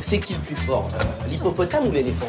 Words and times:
C'est 0.00 0.18
qui 0.18 0.34
le 0.34 0.40
plus 0.40 0.56
fort 0.56 0.88
euh, 0.94 1.28
L'hippopotame 1.28 1.86
ou 1.86 1.92
l'éléphant? 1.92 2.28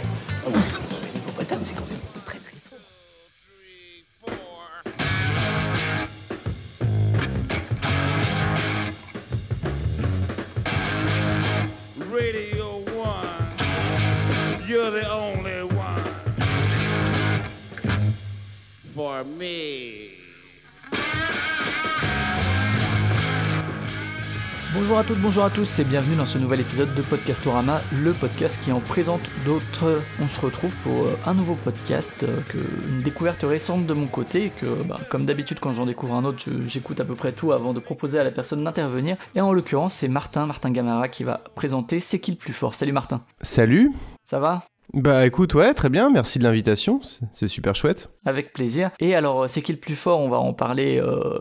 À 25.04 25.06
toutes, 25.06 25.20
bonjour 25.20 25.44
à 25.44 25.50
tous 25.50 25.80
et 25.80 25.84
bienvenue 25.84 26.16
dans 26.16 26.26
ce 26.26 26.38
nouvel 26.38 26.62
épisode 26.62 26.94
de 26.96 27.02
Podcastorama, 27.02 27.82
le 27.92 28.14
podcast 28.14 28.58
qui 28.64 28.72
en 28.72 28.80
présente 28.80 29.20
d'autres. 29.44 30.02
On 30.22 30.30
se 30.30 30.40
retrouve 30.40 30.74
pour 30.78 31.04
euh, 31.04 31.20
un 31.26 31.34
nouveau 31.34 31.56
podcast, 31.56 32.24
euh, 32.24 32.40
que, 32.48 32.58
une 32.88 33.02
découverte 33.02 33.42
récente 33.44 33.86
de 33.86 33.94
mon 33.94 34.08
côté, 34.08 34.54
que 34.62 34.82
bah, 34.84 34.98
comme 35.10 35.26
d'habitude 35.26 35.60
quand 35.60 35.74
j'en 35.74 35.88
découvre 35.88 36.16
un 36.16 36.24
autre, 36.24 36.46
j'écoute 36.68 37.02
à 37.02 37.06
peu 37.06 37.16
près 37.16 37.34
tout 37.34 37.52
avant 37.52 37.74
de 37.74 37.82
proposer 37.82 38.18
à 38.18 38.24
la 38.24 38.32
personne 38.32 38.64
d'intervenir. 38.64 39.18
Et 39.36 39.42
en 39.42 39.52
l'occurrence, 39.52 39.96
c'est 39.96 40.08
Martin, 40.08 40.46
Martin 40.46 40.72
Gamara 40.72 41.10
qui 41.10 41.26
va 41.26 41.42
présenter 41.56 42.00
C'est 42.00 42.20
qui 42.20 42.32
le 42.32 42.38
plus 42.38 42.54
fort? 42.54 42.74
Salut 42.74 42.94
Martin, 42.94 43.24
Salut 43.42 43.92
ça 44.24 44.40
va? 44.40 44.64
Bah 44.94 45.26
écoute, 45.26 45.56
ouais, 45.56 45.74
très 45.74 45.90
bien, 45.90 46.10
merci 46.12 46.38
de 46.38 46.44
l'invitation, 46.44 47.00
c'est- 47.32 47.48
super 47.48 47.74
chouette. 47.76 48.10
Avec 48.26 48.54
plaisir. 48.54 48.92
Et 49.00 49.16
alors, 49.16 49.44
euh, 49.44 49.48
c'est 49.48 49.62
qui 49.62 49.74
le 49.74 49.80
plus 49.80 49.96
fort? 49.96 50.20
On 50.22 50.30
va 50.30 50.38
en 50.38 50.54
parler 50.54 51.02
euh, 51.04 51.40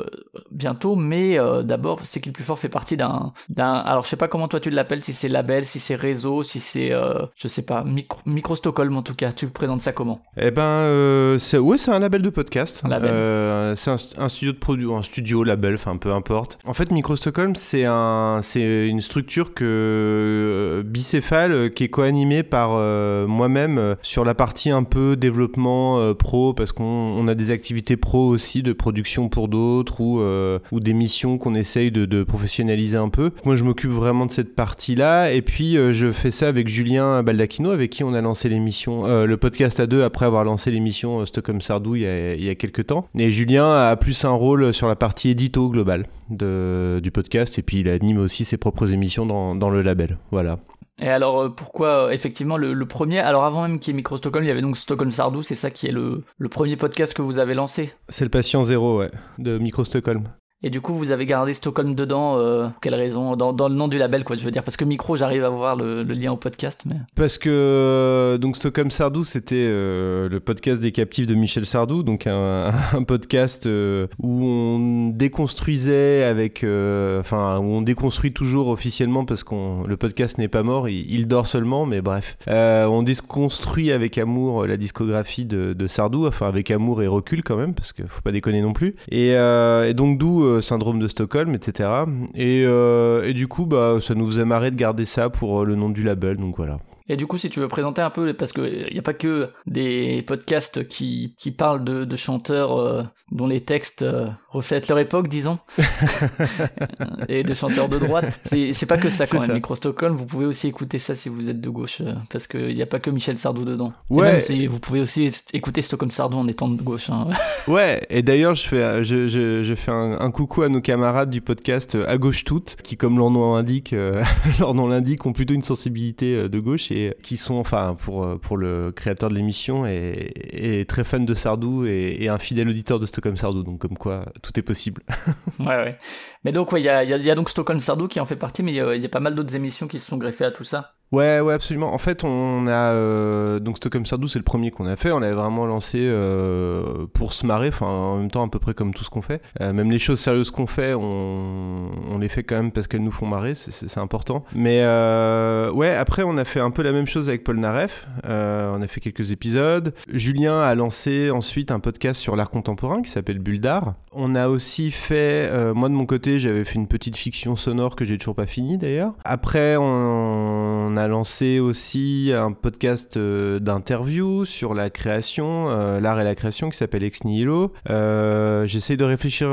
bientôt, 0.51 0.97
mais 0.97 1.38
euh, 1.38 1.62
d'abord, 1.62 2.01
c'est 2.04 2.21
qui 2.21 2.30
le 2.30 2.32
plus 2.32 2.45
fort 2.45 2.59
fait 2.59 2.68
partie 2.71 2.96
d'un, 2.96 3.32
d'un. 3.51 3.74
Alors, 3.74 4.04
je 4.04 4.09
sais 4.09 4.16
pas 4.16 4.27
comment 4.27 4.49
toi 4.49 4.59
tu 4.59 4.71
l'appelles, 4.71 5.04
si 5.04 5.12
c'est 5.12 5.29
label, 5.29 5.65
si 5.65 5.79
c'est 5.80 5.95
réseau, 5.95 6.43
si 6.43 6.60
c'est, 6.60 6.93
euh, 6.93 7.24
je 7.37 7.46
sais 7.46 7.65
pas, 7.65 7.85
micro, 7.85 8.21
micro 8.27 8.57
Stockholm 8.57 8.96
en 8.96 9.02
tout 9.02 9.15
cas. 9.15 9.30
Tu 9.32 9.46
présentes 9.49 9.80
ça 9.80 9.93
comment? 9.93 10.21
Eh 10.37 10.51
ben, 10.51 11.37
c'est, 11.38 11.59
ouais, 11.59 11.79
c'est 11.79 11.93
un 11.93 11.99
label 12.01 12.23
de 12.23 12.30
podcast. 12.30 12.80
Un 12.84 12.88
label. 12.88 13.77
C'est 13.77 13.90
un, 13.90 13.96
un 14.18 14.29
studio 14.29 14.52
de 14.52 14.59
produit, 14.59 14.93
un 14.93 15.02
studio, 15.02 15.45
label, 15.45 15.74
enfin 15.74 15.96
peu 15.99 16.12
importe. 16.12 16.59
En 16.65 16.74
fait, 16.74 16.90
Micro 16.90 17.15
Stockholm, 17.16 17.55
c'est 17.55 17.84
un, 17.84 18.40
c'est 18.43 18.88
une 18.88 19.01
structure 19.02 19.55
que 19.55 20.82
bicéphale 20.87 21.73
qui 21.74 21.84
est 21.84 21.88
co-animée 21.88 22.43
par 22.43 22.71
euh, 22.73 23.27
moi-même 23.43 23.79
euh, 23.79 23.96
sur 24.02 24.24
la 24.24 24.35
partie 24.35 24.71
un 24.71 24.85
peu 24.85 25.16
développement 25.16 25.98
euh, 25.98 26.15
pro, 26.15 26.54
parce 26.54 26.71
qu'on 26.71 26.85
on 26.85 27.26
a 27.26 27.35
des 27.35 27.51
activités 27.51 27.96
pro 27.96 28.29
aussi 28.29 28.62
de 28.62 28.73
production 28.73 29.29
pour 29.29 29.49
d'autres 29.49 30.01
ou 30.01 30.21
euh, 30.21 30.60
ou 30.71 30.79
des 30.79 30.93
missions 30.93 31.38
qu'on 31.38 31.57
essaye 31.57 31.90
de, 31.90 32.23
professionnaliser 32.23 32.99
un 32.99 33.09
peu. 33.09 33.32
Moi, 33.45 33.57
je 33.57 33.65
m'occupe 33.65 33.90
vraiment 33.90 34.26
de 34.26 34.32
cette 34.32 34.54
partie-là, 34.54 35.32
et 35.32 35.43
puis 35.43 35.74
je 35.74 36.12
fais 36.12 36.30
ça 36.30 36.46
avec 36.46 36.68
Julien 36.68 37.23
Baldacchino, 37.23 37.71
avec 37.71 37.90
qui 37.90 38.04
on 38.04 38.15
a 38.15 38.21
lancé 38.21 38.49
l'émission, 38.49 39.24
le 39.24 39.37
podcast 39.37 39.80
à 39.80 39.87
deux 39.87 40.04
après 40.04 40.27
avoir 40.27 40.45
lancé 40.45 40.71
l'émission 40.71 41.24
Stockholm 41.27 41.60
Sardou 41.60 41.96
il 41.96 42.02
y, 42.02 42.06
a, 42.06 42.34
il 42.34 42.45
y 42.45 42.49
a 42.49 42.54
quelques 42.54 42.87
temps. 42.87 43.09
Et 43.18 43.30
Julien 43.30 43.88
a 43.88 43.96
plus 43.96 44.24
un 44.24 44.30
rôle 44.30 44.73
sur 44.73 44.88
la 44.88 44.96
partie 44.96 45.30
édito 45.30 45.68
globale 45.68 46.04
de, 46.30 47.01
du 47.02 47.10
podcast, 47.10 47.59
et 47.59 47.62
puis 47.62 47.80
il 47.80 47.88
anime 47.88 48.18
aussi 48.18 48.45
ses 48.45 48.56
propres 48.56 48.93
émissions 48.93 49.27
dans, 49.27 49.54
dans 49.54 49.71
le 49.71 49.82
label. 49.82 50.18
Voilà. 50.30 50.59
Et 51.03 51.09
alors, 51.09 51.41
euh, 51.41 51.49
pourquoi 51.49 52.07
euh, 52.07 52.11
effectivement 52.11 52.57
le, 52.57 52.87
premier 52.87 53.19
Alors, 53.19 53.45
avant 53.45 53.63
même 53.63 53.81
qu'il 53.81 53.93
y 53.93 53.95
ait 53.95 53.97
micro 53.97 54.17
Stockholm, 54.17 54.45
il 54.45 54.49
y 54.49 54.51
avait 54.53 54.63
donc 54.63 54.77
Stockholm 54.77 55.11
Sardou. 55.11 55.43
C'est 55.43 55.57
ça 55.57 55.71
qui 55.71 55.89
est 55.89 55.93
le, 55.93 56.23
le 56.39 56.49
premier 56.49 56.77
podcast 56.77 57.13
que 57.13 57.23
vous 57.23 57.41
avez 57.41 57.55
lancé? 57.55 57.93
C'est 58.09 58.25
le 58.25 58.31
patient 58.31 58.63
zéro, 58.63 58.99
ouais, 58.99 59.11
de 59.39 59.59
Micro 59.59 59.85
Stockholm. 59.85 60.29
Et 60.65 60.71
du 60.71 60.80
coup, 60.80 60.95
vous 60.95 61.10
avez 61.10 61.27
gardé 61.27 61.55
Stockholm 61.55 61.95
dedans. 61.95 62.38
Euh, 62.38 62.68
pour 62.68 62.80
quelle 62.80 62.95
raison? 62.95 63.35
Dans, 63.35 63.52
dans 63.52 63.68
le 63.68 63.74
nom 63.74 63.88
du 63.88 63.99
label, 63.99 64.22
quoi. 64.22 64.37
Je 64.37 64.44
veux 64.44 64.53
dire, 64.53 64.62
parce 64.62 64.77
que 64.77 64.84
micro, 64.84 65.17
j'arrive 65.17 65.45
à 65.45 65.49
voir 65.49 65.75
le, 65.75 66.03
lien 66.05 66.31
au 66.33 66.37
podcast, 66.37 66.83
mais. 66.87 66.97
Parce 67.17 67.37
que 67.37 67.50
euh, 67.50 68.39
donc 68.39 68.56
Stockholm 68.56 68.91
Sardou, 68.91 69.25
c'était 69.25 69.56
euh, 69.56 70.28
le 70.28 70.41
podcast 70.41 70.81
des 70.81 70.93
captifs 70.93 71.27
de 71.27 71.34
Michel 71.34 71.67
Sardou, 71.67 72.03
donc 72.05 72.27
un, 72.27 72.71
podcast 73.06 73.67
où 73.67 74.45
on 74.45 75.09
déconstruisait 75.09 76.23
avec, 76.23 76.59
enfin 76.59 77.59
où 77.59 77.65
on 77.65 77.83
déconstruit 77.83 78.33
toujours 78.33 78.69
officiellement 78.69 79.25
parce 79.25 79.43
qu'on 79.43 79.84
le 79.84 79.97
podcast 79.97 80.39
n'est 80.39 80.49
pas 80.49 80.62
mort, 80.62 80.89
il, 80.89 81.27
dort 81.27 81.47
seulement, 81.47 81.87
mais 81.87 82.00
bref, 82.00 82.37
on 82.47 83.03
déconstruit 83.03 83.91
avec 83.91 84.19
amour 84.19 84.67
la 84.67 84.77
discographie 84.77 85.44
de, 85.44 85.87
Sardou, 85.87 86.27
enfin 86.27 86.47
avec 86.47 86.71
amour 86.71 87.03
et 87.03 87.09
recul 87.09 87.43
quand 87.43 87.56
même, 87.56 87.75
parce 87.75 87.93
qu'il 87.93 88.06
faut 88.06 88.23
pas 88.23 88.33
déconner 88.33 88.62
non 88.62 88.73
plus. 88.73 88.94
Et, 89.11 89.31
et 89.31 89.94
donc 89.94 90.19
d'où 90.19 90.52
euh, 90.53 90.61
syndrome 90.61 90.99
de 90.99 91.09
Stockholm, 91.09 91.55
etc. 91.55 91.89
Et, 92.35 92.65
euh, 92.67 93.25
et 93.25 93.35
du 93.35 93.49
coup, 93.49 93.67
bah 93.67 93.99
ça 94.01 94.15
nous 94.15 94.27
faisait 94.27 94.45
marrer 94.45 94.71
de 94.71 94.77
garder 94.77 95.05
ça 95.05 95.31
pour 95.31 95.63
euh, 95.63 95.65
le 95.65 95.75
nom 95.75 95.91
du 95.91 96.03
label, 96.03 96.37
donc 96.37 96.57
voilà. 96.57 96.79
Et 97.09 97.17
du 97.17 97.27
coup, 97.27 97.37
si 97.39 97.51
tu 97.51 97.61
veux 97.61 97.69
présenter 97.69 98.01
un 98.03 98.11
peu, 98.11 98.33
parce 98.33 98.53
qu'il 98.53 98.89
n'y 98.93 98.99
a 98.99 99.03
pas 99.03 99.13
que 99.15 99.51
des 99.67 100.23
podcasts 100.27 100.87
qui, 100.87 101.35
qui 101.39 101.51
parlent 101.51 101.85
de, 101.85 102.05
de 102.05 102.17
chanteurs 102.17 102.79
euh, 102.79 103.03
dont 103.31 103.47
les 103.47 103.61
textes 103.61 104.03
euh, 104.03 104.27
reflètent 104.51 104.89
leur 104.89 104.99
époque, 104.99 105.29
disons, 105.29 105.59
et 107.29 107.43
de 107.43 107.55
chanteurs 107.55 107.89
de 107.89 107.99
droite. 107.99 108.41
C'est 108.45 108.87
pas 108.87 108.97
que 108.99 109.11
ça 109.11 109.27
quand 109.27 109.41
même. 109.41 109.55
Micro 109.55 109.75
Stockholm, 109.75 110.17
vous 110.17 110.27
pouvez 110.27 110.47
aussi 110.47 110.69
écouter 110.69 110.99
ça 110.99 111.15
si 111.15 111.29
vous 111.29 111.49
êtes 111.51 111.61
de 111.61 111.69
gauche, 111.69 112.01
euh, 112.01 112.12
parce 112.31 112.47
qu'il 112.47 112.75
n'y 112.75 112.83
a 112.83 112.87
pas 112.87 113.01
que 113.01 113.11
Michel 113.11 113.39
Sardou 113.39 113.65
dedans. 113.65 113.93
Et 114.11 114.15
Ouais. 114.15 114.39
même 114.49 114.67
vous 114.69 114.79
pouvez 114.81 115.01
aussi 115.01 115.31
écouter 115.53 115.83
Stockholm 115.83 116.11
Sardou 116.11 116.37
en 116.39 116.47
étant 116.49 116.69
de 116.69 116.81
gauche. 116.83 117.11
hein. 117.11 117.29
Ouais, 117.69 118.07
et 118.11 118.23
d'ailleurs, 118.23 118.55
je 118.55 118.67
fais, 118.69 119.05
je, 119.05 119.29
je, 119.29 119.62
je 119.62 119.75
fais 119.75 119.91
un, 119.93 120.19
un 120.21 120.31
coucou 120.31 120.62
à 120.62 120.69
nos 120.69 120.81
camarades 120.81 121.31
du 121.31 121.41
podcast 121.41 121.95
euh, 121.95 122.05
À 122.09 122.19
Gauche 122.19 122.45
Toutes, 122.45 122.77
qui, 122.83 122.97
comme 122.97 123.19
leur 123.19 123.31
nom 123.31 123.55
indique, 123.55 123.93
euh, 123.93 124.23
leur 124.59 124.75
nom 124.75 124.89
l'indique, 124.89 125.25
ont 125.27 125.33
plutôt 125.33 125.55
une 125.55 125.62
sensibilité 125.62 126.35
euh, 126.37 126.49
de 126.49 126.59
gauche 126.61 126.91
qui 127.23 127.37
sont, 127.37 127.57
enfin, 127.57 127.97
pour, 127.99 128.25
euh, 128.25 128.39
pour 128.39 128.57
le 128.57 128.93
créateur 128.93 129.29
de 129.29 129.35
l'émission, 129.35 129.87
et, 129.87 130.33
et 130.37 130.85
très 130.87 131.05
fan 131.05 131.25
de 131.25 131.35
Sardou 131.35 131.87
et, 131.87 132.29
un 132.29 132.39
fidèle 132.39 132.69
auditeur 132.69 132.99
de 132.99 133.07
Stockholm 133.07 133.37
Sardou. 133.37 133.63
Donc, 133.63 133.81
comme 133.81 133.97
quoi, 133.97 134.27
tout 134.43 134.59
est 134.59 134.63
possible. 134.63 135.03
Ouais, 135.59 135.77
ouais. 135.77 135.99
Mais 136.45 136.53
donc, 136.53 136.71
il 136.73 136.83
y 136.83 136.89
a, 136.89 137.35
donc 137.35 137.51
Stockholm 137.51 137.79
Sardou 137.79 138.09
qui 138.09 138.19
en 138.19 138.27
fait 138.27 138.37
partie, 138.37 138.63
mais 138.63 138.73
il 138.73 139.03
y 139.03 139.07
a 139.07 139.09
pas 139.09 139.21
mal 139.21 139.35
d'autres 139.35 139.55
émissions 139.55 139.87
qui 139.87 139.99
se 139.99 140.07
sont 140.07 140.17
greffées 140.17 140.45
à 140.45 140.51
tout 140.51 140.65
ça. 140.65 140.95
Ouais, 141.12 141.41
ouais, 141.41 141.53
absolument. 141.53 141.93
En 141.93 141.99
fait, 141.99 142.25
on 142.25 142.67
a 142.67 142.93
euh, 142.95 143.59
donc 143.61 143.77
Stockholm 143.77 144.06
Sardou, 144.06 144.27
c'est 144.28 144.39
le 144.39 144.45
premier 144.45 144.71
qu'on 144.71 144.87
a 144.87 144.97
fait. 144.97 145.12
On 145.12 145.19
l'avait 145.19 145.34
vraiment 145.34 145.67
lancé 145.67 145.99
euh, 146.00 147.06
pour 147.12 147.33
se 147.34 147.45
marrer, 147.47 147.69
enfin 147.69 147.87
en 147.87 148.17
même 148.17 148.31
temps 148.31 148.45
à 148.45 148.49
peu 148.49 148.59
près 148.59 148.73
comme 148.75 148.95
tout 148.95 149.05
ce 149.05 149.11
qu'on 149.11 149.21
fait. 149.23 149.43
Euh, 149.61 149.73
même 149.75 149.91
les 149.91 149.99
choses 149.99 150.21
sérieuses 150.21 150.50
qu'on 150.50 150.67
fait, 150.67 150.95
on, 150.95 151.91
on 152.11 152.19
les 152.19 152.28
fait 152.28 152.43
quand 152.45 152.56
même 152.56 152.73
parce 152.73 152.87
qu'elles 152.89 153.03
nous 153.05 153.11
font 153.12 153.27
marrer, 153.27 153.55
c'est- 153.55 153.93
important. 153.99 154.43
Mais 154.55 154.81
euh, 154.83 155.71
ouais, 155.71 155.95
après 155.95 156.23
on 156.23 156.39
a 156.39 156.45
fait 156.47 156.61
un 156.61 156.71
peu 156.71 156.83
la 156.83 156.93
même 156.93 157.06
chose 157.06 157.29
avec 157.29 157.44
Paul 157.44 157.59
Naref. 157.59 158.06
Euh, 158.25 158.73
on 158.75 158.81
a 158.81 158.87
fait 158.87 159.00
quelques 159.00 159.33
épisodes. 159.33 159.93
Julien 160.09 160.61
a 160.62 160.75
lancé 160.75 161.31
ensuite 161.31 161.71
un 161.71 161.79
podcast 161.79 162.21
sur 162.21 162.37
l'art 162.37 162.49
contemporain 162.50 163.03
qui 163.03 163.11
s'appelle 163.11 163.39
Bulle 163.39 163.61
d'art. 163.61 163.94
On 164.12 164.34
a 164.34 164.49
aussi 164.49 164.91
fait, 164.91 165.49
euh, 165.53 165.75
moi 165.75 165.89
de 165.91 165.94
mon 165.94 166.06
côté, 166.06 166.39
j'avais 166.39 166.65
fait 166.65 166.77
une 166.77 166.87
petite 166.87 167.17
fiction 167.19 167.55
sonore 167.55 167.97
que 167.97 168.05
j'ai 168.06 168.17
toujours 168.17 168.34
pas 168.34 168.47
fini 168.47 168.79
d'ailleurs. 168.79 169.12
Après, 169.25 169.77
on, 169.77 169.83
on 169.84 170.97
a 170.97 171.02
lancé 171.09 171.59
aussi 171.59 172.33
un 172.35 172.53
podcast 172.53 173.17
euh, 173.17 173.59
d'interview 173.59 174.45
sur 174.45 174.75
la 174.75 174.91
création, 174.91 175.71
euh, 175.71 176.01
l'art 176.01 176.21
et 176.21 176.25
la 176.25 176.35
création 176.35 176.71
qui 176.71 176.77
s'appelle 176.77 177.03
Ex 177.03 177.25
Nihilo. 177.25 177.73
Euh, 177.91 178.67
J'essaye 178.67 178.97
de 178.97 179.05
réfléchir 179.05 179.49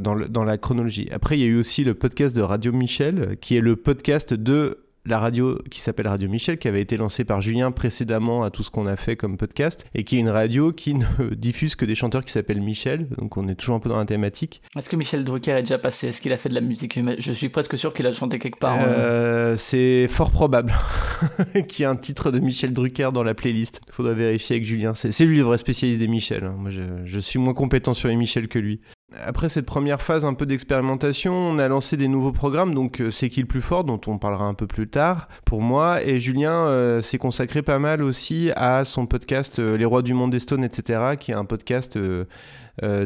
dans, 0.00 0.14
dans 0.14 0.44
la 0.44 0.58
chronologie. 0.58 1.08
Après, 1.12 1.38
il 1.38 1.40
y 1.40 1.44
a 1.44 1.48
eu 1.48 1.58
aussi 1.58 1.84
le 1.84 1.94
podcast 1.94 2.34
de 2.34 2.42
Radio 2.42 2.72
Michel, 2.72 3.36
qui 3.40 3.56
est 3.56 3.60
le 3.60 3.76
podcast 3.76 4.34
de 4.34 4.87
la 5.08 5.18
radio 5.18 5.58
qui 5.70 5.80
s'appelle 5.80 6.08
Radio 6.08 6.28
Michel, 6.28 6.58
qui 6.58 6.68
avait 6.68 6.80
été 6.80 6.96
lancée 6.96 7.24
par 7.24 7.40
Julien 7.40 7.70
précédemment 7.70 8.42
à 8.44 8.50
tout 8.50 8.62
ce 8.62 8.70
qu'on 8.70 8.86
a 8.86 8.96
fait 8.96 9.16
comme 9.16 9.36
podcast, 9.36 9.86
et 9.94 10.04
qui 10.04 10.16
est 10.16 10.20
une 10.20 10.28
radio 10.28 10.72
qui 10.72 10.94
ne 10.94 11.04
diffuse 11.34 11.74
que 11.76 11.84
des 11.84 11.94
chanteurs 11.94 12.24
qui 12.24 12.32
s'appellent 12.32 12.60
Michel, 12.62 13.08
donc 13.18 13.36
on 13.36 13.48
est 13.48 13.54
toujours 13.54 13.76
un 13.76 13.80
peu 13.80 13.88
dans 13.88 13.98
la 13.98 14.04
thématique. 14.04 14.62
Est-ce 14.76 14.88
que 14.88 14.96
Michel 14.96 15.24
Drucker 15.24 15.52
est 15.52 15.62
déjà 15.62 15.78
passé? 15.78 16.08
Est-ce 16.08 16.20
qu'il 16.20 16.32
a 16.32 16.36
fait 16.36 16.48
de 16.48 16.54
la 16.54 16.60
musique 16.60 16.98
Je 17.18 17.32
suis 17.32 17.48
presque 17.48 17.76
sûr 17.78 17.92
qu'il 17.92 18.06
a 18.06 18.12
chanté 18.12 18.38
quelque 18.38 18.58
part. 18.58 18.74
hein. 18.78 18.84
Euh, 18.86 19.56
c'est 19.56 20.06
fort 20.08 20.30
probable 20.30 20.72
qu'il 21.68 21.80
y 21.80 21.82
ait 21.82 21.90
un 21.90 21.96
titre 21.96 22.30
de 22.30 22.38
Michel 22.38 22.72
Drucker 22.72 23.10
dans 23.12 23.22
la 23.22 23.34
playlist. 23.34 23.80
Il 23.88 23.92
faudra 23.92 24.12
vérifier 24.14 24.56
avec 24.56 24.64
Julien. 24.66 24.94
C'est 24.94 25.24
lui 25.24 25.36
le 25.38 25.42
vrai 25.42 25.58
spécialiste 25.58 25.98
des 25.98 26.08
Michel. 26.08 26.44
hein. 26.44 26.54
Moi, 26.58 26.70
je, 26.70 26.82
je 27.04 27.18
suis 27.18 27.38
moins 27.38 27.54
compétent 27.54 27.94
sur 27.94 28.08
les 28.08 28.16
Michel 28.16 28.48
que 28.48 28.58
lui. 28.58 28.80
Après 29.16 29.48
cette 29.48 29.64
première 29.64 30.02
phase 30.02 30.26
un 30.26 30.34
peu 30.34 30.44
d'expérimentation, 30.44 31.32
on 31.32 31.58
a 31.58 31.66
lancé 31.66 31.96
des 31.96 32.08
nouveaux 32.08 32.30
programmes, 32.30 32.74
donc 32.74 33.00
euh, 33.00 33.10
C'est 33.10 33.30
qui 33.30 33.40
le 33.40 33.46
plus 33.46 33.62
fort, 33.62 33.82
dont 33.84 33.98
on 34.06 34.18
parlera 34.18 34.44
un 34.44 34.52
peu 34.52 34.66
plus 34.66 34.86
tard 34.86 35.28
pour 35.46 35.62
moi. 35.62 36.02
Et 36.02 36.20
Julien 36.20 36.66
euh, 36.66 37.00
s'est 37.00 37.16
consacré 37.16 37.62
pas 37.62 37.78
mal 37.78 38.02
aussi 38.02 38.50
à 38.54 38.84
son 38.84 39.06
podcast 39.06 39.60
euh, 39.60 39.78
Les 39.78 39.86
Rois 39.86 40.02
du 40.02 40.12
Monde 40.12 40.30
des 40.32 40.38
Stones, 40.38 40.62
etc., 40.62 41.16
qui 41.18 41.30
est 41.30 41.34
un 41.34 41.46
podcast 41.46 41.96
euh, 41.96 42.26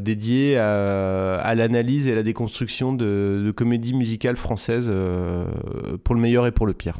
dédié 0.00 0.58
à, 0.58 1.37
à 1.37 1.54
l'analyse 1.54 2.08
et 2.08 2.12
à 2.12 2.14
la 2.16 2.25
déconstruction 2.25 2.93
de, 2.93 3.40
de 3.46 3.50
comédies 3.52 3.94
musicales 3.94 4.37
françaises 4.37 4.93
pour 6.02 6.14
le 6.16 6.20
meilleur 6.20 6.46
et 6.49 6.52
pour 6.52 6.66
le 6.66 6.75
pire. 6.75 6.96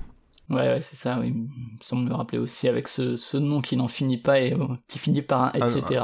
Ouais, 0.49 0.69
ouais, 0.69 0.81
c'est 0.81 0.97
ça, 0.97 1.19
oui. 1.21 1.33
Il 1.35 1.35
me 1.35 1.49
semble 1.81 2.09
me 2.09 2.15
rappeler 2.15 2.39
aussi 2.39 2.69
avec 2.69 2.87
ce, 2.87 3.17
ce 3.17 3.37
nom 3.37 3.61
qui 3.63 3.77
n'en 3.77 3.89
finit 3.89 4.19
pas 4.19 4.41
et 4.41 4.57
qui 4.87 4.99
finit 5.01 5.23
par 5.23 5.43
un 5.43 5.53
Ah, 5.55 5.67
etc. 5.67 6.01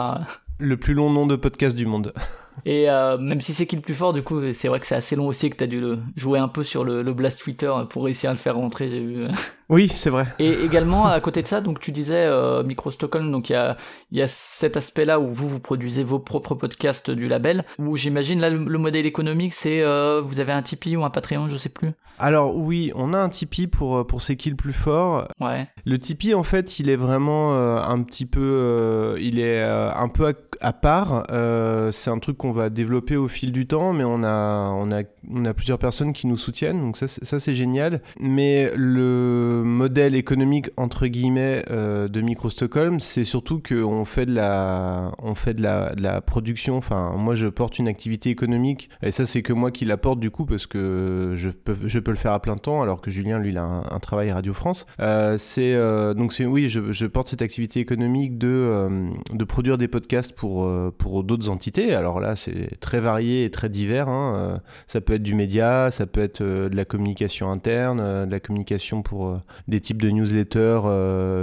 Le 0.58 0.76
plus 0.76 0.94
long 0.94 1.10
nom 1.10 1.26
de 1.26 1.36
podcast 1.36 1.76
du 1.76 1.86
monde. 1.86 2.12
Et 2.64 2.90
euh, 2.90 3.18
même 3.18 3.40
si 3.40 3.54
c'est 3.54 3.66
qui 3.66 3.76
le 3.76 3.82
plus 3.82 3.94
fort, 3.94 4.12
du 4.12 4.22
coup, 4.22 4.40
c'est 4.52 4.68
vrai 4.68 4.80
que 4.80 4.86
c'est 4.86 4.94
assez 4.94 5.16
long 5.16 5.26
aussi 5.26 5.50
que 5.50 5.56
t'as 5.56 5.66
dû 5.66 5.80
le 5.80 5.98
jouer 6.16 6.38
un 6.38 6.48
peu 6.48 6.62
sur 6.62 6.84
le, 6.84 7.02
le 7.02 7.12
Blast 7.12 7.40
Twitter 7.40 7.72
pour 7.90 8.04
réussir 8.04 8.30
à 8.30 8.32
le 8.32 8.38
faire 8.38 8.56
rentrer, 8.56 8.88
j'ai 8.88 9.00
vu. 9.00 9.24
Oui, 9.70 9.92
c'est 9.94 10.08
vrai. 10.08 10.26
Et 10.38 10.50
également, 10.64 11.06
à 11.06 11.20
côté 11.20 11.42
de 11.42 11.46
ça, 11.46 11.60
donc 11.60 11.78
tu 11.78 11.92
disais 11.92 12.24
euh, 12.24 12.62
Micro 12.62 12.90
Stockholm, 12.90 13.30
donc 13.30 13.50
il 13.50 13.52
y 13.52 13.56
a, 13.56 13.76
y 14.12 14.22
a 14.22 14.26
cet 14.26 14.78
aspect-là 14.78 15.20
où 15.20 15.30
vous, 15.30 15.46
vous 15.46 15.60
produisez 15.60 16.04
vos 16.04 16.18
propres 16.18 16.54
podcasts 16.54 17.10
du 17.10 17.28
label, 17.28 17.64
où 17.78 17.94
j'imagine 17.96 18.40
là, 18.40 18.48
le, 18.48 18.64
le 18.64 18.78
modèle 18.78 19.04
économique, 19.04 19.52
c'est 19.52 19.82
euh, 19.82 20.22
vous 20.24 20.40
avez 20.40 20.52
un 20.52 20.62
Tipeee 20.62 20.96
ou 20.96 21.04
un 21.04 21.10
Patreon, 21.10 21.50
je 21.50 21.58
sais 21.58 21.68
plus. 21.68 21.90
Alors 22.18 22.56
oui, 22.56 22.92
on 22.94 23.12
a 23.12 23.18
un 23.18 23.28
Tipeee 23.28 23.66
pour, 23.66 24.06
pour 24.06 24.22
C'est 24.22 24.36
qui 24.36 24.48
le 24.48 24.56
plus 24.56 24.72
fort 24.72 25.28
Ouais. 25.38 25.68
Le 25.84 25.98
Tipeee, 25.98 26.34
en 26.34 26.42
fait, 26.42 26.78
il 26.78 26.88
est 26.88 26.96
vraiment 26.96 27.54
euh, 27.54 27.76
un 27.76 28.02
petit 28.02 28.24
peu, 28.24 29.16
il 29.20 29.38
est 29.38 29.62
un 29.62 30.08
peu 30.08 30.28
à, 30.28 30.32
à 30.60 30.72
part. 30.72 31.26
Euh, 31.30 31.92
c'est 31.92 32.10
un 32.10 32.18
truc 32.18 32.38
qu'on 32.38 32.52
va 32.52 32.70
développer 32.70 33.16
au 33.16 33.28
fil 33.28 33.52
du 33.52 33.66
temps, 33.66 33.92
mais 33.92 34.04
on 34.04 34.22
a, 34.22 34.70
on 34.70 34.90
a, 34.92 35.02
on 35.30 35.44
a 35.44 35.54
plusieurs 35.54 35.78
personnes 35.78 36.12
qui 36.12 36.26
nous 36.26 36.36
soutiennent, 36.36 36.80
donc 36.80 36.96
ça, 36.96 37.08
ça 37.08 37.38
c'est 37.38 37.54
génial. 37.54 38.00
Mais 38.20 38.72
le 38.74 39.62
modèle 39.64 40.14
économique 40.14 40.70
entre 40.76 41.06
guillemets 41.06 41.64
euh, 41.70 42.08
de 42.08 42.20
Micro 42.20 42.50
Stockholm, 42.50 43.00
c'est 43.00 43.24
surtout 43.24 43.60
qu'on 43.60 44.04
fait 44.04 44.26
de 44.26 44.34
la, 44.34 45.12
on 45.22 45.34
fait 45.34 45.54
de 45.54 45.62
la, 45.62 46.20
production. 46.20 46.76
Enfin, 46.76 47.14
moi, 47.16 47.34
je 47.34 47.46
porte 47.46 47.78
une 47.78 47.88
activité 47.88 48.30
économique, 48.30 48.90
et 49.02 49.12
ça, 49.12 49.26
c'est 49.26 49.42
que 49.42 49.52
moi 49.52 49.70
qui 49.70 49.84
la 49.84 49.96
porte 49.96 50.20
du 50.20 50.30
coup 50.30 50.46
parce 50.46 50.66
que 50.66 51.34
je 51.36 51.50
peux, 51.50 51.76
je 51.84 51.98
peux 51.98 52.10
le 52.10 52.16
faire 52.16 52.32
à 52.32 52.40
plein 52.40 52.56
temps, 52.56 52.82
alors 52.82 53.00
que 53.00 53.10
Julien, 53.10 53.38
lui, 53.38 53.50
il 53.50 53.58
a 53.58 53.62
un, 53.62 53.98
travail 53.98 54.30
Radio 54.30 54.52
France. 54.52 54.86
Euh, 55.00 55.36
c'est 55.38 55.74
donc 56.14 56.32
c'est 56.32 56.46
oui, 56.46 56.68
je, 56.68 56.92
je 56.92 57.06
porte 57.06 57.28
cette 57.28 57.42
activité 57.42 57.80
économique 57.80 58.38
de 58.38 59.08
de 59.32 59.44
produire 59.44 59.76
des 59.76 59.88
podcasts 59.88 60.32
pour 60.32 60.47
euh, 60.64 60.90
pour 60.96 61.24
d'autres 61.24 61.48
entités. 61.48 61.94
Alors 61.94 62.20
là, 62.20 62.36
c'est 62.36 62.78
très 62.80 63.00
varié 63.00 63.44
et 63.44 63.50
très 63.50 63.68
divers. 63.68 64.08
hein. 64.08 64.34
Euh, 64.36 64.58
ça 64.86 65.00
peut 65.00 65.14
être 65.14 65.22
du 65.22 65.34
média, 65.34 65.90
ça 65.90 66.06
peut 66.06 66.22
être 66.22 66.40
euh, 66.40 66.68
de 66.68 66.76
la 66.76 66.84
communication 66.84 67.50
interne, 67.50 68.26
de 68.26 68.30
la 68.30 68.40
communication 68.40 69.02
pour 69.02 69.40
des 69.68 69.80
types 69.80 70.00
de 70.02 70.10
newsletters 70.10 70.80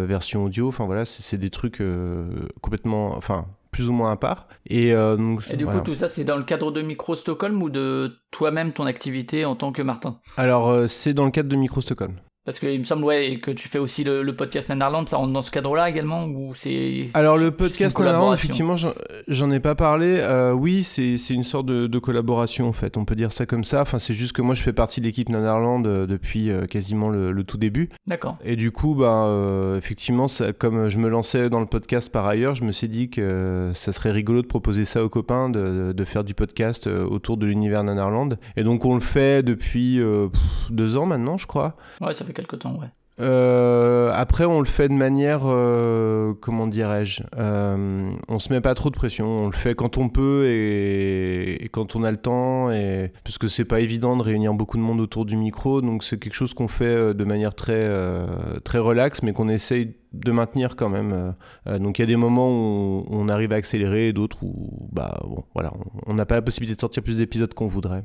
version 0.08 0.46
audio. 0.46 0.68
Enfin 0.68 0.86
voilà, 0.86 1.06
c'est 1.06 1.38
des 1.38 1.50
trucs 1.50 1.82
complètement, 2.62 3.16
enfin 3.16 3.46
plus 3.72 3.90
ou 3.90 3.94
moins 3.94 4.12
à 4.12 4.16
part. 4.16 4.48
Et 4.68 4.94
euh, 4.94 5.18
donc 5.18 5.44
Et 5.52 5.58
du 5.58 5.66
voilà. 5.66 5.80
coup, 5.80 5.86
tout 5.86 5.96
ça, 5.96 6.08
c'est 6.08 6.24
dans 6.24 6.38
le 6.38 6.44
cadre 6.44 6.72
de 6.72 6.82
Micro 6.82 7.14
Stockholm 7.16 7.62
ou 7.62 7.70
de 7.70 8.16
toi-même, 8.32 8.72
ton 8.72 8.86
activité 8.86 9.44
en 9.46 9.56
tant 9.56 9.72
que 9.72 9.82
Martin? 9.82 10.20
Alors 10.38 10.90
c'est 10.90 11.14
dans 11.14 11.26
le 11.26 11.32
cadre 11.32 11.50
de 11.50 11.56
Micro 11.58 11.82
Stockholm. 11.82 12.16
Parce 12.46 12.60
qu'il 12.60 12.78
me 12.80 12.84
semble, 12.84 13.04
ouais, 13.04 13.40
que 13.42 13.50
tu 13.50 13.68
fais 13.68 13.80
aussi 13.80 14.04
le, 14.04 14.22
le 14.22 14.36
podcast 14.36 14.70
Nanarland, 14.70 15.08
ça 15.08 15.18
rentre 15.18 15.34
dans 15.34 15.42
ce 15.42 15.50
cadre-là 15.50 15.90
également, 15.90 16.26
ou 16.26 16.54
c'est... 16.54 17.08
Alors 17.16 17.38
le 17.38 17.50
podcast 17.50 17.98
Nanarland, 17.98 18.34
effectivement, 18.36 18.76
j'en- 19.28 19.52
ai 19.52 19.60
pas 19.60 19.74
parlé. 19.74 20.20
Euh, 20.22 20.52
oui, 20.52 20.84
c'est 20.84 21.18
c'est 21.18 21.34
une 21.34 21.44
sorte 21.44 21.66
de, 21.66 21.88
de 21.88 22.00
collaboration 22.00 22.68
en 22.68 22.72
fait. 22.74 22.98
On 22.98 23.06
peut 23.06 23.16
dire 23.16 23.32
ça 23.32 23.46
comme 23.48 23.64
ça. 23.64 23.82
Enfin, 23.82 23.98
c'est 24.00 24.14
juste 24.14 24.34
que 24.34 24.42
moi, 24.44 24.54
je 24.54 24.62
fais 24.62 24.74
partie 24.74 25.02
de 25.02 25.06
l'équipe 25.08 25.30
Nanarland 25.30 25.86
euh, 25.86 26.06
depuis 26.06 26.52
euh, 26.52 26.68
quasiment 26.68 27.10
le, 27.10 27.32
le 27.32 27.44
tout 27.44 27.58
début. 27.58 27.90
D'accord. 28.06 28.38
Et 28.46 28.56
du 28.56 28.72
coup, 28.72 28.94
ben, 28.94 29.26
euh, 29.28 29.78
effectivement, 29.78 30.28
ça, 30.28 30.54
comme 30.54 30.88
je 30.90 30.98
me 31.00 31.10
lançais 31.10 31.50
dans 31.50 31.60
le 31.60 31.66
podcast 31.66 32.12
par 32.12 32.28
ailleurs, 32.28 32.54
je 32.54 32.64
me 32.64 32.72
suis 32.72 32.90
dit 32.90 33.10
que 33.10 33.72
ça 33.74 33.92
serait 33.92 34.12
rigolo 34.12 34.42
de 34.44 34.48
proposer 34.48 34.86
ça 34.86 35.04
aux 35.04 35.10
copains, 35.10 35.50
de, 35.50 35.94
de 35.94 36.04
faire 36.04 36.24
du 36.24 36.36
podcast 36.36 36.86
autour 36.88 37.38
de 37.38 37.46
l'univers 37.48 37.84
Nanarland. 37.84 38.38
Et 38.56 38.64
donc, 38.64 38.86
on 38.86 38.94
le 38.94 39.02
fait 39.02 39.42
depuis 39.44 40.00
euh, 40.00 40.28
pff, 40.28 40.42
deux 40.70 40.96
ans 40.98 41.08
maintenant, 41.08 41.38
je 41.38 41.48
crois. 41.48 41.76
Ouais, 42.02 42.14
ça 42.14 42.24
fait 42.26 42.35
quelque 42.36 42.56
temps. 42.56 42.80
Euh, 43.22 44.12
après, 44.14 44.44
on 44.46 44.60
le 44.60 44.66
fait 44.66 44.90
de 44.90 44.94
manière, 44.94 45.44
euh, 45.46 46.34
comment 46.34 46.68
dirais-je, 46.68 47.24
euh, 47.38 48.12
on 48.28 48.40
se 48.40 48.52
met 48.52 48.60
pas 48.60 48.76
trop 48.76 48.90
de 48.90 48.96
pression. 48.96 49.26
On 49.26 49.46
le 49.46 49.54
fait 49.54 49.74
quand 49.74 49.98
on 49.98 50.10
peut 50.10 50.48
et, 50.50 51.70
quand 51.72 51.96
on 51.96 52.04
a 52.04 52.12
le 52.12 52.18
temps, 52.18 52.72
et 52.72 53.12
parce 53.24 53.38
que 53.38 53.48
c'est 53.48 53.66
pas 53.66 53.80
évident 53.80 54.18
de 54.18 54.22
réunir 54.22 54.54
beaucoup 54.54 54.78
de 54.78 54.82
monde 54.82 55.00
autour 55.00 55.26
du 55.26 55.38
micro, 55.38 55.82
donc 55.82 56.04
c'est 56.04 56.20
quelque 56.20 56.34
chose 56.34 56.54
qu'on 56.54 56.68
fait 56.68 56.86
euh, 56.86 57.14
de 57.14 57.24
manière 57.24 57.56
très 57.56 57.90
très 58.64 58.80
relaxe, 58.80 59.24
mais 59.24 59.34
qu'on 59.34 59.50
essaye 59.50 59.96
de 60.14 60.32
maintenir 60.32 60.76
quand 60.76 60.90
même. 60.90 61.34
Donc 61.68 62.00
il 62.00 62.02
y 62.02 62.04
a 62.04 62.08
des 62.08 62.16
moments 62.16 62.50
où 62.50 63.06
on, 63.10 63.30
arrive 63.30 63.54
à 63.54 63.56
accélérer, 63.56 64.10
et 64.10 64.14
d'autres 64.14 64.44
où, 64.44 64.90
bah 64.92 65.20
bon, 65.24 65.44
voilà, 65.54 65.72
on 66.06 66.14
n'a 66.14 66.26
pas 66.26 66.36
la 66.36 66.42
possibilité 66.42 66.76
de 66.76 66.82
sortir 66.82 67.04
plus 67.04 67.18
d'épisodes 67.18 67.54
qu'on 67.54 67.68
voudrait. 67.68 68.04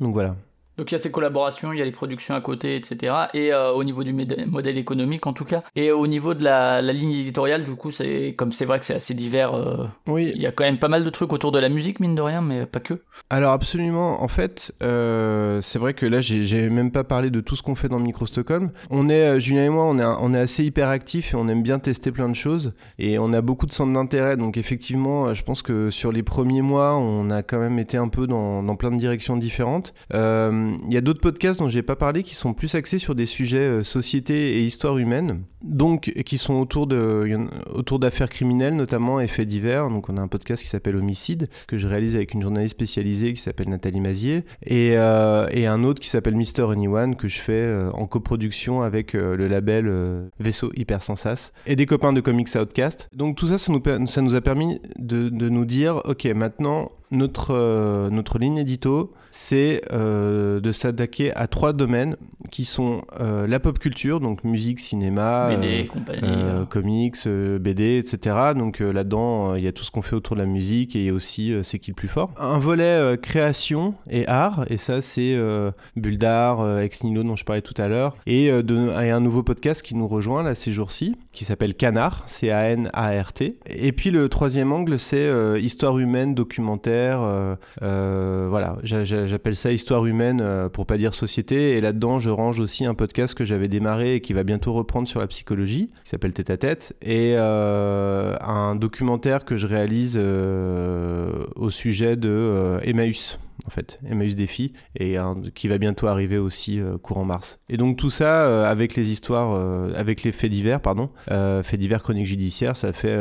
Donc 0.00 0.14
voilà. 0.14 0.36
Donc 0.80 0.90
il 0.90 0.94
y 0.94 0.96
a 0.96 0.98
ces 0.98 1.10
collaborations, 1.10 1.74
il 1.74 1.78
y 1.78 1.82
a 1.82 1.84
les 1.84 1.90
productions 1.92 2.34
à 2.34 2.40
côté, 2.40 2.74
etc. 2.74 3.14
Et 3.34 3.52
euh, 3.52 3.70
au 3.72 3.84
niveau 3.84 4.02
du 4.02 4.14
modèle 4.14 4.78
économique 4.78 5.26
en 5.26 5.34
tout 5.34 5.44
cas. 5.44 5.62
Et 5.76 5.92
au 5.92 6.06
niveau 6.06 6.32
de 6.32 6.42
la, 6.42 6.80
la 6.80 6.94
ligne 6.94 7.12
éditoriale, 7.12 7.64
du 7.64 7.74
coup, 7.74 7.90
c'est 7.90 8.34
comme 8.38 8.50
c'est 8.50 8.64
vrai 8.64 8.78
que 8.78 8.86
c'est 8.86 8.94
assez 8.94 9.12
divers. 9.12 9.52
euh, 9.54 9.84
Oui, 10.08 10.32
il 10.34 10.40
y 10.40 10.46
a 10.46 10.52
quand 10.52 10.64
même 10.64 10.78
pas 10.78 10.88
mal 10.88 11.04
de 11.04 11.10
trucs 11.10 11.34
autour 11.34 11.52
de 11.52 11.58
la 11.58 11.68
musique, 11.68 12.00
mine 12.00 12.14
de 12.14 12.22
rien, 12.22 12.40
mais 12.40 12.64
pas 12.64 12.80
que. 12.80 12.94
Alors 13.28 13.52
absolument, 13.52 14.22
en 14.22 14.28
fait, 14.28 14.72
euh, 14.82 15.60
c'est 15.60 15.78
vrai 15.78 15.92
que 15.92 16.06
là, 16.06 16.22
j'ai 16.22 16.70
même 16.70 16.90
pas 16.92 17.04
parlé 17.04 17.28
de 17.28 17.42
tout 17.42 17.56
ce 17.56 17.62
qu'on 17.62 17.74
fait 17.74 17.88
dans 17.88 17.98
Micro 17.98 18.24
Stockholm. 18.24 18.70
On 18.88 19.10
est, 19.10 19.38
Julien 19.38 19.64
et 19.66 19.68
moi, 19.68 19.84
on 19.84 19.98
est, 19.98 20.02
un- 20.02 20.16
on 20.22 20.32
est 20.32 20.40
assez 20.40 20.64
hyperactifs 20.64 21.34
et 21.34 21.36
on 21.36 21.46
aime 21.48 21.62
bien 21.62 21.78
tester 21.78 22.10
plein 22.10 22.30
de 22.30 22.34
choses. 22.34 22.72
Et 22.98 23.18
on 23.18 23.34
a 23.34 23.42
beaucoup 23.42 23.66
de 23.66 23.72
centres 23.72 23.92
d'intérêt, 23.92 24.38
donc 24.38 24.56
effectivement, 24.56 25.34
je 25.34 25.42
pense 25.42 25.60
que 25.60 25.90
sur 25.90 26.10
les 26.10 26.22
premiers 26.22 26.62
mois, 26.62 26.94
on 26.96 27.28
a 27.30 27.42
quand 27.42 27.58
même 27.58 27.78
été 27.78 27.98
un 27.98 28.08
peu 28.08 28.26
dans, 28.26 28.62
dans 28.62 28.76
plein 28.76 28.90
de 28.90 28.96
directions 28.96 29.36
différentes. 29.36 29.92
Euh, 30.14 30.69
y 30.88 30.96
a 30.96 31.00
d'autres 31.00 31.20
podcasts 31.20 31.60
dont 31.60 31.68
j'ai 31.68 31.82
pas 31.82 31.96
parlé 31.96 32.22
qui 32.22 32.34
sont 32.34 32.54
plus 32.54 32.74
axés 32.74 32.98
sur 32.98 33.14
des 33.14 33.26
sujets 33.26 33.58
euh, 33.58 33.84
société 33.84 34.58
et 34.58 34.64
histoire 34.64 34.98
humaine, 34.98 35.42
donc 35.62 36.12
qui 36.24 36.38
sont 36.38 36.54
autour 36.54 36.86
il 36.90 37.98
d'affaires 38.00 38.30
criminelles 38.30 38.76
notamment 38.76 39.20
et 39.20 39.26
faits 39.26 39.48
divers. 39.48 39.88
Donc 39.88 40.08
on 40.08 40.16
a 40.16 40.20
un 40.20 40.28
podcast 40.28 40.62
qui 40.62 40.68
s'appelle 40.68 40.96
Homicide 40.96 41.48
que 41.66 41.76
je 41.76 41.86
réalise 41.86 42.16
avec 42.16 42.34
une 42.34 42.42
journaliste 42.42 42.74
spécialisée 42.74 43.32
qui 43.32 43.40
s'appelle 43.40 43.68
Nathalie 43.68 44.00
Mazier 44.00 44.44
et, 44.64 44.96
euh, 44.96 45.46
un 45.70 45.84
autre 45.84 46.00
qui 46.00 46.08
s'appelle 46.08 46.34
Mister 46.34 46.64
Anyone 46.68 47.14
que 47.14 47.28
je 47.28 47.38
fais 47.38 47.52
euh, 47.52 47.92
en 47.92 48.06
coproduction 48.06 48.82
avec 48.82 49.12
le 49.12 49.46
label 49.46 49.92
Vaisseau 50.40 50.72
Hypersensas 50.74 51.52
et 51.66 51.76
des 51.76 51.86
copains 51.86 52.12
de 52.12 52.20
Comics 52.20 52.48
Outcast. 52.56 53.08
Donc 53.14 53.36
tout 53.36 53.46
ça, 53.46 53.58
ça 53.58 53.70
nous, 53.70 54.34
a 54.34 54.40
permis 54.40 54.80
de, 54.98 55.48
nous 55.48 55.64
dire, 55.64 56.02
ok, 56.06 56.24
maintenant 56.34 56.90
notre, 57.12 58.08
notre 58.10 58.38
ligne 58.38 58.58
édito, 58.58 59.12
c'est 59.32 59.82
euh, 59.92 60.60
de 60.60 60.72
s'attaquer 60.72 61.34
à 61.36 61.46
trois 61.46 61.72
domaines 61.72 62.16
qui 62.50 62.64
sont 62.64 63.02
euh, 63.20 63.46
la 63.46 63.60
pop 63.60 63.78
culture, 63.78 64.18
donc 64.20 64.42
musique, 64.44 64.80
cinéma, 64.80 65.50
BD, 65.54 65.82
euh, 65.82 65.86
compagnie. 65.92 66.20
euh. 66.24 66.64
comics, 66.64 67.28
BD, 67.60 67.98
etc. 67.98 68.36
Donc 68.56 68.80
là-dedans, 68.80 69.54
il 69.54 69.62
y 69.62 69.68
a 69.68 69.72
tout 69.72 69.84
ce 69.84 69.90
qu'on 69.90 70.02
fait 70.02 70.16
autour 70.16 70.36
de 70.36 70.40
la 70.40 70.46
musique 70.46 70.96
et 70.96 71.10
aussi 71.12 71.54
C'est 71.62 71.78
qui 71.78 71.90
le 71.90 71.94
plus 71.94 72.08
fort. 72.08 72.30
Un 72.38 72.58
volet 72.58 73.16
création 73.20 73.94
et 74.10 74.26
art, 74.26 74.64
et 74.68 74.76
ça 74.76 75.00
c'est 75.00 75.34
euh, 75.34 75.70
Ex 76.82 77.04
Nihilo 77.04 77.22
dont 77.22 77.36
je 77.36 77.44
parlais 77.44 77.62
tout 77.62 77.74
à 77.80 77.88
l'heure, 77.88 78.16
et, 78.26 78.50
de- 78.50 78.90
et 79.02 79.10
un 79.10 79.20
nouveau 79.20 79.42
podcast 79.42 79.82
qui 79.82 79.94
nous 79.94 80.08
rejoint 80.08 80.42
là 80.42 80.54
ces 80.54 80.72
jours-ci, 80.72 81.16
qui 81.32 81.44
s'appelle 81.44 81.74
Canard, 81.74 82.24
C-A-N-A-R-T. 82.26 83.56
Et 83.66 83.92
puis 83.92 84.10
le 84.10 84.28
troisième 84.28 84.72
angle, 84.72 84.98
c'est 84.98 85.30
histoire 85.60 85.98
humaine, 85.98 86.34
documentaire, 86.34 87.20
voilà, 87.80 88.76
j'appelle 89.26 89.56
ça 89.56 89.72
histoire 89.72 90.06
humaine 90.06 90.40
euh, 90.40 90.68
pour 90.68 90.86
pas 90.86 90.98
dire 90.98 91.14
société, 91.14 91.76
et 91.76 91.80
là-dedans 91.80 92.18
je 92.18 92.30
range 92.30 92.60
aussi 92.60 92.84
un 92.84 92.94
podcast 92.94 93.34
que 93.34 93.44
j'avais 93.44 93.68
démarré 93.68 94.16
et 94.16 94.20
qui 94.20 94.32
va 94.32 94.42
bientôt 94.42 94.72
reprendre 94.72 95.08
sur 95.08 95.20
la 95.20 95.26
psychologie, 95.26 95.90
qui 96.04 96.10
s'appelle 96.10 96.32
Tête 96.32 96.50
à 96.50 96.56
Tête, 96.56 96.96
et 97.02 97.34
euh, 97.36 98.36
un 98.40 98.74
documentaire 98.76 99.44
que 99.44 99.56
je 99.56 99.66
réalise 99.66 100.16
euh, 100.16 101.46
au 101.56 101.70
sujet 101.70 102.16
de 102.16 102.78
Emmaüs. 102.82 103.38
En 103.66 103.70
fait, 103.70 104.00
Emmaüs 104.08 104.34
Défi, 104.36 104.72
et 104.98 105.16
qui 105.54 105.68
va 105.68 105.76
bientôt 105.76 106.06
arriver 106.06 106.38
aussi 106.38 106.80
courant 107.02 107.26
mars. 107.26 107.60
Et 107.68 107.76
donc 107.76 107.98
tout 107.98 108.08
ça, 108.08 108.66
avec 108.66 108.96
les 108.96 109.12
histoires, 109.12 109.54
avec 109.94 110.22
les 110.22 110.32
faits 110.32 110.50
divers, 110.50 110.80
pardon, 110.80 111.10
faits 111.28 111.78
divers 111.78 112.02
chroniques 112.02 112.24
judiciaires, 112.24 112.74
ça 112.74 112.94
fait, 112.94 113.18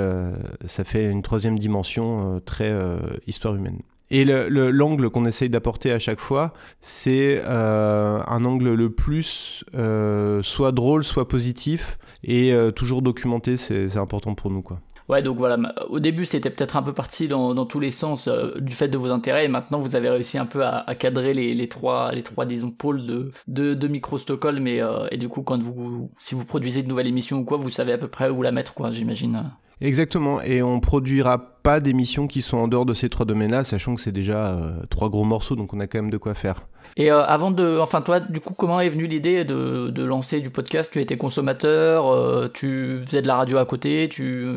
ça 0.65 0.85
fait 0.85 1.11
une 1.11 1.23
troisième 1.23 1.59
dimension 1.59 2.41
très 2.45 2.73
histoire 3.27 3.53
humaine. 3.53 3.79
Et 4.11 4.25
le- 4.25 4.49
le- 4.49 4.71
l'angle 4.71 5.09
qu'on 5.09 5.25
essaye 5.25 5.49
d'apporter 5.49 5.91
à 5.91 5.99
chaque 5.99 6.19
fois, 6.19 6.53
c'est 6.81 7.41
euh, 7.45 8.19
un 8.27 8.43
angle 8.45 8.73
le 8.73 8.89
plus 8.89 9.63
euh, 9.75 10.41
soit 10.41 10.71
drôle, 10.71 11.03
soit 11.03 11.27
positif, 11.27 11.99
et 12.23 12.53
euh, 12.53 12.71
toujours 12.71 13.01
documenté, 13.01 13.55
c'est 13.57 13.97
important 13.97 14.33
pour 14.35 14.49
nous. 14.51 14.61
quoi. 14.63 14.79
Ouais, 15.09 15.23
donc 15.23 15.37
voilà, 15.37 15.57
au 15.89 15.99
début 15.99 16.27
c'était 16.27 16.51
peut-être 16.51 16.77
un 16.77 16.83
peu 16.83 16.93
parti 16.93 17.27
dans, 17.27 17.55
dans 17.55 17.65
tous 17.65 17.79
les 17.79 17.89
sens 17.89 18.27
euh, 18.27 18.51
du 18.59 18.73
fait 18.73 18.87
de 18.87 18.97
vos 18.97 19.09
intérêts, 19.09 19.45
et 19.45 19.47
maintenant 19.47 19.79
vous 19.79 19.95
avez 19.95 20.07
réussi 20.07 20.37
un 20.37 20.45
peu 20.45 20.63
à, 20.63 20.85
cadrer 20.93 21.33
les, 21.33 21.55
les 21.55 21.67
trois, 21.67 22.11
les 22.11 22.21
trois 22.21 22.45
disons 22.45 22.69
pôles 22.69 23.07
de, 23.07 23.31
de, 23.47 23.73
de 23.73 23.87
Micro 23.87 24.19
Stockholm, 24.19 24.67
et, 24.67 24.81
euh, 24.81 25.07
et 25.09 25.17
du 25.17 25.27
coup 25.27 25.41
quand 25.41 25.59
vous, 25.59 26.11
si 26.19 26.35
vous 26.35 26.45
produisez 26.45 26.83
de 26.83 26.87
nouvelles 26.87 27.07
émissions 27.07 27.39
ou 27.39 27.43
quoi, 27.43 27.57
vous 27.57 27.71
savez 27.71 27.91
à 27.91 27.97
peu 27.97 28.07
près 28.07 28.29
où 28.29 28.43
la 28.43 28.51
mettre, 28.51 28.75
quoi, 28.75 28.91
j'imagine. 28.91 29.45
Exactement, 29.81 30.41
et 30.41 30.61
on 30.61 30.79
produira 30.79 31.39
pas 31.63 31.79
d'émissions 31.79 32.27
qui 32.27 32.43
sont 32.43 32.57
en 32.57 32.67
dehors 32.67 32.85
de 32.85 32.93
ces 32.93 33.09
trois 33.09 33.25
domaines-là, 33.25 33.63
sachant 33.63 33.95
que 33.95 34.01
c'est 34.01 34.11
déjà 34.11 34.47
euh, 34.47 34.73
trois 34.91 35.09
gros 35.09 35.23
morceaux, 35.23 35.55
donc 35.55 35.73
on 35.73 35.79
a 35.79 35.87
quand 35.87 35.99
même 35.99 36.11
de 36.11 36.17
quoi 36.17 36.35
faire. 36.35 36.67
Et 36.97 37.11
euh, 37.11 37.23
avant 37.23 37.51
de, 37.51 37.79
enfin 37.79 38.01
toi, 38.01 38.19
du 38.19 38.39
coup, 38.39 38.53
comment 38.53 38.79
est 38.81 38.89
venue 38.89 39.07
l'idée 39.07 39.43
de, 39.43 39.89
de 39.89 40.03
lancer 40.03 40.41
du 40.41 40.49
podcast? 40.49 40.91
Tu 40.91 41.01
étais 41.01 41.17
consommateur, 41.17 42.09
euh, 42.09 42.47
tu 42.53 43.01
faisais 43.05 43.21
de 43.21 43.27
la 43.27 43.35
radio 43.35 43.57
à 43.57 43.65
côté, 43.65 44.09
tu 44.09 44.47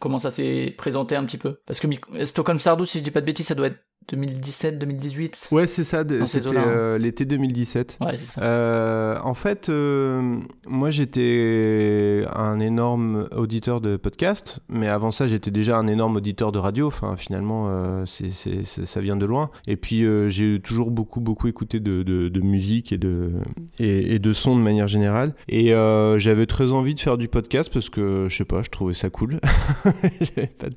comment 0.00 0.18
ça 0.18 0.30
s'est 0.30 0.74
présenté 0.76 1.16
un 1.16 1.24
petit 1.24 1.38
peu? 1.38 1.58
Parce 1.66 1.80
que 1.80 1.88
Stockholm 2.24 2.58
Sardou, 2.58 2.84
si 2.84 2.98
je 2.98 3.04
dis 3.04 3.10
pas 3.10 3.20
de 3.20 3.26
bêtises, 3.26 3.46
ça 3.46 3.54
doit 3.54 3.68
être 3.68 3.80
2017, 4.10 4.78
2018 4.78 5.48
Ouais, 5.52 5.66
c'est 5.66 5.84
ça, 5.84 6.04
c'était 6.26 6.56
euh, 6.56 6.98
l'été 6.98 7.24
2017. 7.24 7.98
Ouais, 8.00 8.16
c'est 8.16 8.26
ça. 8.26 8.42
Euh, 8.42 9.18
en 9.22 9.34
fait, 9.34 9.68
euh, 9.68 10.38
moi 10.66 10.90
j'étais 10.90 12.24
un 12.34 12.58
énorme 12.60 13.28
auditeur 13.34 13.80
de 13.80 13.96
podcast, 13.96 14.60
mais 14.68 14.88
avant 14.88 15.10
ça 15.10 15.28
j'étais 15.28 15.50
déjà 15.50 15.78
un 15.78 15.86
énorme 15.86 16.16
auditeur 16.16 16.52
de 16.52 16.58
radio. 16.58 16.86
Enfin, 16.88 17.16
finalement, 17.16 17.70
c'est, 18.04 18.30
ça 18.30 19.00
vient 19.00 19.16
de 19.16 19.26
loin. 19.26 19.50
Et 19.66 19.76
puis 19.76 20.04
j'ai 20.28 20.60
toujours 20.60 20.90
beaucoup, 20.90 21.20
beaucoup 21.20 21.48
écouté 21.48 21.80
de, 21.82 22.02
de, 22.02 22.28
de 22.28 22.40
musique 22.40 22.92
et 22.92 22.98
de, 22.98 23.30
et, 23.78 24.14
et, 24.14 24.18
de 24.18 24.32
son 24.32 24.56
de 24.56 24.62
manière 24.62 24.88
générale. 24.88 25.34
Et 25.48 25.72
j'avais 26.18 26.46
très 26.46 26.72
envie 26.72 26.94
de 26.94 27.00
faire 27.00 27.18
du 27.18 27.28
podcast 27.28 27.70
parce 27.72 27.90
que, 27.90 28.26
je 28.28 28.36
sais 28.36 28.44
pas, 28.44 28.62
je 28.62 28.70
trouvais 28.70 28.94
ça 28.94 29.10
cool. 29.10 29.40
j'avais 30.20 30.46
pas 30.46 30.68
de, 30.68 30.76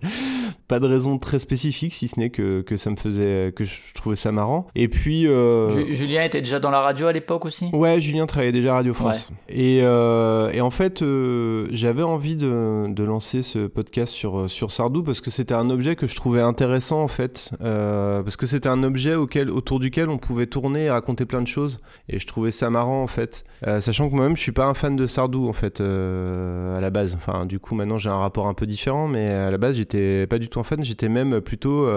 pas 0.67 0.79
de 0.79 0.87
raison 0.87 1.17
très 1.17 1.39
spécifique, 1.39 1.93
si 1.93 2.07
ce 2.07 2.19
n'est 2.19 2.29
que, 2.29 2.61
que 2.61 2.77
ça 2.77 2.89
me 2.89 2.95
faisait 2.95 3.53
que 3.55 3.63
je 3.63 3.93
trouvais 3.93 4.15
ça 4.15 4.31
marrant. 4.31 4.67
Et 4.75 4.87
puis. 4.87 5.27
Euh, 5.27 5.91
Julien 5.91 6.23
était 6.23 6.41
déjà 6.41 6.59
dans 6.59 6.71
la 6.71 6.81
radio 6.81 7.07
à 7.07 7.13
l'époque 7.13 7.45
aussi? 7.45 7.69
Ouais, 7.73 7.99
Julien 7.99 8.25
travaillait 8.25 8.51
déjà 8.51 8.71
à 8.71 8.75
Radio 8.75 8.93
France. 8.93 9.31
Et, 9.49 9.79
euh, 9.83 10.51
et, 10.51 10.61
en 10.61 10.71
fait, 10.71 11.01
euh, 11.01 11.67
j'avais 11.71 12.03
envie 12.03 12.35
de, 12.35 12.87
de, 12.89 13.03
lancer 13.03 13.41
ce 13.41 13.67
podcast 13.67 14.13
sur, 14.13 14.49
sur 14.49 14.71
Sardou 14.71 15.03
parce 15.03 15.21
que 15.21 15.29
c'était 15.29 15.53
un 15.53 15.69
objet 15.69 15.95
que 15.95 16.07
je 16.07 16.15
trouvais 16.15 16.41
intéressant 16.41 17.01
en 17.01 17.07
fait. 17.07 17.51
parce 17.59 18.37
que 18.37 18.45
c'était 18.45 18.69
un 18.69 18.83
objet 18.83 19.15
auquel, 19.15 19.49
autour 19.49 19.79
duquel 19.79 20.09
on 20.09 20.17
pouvait 20.17 20.47
tourner 20.47 20.89
et 20.95 20.99
raconter 20.99 21.25
plein 21.25 21.41
de 21.41 21.47
choses. 21.47 21.79
Et 22.09 22.19
je 22.19 22.27
trouvais 22.27 22.51
ça 22.51 22.69
marrant 22.69 23.01
en 23.03 23.07
fait. 23.07 23.43
sachant 23.79 24.09
que 24.09 24.15
moi-même, 24.15 24.35
je 24.35 24.41
suis 24.41 24.51
pas 24.51 24.65
un 24.65 24.73
fan 24.73 24.95
de 24.95 25.07
Sardou 25.07 25.47
en 25.47 25.53
fait 25.53 25.81
à 25.81 26.79
la 26.79 26.89
base. 26.89 27.15
Enfin, 27.15 27.45
du 27.45 27.59
coup, 27.59 27.75
maintenant 27.75 27.97
j'ai 27.97 28.09
un 28.09 28.17
rapport 28.17 28.47
un 28.47 28.53
peu 28.53 28.65
différent, 28.65 29.07
mais 29.07 29.29
à 29.29 29.51
la 29.51 29.57
base, 29.57 29.77
j'étais 29.77 30.27
pas 30.27 30.39
du 30.39 30.49
tout 30.49 30.59
un 30.59 30.63
fan. 30.63 30.83
J'étais 30.83 31.09
même 31.09 31.41
plutôt. 31.41 31.87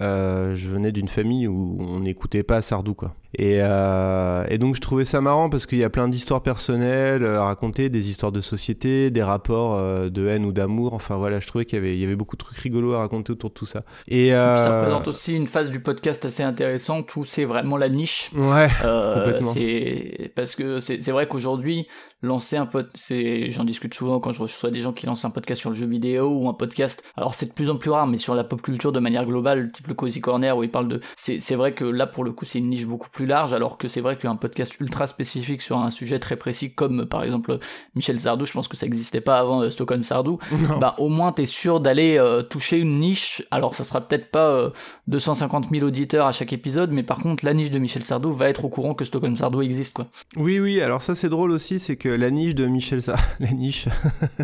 je 0.00 0.64
je 0.64 0.68
venais 0.70 0.92
d'une 0.92 1.08
famille 1.08 1.46
où 1.46 1.76
on 1.80 2.00
n'écoutait 2.00 2.42
pas 2.42 2.62
Sardou, 2.62 2.94
quoi. 2.94 3.14
Et, 3.36 3.58
euh, 3.60 4.44
et, 4.48 4.58
donc 4.58 4.76
je 4.76 4.80
trouvais 4.80 5.04
ça 5.04 5.20
marrant 5.20 5.48
parce 5.50 5.66
qu'il 5.66 5.78
y 5.78 5.84
a 5.84 5.90
plein 5.90 6.08
d'histoires 6.08 6.42
personnelles 6.42 7.24
à 7.24 7.44
raconter, 7.44 7.88
des 7.88 8.10
histoires 8.10 8.32
de 8.32 8.40
société, 8.40 9.10
des 9.10 9.22
rapports 9.22 9.76
euh, 9.76 10.08
de 10.08 10.26
haine 10.26 10.44
ou 10.44 10.52
d'amour. 10.52 10.94
Enfin 10.94 11.16
voilà, 11.16 11.40
je 11.40 11.46
trouvais 11.46 11.64
qu'il 11.64 11.78
y 11.78 11.82
avait, 11.82 11.94
il 11.94 12.00
y 12.00 12.04
avait 12.04 12.16
beaucoup 12.16 12.36
de 12.36 12.44
trucs 12.44 12.58
rigolos 12.58 12.94
à 12.94 12.98
raconter 12.98 13.32
autour 13.32 13.50
de 13.50 13.54
tout 13.54 13.66
ça. 13.66 13.82
Et, 14.08 14.34
euh... 14.34 14.56
ça 14.56 14.78
représente 14.78 15.08
aussi 15.08 15.34
une 15.34 15.46
phase 15.46 15.70
du 15.70 15.80
podcast 15.80 16.24
assez 16.24 16.42
intéressante 16.42 17.14
où 17.16 17.24
c'est 17.24 17.44
vraiment 17.44 17.76
la 17.76 17.88
niche. 17.88 18.30
Ouais. 18.34 18.68
Euh, 18.84 19.14
complètement. 19.14 19.52
C'est 19.52 20.32
parce 20.36 20.54
que 20.54 20.80
c'est 20.80 21.10
vrai 21.10 21.26
qu'aujourd'hui 21.26 21.86
lancer 22.24 22.56
un 22.56 22.66
pod, 22.66 22.88
c'est 22.94 23.50
j'en 23.50 23.64
discute 23.64 23.94
souvent 23.94 24.20
quand 24.20 24.32
je 24.32 24.40
reçois 24.40 24.70
des 24.70 24.80
gens 24.80 24.92
qui 24.92 25.06
lancent 25.06 25.24
un 25.24 25.30
podcast 25.30 25.60
sur 25.60 25.70
le 25.70 25.76
jeu 25.76 25.86
vidéo 25.86 26.28
ou 26.28 26.48
un 26.48 26.54
podcast. 26.54 27.04
Alors 27.16 27.34
c'est 27.34 27.46
de 27.46 27.52
plus 27.52 27.70
en 27.70 27.76
plus 27.76 27.90
rare, 27.90 28.06
mais 28.06 28.18
sur 28.18 28.34
la 28.34 28.44
pop 28.44 28.60
culture 28.62 28.92
de 28.92 29.00
manière 29.00 29.26
globale, 29.26 29.70
type 29.72 29.86
le 29.86 29.94
Cozy 29.94 30.20
Corner 30.20 30.56
où 30.56 30.62
ils 30.62 30.70
parlent 30.70 30.88
de. 30.88 31.00
C'est 31.16 31.54
vrai 31.54 31.74
que 31.74 31.84
là 31.84 32.06
pour 32.06 32.24
le 32.24 32.32
coup 32.32 32.44
c'est 32.44 32.58
une 32.58 32.70
niche 32.70 32.86
beaucoup 32.86 33.10
plus 33.10 33.26
large, 33.26 33.52
alors 33.52 33.78
que 33.78 33.88
c'est 33.88 34.00
vrai 34.00 34.16
qu'un 34.16 34.36
podcast 34.36 34.74
ultra 34.80 35.06
spécifique 35.06 35.62
sur 35.62 35.78
un 35.78 35.90
sujet 35.90 36.18
très 36.18 36.36
précis, 36.36 36.72
comme 36.72 37.06
par 37.06 37.22
exemple 37.22 37.58
Michel 37.94 38.18
Sardou, 38.18 38.46
je 38.46 38.52
pense 38.52 38.68
que 38.68 38.76
ça 38.76 38.86
n'existait 38.86 39.20
pas 39.20 39.38
avant 39.38 39.62
euh, 39.62 39.70
Stockholm 39.70 40.02
Sardou, 40.02 40.38
bah 40.80 40.94
au 40.98 41.08
moins 41.08 41.32
t'es 41.32 41.46
sûr 41.46 41.80
d'aller 41.80 42.16
euh, 42.18 42.42
toucher 42.42 42.78
une 42.78 42.98
niche. 42.98 43.42
Alors 43.50 43.74
ça 43.74 43.84
sera 43.84 44.00
peut-être 44.00 44.30
pas 44.30 44.72
250 45.08 45.66
euh, 45.66 45.68
000 45.72 45.86
auditeurs 45.86 46.26
à 46.26 46.32
chaque 46.32 46.52
épisode, 46.52 46.90
mais 46.90 47.02
par 47.02 47.18
contre 47.18 47.44
la 47.44 47.54
niche 47.54 47.70
de 47.70 47.78
Michel 47.78 48.04
Sardou 48.04 48.32
va 48.32 48.48
être 48.48 48.64
au 48.64 48.68
courant 48.68 48.94
que 48.94 49.04
Stockholm 49.04 49.36
Sardou 49.36 49.62
existe, 49.62 49.94
quoi. 49.94 50.06
Oui, 50.36 50.58
oui, 50.58 50.80
alors 50.80 51.02
ça 51.02 51.14
c'est 51.14 51.28
drôle 51.28 51.50
aussi, 51.50 51.78
c'est 51.78 51.96
que 51.96 52.08
la 52.14 52.30
niche 52.30 52.54
de 52.54 52.66
Michel 52.66 53.02
Sardou, 53.02 53.22
la 53.40 53.50
niche, 53.50 53.88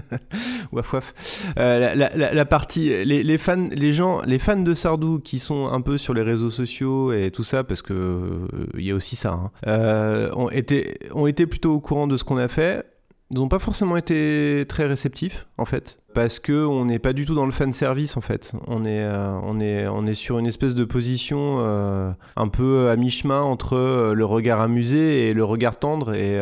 waf 0.72 0.92
waf, 0.92 1.14
la, 1.56 1.94
la, 1.94 2.44
partie, 2.44 3.04
les, 3.04 3.38
fans, 3.38 3.68
les 3.72 3.92
gens, 3.92 4.22
les 4.22 4.38
fans 4.38 4.60
de 4.60 4.74
Sardou 4.74 5.18
qui 5.18 5.38
sont 5.38 5.68
un 5.68 5.80
peu 5.80 5.98
sur 5.98 6.14
les 6.14 6.22
réseaux 6.22 6.50
sociaux 6.50 7.12
et 7.12 7.30
tout 7.30 7.44
ça, 7.44 7.64
parce 7.64 7.82
que 7.82 8.48
il 8.76 8.84
y 8.84 8.90
a 8.90 8.94
aussi 8.94 9.16
ça, 9.16 9.32
hein. 9.32 9.50
euh, 9.66 10.30
ont, 10.34 10.50
été, 10.50 10.98
ont 11.14 11.26
été 11.26 11.46
plutôt 11.46 11.74
au 11.74 11.80
courant 11.80 12.06
de 12.06 12.16
ce 12.16 12.24
qu'on 12.24 12.38
a 12.38 12.48
fait. 12.48 12.84
Ils 13.30 13.38
n'ont 13.38 13.48
pas 13.48 13.60
forcément 13.60 13.96
été 13.96 14.64
très 14.68 14.86
réceptifs, 14.86 15.46
en 15.56 15.64
fait 15.64 16.00
parce 16.14 16.38
que 16.38 16.64
on 16.64 16.86
n'est 16.86 16.98
pas 16.98 17.12
du 17.12 17.24
tout 17.24 17.34
dans 17.34 17.46
le 17.46 17.52
fan 17.52 17.72
service 17.72 18.16
en 18.16 18.20
fait. 18.20 18.52
On 18.66 18.84
est, 18.84 19.02
euh, 19.02 19.38
on 19.42 19.60
est, 19.60 19.86
on 19.86 20.06
est 20.06 20.14
sur 20.14 20.38
une 20.38 20.46
espèce 20.46 20.74
de 20.74 20.84
position 20.84 21.56
euh, 21.60 22.10
un 22.36 22.48
peu 22.48 22.88
à 22.88 22.96
mi-chemin 22.96 23.40
entre 23.40 23.76
euh, 23.76 24.14
le 24.14 24.24
regard 24.24 24.60
amusé 24.60 25.28
et 25.28 25.34
le 25.34 25.44
regard 25.44 25.78
tendre, 25.78 26.14
et, 26.14 26.40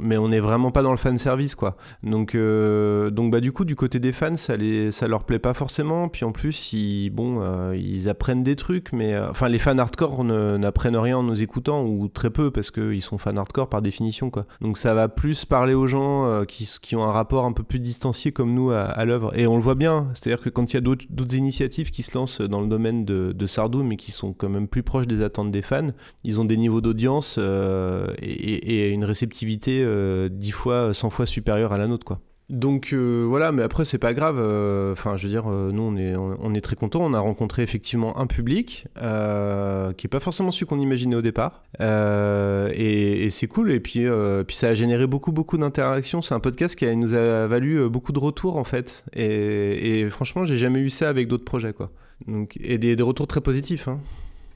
mais 0.00 0.16
on 0.16 0.28
n'est 0.28 0.40
vraiment 0.40 0.70
pas 0.70 0.82
dans 0.82 0.90
le 0.90 0.96
fan 0.96 1.18
service 1.18 1.54
quoi. 1.54 1.76
Donc, 2.02 2.36
donc 2.36 3.32
bah 3.32 3.40
du 3.40 3.52
coup 3.52 3.64
du 3.64 3.76
côté 3.76 3.98
des 3.98 4.12
fans 4.12 4.36
ça 4.36 4.56
les, 4.56 4.92
ça 4.92 5.08
leur 5.08 5.24
plaît 5.24 5.38
pas 5.38 5.54
forcément. 5.54 6.08
Puis 6.08 6.24
en 6.24 6.32
plus 6.32 6.72
ils, 6.72 7.10
bon, 7.10 7.72
ils 7.72 8.08
apprennent 8.08 8.42
des 8.42 8.56
trucs, 8.56 8.92
mais 8.92 9.18
enfin 9.18 9.48
les 9.48 9.58
fans 9.58 9.78
hardcore 9.78 10.24
n'apprennent 10.24 10.96
rien 10.96 11.18
en 11.18 11.22
nous 11.22 11.42
écoutant 11.42 11.84
ou 11.84 12.08
très 12.08 12.30
peu 12.30 12.50
parce 12.50 12.70
qu'ils 12.70 13.02
sont 13.02 13.18
fans 13.18 13.36
hardcore 13.36 13.68
par 13.68 13.82
définition 13.82 14.30
quoi. 14.30 14.46
Donc 14.60 14.78
ça 14.78 14.94
va 14.94 15.08
plus 15.08 15.44
parler 15.44 15.74
aux 15.74 15.86
gens 15.86 16.44
qui, 16.46 16.68
qui 16.80 16.96
ont 16.96 17.04
un 17.04 17.12
rapport 17.12 17.44
un 17.44 17.52
peu 17.52 17.62
plus 17.62 17.80
distancié 17.80 18.32
comme 18.36 18.52
nous 18.52 18.70
à, 18.70 19.02
l'œuvre. 19.06 19.32
Et 19.34 19.46
on 19.46 19.56
le 19.56 19.62
voit 19.62 19.74
bien, 19.74 20.08
c'est-à-dire 20.12 20.44
que 20.44 20.50
quand 20.50 20.70
il 20.70 20.74
y 20.74 20.76
a 20.76 20.82
d'autres 20.82 21.34
initiatives 21.34 21.90
qui 21.90 22.02
se 22.02 22.16
lancent 22.16 22.42
dans 22.42 22.60
le 22.60 22.66
domaine 22.66 23.06
de, 23.06 23.46
Sardou, 23.46 23.82
mais 23.82 23.96
qui 23.96 24.12
sont 24.12 24.34
quand 24.34 24.50
même 24.50 24.68
plus 24.68 24.82
proches 24.82 25.06
des 25.06 25.22
attentes 25.22 25.50
des 25.50 25.62
fans, 25.62 25.88
ils 26.22 26.38
ont 26.38 26.44
des 26.44 26.58
niveaux 26.58 26.82
d'audience 26.82 27.36
euh, 27.38 28.12
et, 28.20 28.90
une 28.90 29.04
réceptivité 29.04 29.82
euh, 29.82 30.28
dix 30.30 30.50
fois, 30.50 30.92
100 30.92 31.08
fois 31.08 31.24
supérieure 31.24 31.72
à 31.72 31.78
la 31.78 31.86
nôtre, 31.86 32.04
quoi. 32.04 32.20
Donc 32.48 32.90
euh, 32.92 33.24
voilà, 33.28 33.50
mais 33.50 33.62
après 33.62 33.84
c'est 33.84 33.98
pas 33.98 34.14
grave. 34.14 34.36
Euh, 34.38 34.92
enfin, 34.92 35.16
je 35.16 35.24
veux 35.24 35.28
dire, 35.28 35.50
euh, 35.50 35.72
nous 35.72 35.82
on 35.82 35.96
est, 35.96 36.14
on, 36.14 36.54
est 36.54 36.60
très 36.60 36.76
contents. 36.76 37.00
On 37.02 37.12
a 37.12 37.18
rencontré 37.18 37.62
effectivement 37.62 38.20
un 38.20 38.28
public 38.28 38.86
qui 38.94 40.06
est 40.06 40.10
pas 40.10 40.20
forcément 40.20 40.52
celui 40.52 40.66
qu'on 40.66 40.78
imaginait 40.78 41.16
au 41.16 41.22
départ, 41.22 41.64
et, 41.80 43.28
c'est 43.30 43.48
cool. 43.48 43.72
Et 43.72 43.80
puis, 43.80 44.06
puis 44.46 44.56
ça 44.56 44.68
a 44.68 44.74
généré 44.74 45.08
beaucoup 45.08 45.32
beaucoup 45.32 45.58
d'interactions. 45.58 46.22
C'est 46.22 46.34
un 46.34 46.40
podcast 46.40 46.76
qui 46.76 46.86
nous 46.96 47.14
a 47.14 47.48
valu 47.48 47.88
beaucoup 47.88 48.12
de 48.12 48.20
retours 48.20 48.56
en 48.56 48.64
fait. 48.64 49.04
Et, 49.12 50.00
et 50.00 50.10
franchement, 50.10 50.44
j'ai 50.44 50.56
jamais 50.56 50.78
eu 50.78 50.90
ça 50.90 51.08
avec 51.08 51.26
d'autres 51.26 51.44
projets 51.44 51.72
quoi. 51.72 51.90
Donc 52.28 52.56
et 52.62 52.78
des, 52.78 52.94
des 52.94 53.02
retours 53.02 53.26
très 53.26 53.40
positifs. 53.40 53.88
Hein. 53.88 53.98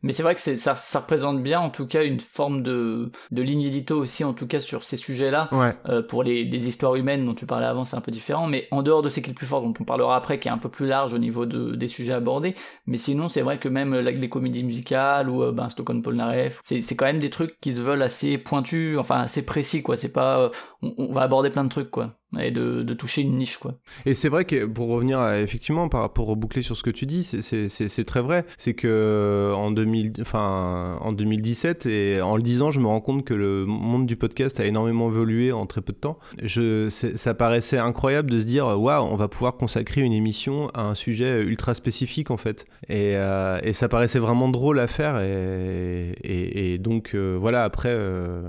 Mais 0.02 0.12
c'est 0.12 0.22
vrai 0.22 0.34
que 0.34 0.40
ça, 0.40 0.74
ça 0.74 1.00
représente 1.00 1.42
bien, 1.42 1.60
en 1.60 1.70
tout 1.70 1.86
cas, 1.86 2.04
une 2.04 2.20
forme 2.20 2.62
de, 2.62 3.10
de 3.30 3.42
ligne 3.42 3.62
édito 3.62 3.96
aussi, 3.96 4.24
en 4.24 4.32
tout 4.32 4.46
cas, 4.46 4.60
sur 4.60 4.84
ces 4.84 4.96
sujets-là. 4.96 5.50
Euh, 5.88 6.02
pour 6.02 6.22
les, 6.22 6.44
les, 6.44 6.68
histoires 6.68 6.94
humaines 6.94 7.26
dont 7.26 7.34
tu 7.34 7.46
parlais 7.46 7.66
avant, 7.66 7.84
c'est 7.84 7.96
un 7.96 8.00
peu 8.00 8.12
différent. 8.12 8.46
Mais 8.46 8.68
en 8.70 8.82
dehors 8.82 9.02
de 9.02 9.10
ce 9.10 9.20
qui 9.20 9.26
est 9.26 9.32
le 9.32 9.34
plus 9.34 9.46
fort, 9.46 9.62
dont 9.62 9.74
on 9.78 9.84
parlera 9.84 10.16
après, 10.16 10.38
qui 10.38 10.48
est 10.48 10.50
un 10.50 10.58
peu 10.58 10.68
plus 10.68 10.86
large 10.86 11.12
au 11.14 11.18
niveau 11.18 11.46
de, 11.46 11.74
des 11.74 11.88
sujets 11.88 12.12
abordés. 12.12 12.54
Mais 12.86 12.98
sinon, 12.98 13.28
c'est 13.28 13.42
vrai 13.42 13.58
que 13.58 13.68
même 13.68 13.94
euh, 13.94 14.02
les 14.02 14.28
comédies 14.28 14.64
musicales 14.64 15.28
ou 15.28 15.42
euh, 15.42 15.52
ben, 15.52 15.68
Stockholm 15.68 16.02
Polnareff, 16.02 16.60
c'est, 16.64 16.80
c'est 16.80 16.96
quand 16.96 17.06
même 17.06 17.20
des 17.20 17.30
trucs 17.30 17.58
qui 17.60 17.74
se 17.74 17.80
veulent 17.80 18.02
assez 18.02 18.38
pointus, 18.38 18.98
enfin 18.98 19.20
assez 19.20 19.44
précis, 19.44 19.82
quoi. 19.82 19.96
C'est 19.96 20.12
pas, 20.12 20.40
euh, 20.40 20.48
on, 20.82 20.94
on 20.98 21.12
va 21.12 21.22
aborder 21.22 21.50
plein 21.50 21.64
de 21.64 21.70
trucs, 21.70 21.90
quoi 21.90 22.19
et 22.38 22.50
de, 22.50 22.82
toucher 22.94 23.22
une 23.22 23.36
niche 23.36 23.56
quoi. 23.56 23.78
Et 24.04 24.14
c'est 24.14 24.28
vrai 24.28 24.44
que 24.44 24.66
pour 24.66 24.88
revenir 24.88 25.32
effectivement 25.32 25.88
par 25.88 26.02
rapport 26.02 26.36
boucler 26.36 26.62
sur 26.62 26.76
ce 26.76 26.82
que 26.82 26.90
tu 26.90 27.06
dis, 27.06 27.22
c'est 27.24 28.04
très 28.04 28.20
vrai. 28.20 28.44
C'est 28.58 28.74
que 28.74 29.52
en 29.54 29.70
2000, 29.70 30.14
enfin 30.20 30.98
en 31.00 31.12
2017 31.12 31.86
et 31.86 32.20
en 32.20 32.36
le 32.36 32.42
disant, 32.42 32.70
je 32.70 32.80
me 32.80 32.86
rends 32.86 33.00
compte 33.00 33.24
que 33.24 33.34
le 33.34 33.64
monde 33.66 34.06
du 34.06 34.16
podcast 34.16 34.60
a 34.60 34.66
énormément 34.66 35.08
évolué 35.08 35.52
en 35.52 35.66
très 35.66 35.80
peu 35.80 35.92
de 35.92 35.98
temps. 35.98 36.18
Ça 36.46 37.34
paraissait 37.34 37.78
incroyable 37.78 38.30
de 38.30 38.38
se 38.38 38.46
dire 38.46 38.66
waouh, 38.66 39.04
on 39.04 39.16
va 39.16 39.28
pouvoir 39.28 39.56
consacrer 39.56 40.02
une 40.02 40.12
émission 40.12 40.68
à 40.74 40.82
un 40.82 40.94
sujet 40.94 41.40
ultra 41.42 41.74
spécifique 41.74 42.30
en 42.30 42.36
fait. 42.36 42.66
Et, 42.88 43.16
euh, 43.16 43.58
ça 43.72 43.88
paraissait 43.88 44.18
vraiment 44.18 44.48
drôle 44.48 44.78
à 44.78 44.86
faire 44.86 45.20
et 45.20 46.78
donc 46.78 47.14
euh, 47.14 47.36
voilà 47.38 47.64
après. 47.64 47.90
Euh, 47.90 48.42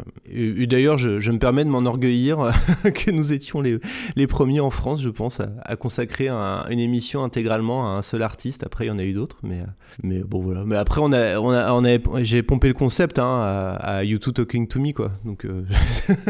d'ailleurs, 0.68 0.98
je, 0.98 1.20
je, 1.20 1.32
me 1.32 1.40
permets 1.40 1.64
de 1.64 1.70
m'enorgueillir 1.70 2.52
que 2.84 3.12
nous 3.12 3.34
étions 3.34 3.62
les 3.62 3.71
les, 4.16 4.28
premiers 4.28 4.60
en 4.60 4.70
France, 4.70 5.02
je 5.02 5.10
pense, 5.10 5.40
à, 5.40 5.76
consacrer 5.76 6.30
une 6.30 6.80
émission 6.80 7.24
intégralement 7.24 7.88
à 7.88 7.98
un 7.98 8.02
seul 8.02 8.24
artiste. 8.24 8.64
Après, 8.64 8.86
il 8.86 8.88
y 8.90 8.92
en 8.92 9.00
a 9.00 9.04
eu 9.04 9.14
d'autres, 9.14 9.38
mais, 9.44 9.62
mais 10.04 10.20
bon, 10.20 10.42
voilà. 10.42 10.64
Mais 10.66 10.76
après, 10.76 11.02
on 11.04 11.12
a, 11.12 11.40
on 11.40 11.52
a, 11.52 11.74
on 11.74 11.86
a 11.86 12.24
j'ai 12.24 12.44
pompé 12.44 12.68
le 12.68 12.74
concept 12.74 13.20
hein, 13.20 13.42
à, 13.42 13.98
à 13.98 14.04
YouTube 14.04 14.34
Talking 14.34 14.68
to 14.68 14.80
Me, 14.80 14.94
quoi. 14.94 15.12
Donc, 15.26 15.46
euh, 15.46 15.64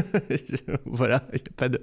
voilà, 0.86 1.24
il 1.34 1.40
a 1.40 1.54
pas 1.56 1.70
de. 1.70 1.82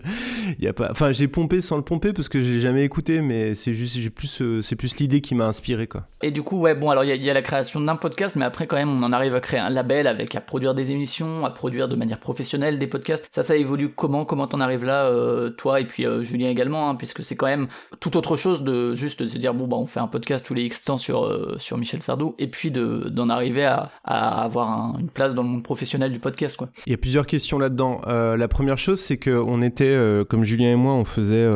Y 0.59 0.67
a 0.67 0.73
pas, 0.73 0.89
enfin, 0.91 1.13
j'ai 1.13 1.29
pompé 1.29 1.61
sans 1.61 1.77
le 1.77 1.83
pomper 1.83 2.13
parce 2.13 2.29
que 2.29 2.41
je 2.41 2.53
l'ai 2.53 2.61
jamais 2.61 2.85
écouté, 2.85 3.21
mais 3.21 3.55
c'est 3.55 3.75
juste, 3.75 3.97
j'ai 3.97 4.11
plus, 4.11 4.41
euh, 4.41 4.63
c'est 4.63 4.77
plus 4.77 4.97
l'idée 4.99 5.21
qui 5.21 5.35
m'a 5.35 5.47
inspiré, 5.47 5.87
quoi. 5.87 6.07
Et 6.23 6.31
du 6.31 6.43
coup, 6.43 6.59
ouais, 6.59 6.75
bon, 6.75 6.91
alors 6.91 7.05
il 7.05 7.15
y, 7.15 7.25
y, 7.25 7.31
a 7.31 7.35
la 7.35 7.43
création 7.43 7.81
d'un 7.81 7.97
podcast, 7.97 8.37
mais 8.37 8.45
après, 8.45 8.67
quand 8.67 8.77
même, 8.77 8.91
on 8.91 9.03
en 9.03 9.13
arrive 9.13 9.35
à 9.35 9.41
créer 9.41 9.61
un 9.61 9.71
label 9.71 10.07
avec 10.07 10.35
à 10.35 10.41
produire 10.41 10.75
des 10.75 10.91
émissions, 10.91 11.45
à 11.45 11.51
produire 11.51 11.89
de 11.89 11.97
manière 11.97 12.19
professionnelle 12.19 12.79
des 12.79 12.87
podcasts. 12.87 13.29
Ça, 13.33 13.43
ça 13.43 13.57
évolue 13.57 13.91
comment? 13.91 14.25
Comment 14.25 14.47
t'en 14.47 14.61
arrives 14.61 14.85
là 14.85 15.07
euh, 15.07 15.48
toi 15.49 15.81
et 15.81 15.85
puis 15.85 16.05
Julien 16.21 16.49
également, 16.49 16.91
hein, 16.91 16.95
puisque 16.95 17.25
c'est 17.25 17.37
quand 17.37 17.47
même 17.47 17.69
tout 18.01 18.17
autre 18.17 18.37
chose 18.37 18.63
de 18.63 18.95
juste 18.95 19.23
de 19.23 19.27
se 19.27 19.39
dire 19.39 19.55
bon 19.55 19.67
bah 19.67 19.77
on 19.77 19.87
fait 19.87 20.01
un 20.01 20.07
podcast 20.07 20.45
tous 20.45 20.55
les 20.55 20.63
X 20.63 20.85
temps 20.85 20.99
sur 20.99 21.57
sur 21.59 21.79
Michel 21.79 22.03
Sardou 22.03 22.35
et 22.39 22.49
puis 22.49 22.71
de 22.71 23.09
d'en 23.09 23.29
arriver 23.29 23.65
à, 23.65 23.91
à 24.05 24.43
avoir 24.43 24.99
une 24.99 25.09
place 25.09 25.35
dans 25.35 25.43
le 25.43 25.49
monde 25.49 25.63
professionnel 25.63 26.13
du 26.13 26.19
podcast 26.19 26.57
quoi. 26.57 26.69
Il 26.87 26.91
y 26.91 26.95
a 26.95 26.99
plusieurs 26.99 27.27
questions 27.27 27.59
là-dedans. 27.59 28.01
la 28.07 28.49
première 28.49 28.79
chose 28.79 29.01
c'est 29.01 29.17
que 29.17 29.31
on 29.31 29.63
était 29.63 29.99
comme 30.29 30.45
Julien 30.45 30.73
et 30.73 30.77
moi 30.77 30.95
on 30.95 31.05
faisait 31.05 31.49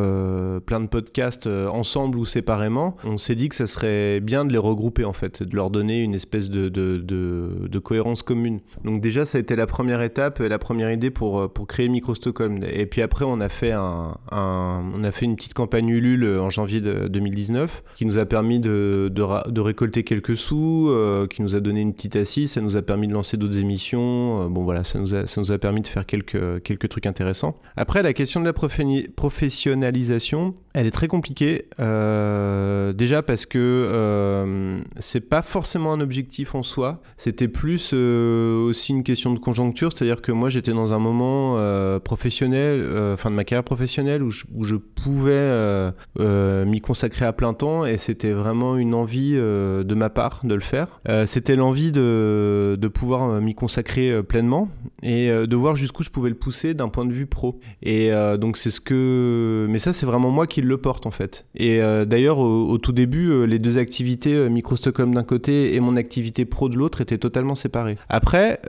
plein 0.66 0.80
de 0.80 0.87
podcasts 0.87 1.46
ensemble 1.46 2.18
ou 2.18 2.25
séparément. 2.25 2.96
On 3.04 3.16
s'est 3.16 3.34
dit 3.34 3.49
que 3.49 3.54
ça 3.54 3.66
serait 3.66 4.20
bien 4.20 4.44
de 4.44 4.52
les 4.52 4.58
regrouper 4.58 5.04
en 5.04 5.12
fait, 5.12 5.42
de 5.42 5.54
leur 5.56 5.70
donner 5.70 6.02
une 6.02 6.14
espèce 6.14 6.49
de, 6.50 6.68
de, 6.68 7.78
cohérence 7.78 8.22
commune. 8.22 8.61
Donc 8.84 9.00
déjà 9.00 9.25
ça 9.25 9.38
a 9.38 9.40
été 9.40 9.56
la 9.56 9.66
première 9.66 10.02
étape, 10.02 10.38
la 10.38 10.58
première 10.58 10.90
idée 10.92 11.11
pour 11.11 11.52
pour 11.52 11.66
créer 11.66 11.88
Micro 11.88 12.14
Stockholm. 12.14 12.61
Et 12.64 12.87
puis 12.87 13.02
après 13.02 13.25
on 13.26 13.40
a 13.40 13.49
fait 13.49 13.72
un, 13.72 13.82
on 14.31 15.05
a 15.05 15.11
fait 15.11 15.25
une 15.25 15.37
petite 15.37 15.55
campagne 15.55 15.89
Ulule 15.89 16.39
en 16.39 16.51
janvier 16.51 16.81
de 16.81 17.09
2019 17.09 17.83
qui 17.95 18.07
nous 18.07 18.19
a 18.19 18.27
permis 18.27 18.61
de, 18.61 19.61
récolter 19.61 20.05
quelques 20.05 20.37
sous, 20.37 20.89
euh, 20.91 21.27
qui 21.27 21.43
nous 21.43 21.55
a 21.55 21.61
donné 21.61 21.81
une 21.81 21.95
petite 21.95 22.17
assise, 22.17 22.53
ça 22.53 22.61
nous 22.61 22.77
a 22.77 22.83
permis 22.83 23.09
de 23.09 23.12
lancer 23.12 23.37
d'autres 23.37 23.59
émissions. 23.59 24.43
Euh, 24.43 24.49
bon 24.49 24.65
voilà, 24.65 24.85
ça 24.85 24.99
nous, 24.99 25.15
a, 25.15 25.59
permis 25.59 25.81
de 25.81 25.87
faire 25.87 26.07
quelques 26.07 26.89
trucs 26.89 27.07
intéressants. 27.07 27.59
Après, 27.77 28.03
la 28.03 28.12
question 28.12 28.41
de 28.41 28.47
la 28.47 28.53
professionnalisation, 28.53 30.55
elle 30.75 30.87
est 30.87 30.93
très 30.93 31.09
compliquée. 31.09 31.69
Euh, 31.81 32.93
déjà 32.93 33.23
parce 33.23 33.47
que 33.47 34.83
c'est 34.99 35.21
pas 35.21 35.43
forcément 35.43 35.93
un 35.93 36.00
objectif 36.00 36.55
en 36.55 36.62
soi, 36.62 37.02
c'était 37.17 37.49
plus 37.49 37.93
aussi 37.93 38.93
une 38.93 39.02
question 39.02 39.33
de 39.33 39.38
conjoncture, 39.38 39.93
c'est-à-dire 39.93 40.23
que 40.23 40.33
moi 40.33 40.50
j'étais 40.50 40.73
dans 40.73 40.95
un 40.95 40.99
moment 40.99 41.59
professionnel, 42.00 42.87
enfin 43.12 43.31
de 43.31 43.37
ma 43.37 43.45
carrière 43.45 43.64
professionnelle 43.64 44.23
où 44.23 44.31
je, 44.31 44.45
où 44.55 44.64
je 44.64 44.76
pouvais 44.76 45.93
euh, 46.21 46.64
m'y 46.64 46.81
consacrer 46.81 47.25
à 47.25 47.33
plein 47.33 47.55
temps 47.55 47.85
et 47.85 47.97
c'était 47.97 48.33
vraiment 48.33 48.76
une 48.76 48.95
envie 48.95 49.33
euh, 49.35 49.83
de 49.85 49.95
ma 49.95 50.11
part 50.11 50.41
de 50.45 50.55
le 50.55 50.61
faire. 50.61 51.00
Euh, 51.09 51.26
c'était 51.26 51.57
l'envie 51.57 51.93
de, 51.93 52.76
de 52.79 52.88
pouvoir 52.88 53.41
m'y 53.41 53.55
consacrer 53.55 54.23
pleinement 54.23 54.69
et 55.02 55.29
de 55.29 55.57
voir 55.57 55.76
jusqu'où 55.76 56.02
je 56.02 56.11
pouvais 56.11 56.29
le 56.29 56.37
pousser 56.37 56.75
d'un 56.75 56.88
point 56.88 57.05
de 57.05 57.12
vue 57.12 57.26
pro. 57.26 57.59
Et 57.83 58.11
donc 58.38 58.57
c'est 58.57 58.71
ce 58.71 58.81
que... 58.81 59.67
Mais 59.69 59.79
ça 59.79 59.93
c'est 59.93 60.07
vraiment 60.07 60.31
moi 60.31 60.47
qui 60.47 60.62
le 60.66 60.78
porte 60.78 61.07
en 61.07 61.11
fait. 61.11 61.47
Et 61.54 61.81
d'ailleurs 62.07 62.38
au, 62.38 62.78
tout 62.78 62.92
début 62.92 63.47
les 63.47 63.59
deux 63.59 63.78
activités, 63.78 64.49
Micro 64.49 64.76
Stockholm 64.76 65.14
d'un 65.14 65.23
côté 65.23 65.75
et 65.75 65.81
mon 65.81 65.97
activité 65.97 66.45
pro 66.45 66.69
de 66.69 66.76
l'autre 66.76 67.00
étaient 67.00 67.19
totalement 67.19 67.54
séparées. 67.54 67.97
Après 68.09 68.61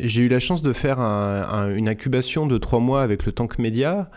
j'ai 0.00 0.22
eu 0.22 0.28
la 0.28 0.40
chance 0.40 0.62
de 0.62 0.72
faire 0.72 0.98
une 1.00 1.88
incubation 1.88 2.46
de 2.46 2.58
trois 2.58 2.80
mois 2.80 3.02
avec 3.02 3.26
le 3.26 3.32
Tank 3.32 3.58
Media 3.58 4.10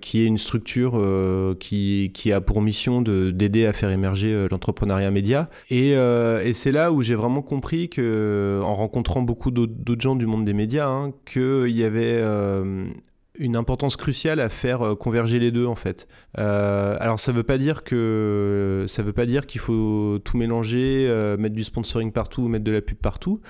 qui 0.00 0.22
est 0.22 0.26
une 0.26 0.38
structure 0.38 0.92
euh, 0.94 1.54
qui, 1.54 2.10
qui, 2.14 2.32
a 2.32 2.40
pour 2.40 2.62
mission 2.62 3.02
d'aider 3.02 3.66
à 3.66 3.72
faire 3.72 3.90
émerger 3.90 4.32
euh, 4.32 4.48
l'entrepreneuriat 4.50 5.10
média. 5.10 5.48
Et, 5.70 5.94
euh, 5.96 6.42
et 6.42 6.52
c'est 6.52 6.72
là 6.72 6.92
où 6.92 7.02
j'ai 7.02 7.14
vraiment 7.14 7.42
compris 7.42 7.88
que, 7.88 8.60
en 8.64 8.74
rencontrant 8.74 9.22
beaucoup 9.22 9.50
d'autres 9.50 10.00
gens 10.00 10.16
du 10.16 10.26
monde 10.26 10.44
des 10.44 10.54
médias, 10.54 10.88
hein, 10.88 11.12
qu'il 11.26 11.76
y 11.76 11.84
avait 11.84 12.22
une 13.38 13.56
importance 13.56 13.96
cruciale 13.96 14.40
à 14.40 14.48
faire 14.48 14.82
euh, 14.82 14.94
converger 14.94 15.38
les 15.38 15.50
deux 15.50 15.66
en 15.66 15.74
fait. 15.74 16.08
Euh, 16.38 16.96
alors 17.00 17.20
ça 17.20 17.32
veut 17.32 17.42
pas 17.42 17.58
dire 17.58 17.84
que 17.84 18.84
ça 18.88 19.02
veut 19.02 19.12
pas 19.12 19.26
dire 19.26 19.46
qu'il 19.46 19.60
faut 19.60 20.18
tout 20.24 20.36
mélanger, 20.36 21.06
euh, 21.08 21.36
mettre 21.36 21.54
du 21.54 21.64
sponsoring 21.64 22.12
partout, 22.12 22.48
mettre 22.48 22.64
de 22.64 22.72
la 22.72 22.82
pub 22.82 22.98
partout, 22.98 23.40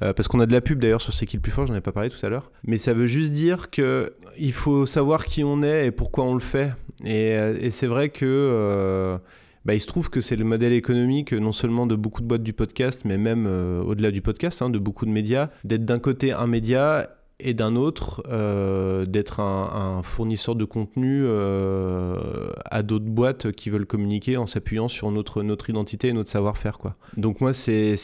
parce 0.00 0.28
qu'on 0.28 0.40
a 0.40 0.46
de 0.46 0.52
la 0.52 0.62
pub 0.62 0.80
d'ailleurs 0.80 1.02
sur 1.02 1.12
C'est 1.12 1.26
qui 1.26 1.36
le 1.36 1.42
plus 1.42 1.52
fort, 1.52 1.66
j'en 1.66 1.74
ai 1.74 1.82
pas 1.82 1.92
parlé 1.92 2.08
tout 2.08 2.24
à 2.24 2.30
l'heure. 2.30 2.50
Mais 2.64 2.78
ça 2.78 2.94
veut 2.94 3.06
juste 3.06 3.32
dire 3.32 3.68
que 3.68 4.14
il 4.38 4.52
faut 4.52 4.86
savoir 4.86 5.26
qui 5.26 5.44
on 5.44 5.62
est 5.62 5.86
et 5.86 5.90
pourquoi 5.90 6.24
on 6.24 6.32
le 6.32 6.40
fait. 6.40 6.72
Et, 7.04 7.32
et 7.32 7.70
c'est 7.70 7.86
vrai 7.86 8.08
que 8.08 9.18
bah, 9.66 9.74
il 9.74 9.80
se 9.80 9.86
trouve 9.86 10.08
que 10.08 10.22
c'est 10.22 10.36
le 10.36 10.44
modèle 10.44 10.72
économique 10.72 11.34
non 11.34 11.52
seulement 11.52 11.86
de 11.86 11.96
beaucoup 11.96 12.22
de 12.22 12.26
boîtes 12.26 12.42
du 12.42 12.54
podcast, 12.54 13.02
mais 13.04 13.18
même 13.18 13.46
au-delà 13.86 14.10
du 14.10 14.22
podcast, 14.22 14.62
hein, 14.62 14.70
de 14.70 14.78
beaucoup 14.78 15.04
de 15.04 15.10
médias, 15.10 15.50
d'être 15.64 15.84
d'un 15.84 15.98
côté 15.98 16.32
un 16.32 16.46
média 16.46 17.19
et 17.42 17.54
d'un 17.54 17.76
autre 17.76 18.22
euh, 18.28 19.04
d'être 19.04 19.40
un, 19.40 20.02
fournisseur 20.02 20.54
de 20.54 20.64
contenu 20.64 21.22
euh, 21.24 22.50
à 22.64 22.82
d'autres 22.82 23.06
boîtes 23.06 23.52
qui 23.52 23.70
veulent 23.70 23.86
communiquer 23.86 24.36
en 24.36 24.46
s'appuyant 24.46 24.88
sur 24.88 25.10
notre, 25.10 25.42
notre 25.42 25.70
identité 25.70 26.08
et 26.08 26.12
notre 26.12 26.30
savoir-faire. 26.30 26.78
Quoi. 26.78 26.96
Donc 27.16 27.40
moi, 27.40 27.52
c'est 27.52 27.96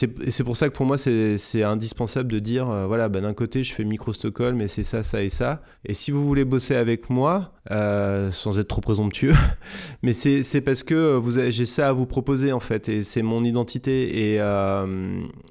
pour 0.45 0.57
ça 0.57 0.69
que 0.69 0.75
pour 0.75 0.87
moi, 0.87 0.99
c'est 0.99 1.63
indispensable 1.63 2.31
de 2.31 2.39
dire, 2.39 2.69
euh, 2.69 2.87
voilà, 2.87 3.09
bah, 3.09 3.21
d'un 3.21 3.35
côté, 3.35 3.63
je 3.63 3.73
fais 3.73 3.85
Micro 3.85 4.13
Stockholm 4.13 4.61
et 4.61 4.69
c'est 4.69 4.85
ça, 4.85 5.03
ça 5.03 5.23
et 5.23 5.31
ça. 5.31 5.63
Et 5.85 5.95
si 5.95 6.11
vous 6.11 6.25
voulez 6.25 6.45
bosser 6.45 6.75
avec 6.75 7.11
moi, 7.11 7.53
sans 7.69 8.59
être 8.59 8.69
trop 8.69 8.81
présomptueux, 8.81 9.35
mais 10.03 10.13
c'est 10.13 10.61
parce 10.61 10.83
que 10.83 11.21
j'ai 11.49 11.67
ça 11.67 11.89
à 11.89 11.93
vous 11.93 12.07
proposer 12.07 12.53
en 12.53 12.61
fait, 12.61 12.89
et 12.89 13.03
c'est 13.03 13.23
mon 13.23 13.45
identité. 13.45 14.35
Et 14.35 14.39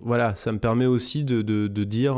voilà, 0.02 0.36
ça 0.36 0.52
me 0.52 0.60
permet 0.60 0.86
aussi 0.86 1.24
de, 1.24 1.42
de 1.42 1.84
dire 1.84 2.16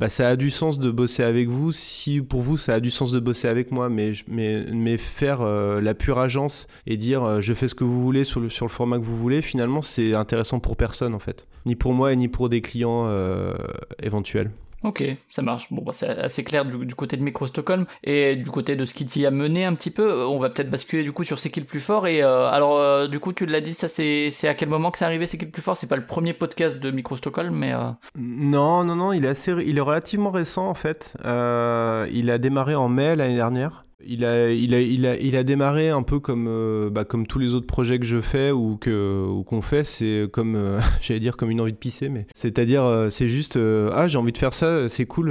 bah, 0.00 0.08
ça 0.08 0.30
a 0.30 0.36
du 0.36 0.48
sens 0.48 0.78
de 0.78 0.90
bosser 0.90 1.22
avec 1.22 1.48
vous 1.48 1.72
si 1.72 2.22
pour 2.22 2.40
vous 2.40 2.56
ça 2.56 2.74
a 2.74 2.80
du 2.80 2.90
sens 2.90 3.12
de 3.12 3.20
bosser 3.20 3.48
avec 3.48 3.70
moi, 3.70 3.90
mais, 3.90 4.12
mais, 4.26 4.64
mais 4.72 4.96
faire 4.96 5.42
euh, 5.42 5.82
la 5.82 5.92
pure 5.92 6.18
agence 6.18 6.68
et 6.86 6.96
dire 6.96 7.22
euh, 7.22 7.40
je 7.42 7.52
fais 7.52 7.68
ce 7.68 7.74
que 7.74 7.84
vous 7.84 8.02
voulez 8.02 8.24
sur 8.24 8.40
le, 8.40 8.48
sur 8.48 8.64
le 8.64 8.70
format 8.70 8.98
que 8.98 9.04
vous 9.04 9.16
voulez, 9.16 9.42
finalement 9.42 9.82
c'est 9.82 10.14
intéressant 10.14 10.58
pour 10.58 10.78
personne 10.78 11.14
en 11.14 11.18
fait, 11.18 11.46
ni 11.66 11.76
pour 11.76 11.92
moi 11.92 12.14
et 12.14 12.16
ni 12.16 12.28
pour 12.28 12.48
des 12.48 12.62
clients 12.62 13.08
euh, 13.08 13.54
éventuels. 14.02 14.50
Ok, 14.82 15.04
ça 15.28 15.42
marche. 15.42 15.70
Bon, 15.70 15.82
bah, 15.82 15.92
c'est 15.92 16.08
assez 16.08 16.42
clair 16.42 16.64
du, 16.64 16.94
côté 16.94 17.16
de 17.16 17.22
Micro 17.22 17.46
Stockholm 17.46 17.84
et 18.02 18.36
du 18.36 18.50
côté 18.50 18.76
de 18.76 18.86
ce 18.86 18.94
qui 18.94 19.06
t'y 19.06 19.26
a 19.26 19.30
mené 19.30 19.64
un 19.66 19.74
petit 19.74 19.90
peu. 19.90 20.24
On 20.24 20.38
va 20.38 20.48
peut-être 20.48 20.70
basculer 20.70 21.02
du 21.02 21.12
coup 21.12 21.22
sur 21.22 21.38
C'est 21.38 21.50
qui 21.50 21.60
le 21.60 21.66
plus 21.66 21.80
fort. 21.80 22.06
Et 22.06 22.22
euh, 22.22 22.48
alors, 22.48 22.78
euh, 22.78 23.06
du 23.06 23.20
coup, 23.20 23.32
tu 23.32 23.44
l'as 23.44 23.60
dit, 23.60 23.74
ça 23.74 23.88
c'est 23.88 24.30
à 24.48 24.54
quel 24.54 24.70
moment 24.70 24.90
que 24.90 24.98
c'est 24.98 25.04
arrivé 25.04 25.26
C'est 25.26 25.36
qui 25.36 25.44
le 25.44 25.50
plus 25.50 25.62
fort? 25.62 25.76
C'est 25.76 25.86
pas 25.86 25.96
le 25.96 26.06
premier 26.06 26.32
podcast 26.32 26.78
de 26.80 26.90
Micro 26.90 27.16
Stockholm, 27.16 27.54
mais 27.54 27.74
euh, 27.74 27.90
non, 28.16 28.84
non, 28.84 28.96
non, 28.96 29.12
il 29.12 29.24
est 29.26 29.28
assez, 29.28 29.52
il 29.52 29.76
est 29.76 29.82
relativement 29.82 30.30
récent 30.30 30.66
en 30.66 30.74
fait. 30.74 31.14
il 31.24 32.30
a 32.30 32.38
démarré 32.38 32.74
en 32.74 32.88
mai 32.88 33.16
l'année 33.16 33.36
dernière. 33.36 33.84
Il 34.06 34.24
a, 34.24 34.50
il, 34.50 34.74
a, 34.74 34.80
il, 34.80 35.06
a, 35.06 35.16
il 35.16 35.36
a 35.36 35.42
démarré 35.42 35.90
un 35.90 36.02
peu 36.02 36.20
comme, 36.20 36.46
euh, 36.48 36.90
bah, 36.90 37.04
comme 37.04 37.26
tous 37.26 37.38
les 37.38 37.54
autres 37.54 37.66
projets 37.66 37.98
que 37.98 38.06
je 38.06 38.20
fais 38.20 38.50
ou 38.50 38.78
qu'on 38.78 39.62
fait. 39.62 39.84
C'est 39.84 40.26
comme, 40.32 40.56
euh, 40.56 40.80
j'allais 41.00 41.20
dire, 41.20 41.36
comme 41.36 41.50
une 41.50 41.60
envie 41.60 41.72
de 41.72 41.78
pisser, 41.78 42.08
mais 42.08 42.26
c'est-à-dire, 42.34 42.84
euh, 42.84 43.10
c'est 43.10 43.28
juste, 43.28 43.58
ah, 43.58 44.08
j'ai 44.08 44.18
envie 44.18 44.32
de 44.32 44.38
faire 44.38 44.54
ça, 44.54 44.88
c'est 44.88 45.06
cool, 45.06 45.28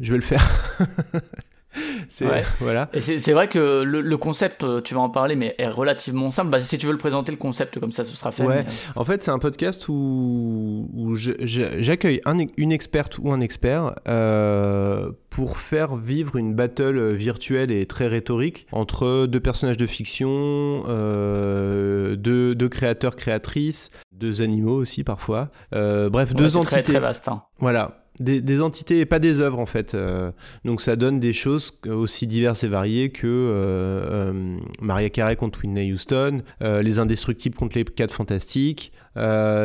je 0.00 0.10
vais 0.10 0.18
le 0.18 0.24
faire. 0.24 0.48
c'est 2.08 2.26
voilà. 2.58 2.88
Et 2.92 3.00
c'est 3.00 3.32
vrai 3.32 3.48
que 3.48 3.82
le, 3.82 4.16
concept, 4.16 4.64
euh, 4.64 4.80
tu 4.80 4.94
vas 4.94 5.00
en 5.00 5.10
parler, 5.10 5.36
mais 5.36 5.54
est 5.58 5.68
relativement 5.68 6.30
simple. 6.30 6.50
Bah, 6.50 6.60
si 6.60 6.78
tu 6.78 6.86
veux 6.86 6.92
le 6.92 6.98
présenter 6.98 7.32
le 7.32 7.38
concept 7.38 7.78
comme 7.78 7.92
ça, 7.92 8.04
ce 8.04 8.16
sera 8.16 8.32
fait. 8.32 8.44
Ouais. 8.44 8.64
En 8.94 9.04
fait, 9.04 9.22
c'est 9.22 9.30
un 9.30 9.38
podcast 9.38 9.88
où, 9.88 10.88
où 10.94 11.16
j'accueille 11.16 12.20
une 12.56 12.72
experte 12.72 13.18
ou 13.18 13.32
un 13.32 13.40
expert 13.40 13.94
euh, 14.08 15.10
pour 15.30 15.58
faire 15.58 15.96
vivre 15.96 16.36
une 16.36 16.54
battle 16.54 17.12
virtuelle 17.12 17.70
et 17.70 17.86
très 17.86 18.06
rhétorique 18.06 18.66
entre 18.72 19.26
deux 19.26 19.40
personnages 19.40 19.76
de 19.76 19.86
fiction, 19.86 20.84
euh, 20.88 22.16
deux, 22.16 22.54
deux, 22.54 22.68
créateurs 22.68 23.16
créatrices, 23.16 23.90
deux 24.12 24.42
animaux 24.42 24.76
aussi 24.76 25.04
parfois. 25.04 25.50
Euh, 25.74 26.08
bref, 26.08 26.34
deux 26.34 26.56
entités. 26.56 26.82
Très 26.82 26.82
très 26.82 27.00
vaste. 27.00 27.28
Hein. 27.28 27.42
Voilà 27.58 28.05
des, 28.20 28.60
entités 28.60 29.00
et 29.00 29.06
pas 29.06 29.18
des 29.18 29.40
œuvres 29.40 29.58
en 29.58 29.66
fait. 29.66 29.94
Euh, 29.94 30.30
donc 30.64 30.80
ça 30.80 30.96
donne 30.96 31.20
des 31.20 31.32
choses 31.32 31.78
aussi 31.86 32.26
diverses 32.26 32.64
et 32.64 32.68
variées 32.68 33.10
que 33.10 33.26
euh, 33.26 34.30
euh, 34.30 34.58
Maria 34.80 35.10
Carey 35.10 35.36
contre 35.36 35.60
Whitney 35.60 35.92
Houston, 35.92 36.42
Les 36.60 36.98
Indestructibles 36.98 37.56
contre 37.56 37.76
les 37.76 37.84
4 37.84 38.12
Fantastiques, 38.12 38.92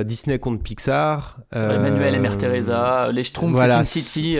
Disney 0.05 0.39
contre 0.39 0.63
Pixar. 0.63 1.39
Emmanuel 1.53 2.15
et 2.15 2.19
Mère 2.19 2.37
Teresa, 2.37 3.11
les 3.11 3.23
Schtroumpfs 3.23 3.53
voilà. 3.53 3.85
City. 3.85 4.37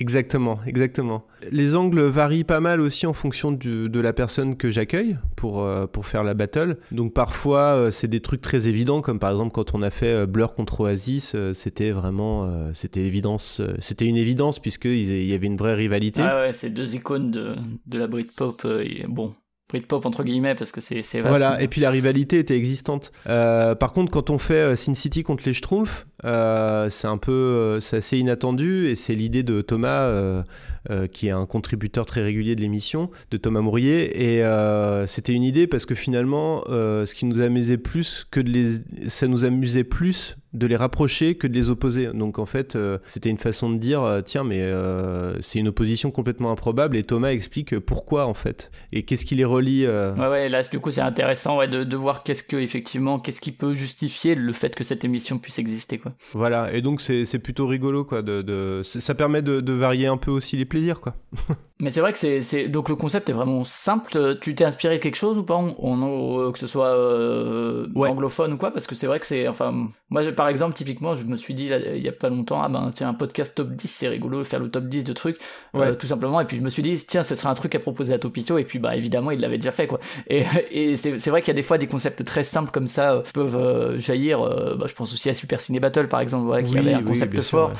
Exactement, 0.00 0.58
exactement. 0.66 1.26
Les 1.52 1.76
angles 1.76 2.00
varient 2.00 2.44
pas 2.44 2.60
mal 2.60 2.80
aussi 2.80 3.06
en 3.06 3.12
fonction 3.12 3.52
de 3.52 4.00
la 4.00 4.14
personne 4.14 4.56
que 4.56 4.70
j'accueille 4.70 5.18
pour, 5.36 5.62
euh, 5.62 5.86
pour 5.86 6.06
faire 6.06 6.24
la 6.24 6.32
battle. 6.32 6.78
Donc 6.90 7.12
parfois, 7.12 7.74
euh, 7.74 7.90
c'est 7.90 8.08
des 8.08 8.20
trucs 8.20 8.40
très 8.40 8.66
évidents, 8.66 9.02
comme 9.02 9.18
par 9.18 9.30
exemple 9.30 9.52
quand 9.52 9.74
on 9.74 9.82
a 9.82 9.90
fait 9.90 10.06
euh, 10.06 10.26
Blur 10.26 10.54
contre 10.54 10.80
Oasis, 10.80 11.36
c'était 11.52 11.90
vraiment 11.90 12.48
c'était 12.72 13.00
évidence, 13.00 13.60
c'était 13.78 14.06
une 14.06 14.16
évidence 14.16 14.58
puisqu'il 14.58 15.26
y 15.26 15.34
avait 15.34 15.46
une 15.46 15.58
vraie 15.58 15.74
rivalité. 15.74 16.22
Ah 16.22 16.40
ouais, 16.40 16.52
c'est 16.54 16.70
deux 16.70 16.94
icônes 16.94 17.30
de, 17.30 17.56
de 17.86 17.98
la 17.98 18.06
Britpop. 18.06 18.66
bon, 19.08 19.32
Britpop 19.70 20.04
entre 20.04 20.24
guillemets 20.24 20.54
parce 20.54 20.72
que 20.72 20.80
c'est 20.80 20.96
vaste. 21.00 21.28
Voilà, 21.28 21.62
et 21.62 21.68
puis 21.68 21.80
la 21.80 21.90
rivalité 21.90 22.38
était 22.38 22.56
existante. 22.56 23.12
par 23.24 23.92
contre, 23.92 24.10
quand 24.10 24.30
on 24.30 24.38
fait 24.38 24.76
Sin 24.76 24.94
City 24.94 25.22
contre 25.22 25.44
les 25.46 25.54
Schtroumpfs, 25.54 26.06
Euh, 26.24 26.90
c'est 26.90 27.08
un 27.08 27.16
peu, 27.16 27.32
euh, 27.32 27.80
c'est 27.80 27.96
assez 27.96 28.18
inattendu 28.18 28.88
et 28.88 28.94
c'est 28.94 29.14
l'idée 29.14 29.42
de 29.42 29.62
Thomas, 29.62 30.02
euh, 30.02 30.42
euh, 30.90 31.06
qui 31.06 31.28
est 31.28 31.30
un 31.30 31.46
contributeur 31.46 32.04
très 32.04 32.22
régulier 32.22 32.54
de 32.54 32.60
l'émission, 32.60 33.10
de 33.30 33.38
Thomas 33.38 33.62
Mourier. 33.62 34.34
Et 34.34 34.44
euh, 34.44 35.06
c'était 35.06 35.32
une 35.32 35.42
idée 35.42 35.66
parce 35.66 35.86
que 35.86 35.94
finalement, 35.94 36.62
euh, 36.68 37.06
ce 37.06 37.14
qui 37.14 37.24
nous 37.24 37.40
amusait 37.40 37.78
plus 37.78 38.26
que 38.30 38.40
de 38.40 38.50
les, 38.50 39.08
ça 39.08 39.28
nous 39.28 39.46
amusait 39.46 39.84
plus 39.84 40.36
de 40.52 40.66
les 40.66 40.76
rapprocher 40.76 41.36
que 41.36 41.46
de 41.46 41.54
les 41.54 41.70
opposer. 41.70 42.08
Donc 42.12 42.38
en 42.38 42.46
fait, 42.46 42.74
euh, 42.76 42.98
c'était 43.08 43.30
une 43.30 43.38
façon 43.38 43.70
de 43.70 43.78
dire, 43.78 44.02
euh, 44.02 44.20
tiens, 44.20 44.44
mais 44.44 44.60
euh, 44.60 45.40
c'est 45.40 45.58
une 45.58 45.68
opposition 45.68 46.10
complètement 46.10 46.50
improbable. 46.50 46.96
Et 46.96 47.04
Thomas 47.04 47.28
explique 47.30 47.78
pourquoi 47.78 48.26
en 48.26 48.34
fait 48.34 48.70
et 48.92 49.04
qu'est-ce 49.04 49.24
qui 49.24 49.34
les 49.36 49.44
relie. 49.44 49.86
Ouais, 49.86 50.28
ouais, 50.28 50.48
là, 50.48 50.62
du 50.62 50.80
coup, 50.80 50.90
c'est 50.90 51.00
intéressant 51.00 51.58
ouais, 51.58 51.68
de, 51.68 51.84
de 51.84 51.96
voir 51.96 52.22
qu'est-ce 52.24 52.42
que, 52.42 52.56
effectivement, 52.56 53.18
qu'est-ce 53.18 53.40
qui 53.40 53.52
peut 53.52 53.74
justifier 53.74 54.34
le 54.34 54.52
fait 54.52 54.74
que 54.74 54.84
cette 54.84 55.04
émission 55.04 55.38
puisse 55.38 55.58
exister, 55.58 55.98
quoi. 55.98 56.12
Voilà, 56.32 56.72
et 56.72 56.82
donc 56.82 57.00
c'est 57.00 57.38
plutôt 57.38 57.66
rigolo, 57.66 58.04
quoi. 58.04 58.22
De, 58.22 58.42
de- 58.42 58.82
ça 58.82 59.14
permet 59.14 59.42
de, 59.42 59.60
de 59.60 59.72
varier 59.72 60.06
un 60.06 60.16
peu 60.16 60.30
aussi 60.30 60.56
les 60.56 60.64
plaisirs, 60.64 61.00
quoi. 61.00 61.14
Mais 61.80 61.90
c'est 61.90 62.00
vrai 62.00 62.12
que 62.12 62.18
c'est, 62.42 62.68
donc 62.68 62.88
le 62.90 62.94
concept 62.94 63.30
est 63.30 63.32
vraiment 63.32 63.64
simple. 63.64 64.36
Tu 64.40 64.54
t'es 64.54 64.64
inspiré 64.64 64.98
de 64.98 65.02
quelque 65.02 65.16
chose 65.16 65.38
ou 65.38 65.42
pas, 65.42 65.54
en, 65.54 65.68
en- 65.78 66.52
que 66.52 66.58
ce 66.58 66.66
soit 66.66 66.88
euh, 66.88 67.86
Ouais. 67.94 68.08
anglophone 68.10 68.52
ou 68.52 68.56
quoi? 68.58 68.70
Parce 68.70 68.86
que 68.86 68.94
c'est 68.94 69.06
vrai 69.06 69.18
que 69.18 69.26
c'est, 69.26 69.48
enfin, 69.48 69.88
moi, 70.10 70.22
par 70.32 70.48
exemple, 70.48 70.74
typiquement, 70.74 71.14
je 71.14 71.24
me 71.24 71.36
suis 71.38 71.54
dit, 71.54 71.68
là, 71.68 71.78
il 71.78 72.02
y 72.02 72.08
a 72.08 72.12
pas 72.12 72.28
longtemps, 72.28 72.60
ah 72.62 72.68
ben, 72.68 72.90
tiens, 72.94 73.08
un 73.08 73.14
podcast 73.14 73.54
top 73.56 73.70
10, 73.70 73.88
c'est 73.88 74.08
rigolo, 74.08 74.44
faire 74.44 74.60
le 74.60 74.70
top 74.70 74.84
10 74.84 75.04
de 75.04 75.12
trucs, 75.14 75.38
Ouais. 75.72 75.86
euh, 75.88 75.94
tout 75.94 76.06
simplement. 76.06 76.40
Et 76.40 76.44
puis 76.44 76.58
je 76.58 76.62
me 76.62 76.68
suis 76.68 76.82
dit, 76.82 76.96
tiens, 77.08 77.22
ce 77.24 77.34
serait 77.34 77.48
un 77.48 77.54
truc 77.54 77.74
à 77.74 77.78
proposer 77.80 78.12
à 78.12 78.18
Topito. 78.18 78.58
Et 78.58 78.64
puis, 78.64 78.78
bah, 78.78 78.94
évidemment, 78.96 79.30
il 79.30 79.40
l'avait 79.40 79.56
déjà 79.58 79.70
fait, 79.72 79.86
quoi. 79.86 79.98
Et, 80.28 80.44
et 80.70 80.96
c'est, 80.96 81.30
vrai 81.30 81.40
qu'il 81.40 81.48
y 81.48 81.52
a 81.52 81.54
des 81.54 81.62
fois 81.62 81.78
des 81.78 81.86
concepts 81.86 82.24
très 82.24 82.44
simples 82.44 82.70
comme 82.72 82.88
ça 82.88 83.14
euh, 83.14 83.22
peuvent 83.32 83.56
euh, 83.56 83.96
jaillir. 83.98 84.42
euh, 84.42 84.76
bah, 84.76 84.84
je 84.86 84.94
pense 84.94 85.12
aussi 85.14 85.30
à 85.30 85.34
Super 85.34 85.60
Ciné 85.60 85.80
Battle, 85.80 86.08
par 86.08 86.20
exemple, 86.20 86.44
voilà, 86.46 86.62
qui 86.62 86.74
Oui, 86.74 86.80
avait 86.80 86.92
un 86.92 86.98
oui, 86.98 87.04
concept 87.04 87.40
sûr, 87.40 87.58
fort. 87.58 87.68
ouais. 87.70 87.74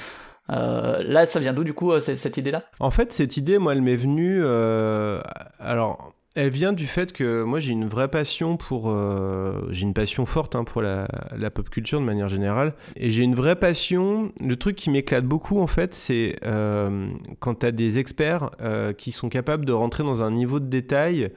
Euh, 0.50 1.02
là, 1.04 1.26
ça 1.26 1.40
vient 1.40 1.52
d'où, 1.52 1.64
du 1.64 1.74
coup, 1.74 1.92
euh, 1.92 2.00
cette, 2.00 2.36
idée-là? 2.36 2.64
En 2.80 2.90
fait, 2.90 3.12
cette 3.12 3.36
idée, 3.36 3.58
moi, 3.58 3.72
elle 3.72 3.82
m'est 3.82 3.96
venue. 3.96 4.40
euh, 4.42 5.20
alors, 5.58 6.14
elle 6.36 6.50
vient 6.50 6.72
du 6.72 6.86
fait 6.86 7.12
que 7.12 7.42
moi, 7.42 7.58
j'ai 7.58 7.72
une 7.72 7.88
vraie 7.88 8.08
passion 8.08 8.56
pour. 8.56 8.88
euh, 8.90 9.66
j'ai 9.70 9.82
une 9.82 9.94
passion 9.94 10.26
forte 10.26 10.54
hein, 10.54 10.62
pour 10.62 10.80
la, 10.80 11.08
pop 11.52 11.68
culture 11.68 11.98
de 12.00 12.04
manière 12.04 12.28
générale. 12.28 12.74
Et 12.96 13.10
j'ai 13.10 13.22
une 13.24 13.34
vraie 13.34 13.56
passion. 13.56 14.30
Le 14.40 14.54
truc 14.54 14.76
qui 14.76 14.90
m'éclate 14.90 15.24
beaucoup, 15.24 15.58
en 15.60 15.66
fait, 15.66 15.92
c'est 15.92 16.36
euh, 16.44 17.08
quand 17.40 17.60
tu 17.60 17.66
as 17.66 17.72
des 17.72 17.98
experts 17.98 18.50
euh, 18.60 18.92
qui 18.92 19.10
sont 19.10 19.28
capables 19.28 19.64
de 19.64 19.72
rentrer 19.72 20.04
dans 20.04 20.22
un 20.22 20.30
niveau 20.30 20.60
de 20.60 20.66
détail 20.66 21.30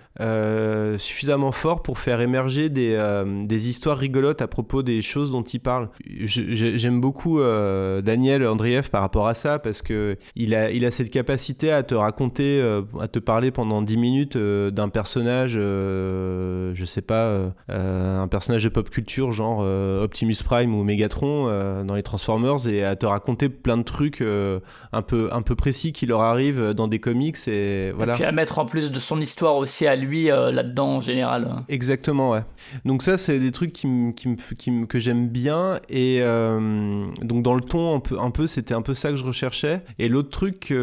suffisamment 1.00 1.52
fort 1.52 1.82
pour 1.82 1.98
faire 1.98 2.22
émerger 2.22 2.70
des, 2.70 2.98
des 3.46 3.70
histoires 3.70 3.98
rigolotes 3.98 4.42
à 4.42 4.48
propos 4.48 4.84
des 4.84 5.02
choses 5.02 5.32
dont 5.32 5.42
ils 5.42 5.60
parlent. 5.60 5.90
J'aime 6.06 7.02
beaucoup 7.02 7.40
Daniel 7.40 8.46
Andrieff 8.48 8.90
par 8.90 9.02
rapport 9.02 9.28
à 9.28 9.34
ça 9.34 9.60
parce 9.60 9.82
que 9.82 10.18
il 10.36 10.54
a, 10.56 10.72
il 10.72 10.86
a 10.86 10.92
cette 10.92 11.10
capacité 11.10 11.72
à 11.72 11.84
te 11.84 11.96
raconter, 11.96 12.62
à 13.00 13.08
te 13.08 13.20
parler 13.20 13.52
pendant 13.52 13.82
10 13.82 13.98
minutes 13.98 14.36
euh, 14.36 14.72
d'un 14.84 14.90
personnage, 14.90 15.56
euh, 15.58 16.72
je 16.76 16.86
sais 16.86 17.02
pas, 17.02 17.26
euh, 17.26 17.50
euh, 17.70 18.22
un 18.22 18.28
personnage 18.28 18.64
de 18.64 18.70
pop 18.70 18.90
culture 18.90 19.32
genre 19.32 19.62
euh, 19.62 20.04
Optimus 20.04 20.36
Prime 20.44 20.76
ou 20.76 20.84
Megatron 20.84 21.84
dans 21.84 21.96
les 21.96 22.04
Transformers 22.04 22.68
et 22.68 22.84
à 22.84 22.96
te 22.96 23.06
raconter 23.06 23.48
plein 23.50 23.78
de 23.78 23.84
trucs 23.84 24.22
un, 24.22 25.02
peu, 25.02 25.30
un 25.32 25.42
peu 25.42 25.56
précis 25.56 25.94
qui 25.94 26.06
leur 26.06 26.22
arrivent 26.22 26.72
dans 26.72 26.88
des 26.88 27.00
comics 27.00 27.38
et 27.48 27.92
voilà. 27.92 28.14
Et 28.14 28.16
puis 28.16 28.26
à 28.26 28.32
mettre 28.32 28.60
en 28.60 28.66
plus 28.66 28.92
de 28.92 29.00
son 29.00 29.22
histoire 29.22 29.56
aussi 29.56 29.88
à 29.88 29.96
lui 29.96 30.26
là-dedans 30.26 30.96
en 30.96 31.00
général. 31.00 31.64
Exactement, 31.70 32.32
ouais. 32.32 32.44
Donc 32.86 33.02
ça, 33.02 33.18
c'est 33.18 33.40
des 33.40 33.52
trucs 33.52 33.74
qui 33.74 33.88
qui 34.16 34.36
qui 34.58 34.88
que 34.88 35.00
j'aime 35.00 35.30
bien. 35.30 35.80
Et 35.90 36.20
donc 36.22 37.44
dans 37.44 37.54
le 37.54 37.62
ton, 37.62 37.96
un 37.96 38.00
peu, 38.00 38.20
un 38.20 38.32
peu 38.32 38.48
c'était 38.48 38.74
un 38.74 38.82
peu 38.82 38.94
ça 38.94 39.12
que 39.12 39.16
je 39.16 39.26
recherchais. 39.26 39.82
Et 40.00 40.10
l'autre 40.10 40.30
truc 40.30 40.74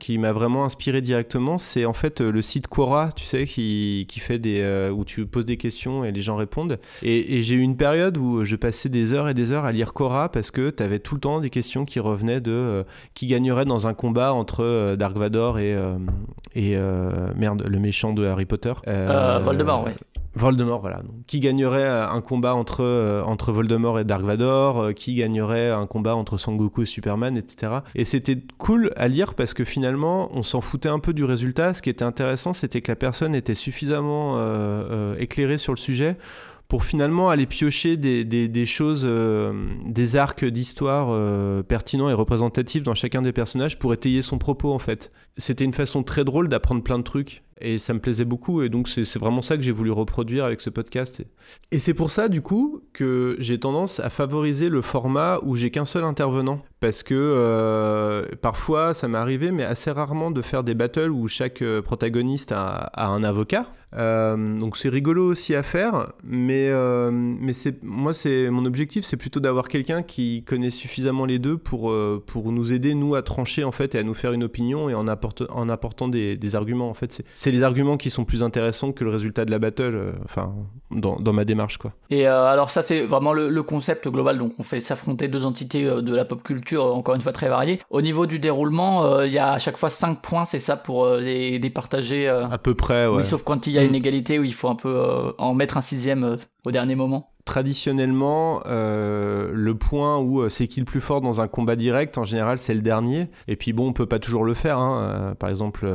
qui 0.00 0.18
m'a 0.18 0.32
vraiment 0.32 0.64
inspiré 0.64 1.02
directement, 1.02 1.58
c'est 1.58 1.84
en 1.84 1.92
fait 1.92 2.20
le 2.20 2.42
site 2.42 2.66
Quora, 2.66 3.10
tu 3.14 3.24
sais, 3.24 3.41
qui, 3.46 4.06
fait 4.20 4.38
des... 4.38 4.60
euh, 4.60 4.90
où 4.90 5.04
tu 5.04 5.26
poses 5.26 5.44
des 5.44 5.56
questions 5.56 6.04
et 6.04 6.12
les 6.12 6.20
gens 6.20 6.36
répondent. 6.36 6.78
Et, 7.02 7.42
j'ai 7.42 7.54
eu 7.54 7.60
une 7.60 7.76
période 7.76 8.16
où 8.16 8.44
je 8.44 8.56
passais 8.56 8.88
des 8.88 9.12
heures 9.12 9.28
et 9.28 9.34
des 9.34 9.52
heures 9.52 9.64
à 9.64 9.72
lire 9.72 9.92
Quora 9.92 10.30
parce 10.30 10.50
que 10.50 10.70
tu 10.70 10.82
avais 10.82 10.98
tout 10.98 11.14
le 11.14 11.20
temps 11.20 11.40
des 11.40 11.50
questions 11.50 11.84
qui 11.84 12.00
revenaient 12.00 12.40
de 12.40 12.52
euh, 12.52 12.82
qui 13.14 13.26
gagnerait 13.26 13.64
dans 13.64 13.86
un 13.86 13.94
combat 13.94 14.32
entre 14.32 14.62
euh, 14.64 14.96
Dark 14.96 15.16
Vador 15.16 15.58
et... 15.58 15.76
et 16.54 16.76
merde, 17.36 17.64
le 17.66 17.78
méchant 17.78 18.12
de 18.12 18.24
Harry 18.26 18.44
Potter. 18.44 18.72
Voldemort, 19.42 19.84
oui. 19.86 19.92
Voldemort, 20.34 20.80
voilà. 20.80 21.02
Qui 21.26 21.40
gagnerait 21.40 21.82
euh, 21.82 22.08
un 22.08 22.20
combat 22.22 22.54
entre, 22.54 22.82
euh, 22.82 23.22
entre 23.22 23.52
Voldemort 23.52 24.00
et 24.00 24.04
Dark 24.04 24.22
Vador 24.22 24.80
euh, 24.80 24.92
Qui 24.92 25.14
gagnerait 25.14 25.70
un 25.70 25.86
combat 25.86 26.16
entre 26.16 26.38
Sangoku 26.38 26.82
et 26.82 26.86
Superman, 26.86 27.36
etc. 27.36 27.80
Et 27.94 28.04
c'était 28.04 28.38
cool 28.58 28.92
à 28.96 29.08
lire 29.08 29.34
parce 29.34 29.52
que 29.52 29.64
finalement, 29.64 30.30
on 30.32 30.42
s'en 30.42 30.60
foutait 30.60 30.88
un 30.88 31.00
peu 31.00 31.12
du 31.12 31.24
résultat. 31.24 31.74
Ce 31.74 31.82
qui 31.82 31.90
était 31.90 32.04
intéressant, 32.04 32.52
c'était 32.52 32.80
que 32.80 32.90
la 32.90 32.96
personne 32.96 33.34
était 33.34 33.54
suffisamment 33.54 34.12
éclairée 35.18 35.58
sur 35.58 35.72
le 35.72 35.78
sujet 35.78 36.16
pour 36.72 36.84
finalement 36.84 37.28
aller 37.28 37.44
piocher 37.44 37.98
des, 37.98 38.64
choses, 38.64 39.04
euh, 39.06 39.52
des 39.84 40.16
arcs 40.16 40.42
d'histoire 40.42 41.08
euh, 41.10 41.62
pertinents 41.62 42.08
et 42.08 42.14
représentatifs 42.14 42.82
dans 42.82 42.94
chacun 42.94 43.20
des 43.20 43.32
personnages 43.32 43.78
pour 43.78 43.92
étayer 43.92 44.22
son 44.22 44.38
propos 44.38 44.72
en 44.72 44.78
fait. 44.78 45.12
C'était 45.36 45.64
une 45.64 45.74
façon 45.74 46.02
très 46.02 46.24
drôle 46.24 46.48
d'apprendre 46.48 46.82
plein 46.82 46.96
de 46.96 47.02
trucs 47.04 47.42
et 47.60 47.76
ça 47.76 47.92
me 47.92 48.00
plaisait 48.00 48.24
beaucoup 48.24 48.62
et 48.62 48.70
donc 48.70 48.88
c'est 48.88 49.18
vraiment 49.18 49.42
ça 49.42 49.58
que 49.58 49.62
j'ai 49.62 49.70
voulu 49.70 49.90
reproduire 49.90 50.46
avec 50.46 50.62
ce 50.62 50.70
podcast. 50.70 51.22
Et, 51.72 51.78
c'est 51.78 51.92
pour 51.92 52.10
ça 52.10 52.30
du 52.30 52.40
coup 52.40 52.82
que 52.94 53.36
j'ai 53.38 53.60
tendance 53.60 54.00
à 54.00 54.08
favoriser 54.08 54.70
le 54.70 54.80
format 54.80 55.40
où 55.42 55.56
j'ai 55.56 55.70
qu'un 55.70 55.84
seul 55.84 56.04
intervenant 56.04 56.62
parce 56.80 57.02
que 57.02 57.14
euh, 57.14 58.24
parfois 58.40 58.94
ça 58.94 59.08
m'est 59.08 59.18
arrivé 59.18 59.50
mais 59.50 59.64
assez 59.64 59.90
rarement 59.90 60.30
de 60.30 60.40
faire 60.40 60.64
des 60.64 60.74
battles 60.74 61.10
où 61.10 61.28
chaque 61.28 61.62
protagoniste 61.84 62.50
a 62.50 62.90
un 62.96 63.22
avocat. 63.24 63.66
Euh, 63.96 64.58
donc 64.58 64.76
c'est 64.76 64.88
rigolo 64.88 65.26
aussi 65.26 65.54
à 65.54 65.62
faire, 65.62 66.12
mais, 66.24 66.68
euh, 66.70 67.10
mais 67.12 67.52
c'est, 67.52 67.82
moi 67.82 68.12
c'est, 68.12 68.48
mon 68.48 68.64
objectif 68.64 69.04
c'est 69.04 69.16
plutôt 69.16 69.40
d'avoir 69.40 69.68
quelqu'un 69.68 70.02
qui 70.02 70.44
connaît 70.44 70.70
suffisamment 70.70 71.26
les 71.26 71.38
deux 71.38 71.58
pour, 71.58 71.90
euh, 71.90 72.22
pour 72.26 72.52
nous 72.52 72.72
aider 72.72 72.94
nous 72.94 73.14
à 73.14 73.22
trancher 73.22 73.64
en 73.64 73.72
fait 73.72 73.94
et 73.94 73.98
à 73.98 74.02
nous 74.02 74.14
faire 74.14 74.32
une 74.32 74.44
opinion 74.44 74.88
et 74.88 74.94
en, 74.94 75.06
apporte, 75.08 75.42
en 75.50 75.68
apportant 75.68 76.08
des, 76.08 76.36
des 76.36 76.56
arguments 76.56 76.88
en 76.88 76.94
fait. 76.94 77.22
C'est, 77.34 77.50
les 77.50 77.62
arguments 77.62 77.98
qui 77.98 78.08
sont 78.08 78.24
plus 78.24 78.42
intéressants 78.42 78.92
que 78.92 79.04
le 79.04 79.10
résultat 79.10 79.44
de 79.44 79.50
la 79.50 79.58
battle, 79.58 80.14
enfin 80.24 80.54
dans, 80.90 81.16
dans 81.16 81.32
ma 81.34 81.44
démarche 81.44 81.76
quoi. 81.76 81.92
Et 82.08 82.26
alors 82.26 82.70
ça 82.70 82.80
c'est 82.80 83.02
vraiment 83.02 83.34
le, 83.34 83.50
le 83.50 83.62
concept 83.62 84.08
global, 84.08 84.38
donc 84.38 84.52
on 84.58 84.62
fait 84.62 84.80
s'affronter 84.80 85.28
deux 85.28 85.44
entités 85.44 85.84
de 85.84 86.14
la 86.14 86.24
pop 86.24 86.42
culture, 86.42 86.94
encore 86.94 87.14
une 87.14 87.20
fois 87.20 87.32
très 87.32 87.48
variées. 87.48 87.78
Au 87.90 88.00
niveau 88.00 88.24
du 88.24 88.38
déroulement, 88.38 89.20
il 89.22 89.32
y 89.32 89.38
a 89.38 89.52
à 89.52 89.58
chaque 89.58 89.76
fois 89.76 89.90
5 89.90 90.22
points, 90.22 90.44
c'est 90.46 90.58
ça 90.58 90.76
pour 90.76 91.08
les 91.16 91.58
départager 91.58 92.28
À 92.28 92.58
peu 92.58 92.74
près 92.74 93.06
ouais. 93.06 93.16
Oui, 93.18 93.24
sauf 93.24 93.42
quand 93.42 93.66
il 93.66 93.74
y 93.74 93.78
a 93.78 93.81
Mm. 93.82 93.86
une 93.88 93.94
égalité 93.94 94.38
où 94.38 94.44
il 94.44 94.54
faut 94.54 94.68
un 94.68 94.74
peu 94.74 94.88
euh, 94.88 95.32
en 95.38 95.54
mettre 95.54 95.76
un 95.76 95.80
sixième 95.80 96.24
euh, 96.24 96.36
au 96.64 96.70
dernier 96.70 96.94
moment. 96.94 97.24
traditionnellement, 97.44 98.62
euh, 98.66 99.50
le 99.52 99.74
point 99.74 100.18
où 100.18 100.48
c'est 100.48 100.68
qui 100.68 100.80
le 100.80 100.86
plus 100.86 101.00
fort 101.00 101.20
dans 101.20 101.40
un 101.40 101.48
combat 101.48 101.76
direct, 101.76 102.18
en 102.18 102.24
général, 102.24 102.58
c'est 102.58 102.74
le 102.74 102.82
dernier. 102.82 103.28
Et 103.48 103.56
puis 103.56 103.72
bon, 103.72 103.88
on 103.88 103.92
peut 103.92 104.06
pas 104.06 104.18
toujours 104.18 104.44
le 104.44 104.54
faire. 104.54 104.78
hein. 104.78 105.34
Par 105.38 105.50
exemple, 105.50 105.88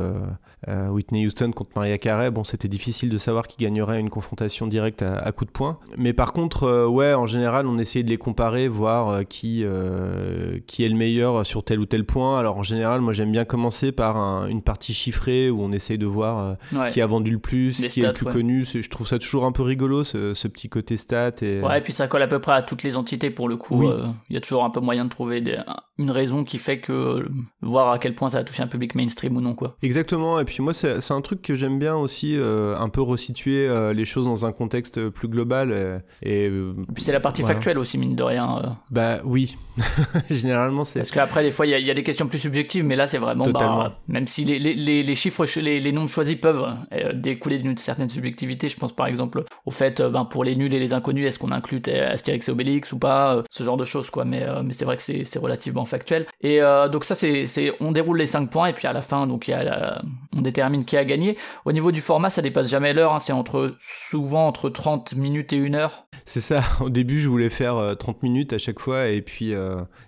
euh, 0.66 0.88
Whitney 0.88 1.24
Houston 1.26 1.52
contre 1.52 1.70
Maria 1.76 1.98
Carey, 1.98 2.30
bon, 2.30 2.42
c'était 2.42 2.68
difficile 2.68 3.10
de 3.10 3.18
savoir 3.18 3.46
qui 3.46 3.58
gagnerait 3.62 4.00
une 4.00 4.10
confrontation 4.10 4.66
directe 4.66 5.02
à, 5.02 5.16
à 5.18 5.30
coup 5.32 5.44
de 5.44 5.50
poing. 5.50 5.78
Mais 5.96 6.12
par 6.12 6.32
contre, 6.32 6.64
euh, 6.64 6.86
ouais, 6.86 7.14
en 7.14 7.26
général, 7.26 7.66
on 7.66 7.78
essayait 7.78 8.02
de 8.02 8.10
les 8.10 8.16
comparer, 8.18 8.66
voir 8.68 9.08
euh, 9.10 9.22
qui, 9.22 9.64
qui 10.66 10.84
est 10.84 10.88
le 10.88 10.96
meilleur 10.96 11.44
sur 11.46 11.62
tel 11.64 11.78
ou 11.80 11.86
tel 11.86 12.04
point. 12.04 12.38
Alors 12.38 12.56
en 12.58 12.62
général, 12.62 13.00
moi, 13.00 13.12
j'aime 13.12 13.32
bien 13.32 13.44
commencer 13.44 13.92
par 13.92 14.16
un- 14.16 14.48
une 14.48 14.62
partie 14.62 14.94
chiffrée 14.94 15.50
où 15.50 15.62
on 15.62 15.72
essaye 15.72 15.98
de 15.98 16.06
voir 16.06 16.56
Ouais. 16.72 16.88
qui 16.90 17.00
a 17.00 17.06
vendu 17.06 17.30
le 17.30 17.38
plus, 17.38 17.80
Les 17.80 17.88
qui 17.88 18.00
est 18.00 18.06
le 18.06 18.12
plus 18.12 18.26
ouais. 18.26 18.32
connu. 18.32 18.64
Je 18.64 18.88
trouve 18.88 19.06
ça 19.06 19.18
toujours 19.18 19.44
un 19.44 19.52
peu 19.52 19.62
rigolo, 19.62 20.04
ce, 20.04 20.34
ce 20.34 20.48
petit 20.48 20.68
côté 20.68 20.96
stat. 20.96 21.32
Et... 21.42 21.60
Ouais, 21.60 21.78
et 21.78 21.80
puis 21.80 21.92
ça 21.92 22.08
colle 22.08 22.22
à 22.22 22.26
peu 22.28 22.38
près 22.40 22.52
à 22.52 22.62
toutes 22.62 22.82
les 22.82 22.96
entités 22.96 23.30
pour 23.30 23.48
le 23.48 23.56
coup. 23.56 23.76
Oui. 23.76 23.88
Il 24.30 24.34
y 24.34 24.36
a 24.36 24.40
toujours 24.40 24.64
un 24.64 24.70
peu 24.70 24.80
moyen 24.80 25.04
de 25.04 25.10
trouver 25.10 25.40
des- 25.40 25.58
une 25.98 26.10
raison 26.10 26.44
qui 26.44 26.58
fait 26.58 26.78
que 26.78 27.28
voir 27.60 27.90
à 27.90 27.98
quel 27.98 28.14
point 28.14 28.28
ça 28.28 28.38
a 28.38 28.44
touché 28.44 28.62
un 28.62 28.68
public 28.68 28.94
mainstream 28.94 29.36
ou 29.36 29.40
non 29.40 29.54
quoi. 29.54 29.76
Exactement, 29.82 30.38
et 30.40 30.44
puis 30.48 30.62
moi 30.62 30.74
c'est 30.74 31.00
c'est 31.00 31.14
un 31.14 31.20
truc 31.20 31.42
que 31.42 31.54
j'aime 31.54 31.78
bien 31.78 31.94
aussi, 31.96 32.36
euh, 32.36 32.76
un 32.76 32.88
peu 32.88 33.00
resituer 33.02 33.68
euh, 33.68 33.92
les 33.92 34.04
choses 34.04 34.24
dans 34.26 34.44
un 34.46 34.52
contexte 34.52 35.08
plus 35.10 35.28
global. 35.28 35.70
euh, 35.72 35.98
et 36.22 36.44
Et 36.46 36.50
puis 36.94 37.04
c'est 37.04 37.12
la 37.12 37.20
partie 37.20 37.42
Voilà. 37.42 37.54
factuelle 37.56 37.78
aussi 37.78 37.98
mine 37.98 38.16
de 38.16 38.22
rien. 38.22 38.76
bah 38.90 39.18
oui, 39.24 39.56
généralement 40.30 40.84
c'est... 40.84 40.98
Parce 41.00 41.10
qu'après, 41.10 41.42
des 41.42 41.50
fois, 41.50 41.66
il 41.66 41.70
y, 41.70 41.74
a- 41.74 41.78
il 41.78 41.86
y 41.86 41.90
a 41.90 41.94
des 41.94 42.02
questions 42.02 42.26
plus 42.26 42.38
subjectives, 42.38 42.84
mais 42.84 42.96
là, 42.96 43.06
c'est 43.06 43.18
vraiment, 43.18 43.46
bah, 43.48 43.98
même 44.08 44.26
si 44.26 44.44
les, 44.44 44.58
les, 44.58 44.74
les, 44.74 45.02
les 45.02 45.14
chiffres, 45.14 45.46
ch- 45.46 45.64
les, 45.64 45.80
les 45.80 45.92
nombres 45.92 46.10
choisis 46.10 46.36
peuvent 46.36 46.66
découler 47.14 47.58
d'une 47.58 47.76
certaine 47.76 48.08
subjectivité, 48.08 48.68
je 48.68 48.76
pense 48.76 48.94
par 48.94 49.06
exemple 49.06 49.44
au 49.66 49.70
fait, 49.70 50.02
ben, 50.02 50.24
pour 50.24 50.44
les 50.44 50.56
nuls 50.56 50.72
et 50.72 50.78
les 50.78 50.92
inconnus, 50.92 51.26
est-ce 51.26 51.38
qu'on 51.38 51.52
inclut 51.52 51.82
Astérix 51.88 52.48
et 52.48 52.52
Obélix 52.52 52.92
ou 52.92 52.98
pas, 52.98 53.42
ce 53.50 53.62
genre 53.64 53.76
de 53.76 53.84
choses 53.84 54.10
quoi. 54.10 54.24
Mais 54.24 54.44
mais 54.64 54.72
c'est 54.72 54.84
vrai 54.84 54.96
que 54.96 55.02
c'est 55.02 55.24
c'est 55.24 55.38
relativement 55.38 55.84
factuel. 55.84 56.26
Et 56.40 56.60
donc 56.90 57.04
ça 57.04 57.14
c'est 57.14 57.46
c'est 57.46 57.72
on 57.80 57.92
déroule 57.92 58.18
les 58.18 58.26
5 58.26 58.50
points 58.50 58.68
et 58.68 58.72
puis 58.72 58.86
à 58.86 58.92
la 58.92 59.02
fin 59.02 59.26
donc 59.26 59.48
il 59.48 59.52
y 59.52 59.54
a 59.54 60.02
on 60.38 60.42
détermine 60.42 60.84
qui 60.84 60.96
a 60.96 61.04
gagné. 61.04 61.36
Au 61.64 61.72
niveau 61.72 61.92
du 61.92 62.00
format, 62.00 62.30
ça 62.30 62.42
dépasse 62.42 62.68
jamais 62.68 62.94
l'heure, 62.94 63.14
hein, 63.14 63.18
c'est 63.18 63.32
entre 63.32 63.74
souvent 63.80 64.46
entre 64.46 64.70
30 64.70 65.14
minutes 65.14 65.52
et 65.52 65.56
une 65.56 65.74
heure. 65.74 66.06
C'est 66.24 66.40
ça. 66.40 66.62
Au 66.80 66.90
début, 66.90 67.20
je 67.20 67.28
voulais 67.28 67.50
faire 67.50 67.96
30 67.98 68.22
minutes 68.22 68.52
à 68.52 68.58
chaque 68.58 68.80
fois 68.80 69.08
et 69.08 69.22
puis 69.22 69.52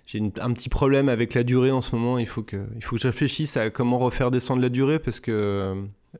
j'ai 0.05 0.21
un 0.41 0.53
petit 0.53 0.69
problème 0.69 1.09
avec 1.09 1.33
la 1.33 1.43
durée 1.43 1.71
en 1.71 1.81
ce 1.81 1.95
moment. 1.95 2.17
Il 2.17 2.27
faut 2.27 2.43
que 2.43 2.57
il 2.75 2.83
faut 2.83 2.95
que 2.95 3.01
je 3.01 3.07
réfléchisse 3.07 3.57
à 3.57 3.69
comment 3.69 3.99
refaire 3.99 4.31
descendre 4.31 4.61
la 4.61 4.69
durée 4.69 4.99
parce 4.99 5.19
que 5.19 5.75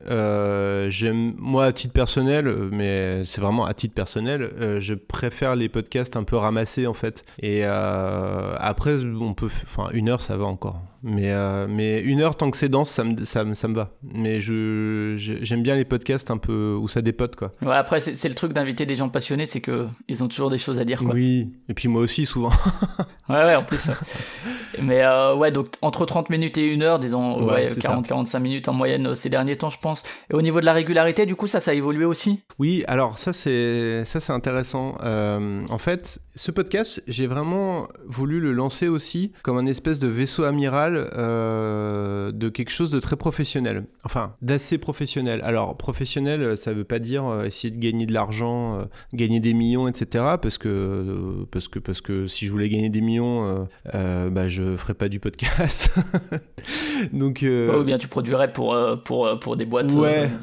euh, 0.06 0.90
moi 1.36 1.66
à 1.66 1.72
titre 1.72 1.92
personnel, 1.92 2.46
mais 2.70 3.24
c'est 3.24 3.40
vraiment 3.40 3.64
à 3.64 3.74
titre 3.74 3.94
personnel, 3.94 4.42
euh, 4.42 4.80
je 4.80 4.94
préfère 4.94 5.54
les 5.54 5.68
podcasts 5.68 6.16
un 6.16 6.24
peu 6.24 6.36
ramassés 6.36 6.86
en 6.86 6.94
fait. 6.94 7.24
Et 7.40 7.62
euh, 7.64 8.54
après, 8.58 9.04
on 9.04 9.34
peut, 9.34 9.50
enfin 9.64 9.88
une 9.92 10.08
heure 10.08 10.20
ça 10.20 10.36
va 10.36 10.44
encore. 10.44 10.80
Mais, 11.04 11.32
euh, 11.32 11.66
mais 11.68 12.00
une 12.00 12.20
heure, 12.20 12.36
tant 12.36 12.50
que 12.50 12.56
c'est 12.56 12.68
dense, 12.68 12.90
ça 12.90 13.02
me, 13.02 13.24
ça, 13.24 13.44
ça 13.54 13.68
me 13.68 13.74
va. 13.74 13.90
Mais 14.02 14.40
je, 14.40 15.14
j'aime 15.16 15.62
bien 15.62 15.74
les 15.74 15.84
podcasts 15.84 16.30
un 16.30 16.38
peu 16.38 16.78
où 16.80 16.86
ça 16.86 17.02
dépote, 17.02 17.34
quoi. 17.34 17.50
Ouais, 17.60 17.74
après, 17.74 17.98
c'est, 17.98 18.28
le 18.28 18.34
truc 18.36 18.52
d'inviter 18.52 18.86
des 18.86 18.94
gens 18.94 19.08
passionnés, 19.08 19.46
c'est 19.46 19.60
que 19.60 19.88
ils 20.08 20.22
ont 20.22 20.28
toujours 20.28 20.50
des 20.50 20.58
choses 20.58 20.78
à 20.78 20.84
dire, 20.84 21.02
quoi. 21.02 21.14
Oui, 21.14 21.52
et 21.68 21.74
puis 21.74 21.88
moi 21.88 22.02
aussi, 22.02 22.24
souvent. 22.24 22.52
ouais, 23.28 23.34
ouais, 23.34 23.56
en 23.56 23.64
plus. 23.64 23.90
mais 24.82 25.02
euh, 25.02 25.34
ouais, 25.34 25.50
donc 25.50 25.74
entre 25.82 26.06
30 26.06 26.30
minutes 26.30 26.56
et 26.58 26.72
une 26.72 26.82
heure, 26.82 27.00
disons, 27.00 27.48
ouais, 27.48 27.66
40-45 27.66 28.38
minutes 28.38 28.68
en 28.68 28.72
moyenne 28.72 29.08
euh, 29.08 29.14
ces 29.14 29.28
derniers 29.28 29.56
temps, 29.56 29.70
je 29.70 29.78
pense. 29.78 30.04
Et 30.30 30.34
au 30.34 30.42
niveau 30.42 30.60
de 30.60 30.66
la 30.66 30.72
régularité, 30.72 31.26
du 31.26 31.34
coup, 31.34 31.48
ça, 31.48 31.58
ça 31.58 31.72
a 31.72 31.74
évolué 31.74 32.04
aussi? 32.04 32.40
Oui, 32.60 32.84
alors 32.86 33.18
ça, 33.18 33.32
c'est, 33.32 34.04
ça, 34.04 34.20
c'est 34.20 34.32
intéressant. 34.32 34.94
en 35.02 35.78
fait, 35.78 36.20
ce 36.34 36.50
podcast, 36.50 37.02
j'ai 37.06 37.26
vraiment 37.26 37.88
voulu 38.06 38.40
le 38.40 38.52
lancer 38.52 38.88
aussi 38.88 39.32
comme 39.42 39.58
un 39.58 39.66
espèce 39.66 39.98
de 39.98 40.08
vaisseau 40.08 40.44
amiral 40.44 41.10
euh, 41.12 42.31
de 42.42 42.48
quelque 42.48 42.70
chose 42.70 42.90
de 42.90 42.98
très 42.98 43.16
professionnel. 43.16 43.84
Enfin, 44.04 44.34
d'assez 44.42 44.78
professionnel. 44.78 45.40
Alors, 45.44 45.76
professionnel, 45.76 46.56
ça 46.56 46.72
veut 46.72 46.84
pas 46.84 46.98
dire 46.98 47.24
euh, 47.24 47.44
essayer 47.44 47.70
de 47.70 47.78
gagner 47.78 48.04
de 48.04 48.12
l'argent, 48.12 48.80
euh, 48.80 48.84
gagner 49.12 49.38
des 49.38 49.54
millions, 49.54 49.86
etc. 49.86 50.24
Parce 50.42 50.58
que, 50.58 51.46
parce 51.50 51.68
que, 51.68 51.78
parce 51.78 52.00
que 52.00 52.26
si 52.26 52.46
je 52.46 52.50
voulais 52.50 52.68
gagner 52.68 52.90
des 52.90 53.00
millions, 53.00 53.68
bah, 53.92 54.48
je 54.48 54.76
ferais 54.76 54.94
pas 54.94 55.08
du 55.08 55.20
podcast. 55.20 55.94
Donc, 57.12 57.44
ou 57.44 57.84
bien 57.84 57.98
tu 57.98 58.08
produirais 58.08 58.52
pour, 58.52 58.76
pour, 59.04 59.38
pour 59.38 59.56
des 59.56 59.64
boîtes, 59.64 59.92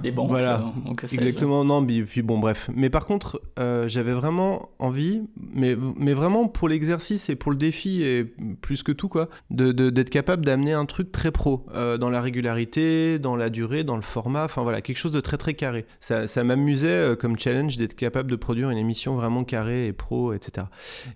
des 0.02 0.12
banques. 0.12 0.30
Voilà. 0.30 0.64
Exactement. 1.02 1.66
Non, 1.66 1.86
puis, 1.86 2.04
puis, 2.04 2.22
bon, 2.22 2.40
bref. 2.40 2.70
Mais 2.74 2.90
par 2.90 3.06
contre, 3.06 3.42
j'avais 3.58 4.14
vraiment 4.14 4.70
envie, 4.80 5.22
mais, 5.54 5.76
mais 5.98 6.14
vraiment 6.14 6.48
pour 6.48 6.70
l'exercice 6.70 7.30
et 7.30 7.36
pour 7.36 7.52
le 7.52 7.58
défi, 7.58 8.04
et 8.04 8.24
plus 8.62 8.84
que 8.84 8.92
tout, 8.92 9.10
quoi, 9.10 9.30
d'être 9.50 9.76
de, 9.76 10.04
capable 10.04 10.46
d'amener 10.46 10.74
un 10.74 10.86
truc 10.86 11.12
très 11.12 11.32
pro 11.32 11.66
euh, 11.74 11.89
dans 11.98 12.10
la 12.10 12.22
régularité, 12.22 13.20
dans 13.20 13.36
la 13.36 13.50
durée, 13.50 13.84
dans 13.84 13.96
le 13.96 14.02
format, 14.02 14.46
enfin 14.46 14.64
voilà, 14.64 14.82
quelque 14.82 14.98
chose 14.98 15.12
de 15.12 15.22
très 15.22 15.38
très 15.38 15.54
carré. 15.54 15.86
Ça, 16.00 16.44
m'amusait 16.44 16.88
euh, 16.88 17.16
comme 17.16 17.38
challenge 17.38 17.78
d'être 17.78 17.96
capable 17.96 18.30
de 18.30 18.36
produire 18.36 18.70
une 18.70 18.78
émission 18.78 19.16
vraiment 19.16 19.44
carrée 19.44 19.88
et 19.88 19.94
pro, 19.94 20.34
etc. 20.34 20.68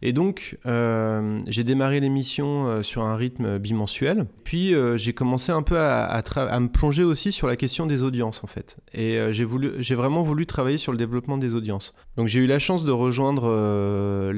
Et 0.01 0.13
donc, 0.13 0.57
euh, 0.65 1.39
j'ai 1.47 1.63
démarré 1.63 1.99
l'émission 1.99 2.83
sur 2.83 3.03
un 3.03 3.15
rythme 3.15 3.57
bimensuel, 3.57 4.25
puis 4.43 4.73
j'ai 4.95 5.13
commencé 5.13 5.51
un 5.51 5.61
peu 5.61 5.77
à, 5.77 6.21
me 6.59 6.67
plonger 6.67 7.03
aussi 7.03 7.31
sur 7.31 7.47
la 7.47 7.55
question 7.55 7.85
des 7.85 8.03
audiences 8.03 8.43
en 8.43 8.47
fait. 8.47 8.77
Et 8.93 9.17
j'ai 9.31 9.43
voulu, 9.43 9.71
j'ai 9.79 9.95
vraiment 9.95 10.23
voulu 10.23 10.45
travailler 10.45 10.77
sur 10.77 10.91
le 10.91 10.97
développement 10.97 11.37
des 11.37 11.55
audiences. 11.55 11.93
Donc 12.17 12.27
j'ai 12.27 12.39
eu 12.39 12.47
la 12.47 12.59
chance 12.59 12.83
de 12.83 12.91
rejoindre 12.91 14.31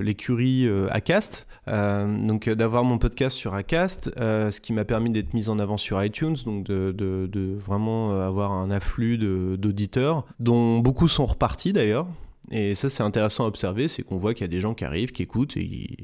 l'écurie 0.00 0.68
Acast, 0.90 1.46
donc 1.66 2.48
d'avoir 2.48 2.84
mon 2.84 2.98
podcast 2.98 3.36
sur 3.36 3.54
Acast. 3.54 4.10
Euh, 4.18 4.50
ce 4.50 4.60
qui 4.60 4.72
m'a 4.72 4.84
permis 4.84 5.10
d'être 5.10 5.34
mis 5.34 5.48
en 5.48 5.58
avant 5.58 5.76
sur 5.80 6.02
iTunes, 6.02 6.36
donc 6.44 6.64
de, 6.64 7.56
vraiment 7.58 8.20
avoir 8.20 8.52
un 8.52 8.70
afflux 8.70 9.18
d'auditeurs, 9.18 10.24
dont 10.38 10.78
beaucoup 10.78 11.08
sont 11.08 11.26
repartis 11.26 11.72
d'ailleurs. 11.72 12.06
Et 12.50 12.74
ça, 12.74 12.88
c'est 12.90 13.02
intéressant 13.02 13.44
à 13.44 13.46
observer, 13.46 13.86
c'est 13.86 14.02
qu'on 14.02 14.16
voit 14.16 14.34
qu'il 14.34 14.42
y 14.42 14.44
a 14.44 14.48
des 14.48 14.60
gens 14.60 14.74
qui 14.74 14.84
arrivent, 14.84 15.12
qui 15.12 15.22
écoutent 15.22 15.56
et, 15.56 15.96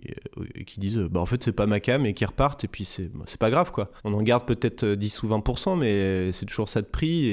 qui 0.67 0.81
disent 0.81 0.99
bah 0.99 1.21
en 1.21 1.27
fait 1.27 1.43
c'est 1.43 1.53
pas 1.53 1.67
ma 1.67 1.81
cam 1.81 2.07
et 2.07 2.15
qui 2.15 2.25
repartent 2.25 2.65
et 2.65 2.69
puis 2.69 2.85
c'est 2.85 3.11
bah, 3.13 3.25
pas 3.39 3.51
grave 3.51 3.73
quoi. 3.73 3.91
On 4.05 4.13
en 4.15 4.23
garde 4.23 4.45
peut-être 4.47 4.85
10 4.85 5.23
ou 5.23 5.29
20% 5.29 5.79
mais 5.79 6.31
c'est 6.33 6.47
toujours 6.47 6.69
ça 6.69 6.83
de 6.83 6.87
prix 6.87 7.27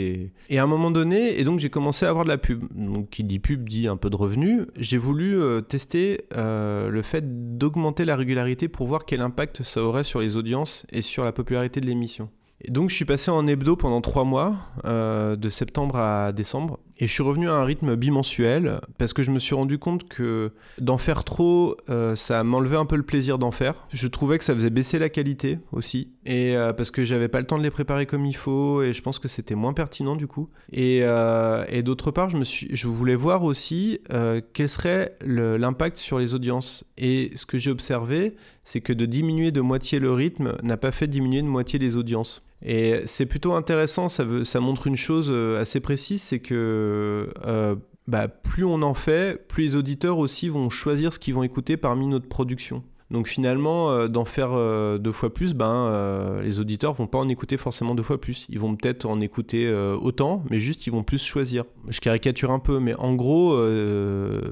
et, 0.49 0.57
à 0.57 0.63
un 0.63 0.67
moment 0.67 0.89
donné 0.89 1.39
et 1.39 1.43
donc 1.43 1.59
j'ai 1.59 1.69
commencé 1.69 2.05
à 2.05 2.09
avoir 2.09 2.25
de 2.25 2.29
la 2.29 2.37
pub. 2.37 2.63
Donc 2.73 3.09
qui 3.09 3.23
dit 3.23 3.39
pub 3.39 3.67
dit 3.67 3.87
un 3.87 3.97
peu 3.97 4.09
de 4.09 4.15
revenus. 4.15 4.65
J'ai 4.77 4.97
voulu 4.97 5.39
euh, 5.39 5.61
tester 5.61 6.25
euh, 6.35 6.89
le 6.89 7.01
fait 7.01 7.57
d'augmenter 7.57 8.05
la 8.05 8.15
régularité 8.15 8.67
pour 8.67 8.87
voir 8.87 9.05
quel 9.05 9.21
impact 9.21 9.63
ça 9.63 9.83
aurait 9.83 10.03
sur 10.03 10.21
les 10.21 10.37
audiences 10.37 10.85
et 10.91 11.01
sur 11.01 11.23
la 11.23 11.31
popularité 11.31 11.81
de 11.81 11.85
l'émission. 11.85 12.29
Et 12.65 12.71
donc 12.71 12.89
je 12.89 12.95
suis 12.95 13.05
passé 13.05 13.29
en 13.29 13.45
hebdo 13.45 13.75
pendant 13.75 13.99
3 13.99 14.23
mois, 14.23 14.55
euh, 14.85 15.35
de 15.35 15.49
septembre 15.49 15.97
à 15.97 16.31
décembre. 16.31 16.79
Et 16.99 17.07
je 17.07 17.13
suis 17.13 17.23
revenu 17.23 17.49
à 17.49 17.53
un 17.53 17.63
rythme 17.63 17.95
bimensuel 17.95 18.79
parce 18.97 19.13
que 19.13 19.23
je 19.23 19.31
me 19.31 19.39
suis 19.39 19.55
rendu 19.55 19.79
compte 19.79 20.07
que 20.07 20.51
d'en 20.79 20.97
faire 20.97 21.23
trop, 21.23 21.75
euh, 21.89 22.15
ça 22.15 22.43
m'enlevait 22.43 22.77
un 22.77 22.85
peu 22.85 22.95
le 22.95 23.03
plaisir 23.03 23.37
d'en 23.37 23.51
faire. 23.51 23.87
Je 23.91 24.07
trouvais 24.07 24.37
que 24.37 24.43
ça 24.43 24.53
faisait 24.53 24.69
baisser 24.69 24.99
la 24.99 25.09
qualité 25.09 25.59
aussi. 25.71 26.09
Et 26.25 26.55
euh, 26.55 26.71
parce 26.71 26.91
que 26.91 27.03
j'avais 27.03 27.27
pas 27.27 27.39
le 27.39 27.47
temps 27.47 27.57
de 27.57 27.63
les 27.63 27.71
préparer 27.71 28.05
comme 28.05 28.25
il 28.25 28.35
faut 28.35 28.81
et 28.83 28.93
je 28.93 29.01
pense 29.01 29.19
que 29.19 29.27
c'était 29.27 29.55
moins 29.55 29.73
pertinent 29.73 30.15
du 30.15 30.27
coup. 30.27 30.49
Et, 30.71 30.99
euh, 31.03 31.81
d'autre 31.81 32.11
part, 32.11 32.29
je 32.29 32.87
voulais 32.87 33.15
voir 33.15 33.43
aussi 33.43 33.99
quel 34.53 34.69
serait 34.69 35.17
l'impact 35.25 35.97
sur 35.97 36.19
les 36.19 36.33
audiences. 36.33 36.85
Et 36.97 37.31
ce 37.35 37.45
que 37.45 37.57
j'ai 37.57 37.71
observé, 37.71 38.35
c'est 38.63 38.79
que 38.79 38.93
de 38.93 39.05
diminuer 39.05 39.51
de 39.51 39.59
moitié 39.59 39.99
le 39.99 40.13
rythme 40.13 40.55
n'a 40.63 40.77
pas 40.77 40.91
fait 40.91 41.07
diminuer 41.07 41.41
de 41.41 41.47
moitié 41.47 41.77
les 41.77 41.97
audiences. 41.97 42.41
Et 42.65 43.01
c'est 43.05 43.25
plutôt 43.25 43.53
intéressant, 43.53 44.07
ça, 44.07 44.23
montre 44.59 44.87
une 44.87 44.95
chose 44.95 45.29
euh, 45.29 45.59
assez 45.59 45.81
précise, 45.81 46.21
c'est 46.21 46.39
que 46.39 47.29
euh, 47.45 47.75
bah, 48.07 48.29
plus 48.29 48.63
on 48.63 48.81
en 48.81 48.93
fait, 48.93 49.47
plus 49.47 49.63
les 49.63 49.75
auditeurs 49.75 50.17
aussi 50.17 50.47
vont 50.47 50.69
choisir 50.69 51.11
ce 51.11 51.19
qu'ils 51.19 51.33
vont 51.33 51.43
écouter 51.43 51.75
parmi 51.75 52.07
notre 52.07 52.27
production. 52.27 52.83
Donc 53.11 53.27
finalement, 53.27 53.91
euh, 53.91 54.07
d'en 54.07 54.23
faire 54.23 54.51
deux 54.97 55.11
fois 55.11 55.33
plus, 55.33 55.53
ben, 55.53 56.39
les 56.41 56.59
auditeurs 56.61 56.93
vont 56.93 57.05
pas 57.05 57.17
en 57.17 57.27
écouter 57.27 57.57
forcément 57.57 57.95
deux 57.95 58.03
fois 58.03 58.19
plus. 58.19 58.47
Ils 58.49 58.59
vont 58.59 58.75
peut-être 58.77 59.05
en 59.05 59.19
écouter 59.19 59.71
autant, 60.01 60.43
mais 60.49 60.59
juste 60.59 60.87
ils 60.87 60.91
vont 60.91 61.03
plus 61.03 61.21
choisir. 61.21 61.65
Je 61.89 61.99
caricature 61.99 62.51
un 62.51 62.59
peu, 62.59 62.79
mais 62.79 62.95
en 62.95 63.13
gros, 63.13 63.57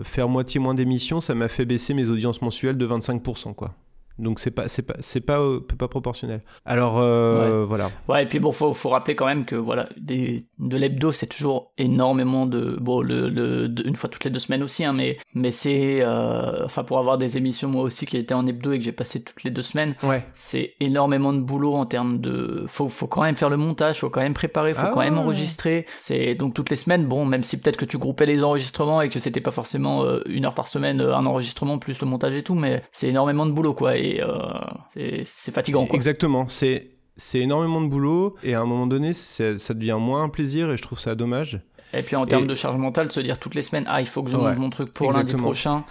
faire 0.03 0.27
moitié 0.27 0.59
moins 0.59 0.73
d'émissions, 0.73 1.21
ça 1.21 1.33
m'a 1.33 1.47
fait 1.47 1.65
baisser 1.65 1.93
mes 1.93 2.09
audiences 2.09 2.41
mensuelles 2.41 2.77
de 2.77 2.85
25%. 2.85 3.55
Quoi. 3.55 3.73
Donc 4.21 4.39
c'est 4.39 4.51
pas 4.51 4.67
c'est 4.67 4.83
pas 4.83 4.93
c'est 4.99 5.19
pas 5.19 5.39
euh, 5.39 5.59
pas 5.77 5.87
proportionnel. 5.87 6.41
Alors 6.63 6.99
euh, 6.99 7.65
voilà. 7.65 7.89
Ouais 8.07 8.23
et 8.23 8.25
puis 8.27 8.39
bon 8.39 8.51
faut 8.51 8.73
faut 8.73 8.89
rappeler 8.89 9.15
quand 9.15 9.25
même 9.25 9.45
que 9.45 9.55
voilà 9.55 9.89
des, 9.97 10.43
de 10.59 10.77
l'hebdo 10.77 11.11
c'est 11.11 11.25
toujours 11.25 11.73
énormément 11.79 12.45
de 12.45 12.77
bon 12.79 13.01
le, 13.01 13.29
le 13.29 13.73
une 13.83 13.95
fois 13.95 14.09
toutes 14.09 14.23
les 14.23 14.29
deux 14.29 14.39
semaines 14.39 14.61
aussi 14.61 14.85
hein, 14.85 14.93
mais 14.93 15.17
mais 15.33 15.51
c'est 15.51 16.01
euh, 16.01 16.65
enfin 16.65 16.83
pour 16.83 16.99
avoir 16.99 17.17
des 17.17 17.37
émissions 17.37 17.69
moi 17.69 17.81
aussi 17.81 18.05
qui 18.05 18.15
étaient 18.15 18.35
en 18.35 18.45
hebdo 18.45 18.73
et 18.73 18.77
que 18.77 18.85
j'ai 18.85 18.91
passé 18.91 19.23
toutes 19.23 19.43
les 19.43 19.49
deux 19.49 19.63
semaines. 19.63 19.95
Ouais. 20.03 20.23
C'est 20.33 20.75
énormément 20.79 21.33
de 21.33 21.39
boulot 21.39 21.73
en 21.73 21.87
termes 21.87 22.19
de 22.19 22.65
faut 22.67 22.89
faut 22.89 23.07
quand 23.07 23.23
même 23.23 23.35
faire 23.35 23.49
le 23.49 23.57
montage, 23.57 24.01
faut 24.01 24.09
quand 24.11 24.21
même 24.21 24.35
préparer, 24.35 24.75
faut 24.75 24.81
ah 24.85 24.91
quand 24.93 24.99
même 25.01 25.17
enregistrer. 25.17 25.87
C'est 25.99 26.35
donc 26.35 26.53
toutes 26.53 26.69
les 26.69 26.75
semaines 26.75 27.07
bon 27.07 27.25
même 27.25 27.43
si 27.43 27.59
peut-être 27.59 27.77
que 27.77 27.85
tu 27.85 27.97
groupais 27.97 28.27
les 28.27 28.43
enregistrements 28.43 29.01
et 29.01 29.09
que 29.09 29.19
c'était 29.19 29.41
pas 29.41 29.51
forcément 29.51 30.05
une 30.27 30.45
heure 30.45 30.53
par 30.53 30.67
semaine 30.67 31.01
un 31.01 31.25
enregistrement 31.25 31.79
plus 31.79 31.99
le 32.01 32.07
montage 32.07 32.35
et 32.35 32.43
tout 32.43 32.55
mais 32.55 32.83
c'est 32.91 33.07
énormément 33.07 33.47
de 33.47 33.51
boulot 33.51 33.73
quoi 33.73 33.97
et 33.97 34.10
euh, 34.19 35.23
c'est 35.23 35.53
fatigant. 35.53 35.87
Exactement, 35.93 36.47
c'est 36.47 36.91
c'est 37.17 37.39
énormément 37.39 37.81
de 37.81 37.87
boulot 37.87 38.35
et 38.41 38.55
à 38.55 38.61
un 38.61 38.65
moment 38.65 38.87
donné 38.87 39.13
ça 39.13 39.73
devient 39.73 39.97
moins 39.99 40.23
un 40.23 40.29
plaisir 40.29 40.71
et 40.71 40.77
je 40.77 40.81
trouve 40.81 40.99
ça 40.99 41.13
dommage. 41.13 41.61
Et 41.93 42.03
puis 42.03 42.15
en 42.15 42.25
termes 42.25 42.47
de 42.47 42.55
charge 42.55 42.77
mentale, 42.77 43.11
se 43.11 43.19
dire 43.19 43.37
toutes 43.37 43.53
les 43.53 43.63
semaines, 43.63 43.85
ah 43.87 43.99
il 44.01 44.07
faut 44.07 44.23
que 44.23 44.31
je 44.31 44.37
mange 44.37 44.57
mon 44.57 44.69
truc 44.69 44.93
pour 44.93 45.11
lundi 45.11 45.35
prochain, 45.35 45.83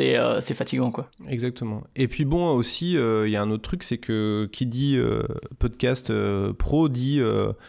euh, 0.00 0.40
c'est 0.40 0.54
fatigant 0.54 0.90
quoi. 0.90 1.10
Exactement. 1.28 1.82
Et 1.96 2.08
puis 2.08 2.24
bon 2.24 2.50
aussi 2.50 2.96
euh, 2.96 3.26
il 3.26 3.32
y 3.32 3.36
a 3.36 3.42
un 3.42 3.50
autre 3.50 3.62
truc 3.62 3.82
c'est 3.82 3.98
que 3.98 4.48
qui 4.52 4.66
dit 4.66 4.96
euh, 4.96 5.22
podcast 5.58 6.12
pro 6.52 6.88
dit 6.88 7.20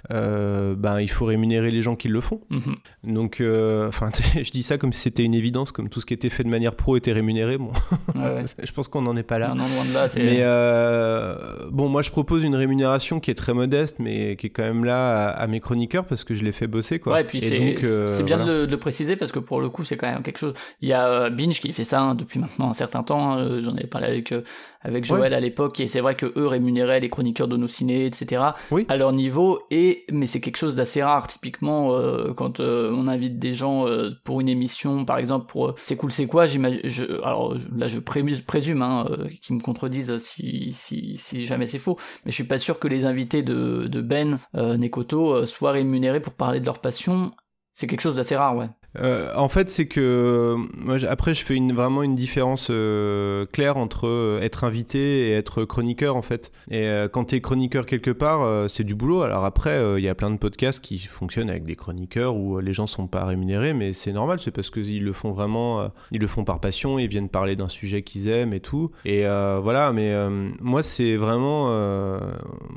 ben 0.09 0.99
il 0.99 1.09
faut 1.09 1.25
rémunérer 1.25 1.71
les 1.71 1.81
gens 1.81 1.95
qui 1.95 2.07
le 2.07 2.21
font. 2.21 2.41
Mhm. 2.49 2.75
Donc 3.03 3.41
enfin 3.87 4.09
je 4.35 4.51
dis 4.51 4.63
ça 4.63 4.77
comme 4.77 4.93
si 4.93 5.01
c'était 5.01 5.23
une 5.23 5.33
évidence 5.33 5.71
comme 5.71 5.89
tout 5.89 6.01
ce 6.01 6.05
qui 6.05 6.13
était 6.13 6.29
fait 6.29 6.43
de 6.43 6.49
manière 6.49 6.75
pro 6.75 6.97
était 6.97 7.13
rémunéré 7.13 7.57
bon. 7.57 7.71
je 8.15 8.71
pense 8.71 8.87
qu'on 8.87 9.01
n'en 9.01 9.15
est 9.15 9.23
pas 9.23 9.39
là. 9.39 9.49
Non, 9.49 9.63
loin 9.63 9.85
de 9.85 9.93
là, 9.93 10.07
mais 10.17 11.69
bon 11.71 11.89
moi 11.89 12.01
je 12.01 12.11
propose 12.11 12.43
une 12.43 12.55
rémunération 12.55 13.19
qui 13.19 13.31
est 13.31 13.35
très 13.35 13.53
modeste 13.53 13.97
mais 13.99 14.35
qui 14.35 14.47
est 14.47 14.51
quand 14.51 14.63
même 14.63 14.85
là 14.85 15.29
à, 15.29 15.47
mes 15.47 15.59
chroniqueurs 15.59 16.05
parce 16.05 16.23
que 16.23 16.33
je 16.33 16.43
les 16.43 16.51
fais 16.51 16.67
bosser 16.67 16.99
quoi. 16.99 17.13
Ouais 17.13 17.21
et 17.21 17.23
puis 17.23 17.41
c'est 17.41 18.23
bien 18.23 18.45
de, 18.45 18.67
le, 18.69 18.77
préciser 18.77 19.15
parce 19.15 19.31
que 19.31 19.39
pour 19.39 19.61
le 19.61 19.69
coup 19.69 19.83
c'est 19.83 19.97
quand 19.97 20.11
même 20.11 20.21
quelque 20.21 20.37
chose. 20.37 20.53
Il 20.81 20.89
y 20.89 20.93
a 20.93 21.29
Binge 21.29 21.59
qui 21.59 21.73
fait 21.73 21.83
ça 21.83 22.08
hein, 22.09 22.15
depuis 22.15 22.39
maintenant 22.39 22.69
un 22.69 22.73
certain 22.73 23.03
temps. 23.03 23.33
hein, 23.33 23.61
J'en 23.61 23.75
avais 23.75 23.87
parlé 23.87 24.07
avec 24.07 24.31
euh, 24.31 24.41
avec 24.81 25.03
Joël 25.03 25.33
à 25.33 25.39
l'époque, 25.41 25.79
et 25.81 25.87
c'est 25.89 25.99
vrai 25.99 26.15
que 26.15 26.31
eux 26.37 26.47
rémunéraient 26.47 27.01
les 27.01 27.09
chroniqueurs 27.09 27.49
de 27.49 27.57
nos 27.57 27.67
ciné, 27.67 28.05
etc. 28.05 28.41
Oui. 28.71 28.85
à 28.87 28.95
leur 28.95 29.11
niveau. 29.11 29.59
Et 29.71 30.05
mais 30.11 30.25
c'est 30.25 30.39
quelque 30.39 30.55
chose 30.57 30.75
d'assez 30.77 31.03
rare. 31.03 31.27
Typiquement, 31.27 31.93
euh, 31.95 32.33
quand 32.33 32.59
euh, 32.61 32.89
on 32.95 33.07
invite 33.07 33.39
des 33.39 33.53
gens 33.53 33.87
euh, 33.87 34.11
pour 34.23 34.39
une 34.39 34.47
émission, 34.49 35.03
par 35.05 35.17
exemple 35.17 35.47
pour 35.47 35.67
euh, 35.69 35.75
c'est 35.77 35.97
cool, 35.97 36.11
c'est 36.11 36.27
quoi, 36.27 36.45
j'imagine. 36.45 36.79
Alors 37.23 37.55
là, 37.75 37.87
je 37.89 37.99
présume 37.99 38.81
hein, 38.81 39.05
euh, 39.09 39.27
qu'ils 39.41 39.55
me 39.57 39.61
contredisent 39.61 40.17
si 40.17 40.71
si 40.71 41.17
si 41.17 41.45
jamais 41.45 41.67
c'est 41.67 41.79
faux. 41.79 41.97
Mais 42.25 42.31
je 42.31 42.35
suis 42.35 42.45
pas 42.45 42.57
sûr 42.57 42.79
que 42.79 42.87
les 42.87 43.03
invités 43.05 43.43
de 43.43 43.87
de 43.87 44.01
Ben 44.01 44.39
euh, 44.55 44.77
Nekoto 44.77 45.33
euh, 45.33 45.45
soient 45.45 45.71
rémunérés 45.71 46.21
pour 46.21 46.33
parler 46.33 46.61
de 46.61 46.65
leur 46.65 46.79
passion. 46.79 47.31
C'est 47.73 47.87
quelque 47.87 48.01
chose 48.01 48.15
d'assez 48.15 48.35
rare, 48.35 48.55
ouais. 48.57 48.67
Euh, 48.97 49.33
en 49.35 49.49
fait, 49.49 49.69
c'est 49.69 49.87
que 49.87 49.99
euh, 49.99 50.57
moi, 50.75 50.97
après, 51.07 51.33
je 51.33 51.43
fais 51.43 51.59
vraiment 51.59 52.03
une 52.03 52.15
différence 52.15 52.67
euh, 52.69 53.45
claire 53.51 53.77
entre 53.77 54.39
être 54.41 54.63
invité 54.63 55.29
et 55.29 55.33
être 55.33 55.65
chroniqueur, 55.65 56.15
en 56.15 56.21
fait. 56.21 56.51
Et 56.71 56.89
quand 57.11 57.25
t'es 57.25 57.41
chroniqueur 57.41 57.85
quelque 57.85 58.11
part, 58.11 58.69
c'est 58.69 58.83
du 58.83 58.95
boulot. 58.95 59.21
Alors 59.21 59.45
après, 59.45 59.79
il 59.97 60.03
y 60.03 60.09
a 60.09 60.15
plein 60.15 60.31
de 60.31 60.37
podcasts 60.37 60.79
qui 60.79 60.97
fonctionnent 60.99 61.49
avec 61.49 61.63
des 61.63 61.75
chroniqueurs 61.75 62.35
où 62.35 62.59
les 62.59 62.73
gens 62.73 62.87
sont 62.87 63.07
pas 63.07 63.25
rémunérés, 63.25 63.73
mais 63.73 63.93
c'est 63.93 64.11
normal, 64.11 64.39
c'est 64.39 64.51
parce 64.51 64.69
qu'ils 64.69 65.03
le 65.03 65.13
font 65.13 65.31
vraiment, 65.31 65.91
ils 66.11 66.19
le 66.19 66.27
font 66.27 66.43
par 66.43 66.59
passion, 66.59 66.99
ils 66.99 67.07
viennent 67.07 67.29
parler 67.29 67.55
d'un 67.55 67.67
sujet 67.67 68.01
qu'ils 68.01 68.27
aiment 68.27 68.53
et 68.53 68.59
tout. 68.59 68.91
Et 69.05 69.23
voilà, 69.23 69.91
mais 69.93 70.13
moi, 70.59 70.83
c'est 70.83 71.15
vraiment, 71.15 71.67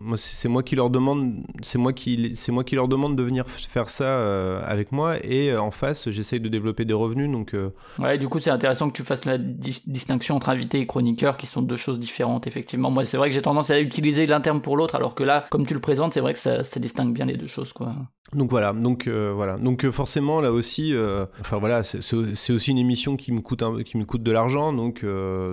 moi, 0.00 0.16
c'est 0.16 0.48
moi 0.48 0.62
qui 0.62 0.76
leur 0.76 0.90
demande, 0.90 1.34
c'est 1.62 1.78
moi 1.78 1.92
qui, 1.92 2.32
c'est 2.34 2.52
moi 2.52 2.64
qui 2.64 2.74
leur 2.74 2.88
demande 2.88 3.16
de 3.16 3.22
venir 3.22 3.48
faire 3.48 3.88
ça 3.88 4.62
avec 4.62 4.92
moi. 4.92 5.16
Et 5.24 5.56
en 5.56 5.70
face, 5.70 6.01
j'essaye 6.10 6.40
de 6.40 6.48
développer 6.48 6.84
des 6.84 6.94
revenus, 6.94 7.30
donc. 7.30 7.54
euh, 7.54 7.70
Ouais, 7.98 8.18
du 8.18 8.28
coup, 8.28 8.38
c'est 8.40 8.50
intéressant 8.50 8.88
que 8.90 8.96
tu 8.96 9.02
fasses 9.04 9.24
la 9.24 9.38
dis- 9.38 9.82
distinction 9.86 10.36
entre 10.36 10.48
invité 10.48 10.80
et 10.80 10.86
chroniqueur, 10.86 11.36
qui 11.36 11.46
sont 11.46 11.62
deux 11.62 11.76
choses 11.76 11.98
différentes, 11.98 12.46
effectivement. 12.46 12.90
Moi, 12.90 13.04
c'est 13.04 13.16
vrai 13.16 13.28
que 13.28 13.34
j'ai 13.34 13.42
tendance 13.42 13.70
à 13.70 13.80
utiliser 13.80 14.26
l'un 14.26 14.40
terme 14.40 14.60
pour 14.60 14.76
l'autre, 14.76 14.94
alors 14.94 15.14
que 15.14 15.22
là, 15.24 15.44
comme 15.50 15.66
tu 15.66 15.74
le 15.74 15.80
présentes, 15.80 16.14
c'est 16.14 16.20
vrai 16.20 16.32
que 16.32 16.38
ça, 16.38 16.64
ça 16.64 16.80
distingue 16.80 17.12
bien 17.14 17.26
les 17.26 17.36
deux 17.36 17.46
choses, 17.46 17.72
quoi. 17.72 17.92
Donc 18.34 18.48
voilà, 18.48 18.72
donc 18.72 19.08
euh, 19.08 19.30
voilà, 19.34 19.58
donc 19.58 19.84
euh, 19.84 19.92
forcément 19.92 20.40
là 20.40 20.52
aussi, 20.52 20.94
euh, 20.94 21.26
enfin 21.40 21.58
voilà, 21.58 21.82
c'est- 21.82 22.50
aussi 22.50 22.70
une 22.70 22.78
émission 22.78 23.16
qui 23.18 23.30
me 23.30 23.42
coûte 23.42 23.62
un- 23.62 23.82
qui 23.82 23.98
me 23.98 24.06
coûte 24.06 24.22
de 24.22 24.32
l'argent, 24.32 24.72
donc 24.72 25.04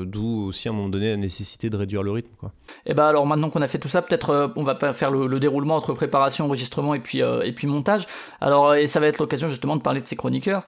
d'où 0.06 0.46
aussi 0.48 0.70
à 0.70 0.72
un 0.72 0.74
moment 0.76 0.88
donné 0.88 1.10
la 1.10 1.18
nécessité 1.18 1.70
de 1.70 1.76
réduire 1.76 2.04
le 2.04 2.12
rythme 2.12 2.32
quoi. 2.40 2.54
Et 2.86 2.94
bah 2.94 3.08
alors 3.10 3.26
maintenant 3.26 3.50
qu'on 3.50 3.62
a 3.62 3.68
fait 3.68 3.80
tout 3.80 3.90
ça, 3.90 4.02
peut-être 4.02 4.54
on 4.56 4.64
va 4.64 4.76
pas 4.76 4.94
faire 4.94 5.12
le, 5.12 5.28
le 5.28 5.40
déroulement 5.42 5.76
entre 5.76 5.94
préparation, 5.94 6.46
enregistrement 6.46 6.94
et 6.94 7.00
puis 7.00 7.20
et 7.20 7.52
puis 7.52 7.68
montage. 7.68 8.06
Alors 8.40 8.76
et 8.76 8.88
ça 8.88 9.02
va 9.02 9.08
être 9.08 9.20
l'occasion 9.20 9.50
justement 9.50 9.76
de 9.76 9.82
parler 9.82 10.00
de 10.02 10.08
ces 10.08 10.16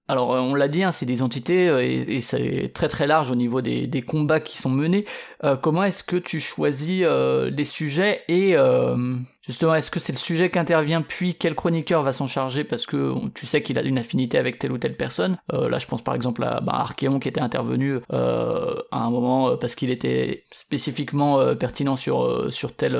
Alors 0.07 0.33
euh, 0.33 0.39
on 0.39 0.55
l'a 0.55 0.67
dit, 0.67 0.83
hein, 0.83 0.91
c'est 0.91 1.05
des 1.05 1.21
entités 1.21 1.67
euh, 1.67 1.81
et, 1.81 2.19
c'est 2.21 2.71
très 2.73 2.87
très 2.87 3.07
large 3.07 3.31
au 3.31 3.35
niveau 3.35 3.61
des, 3.61 3.87
des 3.87 4.01
combats 4.01 4.39
qui 4.39 4.57
sont 4.57 4.69
menés. 4.69 5.05
Euh, 5.43 5.55
comment 5.55 5.83
est-ce 5.83 6.03
que 6.03 6.15
tu 6.15 6.39
choisis 6.39 7.03
les 7.03 7.65
sujets 7.65 8.21
et 8.27 8.55
Justement, 9.47 9.73
est-ce 9.73 9.89
que 9.89 9.99
c'est 9.99 10.13
le 10.13 10.19
sujet 10.19 10.51
qui 10.51 10.59
intervient, 10.59 11.01
puis 11.01 11.33
quel 11.33 11.55
chroniqueur 11.55 12.03
va 12.03 12.11
s'en 12.13 12.27
charger 12.27 12.63
parce 12.63 12.85
que 12.85 13.15
tu 13.33 13.47
sais 13.47 13.63
qu'il 13.63 13.79
a 13.79 13.81
une 13.81 13.97
affinité 13.97 14.37
avec 14.37 14.59
telle 14.59 14.71
ou 14.71 14.77
telle 14.77 14.95
personne? 14.95 15.37
Euh, 15.53 15.67
Là, 15.67 15.79
je 15.79 15.87
pense 15.87 16.03
par 16.03 16.13
exemple 16.13 16.43
à 16.43 16.61
Archeon 16.67 17.19
qui 17.19 17.27
était 17.27 17.41
intervenu 17.41 17.97
euh, 18.13 18.75
à 18.91 19.03
un 19.03 19.09
moment 19.09 19.49
euh, 19.49 19.55
parce 19.55 19.73
qu'il 19.73 19.89
était 19.89 20.43
spécifiquement 20.51 21.55
pertinent 21.55 21.95
sur 21.95 22.51
sur 22.51 22.75
tel 22.75 22.99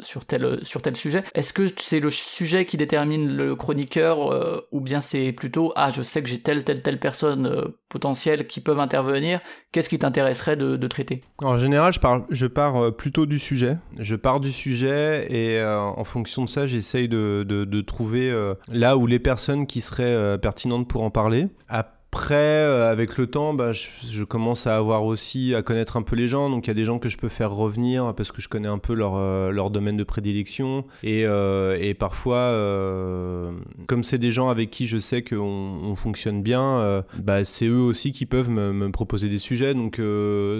sur 0.00 0.24
tel 0.24 0.60
sur 0.62 0.82
tel 0.82 0.94
sujet. 0.94 1.24
Est-ce 1.34 1.52
que 1.52 1.66
c'est 1.78 2.00
le 2.00 2.10
sujet 2.10 2.64
qui 2.64 2.76
détermine 2.76 3.34
le 3.34 3.56
chroniqueur 3.56 4.64
ou 4.70 4.80
bien 4.80 5.00
c'est 5.00 5.32
plutôt 5.32 5.72
ah 5.74 5.90
je 5.90 6.02
sais 6.02 6.22
que 6.22 6.28
j'ai 6.28 6.40
telle 6.40 6.64
telle 6.64 6.82
telle 6.82 7.00
personne 7.00 7.72
potentielle 7.88 8.46
qui 8.46 8.60
peuvent 8.60 8.80
intervenir. 8.80 9.40
Qu'est-ce 9.70 9.88
qui 9.88 9.98
t'intéresserait 9.98 10.56
de, 10.56 10.86
traiter? 10.86 11.22
En 11.38 11.58
général, 11.58 11.92
je 11.92 12.00
pars, 12.00 12.22
je 12.30 12.46
pars 12.46 12.94
plutôt 12.94 13.26
du 13.26 13.38
sujet. 13.38 13.76
Je 13.98 14.16
pars 14.16 14.40
du 14.40 14.52
sujet 14.52 15.26
et 15.30 15.58
en 15.78 16.04
fonction 16.04 16.44
de 16.44 16.48
ça, 16.48 16.66
j'essaye 16.66 17.08
de 17.08 17.80
trouver 17.80 18.30
euh, 18.30 18.54
là 18.70 18.96
où 18.96 19.06
les 19.06 19.18
personnes 19.18 19.66
qui 19.66 19.80
seraient 19.80 20.04
euh, 20.04 20.38
pertinentes 20.38 20.88
pour 20.88 21.02
en 21.02 21.10
parler. 21.10 21.48
Après, 22.14 22.34
euh, 22.34 22.90
avec 22.90 23.16
le 23.16 23.26
temps, 23.26 23.54
bah, 23.54 23.72
je, 23.72 24.24
commence 24.24 24.66
à 24.66 24.76
avoir 24.76 25.06
aussi 25.06 25.54
à 25.54 25.62
connaître 25.62 25.96
un 25.96 26.02
peu 26.02 26.14
les 26.14 26.28
gens. 26.28 26.50
Donc 26.50 26.66
il 26.66 26.68
y 26.68 26.70
a 26.70 26.74
des 26.74 26.84
gens 26.84 26.98
que 26.98 27.08
je 27.08 27.16
peux 27.16 27.30
faire 27.30 27.50
revenir 27.52 28.14
parce 28.14 28.30
que 28.32 28.42
je 28.42 28.50
connais 28.50 28.68
un 28.68 28.76
peu 28.76 28.92
leur, 28.92 29.16
euh, 29.16 29.50
leur 29.50 29.70
domaine 29.70 29.96
de 29.96 30.04
prédilection. 30.04 30.84
Et, 31.02 31.24
euh, 31.24 31.78
et 31.80 31.94
parfois, 31.94 32.50
comme 33.86 34.04
c'est 34.04 34.18
des 34.18 34.30
gens 34.30 34.50
avec 34.50 34.70
qui 34.70 34.86
je 34.86 34.98
sais 34.98 35.22
qu'on 35.22 35.38
on 35.82 35.94
fonctionne 35.94 36.42
bien, 36.42 37.02
bah, 37.18 37.46
c'est 37.46 37.66
eux 37.66 37.80
aussi 37.80 38.12
qui 38.12 38.26
peuvent 38.26 38.50
me, 38.50 38.90
proposer 38.90 39.30
des 39.30 39.38
sujets. 39.38 39.72
Donc 39.72 39.98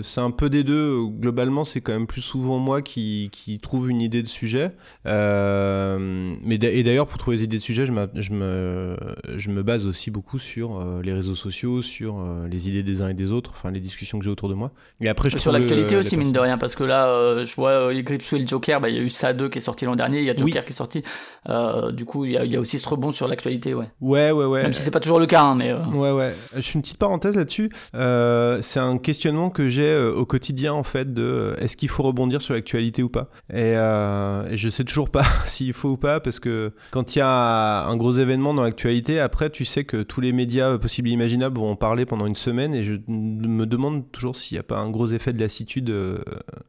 c'est 0.02 0.22
un 0.22 0.30
peu 0.30 0.48
des 0.48 0.64
deux. 0.64 1.04
Globalement, 1.06 1.64
c'est 1.64 1.82
quand 1.82 1.92
même 1.92 2.06
plus 2.06 2.22
souvent 2.22 2.58
moi 2.60 2.80
qui, 2.80 3.28
qui 3.30 3.58
trouve 3.58 3.90
une 3.90 4.00
idée 4.00 4.22
de 4.22 4.28
sujet. 4.28 4.72
Mais 5.04 6.54
et 6.54 6.82
d'ailleurs, 6.82 7.06
pour 7.06 7.18
trouver 7.18 7.36
des 7.36 7.42
idées 7.44 7.58
de 7.58 7.62
sujet, 7.62 7.84
je, 7.84 7.92
je, 8.14 8.32
me, 8.32 8.96
je 9.36 9.50
me 9.50 9.62
base 9.62 9.84
aussi 9.84 10.10
beaucoup 10.10 10.38
sur 10.38 10.82
les 11.02 11.12
réseaux 11.12 11.34
sociaux, 11.34 11.41
sur 11.50 12.18
euh, 12.20 12.46
les 12.48 12.68
idées 12.68 12.82
des 12.82 13.02
uns 13.02 13.08
et 13.08 13.14
des 13.14 13.32
autres, 13.32 13.50
enfin 13.54 13.70
les 13.70 13.80
discussions 13.80 14.18
que 14.18 14.24
j'ai 14.24 14.30
autour 14.30 14.48
de 14.48 14.54
moi. 14.54 14.70
Et 15.00 15.08
après, 15.08 15.30
je 15.30 15.38
Sur 15.38 15.52
l'actualité 15.52 15.94
le- 15.94 16.00
aussi, 16.00 16.16
la 16.16 16.22
mine 16.22 16.32
de 16.32 16.38
rien, 16.38 16.58
parce 16.58 16.74
que 16.74 16.84
là, 16.84 17.08
euh, 17.08 17.44
je 17.44 17.54
vois 17.56 17.70
euh, 17.70 18.02
Gripsou 18.02 18.36
et 18.36 18.38
le 18.40 18.46
Joker, 18.46 18.80
bah, 18.80 18.88
il 18.88 18.96
y 18.96 18.98
a 18.98 19.02
eu 19.02 19.10
ça 19.10 19.32
2 19.32 19.48
qui 19.48 19.58
est 19.58 19.62
sorti 19.62 19.84
l'an 19.84 19.96
dernier, 19.96 20.18
il 20.20 20.24
y 20.24 20.30
a 20.30 20.36
Joker 20.36 20.64
qui 20.64 20.70
est 20.70 20.76
sorti. 20.76 21.02
Euh, 21.48 21.90
du 21.92 22.04
coup, 22.04 22.24
il 22.24 22.32
y, 22.32 22.36
a, 22.38 22.44
il 22.44 22.52
y 22.52 22.56
a 22.56 22.60
aussi 22.60 22.78
ce 22.78 22.88
rebond 22.88 23.12
sur 23.12 23.26
l'actualité, 23.28 23.74
ouais. 23.74 23.86
Ouais, 24.00 24.30
ouais, 24.30 24.44
ouais. 24.44 24.62
Même 24.62 24.72
si 24.74 24.82
c'est 24.82 24.90
pas 24.90 25.00
toujours 25.00 25.18
le 25.18 25.26
cas, 25.26 25.42
hein, 25.42 25.54
mais. 25.56 25.70
euh, 25.70 25.78
Ouais, 25.92 26.12
ouais. 26.12 26.32
Je 26.54 26.60
fais 26.60 26.74
une 26.74 26.82
petite 26.82 26.98
parenthèse 26.98 27.36
là-dessus. 27.36 27.70
Euh, 27.94 28.58
c'est 28.60 28.80
un 28.80 28.98
questionnement 28.98 29.50
que 29.50 29.68
j'ai 29.68 29.82
euh, 29.90 30.12
au 30.12 30.24
quotidien, 30.26 30.72
en 30.72 30.82
fait, 30.84 31.12
de 31.12 31.22
euh, 31.22 31.56
est-ce 31.58 31.76
qu'il 31.76 31.88
faut 31.88 32.02
rebondir 32.02 32.40
sur 32.42 32.54
l'actualité 32.54 33.02
ou 33.02 33.08
pas? 33.08 33.28
Et, 33.50 33.74
euh, 33.76 34.48
et 34.50 34.56
je 34.56 34.68
sais 34.68 34.84
toujours 34.84 35.10
pas 35.10 35.24
s'il 35.46 35.72
faut 35.72 35.90
ou 35.90 35.96
pas, 35.96 36.20
parce 36.20 36.38
que 36.40 36.72
quand 36.90 37.16
il 37.16 37.18
y 37.18 37.22
a 37.22 37.86
un 37.86 37.96
gros 37.96 38.12
événement 38.12 38.54
dans 38.54 38.62
l'actualité, 38.62 39.18
après, 39.20 39.50
tu 39.50 39.64
sais 39.64 39.84
que 39.84 40.02
tous 40.02 40.20
les 40.20 40.32
médias 40.32 40.78
possibles 40.78 41.08
et 41.08 41.12
imaginables 41.12 41.31
vont 41.38 41.70
en 41.70 41.76
parler 41.76 42.06
pendant 42.06 42.26
une 42.26 42.34
semaine, 42.36 42.74
et 42.74 42.82
je 42.82 42.94
me 43.08 43.66
demande 43.66 44.10
toujours 44.12 44.36
s'il 44.36 44.56
n'y 44.56 44.60
a 44.60 44.64
pas 44.64 44.78
un 44.78 44.90
gros 44.90 45.06
effet 45.08 45.32
de 45.32 45.40
lassitude 45.40 45.90
euh, 45.90 46.18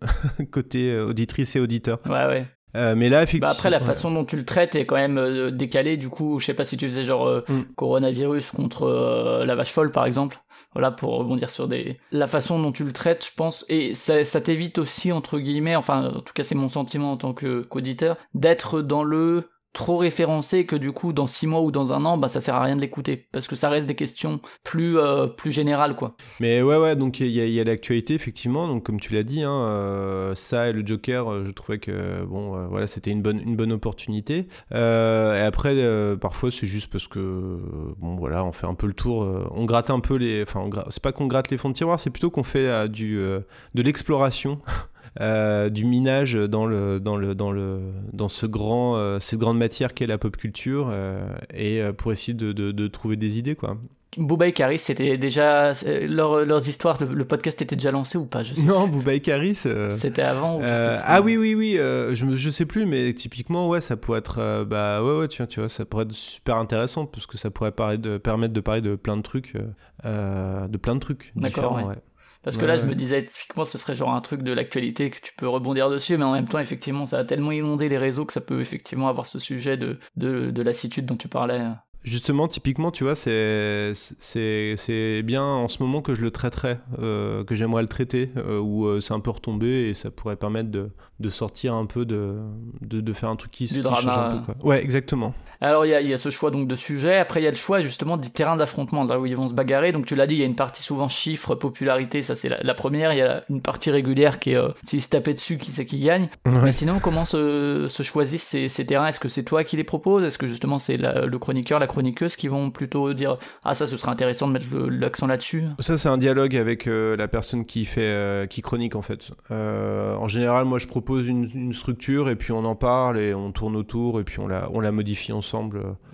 côté 0.51 0.91
euh, 0.91 1.07
auditrice 1.07 1.55
et 1.55 1.59
auditeur. 1.59 1.99
Ouais, 2.05 2.25
ouais. 2.25 2.47
Euh, 2.75 2.95
mais 2.97 3.07
là, 3.09 3.21
effectivement. 3.21 3.49
Bah 3.49 3.53
après, 3.55 3.69
la 3.69 3.77
ouais. 3.77 3.83
façon 3.83 4.09
dont 4.09 4.25
tu 4.25 4.35
le 4.35 4.45
traites 4.45 4.73
est 4.75 4.87
quand 4.87 4.95
même 4.95 5.19
euh, 5.19 5.51
décalée. 5.51 5.95
Du 5.95 6.09
coup, 6.09 6.39
je 6.39 6.45
sais 6.47 6.55
pas 6.55 6.65
si 6.65 6.75
tu 6.75 6.87
faisais 6.87 7.03
genre 7.03 7.27
euh, 7.27 7.41
Mm. 7.47 7.61
coronavirus 7.75 8.49
contre 8.51 9.43
la 9.45 9.53
vache 9.53 9.71
folle, 9.71 9.91
par 9.91 10.05
exemple. 10.07 10.39
Voilà, 10.73 10.89
pour 10.89 11.11
rebondir 11.11 11.51
sur 11.51 11.67
des. 11.67 11.99
La 12.11 12.25
façon 12.25 12.59
dont 12.59 12.71
tu 12.71 12.83
le 12.83 12.91
traites, 12.91 13.27
je 13.27 13.31
pense, 13.35 13.63
et 13.69 13.93
ça, 13.93 14.25
ça 14.25 14.41
t'évite 14.41 14.79
aussi, 14.79 15.11
entre 15.11 15.37
guillemets, 15.37 15.75
enfin, 15.75 16.07
en 16.15 16.21
tout 16.21 16.33
cas, 16.33 16.43
c'est 16.43 16.55
mon 16.55 16.67
sentiment 16.69 17.11
en 17.11 17.17
tant 17.17 17.33
qu'auditeur, 17.35 18.17
d'être 18.33 18.81
dans 18.81 19.03
le 19.03 19.43
trop 19.73 19.97
référencé 19.97 20.65
que 20.65 20.75
du 20.75 20.91
coup 20.91 21.13
dans 21.13 21.27
six 21.27 21.47
mois 21.47 21.61
ou 21.61 21.71
dans 21.71 21.93
un 21.93 22.05
an 22.05 22.17
bah 22.17 22.29
ça 22.29 22.41
sert 22.41 22.55
à 22.55 22.61
rien 22.61 22.75
de 22.75 22.81
l'écouter 22.81 23.25
parce 23.31 23.47
que 23.47 23.55
ça 23.55 23.69
reste 23.69 23.87
des 23.87 23.95
questions 23.95 24.39
plus 24.63 24.97
euh, 24.97 25.27
plus 25.27 25.51
générales 25.51 25.95
quoi 25.95 26.15
Mais 26.39 26.61
ouais, 26.61 26.77
ouais, 26.77 26.95
donc 26.95 27.19
il 27.19 27.29
y 27.29 27.59
a, 27.59 27.63
l'actualité, 27.63 28.13
effectivement. 28.13 28.67
Donc, 28.67 28.83
comme 28.83 28.99
tu 28.99 29.13
l'as 29.13 29.23
dit, 29.23 29.41
hein, 29.41 29.65
euh, 29.67 30.35
ça 30.35 30.69
et 30.69 30.73
le 30.73 30.85
Joker, 30.85 31.31
euh, 31.31 31.45
je 31.45 31.51
trouvais 31.51 31.79
que 31.79 32.23
bon, 32.23 32.67
voilà, 32.67 32.87
c'était 32.87 33.11
une 33.11 33.21
bonne, 33.21 33.39
une 33.39 33.55
bonne 33.55 33.71
opportunité. 33.71 34.47
Et 34.71 34.75
après, 34.75 35.75
parfois, 36.17 36.51
c'est 36.51 36.67
juste 36.67 36.91
parce 36.91 37.07
que, 37.07 37.59
bon, 37.97 38.15
voilà, 38.15 38.43
on 38.43 38.51
fait 38.51 38.67
un 38.67 38.73
peu 38.75 38.87
le 38.87 38.93
tour, 38.93 39.27
on 39.51 39.65
gratte 39.65 39.89
un 39.89 39.99
peu 39.99 40.15
les. 40.15 40.43
Enfin, 40.43 40.69
c'est 40.89 41.01
pas 41.01 41.11
qu'on 41.11 41.27
gratte 41.27 41.49
les 41.49 41.57
fonds 41.57 41.69
de 41.69 41.75
tiroir, 41.75 41.99
c'est 41.99 42.09
plutôt 42.09 42.29
qu'on 42.29 42.43
fait 42.43 42.87
du, 42.89 43.15
de 43.15 43.81
l'exploration. 43.81 44.59
euh, 45.21 45.69
du 45.69 45.85
minage 45.85 46.33
dans 46.33 46.65
le 46.65 46.99
dans 46.99 47.17
le 47.17 47.35
dans 47.35 47.51
le 47.51 47.79
dans 48.13 48.27
ce 48.27 48.45
grand 48.47 48.97
euh, 48.97 49.19
cette 49.19 49.39
grande 49.39 49.57
matière 49.59 49.93
qu'est 49.93 50.07
la 50.07 50.17
pop 50.17 50.35
culture 50.37 50.89
euh, 50.91 51.21
et 51.53 51.81
pour 51.97 52.11
essayer 52.11 52.33
de, 52.33 52.51
de, 52.51 52.71
de 52.71 52.87
trouver 52.87 53.15
des 53.15 53.37
idées 53.37 53.55
quoi 53.55 53.77
Booba 54.17 54.47
et 54.47 54.51
Caris 54.53 54.77
c'était 54.77 55.17
déjà 55.17 55.73
leur- 56.07 56.45
leurs 56.45 56.67
histoires 56.69 56.97
le, 57.03 57.13
le 57.13 57.25
podcast 57.25 57.59
était 57.63 57.75
déjà 57.75 57.91
lancé 57.91 58.17
ou 58.17 58.25
pas 58.25 58.43
je 58.43 58.53
sais 58.55 58.65
non 58.65 58.87
Booba 58.87 59.13
et 59.13 59.19
Karis 59.21 59.61
euh, 59.65 59.89
c'était 59.89 60.21
avant 60.21 60.57
ou 60.57 60.61
je 60.61 60.67
sais 60.67 60.87
plus. 60.95 61.01
ah 61.03 61.21
oui 61.21 61.37
oui 61.37 61.55
oui 61.55 61.77
euh, 61.79 62.13
je 62.15 62.25
je 62.35 62.49
sais 62.51 62.65
plus 62.65 62.85
mais 62.85 63.13
typiquement 63.13 63.67
ouais 63.69 63.81
ça 63.81 63.97
pourrait 63.97 64.19
être 64.19 64.65
bah 64.65 65.03
ouais 65.03 65.17
ouais 65.19 65.27
tu 65.27 65.45
tu 65.47 65.59
vois 65.59 65.69
ça 65.69 65.85
pourrait 65.85 66.03
être 66.05 66.11
super 66.13 66.57
intéressant 66.57 67.05
parce 67.07 67.25
que 67.27 67.37
ça 67.37 67.49
pourrait 67.49 67.71
de 67.97 68.17
permettre 68.17 68.53
de 68.53 68.61
parler 68.61 68.81
de 68.81 68.95
plein 68.95 69.17
de 69.17 69.21
trucs 69.23 69.55
de 70.03 70.77
plein 70.77 70.95
de 70.95 70.99
trucs 70.99 71.31
D'accord, 71.35 71.75
différents 71.75 71.87
ouais. 71.89 71.95
ouais. 71.95 72.01
Parce 72.43 72.57
que 72.57 72.65
Ouais, 72.65 72.67
là, 72.67 72.75
je 72.75 72.83
me 72.83 72.93
disais, 72.95 73.25
typiquement, 73.25 73.65
ce 73.65 73.77
serait 73.77 73.95
genre 73.95 74.13
un 74.13 74.21
truc 74.21 74.43
de 74.43 74.51
l'actualité 74.51 75.09
que 75.09 75.19
tu 75.21 75.33
peux 75.35 75.47
rebondir 75.47 75.89
dessus, 75.89 76.17
mais 76.17 76.25
en 76.25 76.33
même 76.33 76.47
temps, 76.47 76.59
effectivement, 76.59 77.05
ça 77.05 77.19
a 77.19 77.23
tellement 77.25 77.51
inondé 77.51 77.89
les 77.89 77.97
réseaux 77.97 78.25
que 78.25 78.33
ça 78.33 78.41
peut 78.41 78.61
effectivement 78.61 79.07
avoir 79.07 79.25
ce 79.25 79.39
sujet 79.39 79.77
de, 79.77 79.97
de, 80.17 80.51
de 80.51 80.61
lassitude 80.61 81.05
dont 81.05 81.17
tu 81.17 81.27
parlais. 81.29 81.61
Justement, 82.03 82.49
typiquement, 82.49 82.91
tu 82.91 83.05
vois, 83.05 83.15
c'est 83.15 83.93
c'est 83.95 84.75
c'est 84.75 85.21
bien 85.23 85.41
en 85.41 85.69
ce 85.69 85.81
moment 85.81 86.01
que 86.01 86.13
je 86.15 86.21
le 86.21 86.31
traiterais, 86.31 86.81
euh, 86.99 87.45
que 87.45 87.55
j'aimerais 87.55 87.81
le 87.81 87.87
traiter, 87.87 88.29
euh, 88.35 88.59
où 88.59 88.85
euh, 88.87 88.99
c'est 88.99 89.13
un 89.13 89.21
peu 89.21 89.31
retombé 89.31 89.87
et 89.87 89.93
ça 89.93 90.11
pourrait 90.11 90.35
permettre 90.35 90.69
de, 90.69 90.89
de 91.21 91.29
sortir 91.29 91.73
un 91.75 91.85
peu 91.85 92.03
de, 92.05 92.35
de, 92.81 92.99
de 92.99 93.13
faire 93.13 93.29
un 93.29 93.37
truc 93.37 93.51
qui, 93.51 93.69
Du 93.69 93.75
qui 93.75 93.81
drama. 93.81 94.01
change 94.01 94.17
un 94.17 94.25
peu. 94.25 94.39
Quoi. 94.41 94.55
Ouais, 94.61 94.83
exactement. 94.83 95.33
Alors 95.63 95.85
il 95.85 95.89
y 95.89 95.95
a, 95.95 96.01
y 96.01 96.11
a 96.11 96.17
ce 96.17 96.29
choix 96.29 96.51
donc 96.51 96.67
de 96.67 96.75
sujet, 96.75 97.17
après 97.17 97.39
il 97.39 97.45
y 97.45 97.47
a 97.47 97.51
le 97.51 97.55
choix 97.55 97.79
justement 97.79 98.17
du 98.17 98.29
terrain 98.31 98.57
d'affrontement, 98.57 99.05
là 99.05 99.17
où 99.19 99.25
ils 99.25 99.35
vont 99.35 99.47
se 99.47 99.53
bagarrer. 99.53 99.93
Donc 99.93 100.05
tu 100.05 100.13
l'as 100.13 100.27
dit, 100.27 100.35
il 100.35 100.39
y 100.41 100.43
a 100.43 100.45
une 100.45 100.55
partie 100.55 100.83
souvent 100.83 101.07
chiffres, 101.07 101.55
popularité, 101.55 102.21
ça 102.21 102.35
c'est 102.35 102.49
la, 102.49 102.57
la 102.61 102.73
première. 102.73 103.13
Il 103.13 103.19
y 103.19 103.21
a 103.21 103.43
une 103.49 103.61
partie 103.61 103.89
régulière 103.89 104.39
qui 104.39 104.51
est 104.51 104.57
euh, 104.57 104.67
s'ils 104.85 105.01
se 105.01 105.07
tapaient 105.07 105.33
dessus, 105.33 105.57
qui 105.57 105.71
c'est 105.71 105.85
qui 105.85 105.99
gagne. 105.99 106.27
Ouais. 106.45 106.51
Mais 106.65 106.71
sinon, 106.73 106.99
comment 106.99 107.23
se, 107.23 107.87
se 107.87 108.03
choisissent 108.03 108.43
ces, 108.43 108.67
ces 108.67 108.85
terrains? 108.85 109.07
Est-ce 109.07 109.21
que 109.21 109.29
c'est 109.29 109.43
toi 109.43 109.63
qui 109.63 109.77
les 109.77 109.85
proposes? 109.85 110.23
Est-ce 110.23 110.37
que 110.37 110.47
justement 110.47 110.79
c'est 110.79 110.97
le 110.97 111.37
chroniqueur, 111.37 111.79
la 111.79 111.87
chroniqueuse 111.87 112.35
qui 112.35 112.49
vont 112.49 112.69
plutôt 112.69 113.13
dire 113.13 113.37
ah 113.63 113.73
ça 113.73 113.87
ce 113.87 113.95
serait 113.95 114.11
intéressant 114.11 114.47
de 114.49 114.53
mettre 114.53 114.65
le- 114.69 114.89
l'accent 114.89 115.27
là-dessus? 115.27 115.63
Ça, 115.79 115.97
c'est 115.97 116.09
un 116.09 116.17
dialogue 116.17 116.57
avec 116.57 116.87
euh, 116.87 117.15
la 117.15 117.29
personne 117.29 117.65
qui 117.65 117.85
fait, 117.85 118.01
euh, 118.01 118.47
qui 118.47 118.61
chronique 118.61 118.97
en 118.97 119.01
fait. 119.01 119.31
Euh, 119.49 120.13
en 120.15 120.27
général, 120.27 120.65
moi, 120.65 120.77
je 120.77 120.87
propose 120.87 121.29
une, 121.29 121.47
une 121.55 121.71
structure 121.71 122.29
et 122.29 122.35
puis 122.35 122.51
on 122.51 122.65
en 122.65 122.75
parle 122.75 123.17
et 123.17 123.33
on 123.33 123.53
tourne 123.53 123.77
autour 123.77 124.19
et 124.19 124.25
puis 124.25 124.39
on 124.39 124.47
la, 124.47 124.67
on 124.73 124.81
la 124.81 124.91
modifie 124.91 125.31
ensemble. 125.31 125.52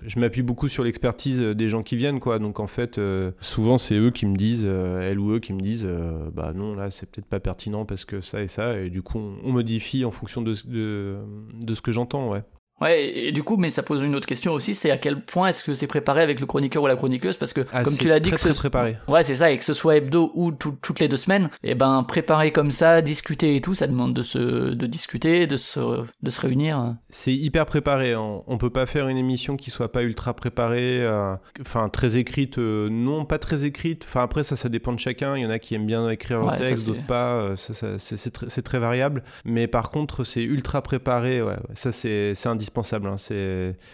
Je 0.02 0.18
m'appuie 0.18 0.42
beaucoup 0.42 0.68
sur 0.68 0.84
l'expertise 0.84 1.40
des 1.40 1.68
gens 1.68 1.82
qui 1.82 1.96
viennent, 1.96 2.20
quoi. 2.20 2.38
Donc 2.38 2.60
en 2.60 2.66
fait, 2.66 2.98
euh, 2.98 3.32
souvent 3.40 3.78
c'est 3.78 3.96
eux 3.96 4.10
qui 4.10 4.26
me 4.26 4.36
disent, 4.36 4.64
euh, 4.64 5.00
elles 5.00 5.18
ou 5.18 5.32
eux 5.32 5.40
qui 5.40 5.52
me 5.52 5.60
disent, 5.60 5.86
euh, 5.86 6.30
bah 6.32 6.52
non, 6.54 6.74
là, 6.74 6.90
c'est 6.90 7.10
peut-être 7.10 7.26
pas 7.26 7.40
pertinent 7.40 7.84
parce 7.84 8.04
que 8.04 8.20
ça 8.20 8.42
et 8.42 8.48
ça. 8.48 8.78
Et 8.78 8.90
du 8.90 9.02
coup, 9.02 9.18
on, 9.18 9.52
modifie 9.52 10.04
en 10.04 10.10
fonction 10.10 10.42
de, 10.42 10.54
de, 10.66 11.18
de 11.54 11.74
ce 11.74 11.80
que 11.82 11.92
j'entends, 11.92 12.30
ouais. 12.30 12.42
Ouais, 12.80 13.08
et, 13.14 13.32
du 13.32 13.42
coup, 13.42 13.56
mais 13.56 13.70
ça 13.70 13.82
pose 13.82 14.00
une 14.02 14.14
autre 14.14 14.26
question 14.26 14.52
aussi, 14.52 14.74
c'est 14.74 14.90
à 14.90 14.96
quel 14.96 15.20
point 15.22 15.48
est-ce 15.48 15.64
que 15.64 15.74
c'est 15.74 15.86
préparé 15.86 16.22
avec 16.22 16.40
le 16.40 16.46
chroniqueur 16.46 16.82
ou 16.82 16.86
la 16.86 16.96
chroniqueuse 16.96 17.36
Parce 17.36 17.52
que 17.52 17.60
Ah, 17.72 17.84
comme 17.84 17.96
tu 17.96 18.08
l'as 18.08 18.20
dit, 18.20 18.30
très, 18.30 18.36
que 18.36 18.42
très 18.42 18.52
ce 18.54 18.58
préparé. 18.58 18.96
Ouais, 19.08 19.22
c'est 19.22 19.36
ça, 19.36 19.50
et 19.50 19.58
que 19.58 19.64
ce 19.64 19.74
soit 19.74 19.96
hebdo 19.96 20.32
ou 20.34 20.52
tout- 20.52 20.76
toutes 20.80 21.00
les 21.00 21.08
deux 21.08 21.16
semaines, 21.16 21.50
et 21.62 21.74
ben 21.74 22.02
préparer 22.04 22.52
comme 22.52 22.70
ça, 22.70 23.02
discuter 23.02 23.56
et 23.56 23.60
tout, 23.60 23.74
ça 23.74 23.86
demande 23.86 24.14
de 24.14 24.22
se 24.22 24.38
de 24.74 24.86
discuter, 24.86 25.46
de 25.46 25.56
se 25.56 25.80
de 26.22 26.30
se 26.30 26.40
réunir. 26.40 26.94
C'est 27.10 27.34
hyper 27.34 27.66
préparé. 27.66 28.16
On, 28.16 28.44
on 28.46 28.58
peut 28.58 28.70
pas 28.70 28.86
faire 28.86 29.08
une 29.08 29.16
émission 29.18 29.56
qui 29.56 29.70
soit 29.70 29.92
pas 29.92 30.02
ultra 30.02 30.34
préparée, 30.34 31.02
euh, 31.02 31.34
enfin 31.60 31.88
très 31.88 32.16
écrite. 32.16 32.58
euh, 32.58 32.88
non, 32.90 33.24
pas 33.24 33.38
très 33.38 33.66
écrite. 33.66 34.04
Enfin 34.08 34.22
après 34.22 34.42
ça, 34.44 34.56
ça 34.56 34.68
dépend 34.68 34.92
de 34.92 34.98
chacun. 34.98 35.36
Il 35.36 35.42
y 35.42 35.46
en 35.46 35.50
a 35.50 35.58
qui 35.58 35.74
aiment 35.74 35.86
bien 35.86 36.08
écrire 36.08 36.44
Ouais, 36.44 36.56
texte, 36.56 36.86
d'autres 36.86 37.06
pas. 37.06 37.34
euh, 37.42 37.56
ça, 37.56 37.74
ça- 37.74 37.98
c'est 37.98 38.30
très, 38.32 38.46
très 38.62 38.78
variable. 38.78 39.22
Mais 39.44 39.66
par 39.66 39.90
contre, 39.90 40.24
c'est 40.24 40.42
ultra 40.42 40.82
préparé. 40.82 41.42
Ouais, 41.42 41.56
ça 41.74 41.92
c'est 41.92 42.34
c'est 42.34 42.48
indispensable. 42.70 43.08
hein. 43.08 43.16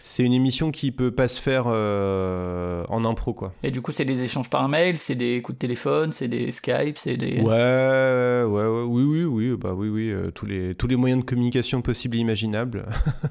C'est 0.03 0.23
une 0.23 0.33
émission 0.33 0.71
qui 0.71 0.93
peut 0.93 1.11
pas 1.11 1.29
se 1.29 1.41
faire 1.41 1.65
euh, 1.67 2.85
en 2.89 3.05
impro 3.05 3.33
quoi. 3.33 3.53
Et 3.63 3.71
du 3.71 3.81
coup, 3.81 3.93
c'est 3.93 4.05
des 4.05 4.23
échanges 4.23 4.51
par 4.51 4.69
mail, 4.69 4.99
c'est 4.99 5.15
des 5.15 5.41
coups 5.43 5.57
de 5.57 5.61
téléphone, 5.61 6.13
c'est 6.13 6.29
des 6.29 6.51
Skype, 6.53 6.99
c'est 6.99 7.17
des. 7.17 7.41
Ouais, 7.41 8.45
ouais, 8.45 8.67
ouais, 8.67 8.85
oui, 8.87 9.03
oui, 9.03 9.25
oui, 9.25 9.57
bah 9.57 9.73
oui, 9.75 9.89
oui, 9.89 10.11
euh, 10.11 10.31
tous 10.31 10.47
les 10.47 10.75
tous 10.75 10.87
les 10.87 10.97
moyens 10.97 11.23
de 11.23 11.27
communication 11.27 11.81
possibles 11.83 12.17
et 12.17 12.21
imaginables. 12.21 12.87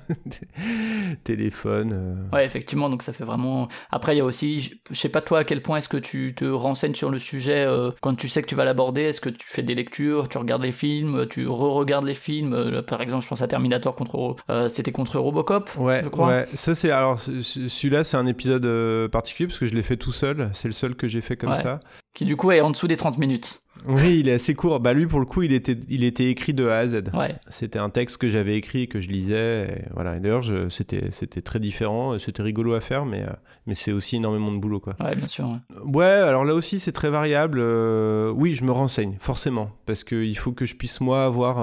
Téléphone. 1.23 1.91
euh, 1.93 2.15
Ouais, 2.35 2.45
effectivement, 2.45 2.89
donc 2.89 3.01
ça 3.03 3.13
fait 3.13 3.23
vraiment. 3.23 3.67
Après, 3.91 4.15
il 4.15 4.17
y 4.17 4.21
a 4.21 4.25
aussi, 4.25 4.59
je 4.61 4.75
je 4.91 4.95
sais 4.95 5.09
pas 5.09 5.21
toi 5.21 5.39
à 5.39 5.43
quel 5.43 5.61
point 5.61 5.77
est-ce 5.77 5.89
que 5.89 5.97
tu 5.97 6.33
te 6.35 6.45
renseignes 6.45 6.95
sur 6.95 7.09
le 7.09 7.19
sujet 7.19 7.67
quand 8.01 8.15
tu 8.15 8.27
sais 8.27 8.41
que 8.41 8.47
tu 8.47 8.55
vas 8.55 8.65
l'aborder. 8.65 9.01
Est-ce 9.03 9.21
que 9.21 9.29
tu 9.29 9.47
fais 9.47 9.63
des 9.63 9.75
lectures, 9.75 10.29
tu 10.29 10.37
regardes 10.37 10.63
les 10.63 10.71
films, 10.71 11.27
tu 11.29 11.47
re-regardes 11.47 12.05
les 12.05 12.13
films. 12.13 12.81
par 12.87 13.01
exemple, 13.01 13.23
je 13.23 13.29
pense 13.29 13.41
à 13.41 13.47
Terminator 13.47 13.95
contre, 13.95 14.35
c'était 14.69 14.91
contre 14.91 15.19
Robocop. 15.35 15.69
Ouais, 15.77 16.01
je 16.03 16.09
crois. 16.09 16.27
ouais. 16.29 16.47
Ça 16.53 16.75
c'est 16.75 16.91
alors 16.91 17.19
ce- 17.19 17.41
ce- 17.41 17.67
celui-là 17.67 18.03
c'est 18.03 18.17
un 18.17 18.25
épisode 18.25 18.65
euh, 18.65 19.07
particulier 19.09 19.47
parce 19.47 19.59
que 19.59 19.67
je 19.67 19.75
l'ai 19.75 19.83
fait 19.83 19.97
tout 19.97 20.11
seul. 20.13 20.49
C'est 20.53 20.67
le 20.67 20.73
seul 20.73 20.95
que 20.95 21.07
j'ai 21.07 21.21
fait 21.21 21.35
comme 21.35 21.49
Ouais. 21.49 21.55
ça. 21.55 21.79
Qui 22.13 22.23
du 22.23 22.37
coup 22.37 22.51
est 22.51 22.61
en 22.61 22.69
dessous 22.71 22.87
des 22.87 22.95
30 22.95 23.17
minutes. 23.17 23.61
Oui, 23.85 24.19
il 24.21 24.29
est 24.29 24.33
assez 24.33 24.53
court. 24.55 24.79
Bah 24.79 24.93
lui 24.93 25.05
pour 25.05 25.19
le 25.19 25.25
coup 25.25 25.43
il 25.43 25.51
était 25.51 25.77
il 25.89 26.05
était 26.05 26.29
écrit 26.29 26.53
de 26.53 26.65
A 26.67 26.77
à 26.77 26.87
Z. 26.87 27.03
Ouais. 27.13 27.35
C'était 27.49 27.77
un 27.79 27.89
texte 27.89 28.17
que 28.17 28.29
j'avais 28.29 28.55
écrit 28.55 28.83
et 28.83 28.87
que 28.87 29.01
je 29.01 29.09
lisais. 29.09 29.67
Et 29.69 29.81
voilà. 29.93 30.15
Et 30.15 30.19
d'ailleurs 30.21 30.43
c'était 30.69 31.11
c'était 31.11 31.41
très 31.41 31.59
différent. 31.59 32.17
C'était 32.17 32.41
rigolo 32.43 32.73
à 32.73 32.79
faire, 32.79 33.05
mais 33.05 33.23
euh, 33.23 33.33
mais 33.67 33.75
c'est 33.75 33.91
aussi 33.91 34.15
énormément 34.15 34.53
de 34.53 34.57
boulot 34.59 34.79
quoi. 34.79 34.95
Ouais, 35.01 35.15
bien 35.15 35.27
sûr. 35.27 35.45
ouais. 35.49 35.57
Ouais, 35.93 36.05
alors 36.05 36.45
là 36.45 36.55
aussi 36.55 36.79
c'est 36.79 36.93
très 36.93 37.09
variable. 37.09 37.59
Euh, 37.61 38.29
oui, 38.29 38.53
je 38.55 38.63
me 38.63 38.71
renseigne 38.71 39.17
forcément 39.19 39.69
parce 39.85 40.05
qu'il 40.05 40.37
faut 40.37 40.53
que 40.53 40.65
je 40.65 40.75
puisse 40.75 41.01
moi 41.01 41.25
avoir 41.25 41.57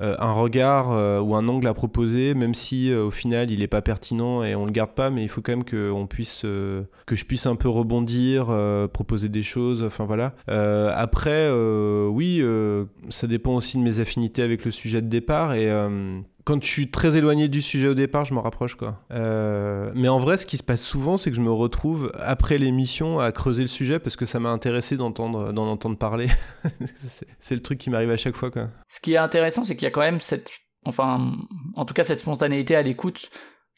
un 0.00 0.32
regard 0.32 0.92
euh, 0.92 1.20
ou 1.20 1.34
un 1.34 1.48
angle 1.48 1.66
à 1.66 1.74
proposer, 1.74 2.34
même 2.34 2.54
si 2.54 2.90
euh, 2.90 3.06
au 3.06 3.10
final 3.10 3.50
il 3.50 3.62
est 3.62 3.68
pas 3.68 3.82
pertinent 3.82 4.42
et 4.42 4.54
on 4.54 4.64
le 4.64 4.70
garde 4.70 4.92
pas, 4.92 5.10
mais 5.10 5.22
il 5.22 5.28
faut 5.28 5.40
quand 5.40 5.52
même 5.52 5.64
que 5.64 5.90
on 5.90 6.06
puisse 6.06 6.42
euh, 6.44 6.82
que 7.06 7.16
je 7.16 7.24
puisse 7.24 7.46
un 7.46 7.56
peu 7.56 7.68
rebondir, 7.68 8.46
euh, 8.50 8.86
proposer 8.86 9.28
des 9.28 9.42
choses. 9.42 9.82
Enfin 9.82 10.04
voilà. 10.04 10.34
Euh, 10.50 10.92
après, 10.94 11.48
euh, 11.50 12.06
oui, 12.06 12.38
euh, 12.40 12.84
ça 13.08 13.26
dépend 13.26 13.54
aussi 13.56 13.78
de 13.78 13.82
mes 13.82 14.00
affinités 14.00 14.42
avec 14.42 14.64
le 14.64 14.70
sujet 14.70 15.02
de 15.02 15.08
départ 15.08 15.54
et 15.54 15.70
euh, 15.70 16.20
quand 16.48 16.64
je 16.64 16.66
suis 16.66 16.90
très 16.90 17.14
éloigné 17.14 17.48
du 17.48 17.60
sujet 17.60 17.88
au 17.88 17.94
départ, 17.94 18.24
je 18.24 18.32
m'en 18.32 18.40
rapproche 18.40 18.74
quoi. 18.74 19.04
Euh, 19.10 19.92
mais 19.94 20.08
en 20.08 20.18
vrai, 20.18 20.38
ce 20.38 20.46
qui 20.46 20.56
se 20.56 20.62
passe 20.62 20.82
souvent, 20.82 21.18
c'est 21.18 21.28
que 21.28 21.36
je 21.36 21.42
me 21.42 21.52
retrouve 21.52 22.10
après 22.18 22.56
l'émission 22.56 23.20
à 23.20 23.32
creuser 23.32 23.60
le 23.60 23.68
sujet 23.68 23.98
parce 23.98 24.16
que 24.16 24.24
ça 24.24 24.40
m'a 24.40 24.48
intéressé 24.48 24.96
d'entendre 24.96 25.52
d'en 25.52 25.66
entendre 25.66 25.98
parler. 25.98 26.28
c'est 27.38 27.54
le 27.54 27.60
truc 27.60 27.78
qui 27.78 27.90
m'arrive 27.90 28.10
à 28.10 28.16
chaque 28.16 28.34
fois 28.34 28.50
quoi. 28.50 28.68
Ce 28.88 28.98
qui 29.02 29.12
est 29.12 29.18
intéressant, 29.18 29.62
c'est 29.62 29.76
qu'il 29.76 29.84
y 29.84 29.88
a 29.88 29.90
quand 29.90 30.00
même 30.00 30.22
cette, 30.22 30.50
enfin, 30.86 31.32
en 31.76 31.84
tout 31.84 31.92
cas 31.92 32.02
cette 32.02 32.20
spontanéité 32.20 32.74
à 32.74 32.80
l'écoute 32.80 33.30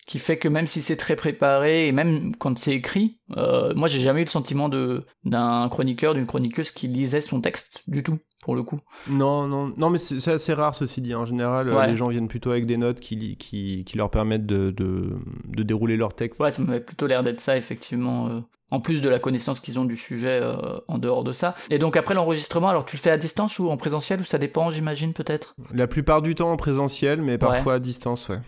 qui 0.06 0.20
fait 0.20 0.38
que 0.38 0.46
même 0.46 0.68
si 0.68 0.80
c'est 0.80 0.96
très 0.96 1.16
préparé 1.16 1.88
et 1.88 1.92
même 1.92 2.36
quand 2.36 2.56
c'est 2.56 2.74
écrit, 2.74 3.18
euh, 3.36 3.74
moi 3.74 3.88
j'ai 3.88 3.98
jamais 3.98 4.20
eu 4.20 4.26
le 4.26 4.30
sentiment 4.30 4.68
de 4.68 5.04
d'un 5.24 5.68
chroniqueur, 5.68 6.14
d'une 6.14 6.26
chroniqueuse 6.26 6.70
qui 6.70 6.86
lisait 6.86 7.20
son 7.20 7.40
texte 7.40 7.82
du 7.88 8.04
tout 8.04 8.20
pour 8.42 8.54
le 8.54 8.62
coup. 8.62 8.78
Non, 9.08 9.46
non, 9.46 9.72
non, 9.76 9.90
mais 9.90 9.98
c'est 9.98 10.26
assez 10.32 10.52
rare 10.54 10.74
ceci 10.74 11.00
dit. 11.00 11.14
En 11.14 11.24
général, 11.24 11.68
euh, 11.68 11.76
Ouais. 11.76 11.86
les 11.86 11.94
gens 11.96 12.08
viennent 12.08 12.28
plutôt 12.28 12.50
avec 12.50 12.66
des 12.66 12.76
notes 12.76 13.00
qui, 13.00 13.36
qui, 13.36 13.84
qui 13.84 13.96
leur 13.98 14.10
permettent 14.10 14.46
de, 14.46 14.70
de, 14.70 15.10
de 15.46 15.62
dérouler 15.62 15.96
leur 15.96 16.14
texte. 16.14 16.40
Ouais, 16.40 16.50
ça 16.52 16.62
m'avait 16.62 16.80
plutôt 16.80 17.06
l'air 17.06 17.22
d'être 17.22 17.40
ça 17.40 17.56
effectivement. 17.56 18.28
euh, 18.28 18.40
en 18.72 18.78
plus 18.78 19.02
de 19.02 19.08
la 19.08 19.18
connaissance 19.18 19.58
qu'ils 19.58 19.80
ont 19.80 19.84
du 19.84 19.96
sujet 19.96 20.38
euh, 20.40 20.54
en 20.86 20.98
dehors 20.98 21.24
de 21.24 21.32
ça. 21.32 21.56
Et 21.70 21.78
donc 21.80 21.96
après 21.96 22.14
l'enregistrement, 22.14 22.68
alors 22.68 22.84
tu 22.84 22.96
le 22.96 23.00
fais 23.02 23.10
à 23.10 23.16
distance 23.18 23.58
ou 23.58 23.68
en 23.68 23.76
présentiel 23.76 24.20
ou 24.20 24.24
ça 24.24 24.38
dépend, 24.38 24.70
j'imagine 24.70 25.12
peut-être? 25.12 25.56
La 25.74 25.88
plupart 25.88 26.22
du 26.22 26.36
temps 26.36 26.52
en 26.52 26.56
présentiel, 26.56 27.20
mais 27.20 27.36
parfois 27.36 27.74
à 27.74 27.78
distance, 27.80 28.28
ouais. 28.28 28.38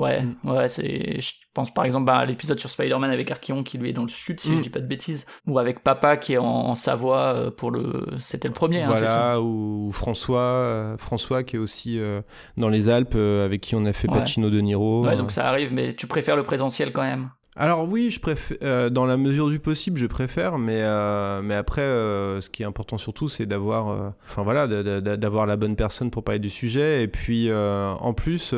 Ouais, 0.00 0.22
Mm. 0.22 0.36
ouais, 0.50 0.68
c'est. 0.68 1.20
Je 1.20 1.32
pense 1.54 1.72
par 1.74 1.84
exemple 1.84 2.06
bah, 2.06 2.16
à 2.18 2.24
l'épisode 2.26 2.58
sur 2.60 2.70
Spider-Man 2.70 3.10
avec 3.10 3.30
Archeon 3.30 3.62
qui 3.64 3.76
lui 3.76 3.90
est 3.90 3.92
dans 3.92 4.02
le 4.02 4.08
sud, 4.08 4.40
si 4.40 4.50
Mm. 4.52 4.56
je 4.56 4.60
dis 4.62 4.70
pas 4.70 4.80
de 4.80 4.86
bêtises, 4.86 5.26
ou 5.46 5.58
avec 5.58 5.82
Papa 5.82 6.16
qui 6.16 6.34
est 6.34 6.38
en, 6.38 6.44
en 6.46 6.74
Savoie 6.74 7.34
euh, 7.34 7.50
pour 7.50 7.70
le. 7.70 8.06
C'était 8.18 8.48
le 8.48 8.54
premier, 8.54 8.82
hein, 8.82 8.94
c'est 8.94 9.06
ça? 9.06 9.20
voilà, 9.34 9.40
ou 9.42 9.90
François, 9.92 10.40
euh, 10.40 10.96
François 10.96 11.42
qui 11.42 11.56
est 11.56 11.58
aussi 11.58 11.98
euh, 11.98 12.22
dans 12.56 12.68
les 12.68 12.88
Alpes, 12.88 13.14
euh, 13.16 13.44
avec 13.44 13.60
qui 13.60 13.74
on 13.74 13.84
a 13.84 13.92
fait 13.92 14.08
Ouais. 14.08 14.18
Pacino 14.18 14.48
de 14.50 14.60
Niro. 14.60 15.04
Ouais, 15.04 15.16
donc 15.16 15.30
ça 15.32 15.46
arrive, 15.48 15.72
mais 15.74 15.94
tu 15.94 16.06
préfères 16.06 16.36
le 16.36 16.44
présentiel 16.44 16.92
quand 16.92 17.02
même? 17.02 17.30
Alors 17.60 17.86
oui, 17.86 18.08
je 18.08 18.20
préfère, 18.20 18.56
euh, 18.62 18.88
dans 18.88 19.04
la 19.04 19.18
mesure 19.18 19.50
du 19.50 19.58
possible, 19.58 19.98
je 19.98 20.06
préfère, 20.06 20.56
mais 20.56 20.80
euh, 20.80 21.42
mais 21.42 21.54
après, 21.54 21.82
euh, 21.82 22.40
ce 22.40 22.48
qui 22.48 22.62
est 22.62 22.64
important 22.64 22.96
surtout, 22.96 23.28
c'est 23.28 23.44
d'avoir, 23.44 24.14
enfin 24.24 24.42
voilà, 24.42 24.66
d'avoir 24.66 25.46
la 25.46 25.58
bonne 25.58 25.76
personne 25.76 26.10
pour 26.10 26.24
parler 26.24 26.38
du 26.38 26.48
sujet, 26.48 27.02
et 27.02 27.06
puis 27.06 27.52
en 27.52 28.14
plus, 28.14 28.54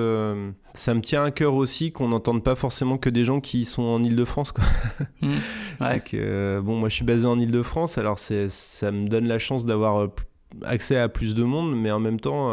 ça 0.74 0.94
me 0.94 1.00
tient 1.00 1.24
à 1.24 1.32
cœur 1.32 1.54
aussi 1.54 1.90
qu'on 1.90 2.10
n'entende 2.10 2.44
pas 2.44 2.54
forcément 2.54 2.96
que 2.96 3.10
des 3.10 3.24
gens 3.24 3.40
qui 3.40 3.64
sont 3.64 3.82
en. 3.82 3.98
Mm. 3.98 4.04
Ouais. 5.80 5.88
C'est 5.94 6.04
que 6.04 6.60
bon, 6.60 6.76
moi 6.76 6.88
je 6.88 6.94
suis 6.94 7.04
basé 7.04 7.26
en 7.26 7.40
Île-de-France, 7.40 7.98
alors 7.98 8.18
c'est, 8.18 8.48
ça 8.50 8.92
me 8.92 9.08
donne 9.08 9.26
la 9.26 9.40
chance 9.40 9.64
d'avoir 9.64 10.10
accès 10.62 10.96
à 10.96 11.08
plus 11.08 11.34
de 11.34 11.42
monde, 11.42 11.74
mais 11.74 11.90
en 11.90 11.98
même 11.98 12.20
temps. 12.20 12.52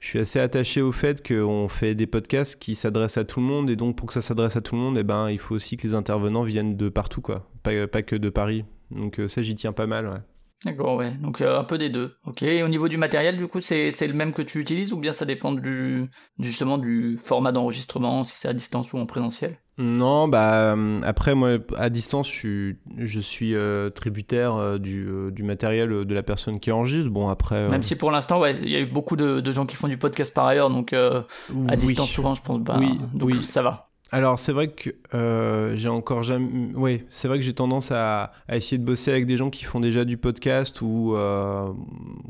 Je 0.00 0.08
suis 0.08 0.18
assez 0.18 0.40
attaché 0.40 0.80
au 0.80 0.92
fait 0.92 1.26
qu'on 1.26 1.68
fait 1.68 1.94
des 1.94 2.06
podcasts 2.06 2.58
qui 2.58 2.74
s'adressent 2.74 3.18
à 3.18 3.24
tout 3.24 3.38
le 3.38 3.46
monde 3.46 3.68
et 3.68 3.76
donc 3.76 3.96
pour 3.96 4.08
que 4.08 4.14
ça 4.14 4.22
s'adresse 4.22 4.56
à 4.56 4.62
tout 4.62 4.74
le 4.74 4.80
monde, 4.80 4.96
eh 4.98 5.02
ben, 5.02 5.30
il 5.30 5.38
faut 5.38 5.54
aussi 5.54 5.76
que 5.76 5.86
les 5.86 5.94
intervenants 5.94 6.42
viennent 6.42 6.76
de 6.76 6.88
partout, 6.88 7.20
quoi. 7.20 7.50
Pas, 7.62 7.86
que 8.02 8.16
de 8.16 8.30
Paris. 8.30 8.64
Donc 8.90 9.20
euh, 9.20 9.28
ça, 9.28 9.42
j'y 9.42 9.54
tiens 9.54 9.72
pas 9.72 9.86
mal. 9.86 10.24
D'accord, 10.64 10.96
ouais. 10.96 11.12
Donc 11.22 11.40
euh, 11.40 11.58
un 11.58 11.64
peu 11.64 11.78
des 11.78 11.88
deux. 11.88 12.16
Ok. 12.26 12.42
Et 12.42 12.62
au 12.62 12.68
niveau 12.68 12.88
du 12.88 12.98
matériel, 12.98 13.36
du 13.38 13.46
coup, 13.48 13.60
c'est 13.60 13.90
le 14.06 14.12
même 14.12 14.34
que 14.34 14.42
tu 14.42 14.60
utilises 14.60 14.92
ou 14.92 14.98
bien 14.98 15.12
ça 15.12 15.24
dépend 15.24 15.52
du 15.52 16.04
justement 16.38 16.76
du 16.76 17.18
format 17.22 17.50
d'enregistrement, 17.52 18.24
si 18.24 18.36
c'est 18.36 18.48
à 18.48 18.52
distance 18.52 18.92
ou 18.92 18.98
en 18.98 19.06
présentiel? 19.06 19.56
Non, 19.78 20.28
bah 20.28 20.74
euh, 20.74 21.00
après 21.04 21.34
moi 21.34 21.56
à 21.78 21.88
distance 21.88 22.28
je 22.28 22.34
suis, 22.34 22.76
je 22.98 23.20
suis 23.20 23.54
euh, 23.54 23.88
tributaire 23.88 24.54
euh, 24.56 24.76
du, 24.76 25.08
du 25.32 25.42
matériel 25.42 26.04
de 26.04 26.14
la 26.14 26.22
personne 26.22 26.60
qui 26.60 26.70
enregistre. 26.70 27.08
Bon 27.08 27.28
après. 27.30 27.66
Même 27.70 27.82
si 27.82 27.96
pour 27.96 28.10
l'instant, 28.10 28.38
ouais, 28.40 28.54
il 28.62 28.68
y 28.68 28.76
a 28.76 28.80
eu 28.80 28.86
beaucoup 28.86 29.16
de, 29.16 29.40
de 29.40 29.52
gens 29.52 29.64
qui 29.64 29.76
font 29.76 29.88
du 29.88 29.96
podcast 29.96 30.34
par 30.34 30.46
ailleurs, 30.46 30.68
donc 30.68 30.92
à 30.92 31.24
oui. 31.54 31.76
distance 31.76 32.10
souvent, 32.10 32.34
je 32.34 32.42
pense. 32.42 32.60
Bah, 32.60 32.76
Oui, 32.78 33.00
donc 33.14 33.30
oui. 33.30 33.42
ça 33.42 33.62
va. 33.62 33.89
Alors 34.12 34.38
c'est 34.38 34.52
vrai 34.52 34.68
que 34.68 34.90
euh, 35.14 35.76
j'ai 35.76 35.88
encore 35.88 36.22
jamais. 36.22 36.48
Oui, 36.74 37.04
c'est 37.10 37.28
vrai 37.28 37.38
que 37.38 37.44
j'ai 37.44 37.52
tendance 37.52 37.92
à, 37.92 38.32
à, 38.48 38.56
essayer 38.56 38.78
de 38.78 38.84
bosser 38.84 39.12
avec 39.12 39.26
des 39.26 39.36
gens 39.36 39.50
qui 39.50 39.64
font 39.64 39.78
déjà 39.78 40.04
du 40.04 40.16
podcast 40.16 40.82
ou, 40.82 41.14
euh, 41.14 41.68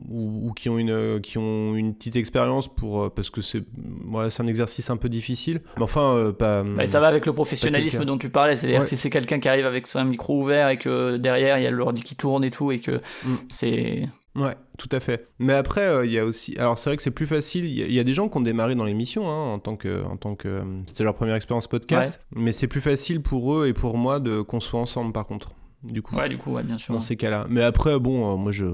ou, 0.08 0.48
ou, 0.48 0.52
qui 0.52 0.68
ont 0.68 0.78
une 0.78 1.20
qui 1.22 1.38
ont 1.38 1.74
une 1.74 1.94
petite 1.94 2.16
expérience 2.16 2.68
pour 2.68 3.04
euh, 3.04 3.08
parce 3.08 3.30
que 3.30 3.40
c'est 3.40 3.62
voilà, 4.04 4.28
c'est 4.28 4.42
un 4.42 4.46
exercice 4.46 4.90
un 4.90 4.98
peu 4.98 5.08
difficile. 5.08 5.62
Mais 5.76 5.82
enfin 5.82 6.16
euh, 6.16 6.32
pas. 6.32 6.62
Bah, 6.62 6.86
ça 6.86 7.00
va 7.00 7.06
avec 7.06 7.24
le 7.24 7.32
professionnalisme 7.32 8.04
dont 8.04 8.18
tu 8.18 8.28
parlais, 8.28 8.56
c'est-à-dire 8.56 8.80
ouais. 8.80 8.84
que 8.84 8.90
si 8.90 8.98
c'est 8.98 9.10
quelqu'un 9.10 9.40
qui 9.40 9.48
arrive 9.48 9.66
avec 9.66 9.86
son 9.86 10.04
micro 10.04 10.42
ouvert 10.42 10.68
et 10.68 10.76
que 10.76 11.16
derrière 11.16 11.56
il 11.58 11.64
y 11.64 11.66
a 11.66 11.70
l'ordi 11.70 12.02
qui 12.02 12.14
tourne 12.14 12.44
et 12.44 12.50
tout 12.50 12.72
et 12.72 12.80
que 12.80 13.00
mm. 13.24 13.36
c'est 13.48 14.08
Ouais, 14.36 14.54
tout 14.78 14.88
à 14.92 15.00
fait. 15.00 15.28
Mais 15.38 15.52
après, 15.52 15.82
il 15.82 15.88
euh, 15.88 16.06
y 16.06 16.18
a 16.18 16.24
aussi. 16.24 16.56
Alors, 16.56 16.78
c'est 16.78 16.90
vrai 16.90 16.96
que 16.96 17.02
c'est 17.02 17.10
plus 17.10 17.26
facile. 17.26 17.64
Il 17.64 17.90
y, 17.90 17.94
y, 17.94 17.98
a 17.98 18.04
des 18.04 18.12
gens 18.12 18.28
qui 18.28 18.38
ont 18.38 18.42
démarré 18.42 18.74
dans 18.74 18.84
l'émission 18.84 19.28
hein, 19.28 19.54
en 19.54 19.58
tant 19.58 19.76
que. 19.76 20.04
En 20.04 20.16
tant 20.16 20.36
que... 20.36 20.62
C'était 20.86 21.02
leur 21.04 21.14
première 21.14 21.34
expérience 21.34 21.66
podcast. 21.66 22.20
Ouais. 22.32 22.42
Mais 22.42 22.52
c'est 22.52 22.68
plus 22.68 22.80
facile 22.80 23.22
pour 23.22 23.54
eux 23.54 23.66
et 23.66 23.72
pour 23.72 23.96
moi 23.96 24.20
de 24.20 24.40
qu'on 24.40 24.60
soit 24.60 24.80
ensemble, 24.80 25.12
par 25.12 25.26
contre. 25.26 25.50
Du 25.82 26.02
coup, 26.02 26.14
ouais, 26.14 26.28
du 26.28 26.36
coup, 26.36 26.52
ouais, 26.52 26.62
bien 26.62 26.76
sûr. 26.76 26.92
Dans 26.92 27.00
ces 27.00 27.16
cas-là. 27.16 27.46
Mais 27.48 27.62
après, 27.62 27.98
bon, 27.98 28.34
euh, 28.34 28.36
moi, 28.36 28.52
je, 28.52 28.66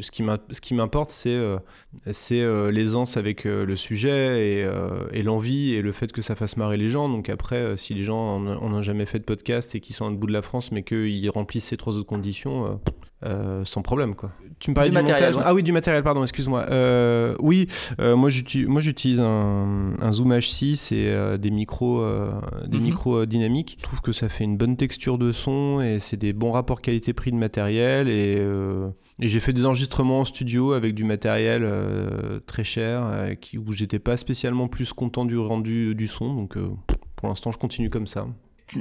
ce 0.00 0.60
qui 0.60 0.74
m'importe, 0.74 1.10
c'est 1.10 1.34
euh, 1.34 1.58
c'est 2.12 2.40
euh, 2.40 2.70
l'aisance 2.70 3.16
avec 3.16 3.44
euh, 3.44 3.66
le 3.66 3.74
sujet 3.74 4.60
et, 4.60 4.64
euh, 4.64 5.04
et 5.12 5.24
l'envie 5.24 5.74
et 5.74 5.82
le 5.82 5.90
fait 5.90 6.12
que 6.12 6.22
ça 6.22 6.36
fasse 6.36 6.56
marrer 6.56 6.76
les 6.76 6.88
gens. 6.88 7.08
Donc 7.08 7.28
après, 7.28 7.76
si 7.76 7.92
les 7.94 8.04
gens 8.04 8.38
n'ont 8.38 8.82
jamais 8.82 9.04
fait 9.04 9.18
de 9.18 9.24
podcast 9.24 9.74
et 9.74 9.80
qui 9.80 9.92
sont 9.92 10.06
à 10.06 10.10
bout 10.10 10.28
de 10.28 10.32
la 10.32 10.42
France, 10.42 10.70
mais 10.70 10.84
qu'ils 10.84 11.28
remplissent 11.28 11.66
ces 11.66 11.76
trois 11.76 11.96
autres 11.96 12.06
conditions, 12.06 12.80
euh, 13.24 13.64
sans 13.64 13.82
problème 13.82 14.14
quoi. 14.14 14.32
Tu 14.58 14.70
me 14.70 14.74
parlais 14.74 14.90
du, 14.90 14.96
du 14.96 15.02
matériel, 15.02 15.30
montage 15.30 15.36
ouais. 15.36 15.42
Ah 15.44 15.54
oui, 15.54 15.62
du 15.62 15.72
matériel, 15.72 16.02
pardon, 16.02 16.22
excuse-moi. 16.22 16.66
Euh, 16.70 17.34
oui, 17.40 17.68
euh, 18.00 18.14
moi 18.16 18.30
j'utilise 18.30 19.20
un, 19.20 19.94
un, 20.00 20.12
Zoom 20.12 20.32
H6 20.32 20.94
et 20.94 21.38
des 21.38 21.50
micros, 21.50 22.04
des 22.66 22.78
mm 22.78 22.80
-hmm. 22.80 22.84
micros 22.84 23.26
dynamiques. 23.26 23.76
Je 23.78 23.82
trouve 23.84 24.00
que 24.00 24.12
ça 24.12 24.28
fait 24.28 24.44
une 24.44 24.56
bonne 24.56 24.76
texture 24.76 25.18
de 25.18 25.32
son 25.32 25.80
et 25.80 25.98
c'est 25.98 26.16
des 26.16 26.32
bons 26.32 26.52
rapports 26.52 26.80
qualité-prix 26.80 27.32
de 27.32 27.36
matériel 27.36 28.08
et, 28.08 28.38
et 29.20 29.28
j'ai 29.28 29.40
fait 29.40 29.52
des 29.52 29.64
enregistrements 29.64 30.20
en 30.20 30.24
studio 30.24 30.72
avec 30.72 30.94
du 30.94 31.04
matériel 31.04 31.62
très 32.46 32.64
cher 32.64 32.96
qui, 33.40 33.58
où 33.58 33.72
j'étais 33.72 33.98
pas 33.98 34.16
spécialement 34.16 34.68
plus 34.68 34.92
content 34.92 35.24
du 35.24 35.38
rendu 35.38 35.94
du 35.94 36.06
son, 36.06 36.34
donc 36.34 36.56
pour 37.16 37.28
l'instant 37.28 37.50
je 37.52 37.58
continue 37.58 37.90
comme 37.90 38.06
ça 38.06 38.26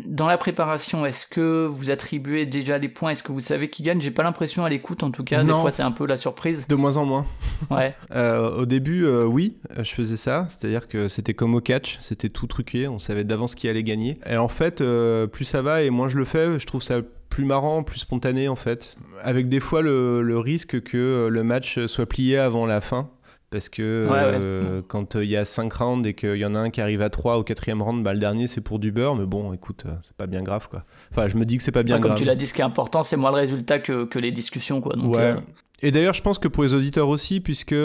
dans 0.06 0.28
la 0.28 0.38
préparation, 0.38 1.06
est-ce 1.06 1.26
que 1.26 1.66
vous 1.66 1.92
attribuez 1.92 2.46
déjà 2.46 2.78
les 2.78 2.90
points? 2.90 3.12
Est-ce 3.12 3.24
que 3.24 3.32
vous 3.32 3.40
savez 3.40 3.70
qui 3.70 3.84
gagne? 3.84 4.02
J'ai 4.02 4.12
pas 4.12 4.24
l'impression 4.24 4.64
à 4.64 4.70
l'écoute, 4.70 5.04
en 5.04 5.12
tout 5.12 5.24
cas. 5.24 5.44
Non. 5.44 5.56
Des 5.56 5.62
fois, 5.62 5.72
c'est 5.72 5.84
un 5.84 5.92
peu 5.92 6.06
la 6.06 6.18
surprise. 6.18 6.68
De 6.68 6.76
moins 6.76 6.98
en 6.98 7.06
moins. 7.06 7.26
Ouais. 7.70 7.94
euh, 8.16 8.58
au 8.58 8.66
début, 8.66 9.06
euh, 9.06 9.24
oui, 9.26 9.58
je 9.78 9.92
faisais 9.92 10.18
ça. 10.18 10.46
C'est-à-dire 10.50 10.88
que 10.88 11.08
c'était 11.08 11.34
comme 11.34 11.56
au 11.56 11.62
catch, 11.62 11.98
c'était 12.02 12.30
tout 12.30 12.48
truqué. 12.48 12.88
On 12.88 13.00
savait 13.00 13.24
d'avance 13.24 13.56
qui 13.56 13.68
allait 13.68 13.84
gagner. 13.84 14.18
Et 14.26 14.38
en 14.38 14.48
fait, 14.48 14.82
euh, 14.82 15.28
plus 15.28 15.46
ça 15.46 15.62
va 15.62 15.84
et 15.84 15.90
moins 15.90 16.08
je 16.08 16.18
le 16.18 16.26
fais, 16.26 16.58
je 16.58 16.66
trouve 16.66 16.84
ça 16.84 17.00
plus 17.30 17.46
marrant, 17.46 17.84
plus 17.84 18.00
spontané 18.00 18.50
en 18.50 18.58
fait. 18.58 18.98
Avec 19.24 19.48
des 19.48 19.62
fois 19.62 19.82
le, 19.82 20.22
le 20.22 20.38
risque 20.38 20.82
que 20.82 21.30
le 21.32 21.44
match 21.44 21.86
soit 21.86 22.06
plié 22.06 22.38
avant 22.38 22.66
la 22.66 22.82
fin 22.82 23.10
parce 23.52 23.68
que 23.68 24.08
ouais, 24.10 24.18
euh, 24.18 24.78
ouais. 24.78 24.84
quand 24.88 25.16
il 25.16 25.20
euh, 25.20 25.26
y 25.26 25.36
a 25.36 25.44
5 25.44 25.72
rounds 25.74 26.08
et 26.08 26.14
qu'il 26.14 26.38
y 26.38 26.46
en 26.46 26.56
a 26.56 26.60
un 26.60 26.70
qui 26.70 26.80
arrive 26.80 27.02
à 27.02 27.10
3 27.10 27.38
au 27.38 27.44
quatrième 27.44 27.82
round, 27.82 28.02
bah, 28.02 28.14
le 28.14 28.20
dernier 28.20 28.48
c'est 28.48 28.62
pour 28.62 28.80
du 28.80 28.94
beurre, 28.94 29.16
mais 29.16 29.26
bon, 29.26 29.52
écoute, 29.54 29.84
euh, 29.86 29.92
c'est 30.02 30.16
pas 30.16 30.26
bien 30.26 30.42
grave 30.42 30.70
quoi. 30.70 30.86
Enfin, 31.12 31.28
je 31.28 31.36
me 31.36 31.46
dis 31.46 31.58
que 31.58 31.64
c'est 31.64 31.74
pas 31.74 31.84
bien 31.84 32.00
grave. 32.00 32.12
Comme 32.12 32.18
tu 32.18 32.24
l'as 32.24 32.36
dit, 32.36 32.48
ce 32.48 32.54
qui 32.54 32.62
est 32.62 32.66
important, 32.66 33.04
c'est 33.04 33.18
moins 33.18 33.32
le 33.32 33.36
résultat 33.36 33.80
que, 33.80 34.06
que 34.06 34.20
les 34.20 34.32
discussions 34.32 34.80
quoi. 34.80 34.96
Donc, 34.96 35.14
ouais. 35.14 35.36
Et 35.82 35.92
d'ailleurs, 35.92 36.14
je 36.14 36.22
pense 36.22 36.40
que 36.40 36.48
pour 36.48 36.64
les 36.64 36.74
auditeurs 36.74 37.10
aussi, 37.10 37.42
puisque 37.42 37.76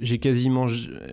j'ai 0.00 0.18
quasiment, 0.18 0.66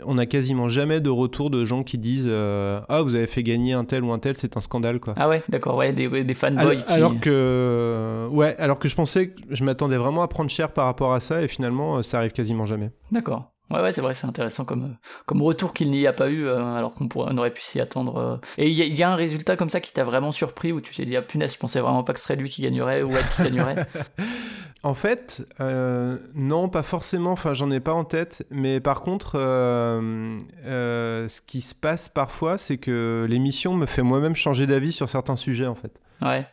on 0.05 0.17
a 0.17 0.25
quasiment 0.25 0.69
jamais 0.69 1.01
de 1.01 1.09
retour 1.09 1.49
de 1.49 1.65
gens 1.65 1.83
qui 1.83 1.97
disent 1.97 2.27
euh, 2.27 2.79
ah 2.89 3.01
vous 3.01 3.15
avez 3.15 3.27
fait 3.27 3.43
gagner 3.43 3.73
un 3.73 3.85
tel 3.85 4.03
ou 4.03 4.11
un 4.11 4.19
tel, 4.19 4.37
c'est 4.37 4.57
un 4.57 4.61
scandale 4.61 4.99
quoi. 4.99 5.13
Ah 5.17 5.29
ouais, 5.29 5.43
d'accord, 5.49 5.75
ouais, 5.75 5.93
des, 5.93 6.23
des 6.23 6.33
fanboys. 6.33 6.61
Alors, 6.61 6.85
qui... 6.85 6.93
alors, 6.93 7.19
que 7.19 8.27
ouais, 8.31 8.55
alors 8.57 8.79
que 8.79 8.87
je 8.87 8.95
pensais 8.95 9.29
que 9.29 9.41
je 9.49 9.63
m'attendais 9.63 9.97
vraiment 9.97 10.23
à 10.23 10.27
prendre 10.27 10.49
cher 10.49 10.71
par 10.71 10.85
rapport 10.85 11.13
à 11.13 11.19
ça 11.19 11.41
et 11.41 11.47
finalement 11.47 12.01
ça 12.01 12.19
arrive 12.19 12.31
quasiment 12.31 12.65
jamais. 12.65 12.91
D'accord. 13.11 13.51
Ouais, 13.69 13.81
ouais, 13.81 13.91
c'est 13.91 14.01
vrai, 14.01 14.13
c'est 14.13 14.27
intéressant 14.27 14.63
comme, 14.63 14.95
comme 15.25 15.41
retour 15.41 15.73
qu'il 15.73 15.91
n'y 15.91 16.07
a 16.07 16.13
pas 16.13 16.29
eu, 16.29 16.45
euh, 16.45 16.75
alors 16.75 16.93
qu'on 16.93 17.09
on 17.15 17.37
aurait 17.37 17.51
pu 17.51 17.61
s'y 17.61 17.81
attendre. 17.81 18.17
Euh. 18.17 18.37
Et 18.57 18.69
il 18.69 18.73
y, 18.73 18.97
y, 18.97 19.03
a 19.03 19.11
un 19.11 19.15
résultat 19.15 19.57
comme 19.57 19.69
ça 19.69 19.81
qui 19.81 19.91
t'a 19.91 20.03
vraiment 20.03 20.31
surpris, 20.31 20.71
où 20.71 20.79
tu 20.79 20.95
t'es 20.95 21.05
dit, 21.05 21.17
ah 21.17 21.21
punaise, 21.21 21.53
je 21.53 21.59
pensais 21.59 21.79
vraiment 21.79 22.03
pas 22.03 22.13
que 22.13 22.19
ce 22.19 22.25
serait 22.25 22.37
lui 22.37 22.49
qui 22.49 22.61
gagnerait 22.61 23.03
ou 23.03 23.11
elle 23.15 23.27
qui 23.29 23.43
gagnerait? 23.43 23.85
En 24.83 24.93
fait, 24.93 25.45
euh, 25.59 26.17
non, 26.35 26.69
pas 26.69 26.83
forcément, 26.83 27.31
enfin 27.31 27.53
j'en 27.53 27.71
ai 27.71 27.79
pas 27.79 27.93
en 27.93 28.03
tête, 28.03 28.45
mais 28.51 28.79
par 28.79 29.01
contre, 29.01 29.33
euh, 29.35 30.39
euh, 30.65 31.27
ce 31.27 31.41
qui 31.41 31.61
se 31.61 31.73
passe 31.73 32.09
parfois, 32.09 32.57
c'est 32.57 32.77
que 32.77 33.25
l'émission 33.27 33.73
me 33.73 33.85
fait 33.85 34.03
moi-même 34.03 34.35
changer 34.35 34.67
d'avis 34.67 34.91
sur 34.91 35.09
certains 35.09 35.35
sujets 35.35 35.65
en 35.65 35.75
fait. 35.75 35.91
Ouais. 36.21 36.47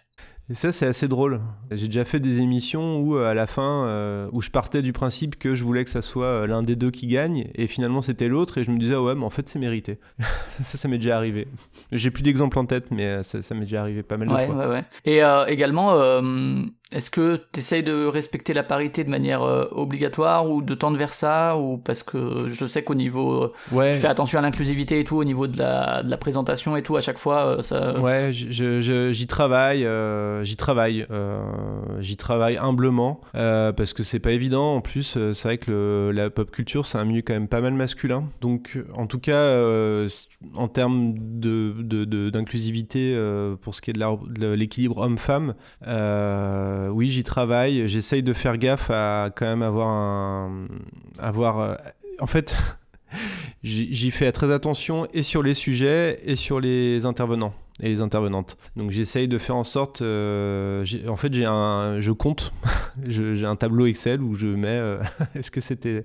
Et 0.50 0.54
ça, 0.54 0.72
c'est 0.72 0.84
assez 0.84 1.08
drôle. 1.08 1.40
J'ai 1.70 1.86
déjà 1.86 2.04
fait 2.04 2.20
des 2.20 2.40
émissions 2.40 2.98
où, 3.00 3.16
à 3.16 3.32
la 3.32 3.46
fin, 3.46 3.86
euh, 3.86 4.28
où 4.32 4.42
je 4.42 4.50
partais 4.50 4.82
du 4.82 4.92
principe 4.92 5.38
que 5.38 5.54
je 5.54 5.64
voulais 5.64 5.84
que 5.84 5.90
ça 5.90 6.02
soit 6.02 6.46
l'un 6.46 6.62
des 6.62 6.76
deux 6.76 6.90
qui 6.90 7.06
gagne, 7.06 7.48
et 7.54 7.66
finalement 7.66 8.02
c'était 8.02 8.28
l'autre, 8.28 8.58
et 8.58 8.64
je 8.64 8.70
me 8.70 8.78
disais, 8.78 8.94
ah 8.94 9.02
ouais, 9.02 9.14
mais 9.14 9.24
en 9.24 9.30
fait, 9.30 9.48
c'est 9.48 9.58
mérité. 9.58 9.98
ça, 10.60 10.76
ça 10.76 10.86
m'est 10.86 10.98
déjà 10.98 11.16
arrivé. 11.16 11.48
J'ai 11.92 12.10
plus 12.10 12.22
d'exemples 12.22 12.58
en 12.58 12.66
tête, 12.66 12.90
mais 12.90 13.22
ça, 13.22 13.40
ça 13.40 13.54
m'est 13.54 13.62
déjà 13.62 13.80
arrivé 13.80 14.02
pas 14.02 14.18
mal 14.18 14.28
de 14.28 14.34
fois. 14.34 14.54
Ouais, 14.54 14.66
ouais. 14.66 14.84
Et 15.06 15.24
euh, 15.24 15.46
également, 15.46 15.94
euh, 15.94 16.20
est-ce 16.92 17.10
que 17.10 17.40
tu 17.52 17.60
essayes 17.60 17.82
de 17.82 18.06
respecter 18.06 18.52
la 18.52 18.62
parité 18.62 19.04
de 19.04 19.10
manière 19.10 19.42
euh, 19.42 19.66
obligatoire 19.72 20.48
ou 20.48 20.62
de 20.62 20.74
tendre 20.74 20.96
vers 20.96 21.12
ça 21.14 21.56
ou 21.56 21.78
parce 21.78 22.02
que 22.02 22.46
je 22.48 22.66
sais 22.66 22.84
qu'au 22.84 22.94
niveau 22.94 23.52
ouais. 23.72 23.94
je 23.94 24.00
fais 24.00 24.06
attention 24.06 24.38
à 24.38 24.42
l'inclusivité 24.42 25.00
et 25.00 25.04
tout 25.04 25.16
au 25.16 25.24
niveau 25.24 25.46
de 25.46 25.58
la, 25.58 26.02
de 26.02 26.10
la 26.10 26.16
présentation 26.16 26.76
et 26.76 26.82
tout 26.82 26.96
à 26.96 27.00
chaque 27.00 27.18
fois 27.18 27.62
ça 27.62 27.98
ouais 27.98 28.28
j'y 28.32 29.26
travaille 29.26 29.84
euh, 29.84 30.44
j'y 30.44 30.56
travaille 30.56 31.06
euh, 31.10 31.42
j'y 32.00 32.16
travaille 32.16 32.58
humblement 32.58 33.20
euh, 33.34 33.72
parce 33.72 33.92
que 33.92 34.02
c'est 34.02 34.20
pas 34.20 34.32
évident 34.32 34.76
en 34.76 34.80
plus 34.80 35.16
euh, 35.16 35.32
c'est 35.32 35.48
vrai 35.48 35.58
que 35.58 35.70
le, 35.70 36.12
la 36.12 36.30
pop 36.30 36.50
culture 36.50 36.86
c'est 36.86 36.98
un 36.98 37.04
milieu 37.04 37.22
quand 37.22 37.34
même 37.34 37.48
pas 37.48 37.60
mal 37.60 37.74
masculin 37.74 38.24
donc 38.40 38.78
en 38.94 39.06
tout 39.06 39.18
cas 39.18 39.32
euh, 39.32 40.08
en 40.54 40.68
termes 40.68 41.14
de 41.18 41.72
d'inclusivité 42.30 43.18
pour 43.62 43.74
ce 43.74 43.80
qui 43.80 43.90
est 43.90 43.94
de 43.94 44.52
l'équilibre 44.52 44.98
homme-femme 44.98 45.54
euh, 45.86 46.83
oui, 46.90 47.10
j'y 47.10 47.24
travaille. 47.24 47.88
J'essaye 47.88 48.22
de 48.22 48.32
faire 48.32 48.58
gaffe 48.58 48.90
à 48.90 49.30
quand 49.34 49.46
même 49.46 49.62
avoir 49.62 49.88
un. 49.88 50.66
Avoir. 51.18 51.60
Euh, 51.60 51.74
en 52.20 52.26
fait, 52.26 52.56
j'y 53.62 54.10
fais 54.10 54.30
très 54.32 54.52
attention 54.52 55.08
et 55.12 55.22
sur 55.22 55.42
les 55.42 55.54
sujets 55.54 56.20
et 56.24 56.36
sur 56.36 56.60
les 56.60 57.06
intervenants 57.06 57.54
et 57.80 57.88
les 57.88 58.00
intervenantes. 58.00 58.56
Donc 58.76 58.90
j'essaye 58.90 59.28
de 59.28 59.38
faire 59.38 59.56
en 59.56 59.64
sorte. 59.64 60.02
Euh, 60.02 60.84
en 61.08 61.16
fait, 61.16 61.32
j'ai 61.32 61.44
un, 61.44 62.00
je 62.00 62.12
compte. 62.12 62.52
j'ai 63.06 63.44
un 63.44 63.56
tableau 63.56 63.86
Excel 63.86 64.22
où 64.22 64.34
je 64.34 64.46
mets. 64.46 64.68
Euh, 64.68 64.98
est-ce 65.34 65.50
que 65.50 65.60
c'était, 65.60 66.04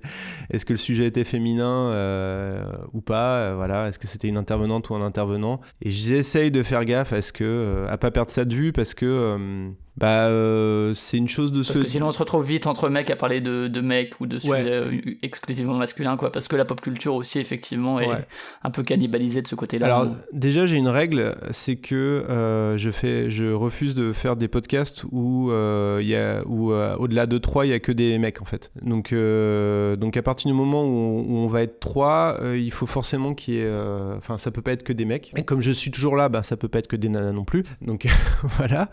est-ce 0.50 0.64
que 0.64 0.72
le 0.72 0.78
sujet 0.78 1.06
était 1.06 1.24
féminin 1.24 1.90
euh, 1.92 2.64
ou 2.92 3.00
pas 3.00 3.54
Voilà. 3.54 3.88
Est-ce 3.88 3.98
que 3.98 4.06
c'était 4.06 4.28
une 4.28 4.36
intervenante 4.36 4.90
ou 4.90 4.94
un 4.94 5.02
intervenant? 5.02 5.60
Et 5.82 5.90
j'essaye 5.90 6.50
de 6.50 6.62
faire 6.62 6.84
gaffe 6.84 7.12
à 7.12 7.22
ce 7.22 7.32
que, 7.32 7.86
pas 8.00 8.10
perdre 8.10 8.30
ça 8.30 8.44
de 8.44 8.54
vue 8.54 8.72
parce 8.72 8.94
que 8.94 9.70
bah 10.00 10.28
euh, 10.28 10.94
c'est 10.94 11.18
une 11.18 11.28
chose 11.28 11.52
de 11.52 11.58
parce 11.58 11.74
se 11.74 11.78
que 11.78 11.86
sinon 11.86 12.06
on 12.06 12.12
se 12.12 12.18
retrouve 12.18 12.42
vite 12.42 12.66
entre 12.66 12.88
mecs 12.88 13.10
à 13.10 13.16
parler 13.16 13.42
de, 13.42 13.68
de 13.68 13.80
mecs 13.82 14.18
ou 14.18 14.26
de 14.26 14.38
sujets 14.38 14.80
ouais. 14.80 15.18
exclusivement 15.20 15.74
masculins 15.74 16.16
quoi. 16.16 16.32
Parce 16.32 16.48
que 16.48 16.56
la 16.56 16.64
pop 16.64 16.80
culture 16.80 17.14
aussi 17.14 17.38
effectivement 17.38 18.00
est 18.00 18.08
ouais. 18.08 18.24
un 18.64 18.70
peu 18.70 18.82
cannibalisée 18.82 19.42
de 19.42 19.46
ce 19.46 19.54
côté 19.54 19.78
là 19.78 19.86
alors 19.86 20.08
déjà 20.32 20.64
j'ai 20.64 20.78
une 20.78 20.88
règle 20.88 21.36
c'est 21.50 21.76
que 21.76 21.94
euh, 21.94 22.78
je 22.78 22.90
fais 22.90 23.28
je 23.28 23.52
refuse 23.52 23.94
de 23.94 24.14
faire 24.14 24.36
des 24.36 24.48
podcasts 24.48 25.04
où 25.12 25.50
euh, 25.50 26.00
y 26.02 26.16
a 26.16 26.46
où 26.46 26.72
au-delà 26.72 27.26
de 27.26 27.36
trois 27.36 27.66
il 27.66 27.68
y 27.68 27.74
a 27.74 27.80
que 27.80 27.92
des 27.92 28.18
mecs 28.18 28.40
en 28.40 28.46
fait. 28.46 28.72
Donc 28.80 29.12
donc 29.12 30.16
à 30.16 30.22
partir 30.22 30.50
du 30.50 30.56
moment 30.56 30.82
où 30.82 30.88
on, 30.88 31.20
où 31.28 31.36
on 31.40 31.46
va 31.46 31.62
être 31.62 31.78
trois 31.78 32.38
il 32.54 32.72
faut 32.72 32.86
forcément 32.86 33.34
qu'il 33.34 33.54
y 33.54 33.58
ait 33.58 33.70
enfin 34.16 34.38
ça 34.38 34.50
peut 34.50 34.62
pas 34.62 34.72
être 34.72 34.82
que 34.82 34.94
des 34.94 35.04
mecs. 35.04 35.32
Et 35.36 35.42
comme 35.42 35.60
je 35.60 35.72
suis 35.72 35.90
toujours 35.90 36.16
là 36.16 36.30
bah 36.30 36.42
ça 36.42 36.56
peut 36.56 36.68
pas 36.68 36.78
être 36.78 36.88
que 36.88 36.96
des 36.96 37.10
nanas 37.10 37.32
non 37.32 37.44
plus. 37.44 37.64
Donc 37.82 38.06
voilà. 38.56 38.88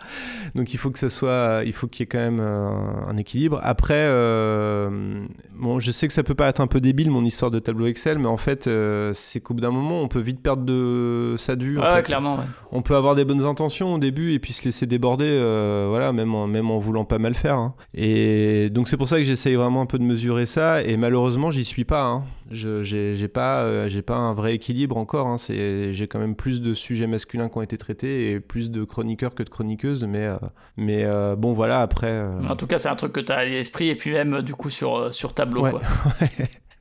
Donc 0.54 0.74
il 0.74 0.78
faut 0.78 0.90
que 0.90 0.97
ça 0.98 1.10
soit, 1.10 1.62
il 1.66 1.74
faut 1.74 1.88
qu'il 1.88 2.02
y 2.02 2.04
ait 2.04 2.08
quand 2.08 2.18
même 2.18 2.40
un, 2.40 3.08
un 3.08 3.18
équilibre. 3.18 3.60
Après, 3.64 3.94
euh, 3.96 5.26
bon, 5.54 5.80
je 5.80 5.92
sais 5.92 6.08
que 6.08 6.14
ça 6.14 6.24
peut 6.24 6.36
paraître 6.36 6.62
un 6.62 6.68
peu 6.68 6.82
débile 6.82 7.10
mon 7.12 7.24
histoire 7.24 7.52
de 7.52 7.60
tableau 7.60 7.86
Excel, 7.88 8.20
mais 8.20 8.28
en 8.28 8.38
fait, 8.38 8.68
euh, 8.68 9.12
c'est 9.14 9.40
qu'au 9.40 9.54
bout 9.54 9.62
d'un 9.62 9.72
moment, 9.72 10.02
on 10.02 10.08
peut 10.08 10.20
vite 10.20 10.42
perdre 10.42 10.64
de 10.64 11.36
sa 11.38 11.56
vue. 11.56 11.78
Ouais, 11.78 11.84
en 11.84 11.88
ouais, 11.88 11.96
fait. 11.98 12.04
clairement. 12.04 12.36
Ouais. 12.36 12.44
On 12.72 12.82
peut 12.82 12.96
avoir 12.96 13.16
des 13.16 13.26
bonnes 13.26 13.44
intentions 13.44 13.96
au 13.96 14.00
début 14.00 14.34
et 14.34 14.40
puis 14.40 14.54
se 14.54 14.64
laisser 14.66 14.86
déborder, 14.86 15.26
euh, 15.28 15.88
voilà, 15.90 16.14
même 16.14 16.34
en, 16.36 16.48
même 16.48 16.72
en 16.72 16.80
voulant 16.80 17.06
pas 17.06 17.20
mal 17.20 17.36
faire. 17.36 17.56
Hein. 17.56 17.74
Et 17.94 18.70
donc 18.70 18.88
c'est 18.88 18.98
pour 18.98 19.08
ça 19.08 19.18
que 19.18 19.24
j'essaye 19.24 19.56
vraiment 19.56 19.82
un 19.82 19.86
peu 19.86 20.00
de 20.00 20.04
mesurer 20.04 20.46
ça. 20.46 20.84
Et 20.84 20.98
malheureusement, 20.98 21.52
j'y 21.52 21.66
suis 21.66 21.86
pas. 21.86 22.04
Hein. 22.04 22.24
Je 22.52 22.84
j'ai 22.84 23.28
pas, 23.28 23.64
euh, 23.64 23.88
j'ai 23.90 24.02
pas 24.02 24.16
un 24.16 24.34
vrai 24.34 24.56
équilibre 24.56 24.98
encore. 24.98 25.28
Hein. 25.28 25.38
J'ai 25.38 26.08
quand 26.08 26.20
même 26.20 26.36
plus 26.36 26.62
de 26.62 26.74
sujets 26.74 27.08
masculins 27.08 27.50
qui 27.50 27.58
ont 27.58 27.62
été 27.62 27.78
traités 27.78 28.32
et 28.32 28.40
plus 28.40 28.72
de 28.72 28.84
chroniqueurs 28.84 29.36
que 29.36 29.44
de 29.44 29.50
chroniqueuses, 29.50 30.04
mais 30.06 30.26
euh, 30.26 30.38
mais 30.78 31.04
euh, 31.06 31.36
bon 31.36 31.54
voilà 31.54 31.82
après. 31.82 32.22
En 32.48 32.56
tout 32.56 32.68
cas, 32.68 32.78
c'est 32.78 32.90
un 32.90 32.96
truc 32.96 33.14
que 33.14 33.20
tu 33.20 33.32
as 33.32 33.38
à 33.38 33.46
l'esprit 33.46 33.90
et 33.90 33.96
puis 33.96 34.12
même 34.12 34.42
du 34.42 34.54
coup 34.56 34.70
sur 34.70 35.14
sur 35.14 35.34
tableau 35.34 35.64
ouais. 35.64 35.72
quoi. 35.72 35.82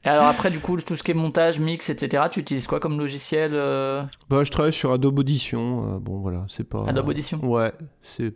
Et 0.07 0.09
alors 0.09 0.27
après, 0.27 0.53
du 0.53 0.61
coup, 0.61 0.81
tout 0.81 0.97
ce 0.97 1.03
qui 1.03 1.11
est 1.11 1.15
montage, 1.15 1.59
mix, 1.59 1.91
etc., 1.91 2.23
tu 2.31 2.39
utilises 2.39 2.69
quoi 2.69 2.79
comme 2.79 2.97
logiciel 2.97 3.51
euh? 3.55 4.05
Bah, 4.31 4.45
je 4.45 4.53
travaille 4.53 4.73
sur 4.73 4.93
Adobe 4.93 5.19
Audition. 5.19 5.95
euh, 5.95 5.99
bon, 5.99 6.21
voilà, 6.21 6.45
c'est 6.47 6.63
pas. 6.63 6.85
Adobe 6.87 7.09
Audition 7.09 7.45
Ouais, 7.45 7.73
c'est 8.01 8.33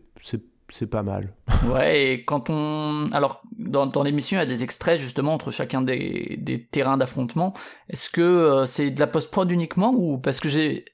c'est 0.72 0.86
pas 0.86 1.02
mal. 1.02 1.34
Ouais, 1.70 2.12
et 2.12 2.24
quand 2.24 2.48
on... 2.48 3.10
Alors, 3.12 3.42
dans, 3.58 4.02
l'émission, 4.02 4.38
il 4.38 4.40
y 4.40 4.42
a 4.42 4.46
des 4.46 4.62
extraits 4.62 4.98
justement 4.98 5.34
entre 5.34 5.50
chacun 5.50 5.82
des, 5.82 6.38
des 6.40 6.64
terrains 6.64 6.96
d'affrontement. 6.96 7.52
Est-ce 7.90 8.08
que 8.08 8.22
euh, 8.22 8.64
c'est 8.64 8.90
de 8.90 8.98
la 8.98 9.06
post-prod 9.06 9.50
uniquement 9.50 9.92
ou 9.94 10.16
parce 10.16 10.40
que 10.40 10.48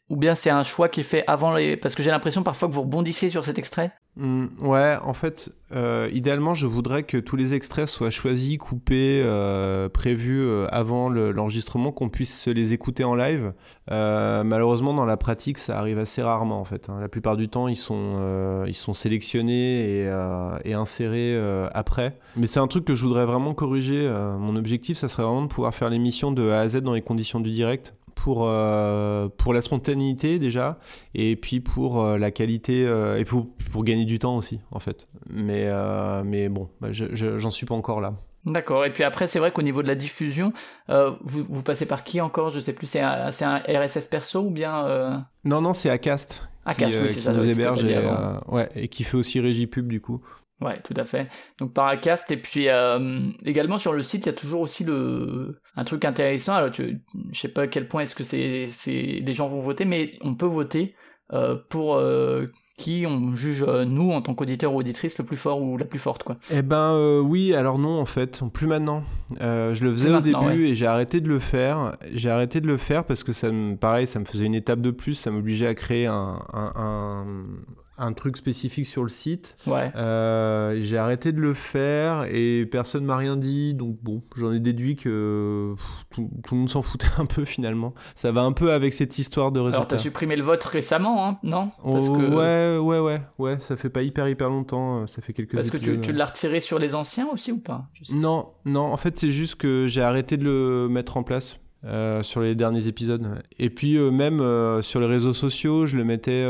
ou 0.08 0.16
bien 0.16 0.34
c'est 0.34 0.50
un 0.50 0.64
choix 0.64 0.88
qui 0.88 1.00
est 1.00 1.04
fait 1.04 1.22
avant 1.28 1.54
les 1.54 1.76
parce 1.76 1.94
que 1.94 2.02
j'ai 2.02 2.10
l'impression 2.10 2.42
parfois 2.42 2.68
que 2.68 2.74
vous 2.74 2.82
rebondissez 2.82 3.30
sur 3.30 3.44
cet 3.44 3.58
extrait? 3.58 3.92
Hmm, 4.18 4.46
ouais, 4.60 4.96
en 5.02 5.12
fait, 5.12 5.50
euh, 5.72 6.08
idéalement, 6.10 6.54
je 6.54 6.66
voudrais 6.66 7.02
que 7.02 7.18
tous 7.18 7.36
les 7.36 7.52
extraits 7.52 7.86
soient 7.86 8.08
choisis, 8.08 8.56
coupés, 8.56 9.20
euh, 9.22 9.90
prévus 9.90 10.40
euh, 10.40 10.66
avant 10.72 11.10
le- 11.10 11.32
l'enregistrement, 11.32 11.92
qu'on 11.92 12.08
puisse 12.08 12.34
se 12.40 12.48
les 12.48 12.72
écouter 12.72 13.04
en 13.04 13.14
live. 13.14 13.52
Malheureusement, 13.90 14.94
dans 14.94 15.04
la 15.04 15.16
pratique, 15.18 15.58
ça 15.58 15.78
arrive 15.78 15.98
assez 15.98 16.22
rarement, 16.22 16.58
en 16.60 16.64
fait. 16.64 16.88
hein. 16.88 16.98
La 17.00 17.08
plupart 17.08 17.36
du 17.36 17.48
temps, 17.50 17.68
ils 17.68 17.76
sont, 17.76 18.64
ils 18.66 18.74
sont 18.74 18.94
sélectionnés 18.94 20.04
et, 20.64 20.72
insérés 20.72 21.38
après. 21.74 22.18
Mais 22.36 22.46
c'est 22.46 22.60
un 22.60 22.68
truc 22.68 22.84
que 22.86 22.94
je 22.94 23.02
voudrais 23.04 23.26
vraiment 23.26 23.52
corriger. 23.54 24.08
mon 24.38 24.56
objectif, 24.56 24.96
ça 24.96 25.08
serait 25.08 25.24
vraiment 25.24 25.42
de 25.42 25.48
pouvoir 25.48 25.74
faire 25.74 25.90
l'émission 25.90 26.32
de 26.32 26.48
A 26.50 26.60
à 26.60 26.68
Z 26.68 26.78
dans 26.78 26.94
les 26.94 27.02
conditions 27.02 27.40
du 27.40 27.50
direct. 27.50 27.94
Pour, 28.16 28.46
euh, 28.48 29.28
pour 29.28 29.52
la 29.54 29.60
spontanéité 29.62 30.38
déjà, 30.40 30.78
et 31.14 31.36
puis 31.36 31.60
pour 31.60 32.02
euh, 32.02 32.18
la 32.18 32.30
qualité 32.32 32.84
euh, 32.84 33.18
et 33.18 33.24
pour, 33.24 33.46
pour 33.70 33.84
gagner 33.84 34.04
du 34.06 34.18
temps 34.18 34.36
aussi 34.36 34.58
en 34.72 34.80
fait. 34.80 35.06
Mais 35.30 35.68
mais 36.24 36.48
bon 36.48 36.68
bah, 36.80 36.88
je- 36.90 37.14
je- 37.14 37.38
j'en 37.38 37.50
suis 37.50 37.66
pas 37.66 37.74
encore 37.76 38.00
là. 38.00 38.14
D'accord. 38.46 38.84
Et 38.84 38.92
puis 38.92 39.04
après, 39.04 39.28
c'est 39.28 39.38
vrai 39.38 39.50
qu'au 39.52 39.62
niveau 39.62 39.82
de 39.82 39.88
la 39.88 39.94
diffusion, 39.94 40.52
vous, 40.88 41.44
vous 41.48 41.62
passez 41.62 41.84
par 41.86 42.04
qui 42.04 42.20
encore? 42.20 42.50
Je 42.50 42.58
sais 42.60 42.72
plus. 42.72 42.86
C'est 42.86 43.00
un, 43.00 43.28
un 43.42 43.58
RSS 43.86 44.06
perso 44.08 44.40
ou 44.40 44.50
bien 44.50 45.24
non 45.44 45.60
non 45.60 45.72
c'est 45.72 45.90
Acast 45.90 46.42
Acast, 46.64 46.92
qui, 46.96 47.02
oui, 47.02 47.08
qui 47.14 47.20
ça, 47.20 47.32
nous 47.32 47.48
héberge 47.48 47.84
et, 47.84 47.96
ouais, 48.48 48.68
et 48.74 48.88
qui 48.88 49.04
fait 49.04 49.16
aussi 49.16 49.38
régie 49.40 49.66
pub 49.68 49.86
du 49.88 50.00
coup 50.00 50.20
Ouais, 50.62 50.80
tout 50.82 50.94
à 50.96 51.04
fait. 51.04 51.28
Donc 51.58 51.74
par 51.74 51.86
Acast 51.86 52.30
et 52.30 52.38
puis 52.38 52.68
euh, 52.68 53.20
également 53.44 53.76
sur 53.76 53.92
le 53.92 54.02
site, 54.02 54.24
il 54.24 54.26
y 54.26 54.30
a 54.30 54.34
toujours 54.34 54.62
aussi 54.62 54.84
le 54.84 55.60
un 55.76 55.84
truc 55.84 56.04
intéressant. 56.06 56.54
Alors 56.54 56.70
tu, 56.70 56.98
je 57.30 57.38
sais 57.38 57.48
pas 57.48 57.62
à 57.62 57.66
quel 57.66 57.86
point 57.86 58.02
est-ce 58.02 58.14
que 58.14 58.24
c'est 58.24 58.68
c'est 58.72 59.20
les 59.22 59.32
gens 59.34 59.48
vont 59.48 59.60
voter, 59.60 59.84
mais 59.84 60.12
on 60.22 60.34
peut 60.34 60.46
voter 60.46 60.94
euh, 61.34 61.56
pour 61.68 61.96
euh, 61.96 62.46
qui 62.78 63.04
on 63.06 63.36
juge 63.36 63.64
nous 63.64 64.12
en 64.12 64.22
tant 64.22 64.34
qu'auditeur 64.34 64.72
ou 64.72 64.78
auditrice 64.78 65.18
le 65.18 65.24
plus 65.26 65.36
fort 65.36 65.60
ou 65.60 65.76
la 65.76 65.84
plus 65.84 65.98
forte 65.98 66.22
quoi. 66.22 66.38
Eh 66.50 66.62
ben 66.62 67.20
oui, 67.20 67.54
alors 67.54 67.78
non 67.78 68.00
en 68.00 68.06
fait, 68.06 68.42
plus 68.54 68.66
maintenant. 68.66 69.02
Je 69.38 69.84
le 69.84 69.92
faisais 69.92 70.10
au 70.10 70.20
début 70.20 70.68
et 70.68 70.74
j'ai 70.74 70.86
arrêté 70.86 71.20
de 71.20 71.28
le 71.28 71.38
faire. 71.38 71.98
J'ai 72.14 72.30
arrêté 72.30 72.62
de 72.62 72.66
le 72.66 72.78
faire 72.78 73.04
parce 73.04 73.24
que 73.24 73.34
ça 73.34 73.50
me, 73.50 73.76
pareil, 73.76 74.06
ça 74.06 74.20
me 74.20 74.24
faisait 74.24 74.46
une 74.46 74.54
étape 74.54 74.80
de 74.80 74.90
plus, 74.90 75.14
ça 75.14 75.30
m'obligeait 75.30 75.66
à 75.66 75.74
créer 75.74 76.06
un, 76.06 76.40
un, 76.54 76.72
un, 76.76 77.26
un 77.98 78.12
truc 78.12 78.36
spécifique 78.36 78.86
sur 78.86 79.02
le 79.02 79.08
site. 79.08 79.56
Ouais. 79.66 79.90
Euh, 79.96 80.78
j'ai 80.80 80.98
arrêté 80.98 81.32
de 81.32 81.40
le 81.40 81.54
faire 81.54 82.24
et 82.30 82.66
personne 82.66 83.04
m'a 83.04 83.16
rien 83.16 83.36
dit, 83.36 83.74
donc 83.74 83.96
bon, 84.02 84.22
j'en 84.36 84.52
ai 84.52 84.60
déduit 84.60 84.96
que 84.96 85.74
pff, 85.76 85.86
tout, 86.10 86.30
tout 86.44 86.54
le 86.54 86.60
monde 86.60 86.70
s'en 86.70 86.82
foutait 86.82 87.06
un 87.18 87.26
peu 87.26 87.44
finalement. 87.44 87.94
Ça 88.14 88.32
va 88.32 88.42
un 88.42 88.52
peu 88.52 88.72
avec 88.72 88.92
cette 88.94 89.18
histoire 89.18 89.50
de 89.50 89.58
Alors 89.58 89.66
résultats. 89.72 89.86
t'as 89.96 89.98
supprimé 89.98 90.36
le 90.36 90.42
vote 90.42 90.62
récemment, 90.64 91.26
hein 91.28 91.38
Non? 91.42 91.70
Parce 91.82 92.06
Oh, 92.08 92.16
que 92.16 92.26
Ouais, 92.26 92.78
ouais, 92.78 92.98
ouais, 92.98 93.20
ouais, 93.38 93.58
ça 93.60 93.76
fait 93.76 93.88
pas 93.90 94.02
hyper 94.02 94.28
hyper 94.28 94.48
longtemps, 94.50 95.02
euh, 95.02 95.06
ça 95.06 95.22
fait 95.22 95.32
quelques 95.32 95.54
parce 95.54 95.70
que 95.70 95.76
tu, 95.78 96.12
l'as 96.12 96.26
retiré 96.26 96.60
sur 96.60 96.78
les 96.78 96.94
anciens 96.94 97.28
aussi 97.32 97.52
ou 97.52 97.58
pas? 97.58 97.86
Je 97.92 98.04
sais. 98.04 98.14
Non, 98.14 98.50
non, 98.64 98.82
en 98.92 98.96
fait, 98.96 99.18
c'est 99.18 99.30
juste 99.30 99.56
que 99.56 99.86
j'ai 99.88 100.02
arrêté 100.02 100.36
de 100.36 100.44
le 100.44 100.88
mettre 100.88 101.16
en 101.16 101.22
place. 101.22 101.56
Euh, 101.86 102.22
sur 102.22 102.40
les 102.40 102.54
derniers 102.54 102.88
épisodes. 102.88 103.26
Et 103.58 103.70
puis 103.70 103.96
euh, 103.96 104.10
même 104.10 104.40
euh, 104.40 104.82
sur 104.82 105.00
les 105.00 105.06
réseaux 105.06 105.32
sociaux, 105.32 105.86
je 105.86 105.96
le 105.96 106.04
mettais... 106.04 106.44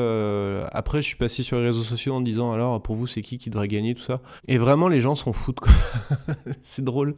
Après, 0.73 1.03
je 1.03 1.07
suis 1.07 1.17
passé 1.17 1.43
sur 1.43 1.59
les 1.59 1.67
réseaux 1.67 1.83
sociaux 1.83 2.15
en 2.15 2.21
disant, 2.21 2.53
alors, 2.53 2.83
pour 2.83 2.97
vous, 2.97 3.07
c'est 3.07 3.23
qui 3.23 3.39
qui 3.39 3.51
devrait 3.51 3.69
gagner, 3.69 3.95
tout 3.95 4.03
ça? 4.03 4.21
Et 4.49 4.59
vraiment, 4.59 4.89
les 4.89 5.01
gens 5.01 5.15
s'en 5.15 5.33
foutent, 5.33 5.61
c'est 6.63 6.85
drôle. 6.85 7.15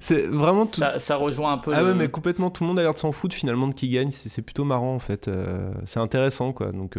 C'est 0.00 0.26
vraiment... 0.26 0.66
Tout... 0.66 0.80
Ça, 0.80 0.98
ça 0.98 1.16
rejoint 1.16 1.52
un 1.52 1.58
peu. 1.58 1.72
Ah 1.74 1.82
le- 1.82 1.88
ouais, 1.88 1.94
mais 1.94 2.08
complètement, 2.08 2.50
tout 2.50 2.64
le 2.64 2.68
monde 2.68 2.78
a 2.78 2.82
l'air 2.82 2.94
de 2.94 2.98
s'en 2.98 3.12
foutre 3.12 3.34
finalement 3.34 3.68
de 3.68 3.74
qui 3.74 3.88
gagne. 3.88 4.10
C'est 4.12 4.42
plutôt 4.42 4.64
marrant, 4.64 4.94
en 4.94 4.98
fait. 4.98 5.30
C'est 5.84 6.00
intéressant, 6.00 6.52
quoi. 6.52 6.72
Donc... 6.72 6.96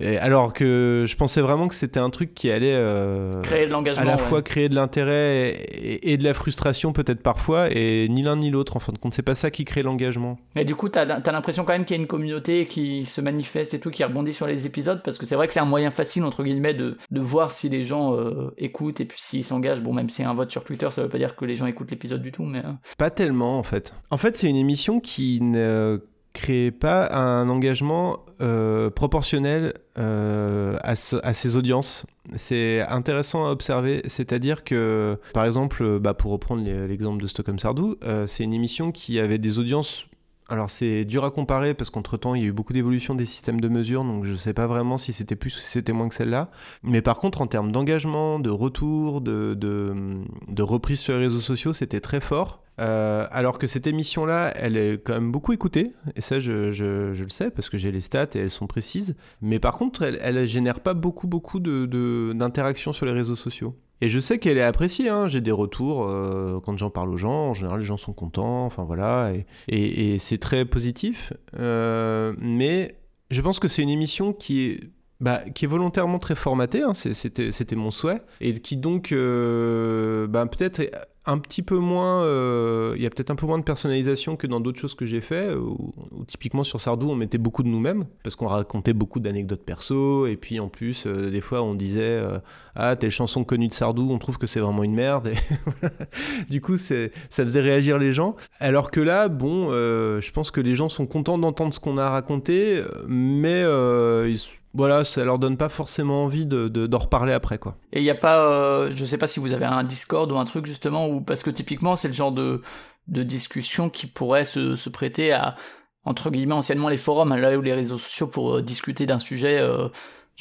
Et 0.00 0.16
alors 0.18 0.52
que 0.52 1.04
je 1.06 1.16
pensais 1.16 1.40
vraiment 1.40 1.68
que 1.68 1.74
c'était 1.74 2.00
un 2.00 2.10
truc 2.10 2.34
qui 2.34 2.50
allait... 2.50 2.74
euh, 2.74 3.40
créer 3.42 3.66
de 3.66 3.72
l'engagement. 3.72 4.02
à 4.02 4.04
la 4.06 4.16
ouais. 4.16 4.18
fois 4.22 4.42
créer 4.42 4.68
de 4.68 4.74
l'intérêt 4.74 5.50
et, 5.50 6.12
et 6.12 6.16
de 6.16 6.24
la 6.24 6.34
frustration 6.34 6.92
peut-être 6.92 7.22
parfois, 7.22 7.68
et 7.70 8.08
ni 8.08 8.22
l'un 8.22 8.36
ni 8.36 8.50
l'autre 8.50 8.76
en 8.76 8.80
fin 8.80 8.92
de 8.92 8.98
compte. 8.98 9.14
C'est 9.14 9.22
pas 9.22 9.34
ça 9.34 9.50
qui 9.50 9.64
crée 9.64 9.82
l'engagement. 9.82 10.38
Et 10.56 10.64
du 10.64 10.74
coup, 10.74 10.88
t'as 10.88 11.02
as, 11.02 11.32
l'impression 11.32 11.64
quand 11.64 11.72
même 11.72 11.84
qu'il 11.84 11.96
y 11.96 11.98
a 11.98 12.02
une 12.02 12.08
communauté 12.08 12.66
qui 12.66 13.04
se 13.04 13.20
manifeste 13.20 13.74
et 13.74 13.80
tout, 13.80 13.90
qui 13.90 14.04
rebondit 14.04 14.32
sur 14.32 14.46
les 14.46 14.66
épisodes, 14.66 15.02
parce 15.02 15.18
que 15.18 15.26
c'est 15.26 15.34
vrai 15.34 15.46
que 15.46 15.52
c'est 15.52 15.60
un 15.60 15.64
moyen 15.64 15.90
facile, 15.90 16.24
entre 16.24 16.44
guillemets, 16.44 16.74
de, 16.74 16.96
de 17.10 17.20
voir 17.20 17.50
si 17.50 17.68
les 17.68 17.82
gens 17.82 18.14
euh, 18.14 18.52
écoutent 18.58 19.00
et 19.00 19.04
puis 19.04 19.18
s'ils 19.20 19.44
s'engagent. 19.44 19.80
Bon, 19.80 19.92
même 19.92 20.08
si 20.10 20.22
un 20.22 20.34
vote 20.34 20.50
sur 20.50 20.64
Twitter, 20.64 20.88
ça 20.90 21.02
veut 21.02 21.08
pas 21.08 21.18
dire 21.18 21.34
que 21.36 21.44
les 21.44 21.54
gens 21.56 21.66
écoutent 21.66 21.90
l'épisode 21.90 22.22
du 22.22 22.32
tout, 22.32 22.44
mais... 22.44 22.58
euh, 22.60 22.72
Pas 22.98 23.10
tellement 23.10 23.58
en 23.58 23.62
fait. 23.62 23.94
En 24.10 24.16
fait, 24.16 24.36
c'est 24.36 24.48
une 24.48 24.56
émission 24.56 25.00
qui 25.00 25.40
ne 25.42 26.00
crée 26.40 26.70
pas 26.70 27.08
un 27.12 27.48
engagement 27.48 28.20
euh, 28.40 28.90
proportionnel 28.90 29.74
euh, 29.98 30.76
à, 30.82 30.94
ce- 30.96 31.16
à 31.22 31.34
ses 31.34 31.56
audiences. 31.56 32.06
C'est 32.34 32.80
intéressant 32.88 33.46
à 33.46 33.50
observer, 33.50 34.02
c'est-à-dire 34.06 34.62
que, 34.62 35.18
par 35.34 35.44
exemple, 35.44 35.98
bah, 35.98 36.14
pour 36.14 36.30
reprendre 36.32 36.62
l'exemple 36.64 37.20
de 37.22 37.26
Stockholm 37.26 37.58
Sardou, 37.58 37.96
euh, 38.04 38.26
c'est 38.26 38.44
une 38.44 38.52
émission 38.54 38.92
qui 38.92 39.18
avait 39.18 39.38
des 39.38 39.58
audiences 39.58 40.06
alors 40.48 40.70
c'est 40.70 41.04
dur 41.04 41.24
à 41.24 41.30
comparer 41.30 41.74
parce 41.74 41.90
qu'entre-temps 41.90 42.34
il 42.34 42.42
y 42.42 42.44
a 42.44 42.48
eu 42.48 42.52
beaucoup 42.52 42.72
d'évolution 42.72 43.14
des 43.14 43.26
systèmes 43.26 43.60
de 43.60 43.68
mesure, 43.68 44.02
donc 44.04 44.24
je 44.24 44.34
sais 44.34 44.54
pas 44.54 44.66
vraiment 44.66 44.96
si 44.96 45.12
c'était 45.12 45.36
plus 45.36 45.54
ou 45.56 45.60
si 45.60 45.66
c'était 45.66 45.92
moins 45.92 46.08
que 46.08 46.14
celle-là. 46.14 46.50
Mais 46.82 47.02
par 47.02 47.18
contre 47.18 47.40
en 47.42 47.46
termes 47.46 47.70
d'engagement, 47.72 48.38
de 48.40 48.50
retour, 48.50 49.20
de, 49.20 49.54
de, 49.54 50.62
reprise 50.62 51.00
sur 51.00 51.14
les 51.14 51.20
réseaux 51.24 51.40
sociaux, 51.40 51.72
c'était 51.72 52.00
très 52.00 52.20
fort. 52.20 52.62
Euh, 52.80 53.26
alors 53.32 53.58
que 53.58 53.66
cette 53.66 53.88
émission-là, 53.88 54.52
elle 54.54 54.76
est 54.76 55.02
quand 55.04 55.12
même 55.14 55.32
beaucoup 55.32 55.52
écoutée, 55.52 55.92
et 56.14 56.20
ça 56.20 56.38
je, 56.38 56.70
je- 56.70 57.12
le 57.22 57.28
sais 57.28 57.50
parce 57.50 57.68
que 57.68 57.76
j'ai 57.76 57.90
les 57.90 58.00
stats 58.00 58.28
et 58.36 58.38
elles 58.38 58.50
sont 58.50 58.68
précises. 58.68 59.16
Mais 59.42 59.58
par 59.58 59.76
contre, 59.76 60.02
elle, 60.02 60.18
elle 60.22 60.46
génère 60.46 60.80
pas 60.80 60.94
beaucoup 60.94 61.26
beaucoup 61.26 61.58
d'interactions 61.60 62.92
sur 62.92 63.04
les 63.06 63.12
réseaux 63.12 63.36
sociaux. 63.36 63.74
Et 64.00 64.08
je 64.08 64.20
sais 64.20 64.38
qu'elle 64.38 64.58
est 64.58 64.62
appréciée, 64.62 65.08
hein. 65.08 65.26
j'ai 65.26 65.40
des 65.40 65.50
retours 65.50 66.06
euh, 66.06 66.60
quand 66.60 66.76
j'en 66.78 66.90
parle 66.90 67.10
aux 67.10 67.16
gens, 67.16 67.48
en 67.48 67.54
général 67.54 67.80
les 67.80 67.86
gens 67.86 67.96
sont 67.96 68.12
contents, 68.12 68.64
enfin 68.64 68.84
voilà, 68.84 69.32
et, 69.68 70.18
c'est 70.18 70.38
très 70.38 70.64
positif. 70.64 71.32
Euh, 71.58 72.34
mais 72.38 72.96
je 73.30 73.42
pense 73.42 73.58
que 73.58 73.68
c'est 73.68 73.82
une 73.82 73.88
émission 73.88 74.32
qui 74.32 74.66
est, 74.66 74.80
bah, 75.20 75.40
qui 75.54 75.64
est 75.64 75.68
volontairement 75.68 76.18
très 76.18 76.34
formatée, 76.34 76.82
hein, 76.82 76.92
c'était 76.94 77.76
mon 77.76 77.90
souhait, 77.90 78.22
et 78.40 78.52
qui 78.60 78.76
donc 78.76 79.12
euh, 79.12 80.26
bah, 80.26 80.46
peut-être 80.46 80.82
un 81.26 81.36
petit 81.36 81.60
peu 81.60 81.76
moins, 81.76 82.22
euh, 82.22 82.94
il 82.96 83.02
y 83.02 83.06
a 83.06 83.10
peut-être 83.10 83.30
un 83.30 83.34
peu 83.34 83.44
moins 83.44 83.58
de 83.58 83.62
personnalisation 83.62 84.36
que 84.36 84.46
dans 84.46 84.60
d'autres 84.60 84.78
choses 84.80 84.94
que 84.94 85.04
j'ai 85.04 85.20
fait, 85.20 85.52
où, 85.54 85.92
où 86.12 86.24
typiquement 86.24 86.64
sur 86.64 86.80
Sardou 86.80 87.10
on 87.10 87.16
mettait 87.16 87.36
beaucoup 87.36 87.62
de 87.62 87.68
nous-mêmes, 87.68 88.06
parce 88.22 88.34
qu'on 88.34 88.46
racontait 88.46 88.94
beaucoup 88.94 89.20
d'anecdotes 89.20 89.62
perso, 89.62 90.26
et 90.26 90.36
puis 90.36 90.58
en 90.58 90.68
plus 90.68 91.04
euh, 91.06 91.30
des 91.30 91.42
fois 91.42 91.62
on 91.62 91.74
disait 91.74 92.00
euh, 92.02 92.38
ah 92.76 92.96
telle 92.96 93.10
chanson 93.10 93.44
connue 93.44 93.68
de 93.68 93.74
Sardou, 93.74 94.08
on 94.10 94.18
trouve 94.18 94.38
que 94.38 94.46
c'est 94.46 94.60
vraiment 94.60 94.84
une 94.84 94.94
merde, 94.94 95.26
et 95.28 96.48
du 96.50 96.62
coup 96.62 96.78
ça 96.78 96.94
faisait 97.28 97.60
réagir 97.60 97.98
les 97.98 98.14
gens, 98.14 98.36
alors 98.58 98.90
que 98.90 99.00
là 99.00 99.28
bon, 99.28 99.68
euh, 99.70 100.22
je 100.22 100.32
pense 100.32 100.50
que 100.50 100.62
les 100.62 100.74
gens 100.74 100.88
sont 100.88 101.06
contents 101.06 101.36
d'entendre 101.36 101.74
ce 101.74 101.80
qu'on 101.80 101.98
a 101.98 102.08
raconté, 102.08 102.82
mais 103.06 103.62
euh, 103.64 104.30
ils- 104.30 104.57
voilà, 104.74 105.04
ça 105.04 105.24
leur 105.24 105.38
donne 105.38 105.56
pas 105.56 105.68
forcément 105.68 106.24
envie 106.24 106.46
de, 106.46 106.68
de- 106.68 106.86
d'en 106.86 106.98
reparler 106.98 107.32
après 107.32 107.58
quoi. 107.58 107.76
Et 107.92 107.98
il 108.00 108.04
y 108.04 108.10
a 108.10 108.14
pas, 108.14 108.40
euh, 108.40 108.90
je 108.94 109.04
sais 109.04 109.18
pas 109.18 109.26
si 109.26 109.40
vous 109.40 109.52
avez 109.52 109.64
un 109.64 109.82
Discord 109.82 110.30
ou 110.30 110.36
un 110.36 110.44
truc 110.44 110.66
justement, 110.66 111.08
ou 111.08 111.20
parce 111.20 111.42
que 111.42 111.50
typiquement 111.50 111.96
c'est 111.96 112.08
le 112.08 112.14
genre 112.14 112.32
de, 112.32 112.60
de 113.08 113.22
discussion 113.22 113.90
qui 113.90 114.06
pourrait 114.06 114.44
se, 114.44 114.76
se 114.76 114.88
prêter 114.90 115.32
à, 115.32 115.56
entre 116.04 116.30
guillemets, 116.30 116.54
anciennement 116.54 116.88
les 116.88 116.96
forums, 116.96 117.34
là 117.34 117.56
où 117.56 117.62
les 117.62 117.74
réseaux 117.74 117.98
sociaux 117.98 118.26
pour 118.26 118.56
euh, 118.56 118.62
discuter 118.62 119.06
d'un 119.06 119.18
sujet... 119.18 119.58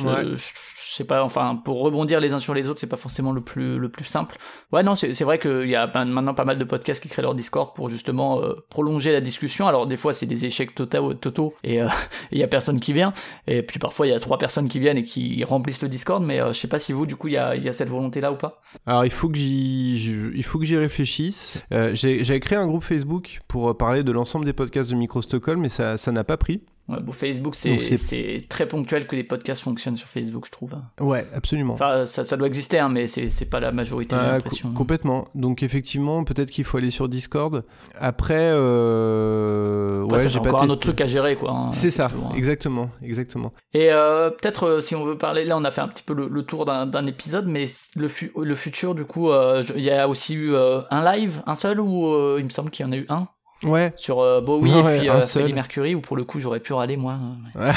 euh, 0.01 0.03
je, 0.03 0.07
Ouais. 0.07 0.23
je, 0.35 0.35
je 0.35 0.93
sais 0.95 1.03
pas, 1.03 1.23
enfin, 1.23 1.55
pour 1.63 1.81
rebondir 1.81 2.19
les 2.19 2.33
uns 2.33 2.39
sur 2.39 2.53
les 2.53 2.67
autres, 2.67 2.79
c'est 2.79 2.87
pas 2.89 2.95
forcément 2.97 3.31
le 3.31 3.41
plus, 3.41 3.77
le 3.77 3.89
plus 3.89 4.05
simple. 4.05 4.37
Ouais, 4.71 4.83
non, 4.83 4.95
c'est 4.95 5.23
vrai 5.23 5.37
qu'il 5.39 5.67
y 5.69 5.75
a 5.75 5.87
maintenant 6.05 6.33
pas 6.33 6.45
mal 6.45 6.57
de 6.57 6.63
podcasts 6.63 7.01
qui 7.01 7.09
créent 7.09 7.21
leur 7.21 7.35
Discord 7.35 7.75
pour 7.75 7.89
justement 7.89 8.41
euh, 8.41 8.53
prolonger 8.69 9.11
la 9.11 9.21
discussion. 9.21 9.67
Alors, 9.67 9.85
des 9.87 9.97
fois, 9.97 10.13
c'est 10.13 10.25
des 10.25 10.45
échecs 10.45 10.73
totaux, 10.75 11.13
totaux 11.13 11.53
et 11.63 11.81
euh, 11.81 11.87
il 12.31 12.37
y 12.39 12.43
a 12.43 12.47
personne 12.47 12.79
qui 12.79 12.93
vient. 12.93 13.13
Et 13.47 13.63
puis 13.63 13.79
parfois, 13.79 14.07
il 14.07 14.11
y 14.11 14.13
a 14.13 14.19
trois 14.19 14.37
personnes 14.37 14.69
qui 14.69 14.79
viennent 14.79 14.97
et 14.97 15.03
qui 15.03 15.43
remplissent 15.43 15.81
le 15.81 15.89
Discord, 15.89 16.23
mais 16.23 16.41
euh, 16.41 16.53
je 16.53 16.59
sais 16.59 16.67
pas 16.67 16.79
si 16.79 16.93
vous, 16.93 17.05
du 17.05 17.15
coup, 17.15 17.27
il 17.27 17.33
y 17.33 17.37
a, 17.37 17.55
y 17.55 17.69
a 17.69 17.73
cette 17.73 17.89
volonté-là 17.89 18.31
ou 18.31 18.35
pas. 18.35 18.61
Alors 18.85 19.05
il 19.05 19.11
faut 19.11 19.29
que 19.29 19.37
j'y, 19.37 20.31
il 20.35 20.43
faut 20.43 20.59
que 20.59 20.65
j'y 20.65 20.77
réfléchisse. 20.77 21.63
Euh, 21.71 21.91
j'avais 21.93 22.39
créé 22.39 22.57
un 22.57 22.67
groupe 22.67 22.83
Facebook 22.83 23.39
pour 23.47 23.69
euh, 23.69 23.73
parler 23.73 24.03
de 24.03 24.11
l'ensemble 24.11 24.45
des 24.45 24.53
podcasts 24.53 24.89
de 24.89 24.95
Micro 24.95 25.21
Stockholm, 25.21 25.59
mais 25.61 25.69
ça, 25.69 25.97
ça 25.97 26.11
n'a 26.11 26.23
pas 26.23 26.37
pris. 26.37 26.61
Ouais, 26.89 26.99
bon, 27.01 27.11
Facebook, 27.11 27.53
c'est 27.55 28.39
très 28.47 28.65
ponctuel 28.67 29.07
que 29.07 29.15
les 29.17 29.23
podcasts 29.25 29.61
fonctionnent 29.61 29.97
sur 29.97 30.07
Facebook, 30.07 30.45
je 30.45 30.51
trouve. 30.51 30.71
Ouais, 31.01 31.25
absolument. 31.35 31.73
Enfin, 31.73 32.05
ça, 32.05 32.23
ça 32.23 32.37
doit 32.37 32.47
exister, 32.47 32.79
hein, 32.79 32.87
mais 32.89 33.07
c'est 33.07 33.49
pas 33.49 33.59
la 33.59 33.71
majorité, 33.73 34.15
j'ai 34.15 34.21
Ah, 34.21 34.33
l'impression. 34.35 34.69
co- 34.69 34.75
complètement. 34.75 35.27
Donc 35.35 35.63
effectivement, 35.63 36.23
peut-être 36.23 36.49
qu'il 36.49 36.63
faut 36.63 36.77
aller 36.77 36.91
sur 36.91 37.09
Discord. 37.09 37.65
Après, 37.99 38.51
euh... 38.53 40.03
Après, 40.03 40.11
ouais, 40.13 40.17
ça, 40.17 40.29
j'ai 40.29 40.37
c'est 40.37 40.43
pas 40.43 40.49
encore 40.49 40.63
un 40.63 40.69
autre 40.69 40.81
truc 40.81 41.01
à 41.01 41.05
gérer, 41.05 41.35
quoi. 41.35 41.51
hein, 41.51 41.71
C'est 41.71 41.89
ça, 41.89 42.09
toujours, 42.09 42.27
hein. 42.27 42.35
exactement, 42.35 42.89
exactement. 43.01 43.53
Et 43.73 43.91
euh, 43.91 44.29
peut-être 44.29 44.63
euh, 44.67 44.81
si 44.81 44.95
on 44.95 45.03
veut 45.03 45.17
parler, 45.17 45.43
là 45.45 45.57
on 45.57 45.63
a 45.63 45.71
fait 45.71 45.81
un 45.81 45.87
petit 45.87 46.03
peu 46.03 46.13
le, 46.13 46.27
le 46.27 46.43
tour 46.43 46.65
d'un 46.65 47.05
épisode, 47.07 47.47
mais 47.47 47.65
le, 47.95 48.07
fu- 48.07 48.31
le 48.35 48.55
futur 48.55 48.95
du 48.95 49.05
coup, 49.05 49.29
euh, 49.29 49.61
il 49.75 49.83
y 49.83 49.91
a 49.91 50.07
aussi 50.07 50.35
eu 50.35 50.55
un 50.55 51.03
live, 51.15 51.41
un 51.45 51.55
seul 51.55 51.79
ou 51.79 52.37
il 52.37 52.43
me 52.45 52.49
semble 52.49 52.69
qu'il 52.69 52.85
y 52.85 52.89
en 52.89 52.91
a 52.91 52.97
eu 52.97 53.05
un? 53.09 53.27
Ouais. 53.63 53.91
sur 53.95 54.19
euh, 54.19 54.39
Bowie 54.41 54.71
Ouais, 54.71 54.79
et 54.79 54.83
ouais, 54.83 54.97
puis 54.99 55.09
euh. 55.09 55.21
Freddie 55.21 55.53
Mercury 55.53 55.95
où 55.95 56.01
pour 56.01 56.15
le 56.15 56.23
coup 56.23 56.39
j'aurais 56.39 56.59
pu 56.59 56.73
râler 56.73 56.95
moi. 56.97 57.17
hein. 57.55 57.71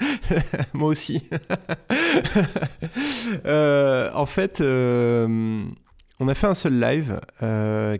Moi 0.74 0.88
aussi. 0.88 1.22
Euh, 3.46 4.10
en 4.14 4.26
fait, 4.26 4.60
euh, 4.60 5.62
on 6.20 6.28
a 6.28 6.34
fait 6.34 6.46
un 6.46 6.54
seul 6.54 6.78
live, 6.78 7.20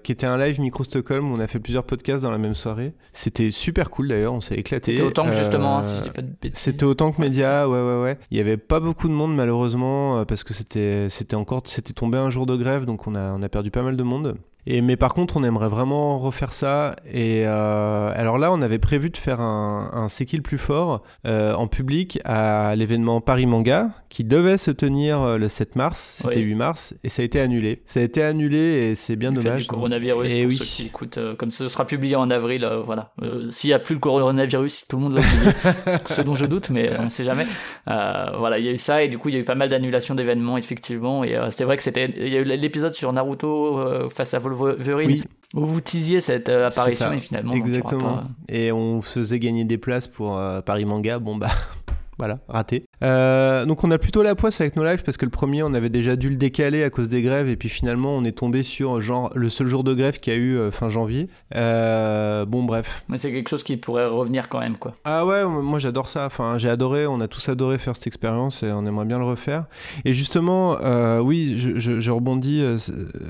qui 0.02 0.12
était 0.12 0.26
un 0.26 0.36
live 0.36 0.60
Micro 0.60 0.84
Stockholm, 0.84 1.30
où 1.30 1.34
on 1.34 1.40
a 1.40 1.46
fait 1.46 1.58
plusieurs 1.58 1.84
podcasts 1.84 2.22
dans 2.24 2.30
la 2.30 2.38
même 2.38 2.54
soirée. 2.54 2.92
C'était 3.12 3.50
super 3.50 3.90
cool 3.90 4.08
d'ailleurs, 4.08 4.34
on 4.34 4.40
s'est 4.40 4.54
éclaté. 4.56 4.92
C'était 4.92 5.02
autant 5.06 5.24
que 5.26 5.32
justement, 5.32 5.78
hein, 5.78 5.82
si 5.82 5.96
je 5.98 6.02
dis 6.02 6.10
pas 6.10 6.22
de 6.22 6.30
bêtises. 6.40 6.60
C'était 6.62 6.84
autant 6.84 7.12
que 7.12 7.20
Ouais, 7.20 7.28
média, 7.28 7.68
ouais, 7.68 7.80
ouais, 7.80 8.02
ouais. 8.02 8.18
Il 8.30 8.36
y 8.36 8.40
avait 8.40 8.56
pas 8.56 8.80
beaucoup 8.80 9.08
de 9.08 9.12
monde 9.14 9.34
malheureusement 9.34 10.24
parce 10.26 10.44
que 10.44 10.52
c'était, 10.54 11.08
c'était 11.08 11.36
encore, 11.36 11.62
c'était 11.64 11.92
tombé 11.94 12.18
un 12.18 12.30
jour 12.30 12.46
de 12.46 12.56
grève, 12.56 12.84
donc 12.84 13.06
on 13.06 13.14
a, 13.14 13.32
on 13.32 13.42
a 13.42 13.48
perdu 13.48 13.70
pas 13.70 13.82
mal 13.82 13.96
de 13.96 14.02
monde. 14.02 14.36
Et 14.66 14.80
mais 14.80 14.96
par 14.96 15.14
contre, 15.14 15.36
on 15.36 15.44
aimerait 15.44 15.68
vraiment 15.68 16.18
refaire 16.18 16.52
ça. 16.52 16.96
Et 17.10 17.42
euh, 17.46 18.12
alors 18.14 18.38
là, 18.38 18.52
on 18.52 18.62
avait 18.62 18.78
prévu 18.78 19.10
de 19.10 19.16
faire 19.16 19.40
un, 19.40 19.90
un 19.92 20.08
le 20.32 20.42
plus 20.42 20.58
fort 20.58 21.02
euh, 21.26 21.54
en 21.54 21.66
public 21.66 22.20
à 22.24 22.74
l'événement 22.76 23.20
Paris 23.20 23.46
Manga 23.46 23.90
qui 24.08 24.24
devait 24.24 24.58
se 24.58 24.70
tenir 24.70 25.20
euh, 25.20 25.36
le 25.38 25.48
7 25.48 25.74
mars. 25.74 26.20
C'était 26.22 26.40
Oui. 26.40 26.46
8 26.46 26.54
mars 26.54 26.94
et 27.02 27.08
ça 27.08 27.22
a 27.22 27.24
été 27.24 27.40
annulé. 27.40 27.82
Ça 27.86 28.00
a 28.00 28.02
été 28.02 28.22
annulé 28.22 28.58
et 28.58 28.94
c'est 28.94 29.16
bien 29.16 29.32
dommage. 29.32 29.62
Du 29.62 29.68
coronavirus, 29.68 30.30
Et 30.30 30.42
pour 30.42 30.50
oui. 30.50 30.56
ceux 30.56 30.64
qui 30.64 30.86
écoutent, 30.86 31.18
euh, 31.18 31.34
comme 31.34 31.50
ce 31.50 31.68
sera 31.68 31.86
publié 31.86 32.14
en 32.14 32.30
avril, 32.30 32.68
voilà. 32.84 33.12
S'il 33.50 33.70
y 33.70 33.72
a 33.72 33.78
plus 33.78 33.94
le 33.94 34.00
coronavirus, 34.00 34.86
tout 34.88 34.96
le 34.96 35.02
monde 35.02 35.14
l'a 35.14 35.22
ce 36.06 36.20
dont 36.22 36.36
je 36.36 36.46
doute, 36.46 36.70
mais 36.70 36.90
on 36.98 37.04
ne 37.06 37.10
sait 37.10 37.24
jamais. 37.24 37.46
Voilà, 37.86 38.58
il 38.58 38.64
y 38.64 38.68
a 38.68 38.72
eu 38.72 38.78
ça 38.78 39.02
et 39.02 39.08
du 39.08 39.18
coup 39.18 39.28
il 39.28 39.34
y 39.34 39.38
a 39.38 39.40
eu 39.40 39.44
pas 39.44 39.54
mal 39.54 39.68
d'annulations 39.68 40.14
d'événements 40.14 40.56
effectivement. 40.56 41.24
Et 41.24 41.36
c'est 41.50 41.64
vrai 41.64 41.76
que 41.76 41.82
c'était, 41.82 42.12
il 42.16 42.32
y 42.32 42.36
a 42.36 42.40
eu 42.40 42.44
l'épisode 42.44 42.94
sur 42.94 43.12
Naruto 43.12 44.08
face 44.10 44.34
à 44.34 44.38
Wolverine 44.52 45.08
Oui. 45.10 45.24
où 45.54 45.64
vous 45.64 45.80
teasiez 45.80 46.20
cette 46.20 46.48
euh, 46.48 46.66
apparition 46.68 47.12
et 47.12 47.20
finalement 47.20 47.54
Exactement. 47.54 48.00
pas- 48.18 48.26
Et 48.48 48.72
on 48.72 49.02
faisait 49.02 49.38
gagner 49.38 49.64
des 49.64 49.78
places 49.78 50.06
pour 50.06 50.38
euh, 50.38 50.60
Paris 50.60 50.84
Manga. 50.84 51.18
Bon 51.18 51.36
bah. 51.36 51.50
Voilà, 52.18 52.38
raté. 52.46 52.84
Euh, 53.02 53.64
donc 53.66 53.84
on 53.84 53.90
a 53.90 53.98
plutôt 53.98 54.22
la 54.22 54.34
poisse 54.34 54.60
avec 54.60 54.76
nos 54.76 54.84
lives 54.84 55.02
parce 55.02 55.16
que 55.16 55.24
le 55.24 55.30
premier 55.30 55.62
on 55.62 55.74
avait 55.74 55.88
déjà 55.88 56.14
dû 56.16 56.28
le 56.28 56.36
décaler 56.36 56.84
à 56.84 56.90
cause 56.90 57.08
des 57.08 57.20
grèves 57.22 57.48
et 57.48 57.56
puis 57.56 57.68
finalement 57.68 58.14
on 58.16 58.24
est 58.24 58.32
tombé 58.32 58.62
sur 58.62 59.00
genre 59.00 59.30
le 59.34 59.48
seul 59.48 59.66
jour 59.66 59.82
de 59.84 59.92
grève 59.94 60.20
qu'il 60.20 60.32
y 60.32 60.36
a 60.36 60.38
eu 60.38 60.56
euh, 60.56 60.70
fin 60.70 60.88
janvier. 60.88 61.28
Euh, 61.54 62.44
bon 62.46 62.62
bref. 62.64 63.04
Mais 63.08 63.18
c'est 63.18 63.32
quelque 63.32 63.48
chose 63.48 63.64
qui 63.64 63.76
pourrait 63.76 64.06
revenir 64.06 64.48
quand 64.48 64.60
même 64.60 64.76
quoi. 64.76 64.94
Ah 65.04 65.26
ouais, 65.26 65.44
moi 65.44 65.78
j'adore 65.78 66.08
ça. 66.08 66.26
Enfin 66.26 66.58
j'ai 66.58 66.68
adoré, 66.68 67.06
on 67.06 67.20
a 67.20 67.28
tous 67.28 67.48
adoré 67.48 67.78
faire 67.78 67.96
cette 67.96 68.06
expérience 68.06 68.62
et 68.62 68.70
on 68.72 68.86
aimerait 68.86 69.04
bien 69.06 69.18
le 69.18 69.24
refaire. 69.24 69.64
Et 70.04 70.12
justement, 70.12 70.76
oui, 71.20 71.54
je, 71.58 71.78
je- 71.78 72.00
je 72.00 72.10
rebondis 72.10 72.64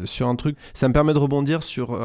sur 0.04 0.28
un 0.28 0.36
truc. 0.36 0.56
Ça 0.74 0.88
me 0.88 0.92
permet 0.92 1.12
de 1.14 1.18
rebondir 1.18 1.62
sur 1.62 1.98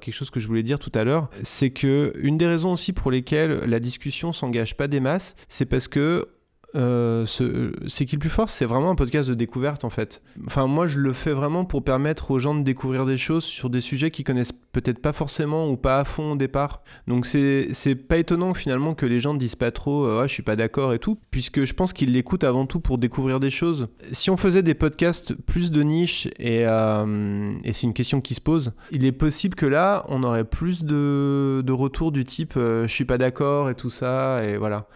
quelque 0.00 0.14
chose 0.14 0.30
que 0.30 0.40
je 0.40 0.46
voulais 0.48 0.62
dire 0.62 0.78
tout 0.78 0.92
à 0.94 1.04
l'heure. 1.04 1.28
C'est 1.42 1.70
que 1.70 2.12
une 2.18 2.38
des 2.38 2.46
raisons 2.46 2.72
aussi 2.72 2.92
pour 2.92 3.10
lesquelles 3.10 3.62
la 3.66 3.80
discussion 3.80 4.32
s'engage 4.32 4.76
pas 4.76 4.88
des 4.88 5.00
masses, 5.00 5.34
c'est 5.48 5.66
parce 5.66 5.88
que 5.88 6.28
euh, 6.74 7.24
ce- 7.26 7.72
c'est 7.86 8.04
qui 8.04 8.16
le 8.16 8.20
plus 8.20 8.28
fort? 8.30 8.48
C'est 8.50 8.64
vraiment 8.66 8.90
un 8.90 8.94
podcast 8.94 9.28
de 9.28 9.34
découverte 9.34 9.84
en 9.84 9.90
fait. 9.90 10.22
Enfin, 10.46 10.66
moi 10.66 10.86
je 10.86 10.98
le 10.98 11.12
fais 11.12 11.32
vraiment 11.32 11.64
pour 11.64 11.82
permettre 11.82 12.30
aux 12.30 12.38
gens 12.38 12.54
de 12.54 12.62
découvrir 12.62 13.06
des 13.06 13.16
choses 13.16 13.44
sur 13.44 13.70
des 13.70 13.80
sujets 13.80 14.10
qu'ils 14.10 14.24
connaissent 14.24 14.52
peut-être 14.72 15.00
pas 15.00 15.12
forcément 15.14 15.68
ou 15.70 15.76
pas 15.76 16.00
à 16.00 16.04
fond 16.04 16.32
au 16.32 16.36
départ. 16.36 16.82
Donc 17.06 17.24
c'est 17.26 17.72
pas 18.06 18.18
étonnant 18.18 18.52
finalement 18.54 18.94
que 18.94 19.06
les 19.06 19.18
gens 19.18 19.34
disent 19.34 19.56
pas 19.56 19.70
trop 19.70 20.04
euh, 20.04 20.26
je 20.26 20.32
suis 20.32 20.42
pas 20.42 20.56
d'accord 20.56 20.92
et 20.92 20.98
tout, 20.98 21.18
puisque 21.30 21.64
je 21.64 21.72
pense 21.72 21.92
qu'ils 21.92 22.12
l'écoutent 22.12 22.44
avant 22.44 22.66
tout 22.66 22.80
pour 22.80 22.98
découvrir 22.98 23.40
des 23.40 23.50
choses. 23.50 23.88
Si 24.12 24.28
on 24.30 24.36
faisait 24.36 24.62
des 24.62 24.74
podcasts 24.74 25.34
plus 25.34 25.70
de 25.70 25.82
niche 25.82 26.28
et, 26.38 26.66
euh, 26.66 27.54
et 27.64 27.72
c'est 27.72 27.86
une 27.86 27.94
question 27.94 28.20
qui 28.20 28.34
se 28.34 28.40
pose, 28.42 28.72
il 28.92 29.04
est 29.06 29.12
possible 29.12 29.54
que 29.54 29.66
là 29.66 30.04
on 30.08 30.22
aurait 30.22 30.44
plus 30.44 30.84
de, 30.84 31.62
de 31.64 31.72
retours 31.72 32.12
du 32.12 32.24
type 32.24 32.52
je 32.56 32.86
suis 32.86 33.04
pas 33.06 33.16
d'accord 33.18 33.70
et 33.70 33.74
tout 33.74 33.90
ça 33.90 34.44
et 34.44 34.56
voilà. 34.58 34.86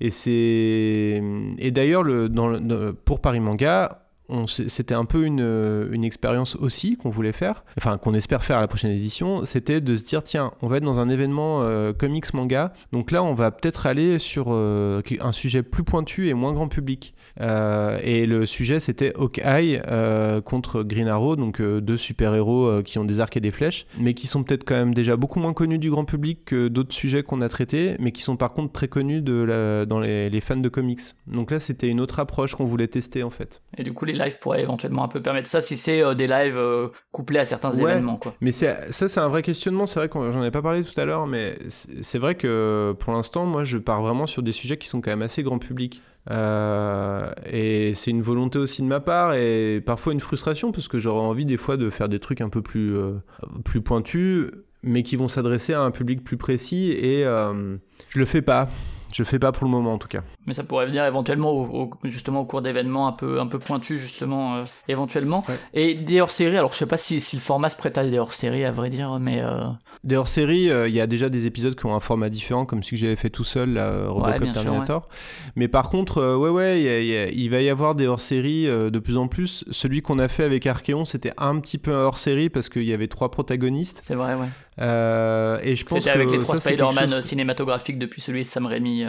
Et 0.00 0.10
c'est 0.10 1.22
et 1.58 1.70
d'ailleurs 1.70 2.02
le 2.02 2.92
pour 2.92 3.20
Paris 3.20 3.40
Manga, 3.40 3.99
c'était 4.46 4.94
un 4.94 5.04
peu 5.04 5.24
une, 5.24 5.88
une 5.90 6.04
expérience 6.04 6.56
aussi 6.56 6.96
qu'on 6.96 7.10
voulait 7.10 7.32
faire, 7.32 7.64
enfin 7.78 7.98
qu'on 7.98 8.14
espère 8.14 8.42
faire 8.44 8.58
à 8.58 8.60
la 8.60 8.68
prochaine 8.68 8.90
édition, 8.90 9.44
c'était 9.44 9.80
de 9.80 9.96
se 9.96 10.04
dire 10.04 10.22
tiens, 10.22 10.52
on 10.62 10.68
va 10.68 10.78
être 10.78 10.84
dans 10.84 11.00
un 11.00 11.08
événement 11.08 11.62
euh, 11.62 11.92
comics 11.92 12.32
manga, 12.34 12.72
donc 12.92 13.10
là 13.10 13.22
on 13.22 13.34
va 13.34 13.50
peut-être 13.50 13.86
aller 13.86 14.18
sur 14.18 14.46
euh, 14.48 15.02
un 15.20 15.32
sujet 15.32 15.62
plus 15.62 15.84
pointu 15.84 16.28
et 16.28 16.34
moins 16.34 16.52
grand 16.52 16.68
public. 16.68 17.14
Euh, 17.40 17.98
et 18.02 18.26
le 18.26 18.46
sujet 18.46 18.80
c'était 18.80 19.12
Hawkeye 19.16 19.80
euh, 19.88 20.40
contre 20.40 20.82
Green 20.82 21.08
Arrow, 21.08 21.36
donc 21.36 21.60
euh, 21.60 21.80
deux 21.80 21.96
super-héros 21.96 22.66
euh, 22.66 22.82
qui 22.82 22.98
ont 22.98 23.04
des 23.04 23.20
arcs 23.20 23.36
et 23.36 23.40
des 23.40 23.50
flèches, 23.50 23.86
mais 23.98 24.14
qui 24.14 24.26
sont 24.26 24.42
peut-être 24.42 24.64
quand 24.64 24.76
même 24.76 24.94
déjà 24.94 25.16
beaucoup 25.16 25.40
moins 25.40 25.52
connus 25.52 25.78
du 25.78 25.90
grand 25.90 26.04
public 26.04 26.44
que 26.44 26.68
d'autres 26.68 26.94
sujets 26.94 27.22
qu'on 27.22 27.40
a 27.40 27.48
traités, 27.48 27.96
mais 27.98 28.12
qui 28.12 28.22
sont 28.22 28.36
par 28.36 28.52
contre 28.52 28.72
très 28.72 28.88
connus 28.88 29.22
de 29.22 29.84
dans 29.88 30.00
les, 30.00 30.30
les 30.30 30.40
fans 30.40 30.56
de 30.56 30.68
comics. 30.68 31.00
Donc 31.26 31.50
là 31.50 31.60
c'était 31.60 31.88
une 31.88 32.00
autre 32.00 32.20
approche 32.20 32.54
qu'on 32.54 32.64
voulait 32.64 32.88
tester 32.88 33.22
en 33.22 33.30
fait. 33.30 33.62
Et 33.76 33.82
du 33.82 33.92
coup 33.92 34.04
les 34.04 34.19
lives 34.20 34.38
pourraient 34.38 34.62
éventuellement 34.62 35.04
un 35.04 35.08
peu 35.08 35.20
permettre 35.20 35.48
ça 35.48 35.60
si 35.60 35.76
c'est 35.76 36.02
euh, 36.02 36.14
des 36.14 36.26
lives 36.26 36.56
euh, 36.56 36.88
couplés 37.12 37.38
à 37.40 37.44
certains 37.44 37.70
Ouais. 37.70 37.92
événements 37.92 38.16
quoi. 38.16 38.34
Mais 38.40 38.52
ça, 38.52 38.76
c'est 38.90 39.18
un 39.18 39.28
vrai 39.28 39.42
questionnement. 39.42 39.86
C'est 39.86 39.98
vrai 40.00 40.08
que 40.08 40.18
j'en 40.32 40.42
ai 40.44 40.50
pas 40.50 40.62
parlé 40.62 40.82
tout 40.84 40.98
à 41.00 41.04
l'heure, 41.04 41.26
mais 41.26 41.58
c'est 41.68 42.18
vrai 42.18 42.34
que 42.34 42.94
pour 42.98 43.12
l'instant, 43.12 43.46
moi, 43.46 43.64
je 43.64 43.78
pars 43.78 44.02
vraiment 44.02 44.26
sur 44.26 44.42
des 44.42 44.52
sujets 44.52 44.76
qui 44.76 44.88
sont 44.88 45.00
quand 45.00 45.10
même 45.10 45.22
assez 45.22 45.42
grand 45.42 45.58
public. 45.58 46.02
Euh, 46.30 47.30
et 47.50 47.94
c'est 47.94 48.10
une 48.10 48.22
volonté 48.22 48.58
aussi 48.58 48.82
de 48.82 48.86
ma 48.86 49.00
part 49.00 49.32
et 49.34 49.80
parfois 49.84 50.12
une 50.12 50.20
frustration 50.20 50.70
parce 50.70 50.86
que 50.86 50.98
j'aurais 50.98 51.24
envie 51.24 51.46
des 51.46 51.56
fois 51.56 51.76
de 51.76 51.88
faire 51.90 52.08
des 52.10 52.18
trucs 52.18 52.40
un 52.42 52.50
peu 52.50 52.60
plus, 52.60 52.94
plus 53.64 53.80
pointus, 53.80 54.50
mais 54.82 55.02
qui 55.02 55.16
vont 55.16 55.28
s'adresser 55.28 55.72
à 55.72 55.80
un 55.80 55.90
public 55.90 56.22
plus 56.22 56.36
précis 56.36 56.90
et 56.92 57.24
je 57.24 58.18
le 58.18 58.24
fais 58.26 58.42
pas. 58.42 58.68
Je 59.12 59.24
fais 59.24 59.38
pas 59.38 59.52
pour 59.52 59.64
le 59.64 59.70
moment 59.70 59.92
en 59.94 59.98
tout 59.98 60.08
cas. 60.08 60.22
Mais 60.46 60.54
ça 60.54 60.62
pourrait 60.64 60.86
venir 60.86 61.04
éventuellement 61.04 61.50
au, 61.52 61.64
au- 61.64 61.90
justement 62.04 62.40
au 62.40 62.44
cours 62.44 62.62
d'événements 62.62 63.06
un 63.08 63.12
peu 63.12 63.40
un 63.40 63.46
peu 63.46 63.58
pointus 63.58 64.00
justement 64.00 64.56
euh, 64.56 64.64
éventuellement. 64.88 65.44
Ouais. 65.48 65.54
Et 65.74 65.94
des 65.94 66.20
hors-séries, 66.20 66.56
alors 66.56 66.72
je 66.72 66.78
sais 66.78 66.86
pas 66.86 66.96
si, 66.96 67.20
si 67.20 67.36
le 67.36 67.42
format 67.42 67.68
se 67.68 67.76
prête 67.76 67.98
à 67.98 68.04
des 68.06 68.18
hors-séries 68.18 68.64
à 68.64 68.72
vrai 68.72 68.88
dire, 68.90 69.18
mais 69.20 69.40
euh, 69.42 69.66
Des 70.04 70.16
hors-série, 70.16 70.70
euh, 70.70 70.88
il 70.88 70.94
y 70.94 71.00
a 71.00 71.06
déjà 71.06 71.28
des 71.28 71.46
épisodes 71.46 71.74
qui 71.74 71.86
ont 71.86 71.94
un 71.94 72.00
format 72.00 72.28
différent, 72.30 72.64
comme 72.66 72.82
celui 72.82 72.96
que 72.96 73.00
j'avais 73.02 73.16
fait 73.16 73.30
tout 73.30 73.44
seul, 73.44 73.74
là, 73.74 74.08
Robocop 74.08 74.44
sûr, 74.44 74.52
Terminator. 74.52 75.08
Mais 75.56 75.68
par 75.68 75.88
contre, 75.90 76.36
ouais, 76.36 76.50
ouais, 76.50 77.32
il 77.34 77.50
va 77.50 77.60
y 77.60 77.68
avoir 77.68 77.94
des 77.94 78.06
hors-série 78.06 78.66
euh, 78.66 78.90
de 78.90 78.98
plus 78.98 79.16
en 79.16 79.28
plus. 79.28 79.64
Celui 79.70 80.02
qu'on 80.02 80.18
a 80.18 80.28
fait 80.28 80.44
avec 80.44 80.66
Archeon, 80.66 81.04
c'était 81.04 81.32
un 81.36 81.58
petit 81.60 81.78
peu 81.78 81.92
un 81.94 82.02
hors-série 82.04 82.48
parce 82.50 82.68
qu'il 82.68 82.84
y 82.84 82.92
avait 82.92 83.08
trois 83.08 83.30
protagonistes. 83.30 84.00
c'est 84.02 84.14
vrai 84.14 84.34
ouais. 84.34 84.48
Euh, 84.80 85.58
et 85.62 85.76
je 85.76 85.84
pense 85.84 85.98
C'était 85.98 86.10
avec 86.10 86.30
les 86.30 86.38
trois 86.38 86.56
Spider-Man 86.56 87.14
euh, 87.14 87.22
cinématographiques 87.22 87.98
depuis 87.98 88.20
celui 88.20 88.42
de 88.42 88.46
Sam 88.46 88.66
Raimi. 88.66 89.06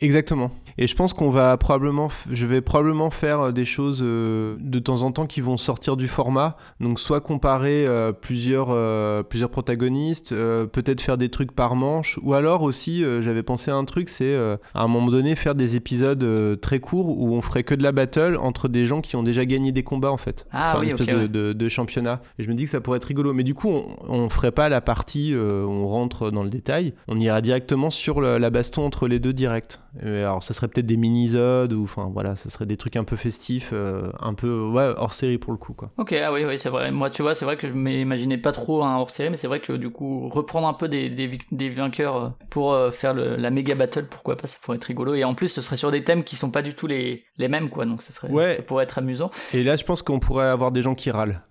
Exactement. 0.00 0.50
Et 0.76 0.88
je 0.88 0.96
pense 0.96 1.14
qu'on 1.14 1.30
va 1.30 1.56
probablement, 1.56 2.08
je 2.30 2.46
vais 2.46 2.60
probablement 2.60 3.10
faire 3.10 3.40
euh, 3.40 3.52
des 3.52 3.64
choses 3.64 4.00
euh, 4.02 4.56
de 4.58 4.78
temps 4.80 5.02
en 5.02 5.12
temps 5.12 5.26
qui 5.26 5.40
vont 5.40 5.56
sortir 5.56 5.96
du 5.96 6.08
format. 6.08 6.56
Donc 6.80 6.98
soit 6.98 7.20
comparer 7.20 7.86
euh, 7.86 8.10
plusieurs 8.12 8.68
euh, 8.70 9.22
plusieurs 9.22 9.50
protagonistes, 9.50 10.34
peut-être 10.34 11.00
faire 11.00 11.16
des 11.16 11.28
trucs 11.28 11.52
par 11.52 11.76
manche, 11.76 12.18
ou 12.22 12.34
alors 12.34 12.62
aussi, 12.62 13.04
j'avais 13.20 13.42
pensé 13.44 13.70
à 13.70 13.76
un 13.76 13.84
truc, 13.84 14.08
c'est 14.08 14.34
à 14.36 14.82
un 14.82 14.88
moment 14.88 15.10
donné 15.10 15.36
faire 15.36 15.54
des 15.54 15.76
épisodes 15.76 16.58
très 16.60 16.80
courts 16.80 17.16
où 17.16 17.32
on 17.34 17.40
ferait 17.40 17.62
que 17.62 17.74
de 17.74 17.82
la 17.82 17.92
battle 17.92 18.36
entre 18.40 18.68
des 18.68 18.86
gens 18.86 19.00
qui 19.00 19.16
ont 19.16 19.22
déjà 19.22 19.44
gagné 19.44 19.70
des 19.72 19.82
combats 19.84 20.10
en 20.10 20.16
fait. 20.16 20.46
Ah 20.52 20.70
Enfin, 20.72 20.80
oui, 20.80 20.86
une 20.86 20.92
espèce 20.92 21.06
de, 21.14 21.20
ouais. 21.22 21.28
de- 21.28 21.52
de 21.52 21.68
championnat. 21.68 22.20
Et 22.38 22.42
je 22.42 22.48
me 22.48 22.54
dis 22.54 22.64
que 22.64 22.70
ça 22.70 22.80
pourrait 22.80 22.96
être 22.96 23.04
rigolo. 23.04 23.32
Mais 23.32 23.44
du 23.44 23.54
coup, 23.54 23.68
on, 23.68 23.86
on 24.08 24.28
ferait 24.28 24.52
pas 24.52 24.68
la 24.68 24.80
partie, 24.80 25.34
on 25.36 25.86
rentre 25.86 26.30
dans 26.30 26.42
le 26.42 26.50
détail. 26.50 26.94
On 27.08 27.18
ira 27.18 27.40
directement 27.40 27.90
sur 27.90 28.20
le- 28.20 28.38
la 28.38 28.50
baston 28.50 28.84
entre 28.84 29.06
les 29.08 29.20
deux 29.20 29.32
directs. 29.32 29.78
Alors, 30.02 30.42
ça 30.42 30.54
serait 30.54 30.68
peut-être 30.68 30.86
des 30.86 30.96
mini-zodes 30.96 31.72
ou 31.72 31.84
enfin 31.84 32.10
voilà, 32.12 32.36
ça 32.36 32.50
serait 32.50 32.66
des 32.66 32.76
trucs 32.76 32.96
un 32.96 33.04
peu 33.04 33.16
festifs, 33.16 33.70
euh, 33.72 34.10
un 34.20 34.34
peu 34.34 34.60
ouais, 34.68 34.92
hors 34.96 35.12
série 35.12 35.38
pour 35.38 35.52
le 35.52 35.58
coup 35.58 35.72
quoi. 35.72 35.88
Ok, 35.98 36.12
ah 36.12 36.32
oui, 36.32 36.44
oui, 36.44 36.58
c'est 36.58 36.68
vrai. 36.68 36.90
Moi, 36.90 37.10
tu 37.10 37.22
vois, 37.22 37.34
c'est 37.34 37.44
vrai 37.44 37.56
que 37.56 37.68
je 37.68 37.72
m'imaginais 37.72 38.38
pas 38.38 38.52
trop 38.52 38.82
un 38.84 38.96
hors-série, 38.96 39.30
mais 39.30 39.36
c'est 39.36 39.46
vrai 39.46 39.60
que 39.60 39.72
du 39.72 39.90
coup, 39.90 40.28
reprendre 40.28 40.66
un 40.68 40.72
peu 40.74 40.88
des, 40.88 41.08
des, 41.10 41.68
vainqueurs 41.70 42.16
euh, 42.16 42.28
pour 42.50 42.72
euh, 42.72 42.90
faire 42.90 43.14
le- 43.14 43.36
la 43.36 43.50
méga 43.50 43.74
battle, 43.74 44.06
pourquoi 44.10 44.36
pas, 44.36 44.46
ça 44.46 44.58
pourrait 44.62 44.76
être 44.76 44.84
rigolo. 44.84 45.14
Et 45.14 45.24
en 45.24 45.34
plus, 45.34 45.48
ce 45.48 45.62
serait 45.62 45.76
sur 45.76 45.90
des 45.90 46.04
thèmes 46.04 46.24
qui 46.24 46.36
sont 46.36 46.50
pas 46.50 46.62
du 46.62 46.74
tout 46.74 46.86
les, 46.86 47.24
les 47.38 47.48
mêmes, 47.48 47.68
quoi, 47.70 47.84
donc 47.86 48.02
ça, 48.02 48.12
serait, 48.12 48.30
Ouais. 48.30 48.54
ça 48.54 48.62
pourrait 48.62 48.84
être 48.84 48.98
amusant. 48.98 49.30
Et 49.52 49.62
là, 49.62 49.76
je 49.76 49.84
pense 49.84 50.02
qu'on 50.02 50.18
pourrait 50.18 50.46
avoir 50.48 50.72
des 50.72 50.82
gens 50.82 50.94
qui 50.94 51.10
râlent. 51.10 51.40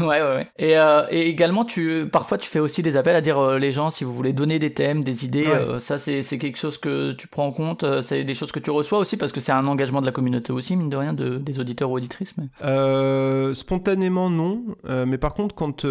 Ouais, 0.00 0.06
ouais, 0.06 0.22
ouais. 0.22 0.48
Et, 0.58 0.76
euh, 0.78 1.02
et 1.10 1.28
également, 1.28 1.64
tu, 1.64 2.08
parfois, 2.10 2.38
tu 2.38 2.48
fais 2.48 2.58
aussi 2.58 2.82
des 2.82 2.96
appels 2.96 3.16
à 3.16 3.20
dire 3.20 3.58
les 3.58 3.72
gens 3.72 3.90
si 3.90 4.04
vous 4.04 4.12
voulez 4.14 4.32
donner 4.32 4.58
des 4.58 4.72
thèmes, 4.72 5.04
des 5.04 5.24
idées. 5.24 5.46
Ouais. 5.46 5.80
ça, 5.80 5.98
c'est 5.98 6.22
c'est 6.22 6.38
quelque 6.38 6.58
chose 6.58 6.78
que 6.78 7.12
tu 7.12 7.21
prends 7.28 7.46
en 7.46 7.52
compte. 7.52 7.84
euh, 7.84 8.02
c'est 8.02 8.24
des 8.24 8.34
choses 8.34 8.52
que 8.52 8.58
tu 8.58 8.70
reçois 8.70 8.98
aussi 8.98 9.16
parce 9.16 9.32
que 9.32 9.40
c'est 9.40 9.52
un 9.52 9.66
engagement 9.66 10.00
de 10.00 10.06
la 10.06 10.12
communauté 10.12 10.52
aussi, 10.52 10.76
mine 10.76 10.90
de 10.90 10.96
rien, 10.96 11.12
de, 11.12 11.38
des 11.38 11.58
auditeurs 11.60 11.90
ou 11.90 11.96
auditrices. 11.96 12.34
Euh, 12.64 13.54
spontanément 13.54 14.30
non, 14.30 14.62
Euh, 14.88 15.06
mais 15.06 15.18
par 15.18 15.34
contre 15.34 15.54
quand 15.54 15.82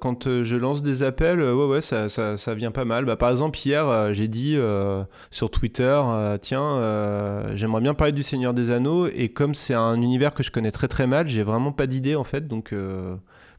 quand 0.00 0.42
je 0.42 0.56
lance 0.56 0.82
des 0.82 1.02
appels, 1.02 1.40
ouais 1.40 1.66
ouais 1.66 1.80
ça, 1.82 2.08
ça, 2.08 2.36
ça 2.36 2.54
vient 2.54 2.70
pas 2.70 2.84
mal. 2.84 3.04
Bah, 3.04 3.16
par 3.16 3.30
exemple 3.30 3.58
hier 3.64 4.12
j'ai 4.12 4.28
dit 4.28 4.56
sur 5.30 5.50
Twitter 5.50 6.00
tiens 6.40 6.80
j'aimerais 7.54 7.80
bien 7.80 7.94
parler 7.94 8.12
du 8.12 8.22
Seigneur 8.22 8.54
des 8.54 8.70
Anneaux 8.70 9.06
et 9.06 9.28
comme 9.28 9.54
c'est 9.54 9.74
un 9.74 10.00
univers 10.00 10.34
que 10.34 10.42
je 10.42 10.50
connais 10.50 10.70
très 10.70 10.88
très 10.88 11.06
mal, 11.06 11.28
j'ai 11.28 11.42
vraiment 11.42 11.72
pas 11.72 11.86
d'idée 11.86 12.14
en 12.16 12.24
fait 12.24 12.46
donc 12.46 12.74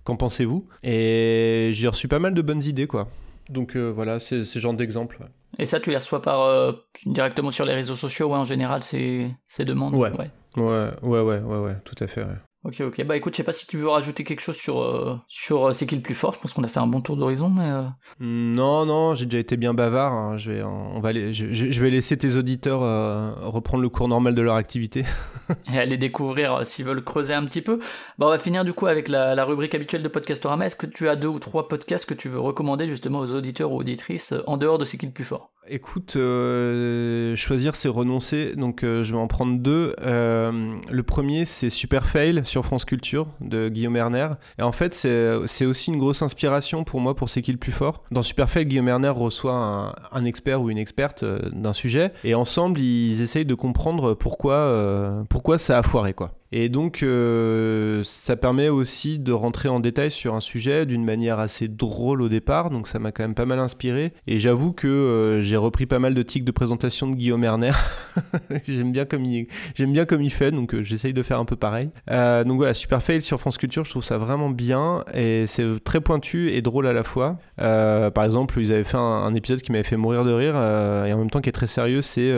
qu'en 0.04 0.16
pensez-vous? 0.16 0.66
Et 0.84 1.70
j'ai 1.74 1.88
reçu 1.88 2.08
pas 2.08 2.20
mal 2.20 2.34
de 2.34 2.42
bonnes 2.42 2.64
idées 2.64 2.88
quoi. 2.88 3.08
Donc 3.50 3.76
voilà 3.76 4.20
c'est 4.20 4.44
ce 4.44 4.60
genre 4.60 4.74
d'exemple. 4.74 5.20
Et 5.60 5.66
ça, 5.66 5.80
tu 5.80 5.89
les 5.91 5.97
reçois 5.97 6.22
par 6.22 6.41
euh, 6.41 6.72
directement 7.06 7.51
sur 7.51 7.66
les 7.66 7.74
réseaux 7.74 7.95
sociaux. 7.95 8.28
Ouais, 8.30 8.38
en 8.38 8.45
général, 8.45 8.84
c'est 8.84 9.32
ces 9.47 9.66
demandes. 9.66 9.93
Ouais. 9.93 10.12
Ouais 10.12 10.30
ouais 10.58 11.20
ouais 11.22 11.39
ouais 11.39 11.58
ouais 11.60 11.76
tout 11.84 11.95
à 11.99 12.08
fait. 12.08 12.22
ouais. 12.24 12.38
Ok, 12.66 12.80
ok. 12.80 13.03
Bah 13.03 13.18
écoute, 13.18 13.34
je 13.34 13.38
sais 13.38 13.43
pas 13.43 13.51
si 13.51 13.68
tu 13.68 13.78
veux 13.78 13.89
rajouter 13.89 14.24
quelque 14.24 14.39
chose 14.39 14.55
sur 14.55 14.82
euh, 14.82 15.18
sur 15.28 15.68
euh, 15.68 15.74
c'est 15.74 15.86
qui 15.86 15.95
le 15.97 16.01
plus 16.01 16.14
fort. 16.16 16.34
Je 16.34 16.39
pense 16.39 16.53
qu'on 16.53 16.64
a 16.64 16.70
fait 16.70 16.80
un 16.80 16.88
bon 16.88 17.01
tour 17.01 17.18
d'horizon, 17.18 17.49
mais 17.49 17.70
euh, 17.70 17.84
Non, 18.22 18.86
non, 18.86 19.14
j'ai 19.14 19.26
déjà 19.26 19.39
été 19.39 19.57
bien 19.57 19.74
bavard. 19.74 20.14
hein. 20.14 20.38
Je, 20.38 20.51
vais, 20.51 20.64
on 20.64 21.01
va 21.01 21.11
les- 21.11 21.34
je, 21.34 21.51
je- 21.51 21.72
je 21.72 21.82
vais 21.82 21.89
laisser 21.89 22.18
tes 22.18 22.38
auditeurs 22.38 22.82
euh, 22.82 23.34
reprendre 23.41 23.84
le 23.84 23.89
cours 23.89 24.07
normal 24.07 24.34
de 24.34 24.41
leur 24.41 24.55
activité. 24.55 25.03
et 25.74 25.78
aller 25.78 25.97
découvrir 25.97 26.53
euh, 26.55 26.64
s'ils 26.64 26.86
veulent 26.86 27.03
creuser 27.03 27.34
un 27.34 27.43
petit 27.45 27.61
peu. 27.61 27.80
Bah 28.18 28.28
on 28.28 28.30
va 28.30 28.38
finir 28.38 28.64
du 28.64 28.72
coup 28.72 28.88
avec 28.88 29.09
la, 29.09 29.36
la 29.36 29.43
rubrique 29.43 29.76
habituelle 29.76 30.01
de 30.03 30.07
Podcastorama. 30.07 30.66
Est-ce 30.68 30.78
que 30.78 30.86
tu 30.88 31.09
as 31.09 31.18
deux 31.18 31.28
ou 31.28 31.39
trois 31.39 31.68
podcasts 31.68 32.05
que 32.05 32.14
tu 32.14 32.30
veux 32.30 32.39
recommander 32.39 32.88
justement 32.88 33.20
aux 33.20 33.32
auditeurs 33.36 33.74
ou 33.74 33.80
auditrices 33.80 34.34
en 34.47 34.55
dehors 34.55 34.78
de 34.78 34.86
c'est 34.86 34.97
qui 34.97 35.05
le 35.05 35.11
plus 35.11 35.26
fort? 35.26 35.51
Écoute, 35.70 36.18
euh, 36.18 37.38
choisir 37.38 37.76
c'est 37.76 37.88
renoncer, 37.88 38.53
donc 38.55 38.84
euh, 38.84 39.01
je 39.01 39.14
vais 39.14 39.18
en 39.18 39.28
prendre 39.28 39.57
deux. 39.59 39.95
Euh, 40.01 40.76
le 40.91 41.03
premier 41.03 41.45
c'est 41.45 41.70
Super 41.70 42.09
Fail 42.09 42.41
sur 42.43 42.66
France 42.66 42.84
Culture 42.84 43.28
de 43.39 43.70
Guillaume 43.70 43.95
Erner. 43.95 44.28
Et 44.59 44.61
en 44.61 44.74
fait 44.74 44.93
c'est 44.93 45.66
aussi 45.66 45.91
une 45.91 45.99
grosse 45.99 46.22
inspiration 46.22 46.84
pour 46.84 46.99
moi 46.99 47.16
pour 47.16 47.30
C'est 47.30 47.41
qui 47.41 47.53
le 47.53 47.57
plus 47.57 47.72
fort. 47.72 48.03
Dans 48.11 48.22
Super 48.22 48.49
Fail, 48.49 48.66
Guillaume 48.66 48.89
Erner 48.89 49.09
reçoit 49.09 49.53
un, 49.53 49.95
un 50.11 50.26
expert 50.26 50.61
ou 50.61 50.70
une 50.70 50.78
experte 50.78 51.24
d'un 51.24 51.74
sujet 51.74 52.11
et 52.26 52.36
ensemble 52.36 52.82
ils 52.82 53.22
essayent 53.22 53.45
de 53.45 53.55
comprendre 53.55 54.16
pourquoi, 54.16 55.24
pourquoi 55.30 55.57
ça 55.57 55.78
a 55.78 55.84
foiré 55.84 56.14
quoi. 56.14 56.32
Et 56.56 56.70
donc, 56.70 57.01
euh, 57.01 58.04
ça 58.04 58.36
permet 58.36 58.70
aussi 58.70 59.18
de 59.18 59.32
rentrer 59.32 59.70
en 59.70 59.80
détail 59.80 60.12
sur 60.12 60.36
un 60.36 60.39
sujet 60.39 60.86
d'une 60.86 61.04
manière 61.04 61.39
assez 61.39 61.68
drôle 61.68 62.22
au 62.22 62.30
départ. 62.30 62.70
Donc, 62.70 62.88
ça 62.88 62.99
m'a 62.99 63.12
quand 63.12 63.24
même 63.24 63.34
pas 63.34 63.47
mal 63.47 63.58
inspiré. 63.58 64.14
Et 64.28 64.38
j'avoue 64.38 64.72
que 64.72 64.88
euh, 64.88 65.41
j'ai 65.41 65.58
repris 65.58 65.88
pas 65.88 65.97
mal 65.97 66.14
de 66.14 66.22
tics 66.22 66.43
de 66.43 66.51
présentation 66.51 67.08
de 67.08 67.16
Guillaume 67.16 67.43
Erner. 67.43 67.72
j'aime 68.68 68.91
bien 68.91 69.06
comme 69.06 69.26
il, 69.26 70.30
fait, 70.30 70.51
donc 70.51 70.76
euh, 70.76 70.84
j'essaye 70.84 71.12
de 71.12 71.24
faire 71.24 71.39
un 71.39 71.45
peu 71.45 71.56
pareil. 71.56 71.89
Donc 72.08 72.58
voilà, 72.58 72.76
Super 72.76 73.01
Fail 73.01 73.24
sur 73.24 73.39
France 73.39 73.58
Culture, 73.58 73.84
je 73.84 73.89
trouve 73.89 74.04
ça 74.04 74.20
vraiment 74.20 74.51
bien 74.51 75.04
et 75.12 75.45
c'est 75.47 75.84
très 75.84 76.01
pointu 76.01 76.51
et 76.51 76.62
drôle 76.62 76.86
à 76.86 76.93
la 76.93 77.04
fois. 77.04 77.39
Par 77.58 78.24
exemple, 78.24 78.60
ils 78.60 78.72
avaient 78.72 78.84
fait 78.84 78.97
un, 78.97 78.99
un 78.99 79.34
épisode 79.34 79.64
qui 79.64 79.72
m'avait 79.72 79.84
fait 79.84 79.97
mourir 79.97 80.24
de 80.24 80.32
rire 80.32 80.54
et 80.54 81.14
en 81.14 81.18
même 81.18 81.32
temps 81.32 81.41
qui 81.41 81.49
est 81.49 81.54
très 81.54 81.66
sérieux, 81.66 82.04
c'est 82.04 82.32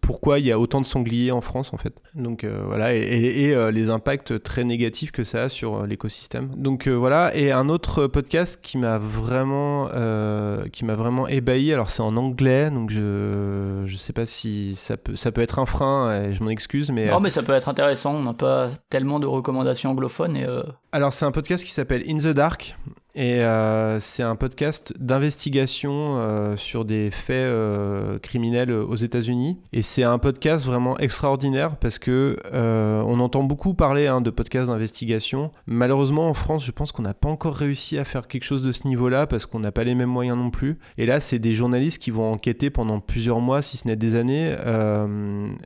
pourquoi 0.00 0.40
il 0.40 0.46
y 0.46 0.52
a 0.52 0.58
autant 0.58 0.80
de 0.80 0.86
sangliers 0.86 1.30
en 1.30 1.40
France 1.40 1.72
en 1.72 1.76
fait. 1.76 1.94
Donc 2.14 2.42
euh, 2.42 2.64
voilà, 2.88 2.94
et, 2.94 3.00
et- 3.00 3.48
et, 3.48 3.54
euh, 3.54 3.70
les 3.70 3.90
impacts 3.90 4.42
très 4.42 4.64
négatifs 4.64 5.10
que 5.12 5.24
ça 5.24 5.44
a 5.44 5.48
sur 5.48 5.76
euh, 5.82 5.86
l'écosystème. 5.86 6.50
Donc 6.56 6.86
euh, 6.86 6.92
voilà, 6.92 7.34
et 7.36 7.52
un 7.52 7.68
autre 7.68 8.06
podcast 8.06 8.58
qui 8.62 8.78
m'a 8.78 8.98
vraiment, 8.98 9.88
qui 10.72 10.84
m'a 10.84 10.94
vraiment 10.94 11.28
ébahi. 11.28 11.72
Alors 11.72 11.90
c'est 11.90 12.02
en 12.02 12.16
anglais, 12.16 12.70
donc 12.70 12.90
je 12.90 13.82
je 13.86 13.96
sais 13.96 14.12
pas 14.12 14.24
si 14.26 14.74
ça 14.74 14.96
peut 14.96 15.16
ça 15.16 15.32
peut 15.32 15.40
être 15.42 15.58
un 15.58 15.66
frein. 15.66 16.22
Et 16.24 16.32
je 16.34 16.42
m'en 16.42 16.50
excuse, 16.50 16.90
mais 16.90 17.06
Non, 17.10 17.20
mais 17.20 17.30
ça 17.30 17.42
peut 17.42 17.52
être 17.52 17.68
intéressant. 17.68 18.14
On 18.14 18.22
n'a 18.22 18.34
pas 18.34 18.70
tellement 18.90 19.20
de 19.20 19.26
recommandations 19.26 19.90
anglophones 19.90 20.36
et 20.36 20.46
alors 20.92 21.12
c'est 21.12 21.24
un 21.26 21.32
podcast 21.32 21.64
qui 21.64 21.70
s'appelle 21.72 22.02
In 22.08 22.18
the 22.18 22.28
Dark 22.34 22.76
et 23.18 23.42
euh, 23.42 23.98
c'est 23.98 24.22
un 24.22 24.36
podcast 24.36 24.94
d'investigation 25.00 26.18
euh, 26.18 26.56
sur 26.56 26.84
des 26.84 27.10
faits 27.10 27.34
euh, 27.34 28.16
criminels 28.20 28.70
aux 28.70 28.94
États-Unis 28.94 29.58
et 29.72 29.82
c'est 29.82 30.04
un 30.04 30.18
podcast 30.18 30.64
vraiment 30.64 30.96
extraordinaire 30.98 31.78
parce 31.78 31.98
que 31.98 32.36
on 32.52 33.18
entend 33.18 33.42
beaucoup 33.42 33.74
parler 33.74 34.06
hein, 34.06 34.20
de 34.20 34.30
podcasts 34.30 34.70
d'investigation. 34.70 35.50
Malheureusement 35.66 36.28
en 36.28 36.34
France, 36.34 36.64
je 36.64 36.70
pense 36.70 36.92
qu'on 36.92 37.02
n'a 37.02 37.14
pas 37.14 37.28
encore 37.28 37.54
réussi 37.54 37.98
à 37.98 38.04
faire 38.04 38.28
quelque 38.28 38.44
chose 38.44 38.62
de 38.62 38.70
ce 38.70 38.86
niveau-là 38.86 39.26
parce 39.26 39.46
qu'on 39.46 39.58
n'a 39.58 39.72
pas 39.72 39.82
les 39.82 39.96
mêmes 39.96 40.08
moyens 40.08 40.38
non 40.38 40.50
plus. 40.50 40.78
Et 40.96 41.04
là, 41.04 41.18
c'est 41.18 41.40
des 41.40 41.54
journalistes 41.54 42.00
qui 42.00 42.12
vont 42.12 42.30
enquêter 42.30 42.70
pendant 42.70 43.00
plusieurs 43.00 43.40
mois, 43.40 43.62
si 43.62 43.78
ce 43.78 43.88
n'est 43.88 43.96
des 43.96 44.14
années, 44.14 44.54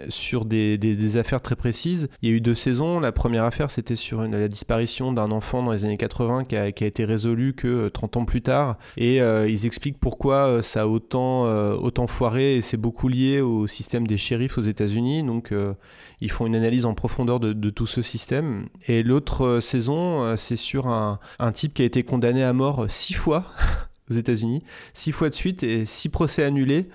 sur 0.08 0.46
des, 0.46 1.16
affaires 1.18 1.42
très 1.42 1.56
précises. 1.56 2.08
Il 2.22 2.30
y 2.30 2.32
a 2.32 2.36
eu 2.36 2.40
deux 2.40 2.54
saisons. 2.54 2.98
La 2.98 3.12
première 3.12 3.44
affaire, 3.44 3.70
c'était 3.70 3.96
sur 3.96 4.22
la 4.22 4.48
disparition 4.48 5.12
d'un 5.12 5.30
enfant 5.30 5.62
dans 5.62 5.72
les 5.72 5.84
années 5.84 5.98
80 5.98 6.44
qui 6.44 6.56
a, 6.56 6.72
qui 6.72 6.84
a 6.84 6.86
été 6.86 7.04
résolue 7.04 7.41
que 7.50 7.66
euh, 7.66 7.90
30 7.90 8.18
ans 8.18 8.24
plus 8.24 8.42
tard. 8.42 8.78
Et 8.96 9.20
euh, 9.20 9.48
ils 9.48 9.66
expliquent 9.66 9.98
pourquoi 9.98 10.46
euh, 10.46 10.62
ça 10.62 10.82
a 10.82 10.86
autant, 10.86 11.46
euh, 11.46 11.74
autant 11.74 12.06
foiré 12.06 12.56
et 12.56 12.62
c'est 12.62 12.76
beaucoup 12.76 13.08
lié 13.08 13.40
au 13.40 13.66
système 13.66 14.06
des 14.06 14.16
shérifs 14.16 14.58
aux 14.58 14.62
États-Unis. 14.62 15.22
Donc, 15.24 15.52
euh, 15.52 15.74
ils 16.22 16.30
font 16.30 16.46
une 16.46 16.54
analyse 16.54 16.86
en 16.86 16.94
profondeur 16.94 17.40
de, 17.40 17.70
tout 17.70 17.86
ce 17.86 18.00
système. 18.00 18.66
Et 18.86 19.02
l'autre 19.02 19.44
euh, 19.44 19.60
saison, 19.60 20.22
euh, 20.22 20.36
c'est 20.36 20.56
sur 20.56 20.86
un, 20.86 21.18
un 21.40 21.52
type 21.52 21.74
qui 21.74 21.82
a 21.82 21.84
été 21.84 22.04
condamné 22.04 22.44
à 22.44 22.52
mort 22.52 22.84
euh, 22.84 22.88
six 22.88 23.14
fois 23.14 23.46
aux 24.10 24.14
États-Unis, 24.14 24.62
six 24.94 25.10
fois 25.10 25.28
de 25.28 25.34
suite 25.34 25.64
et 25.64 25.84
six 25.84 26.08
procès 26.08 26.44
annulés 26.44 26.88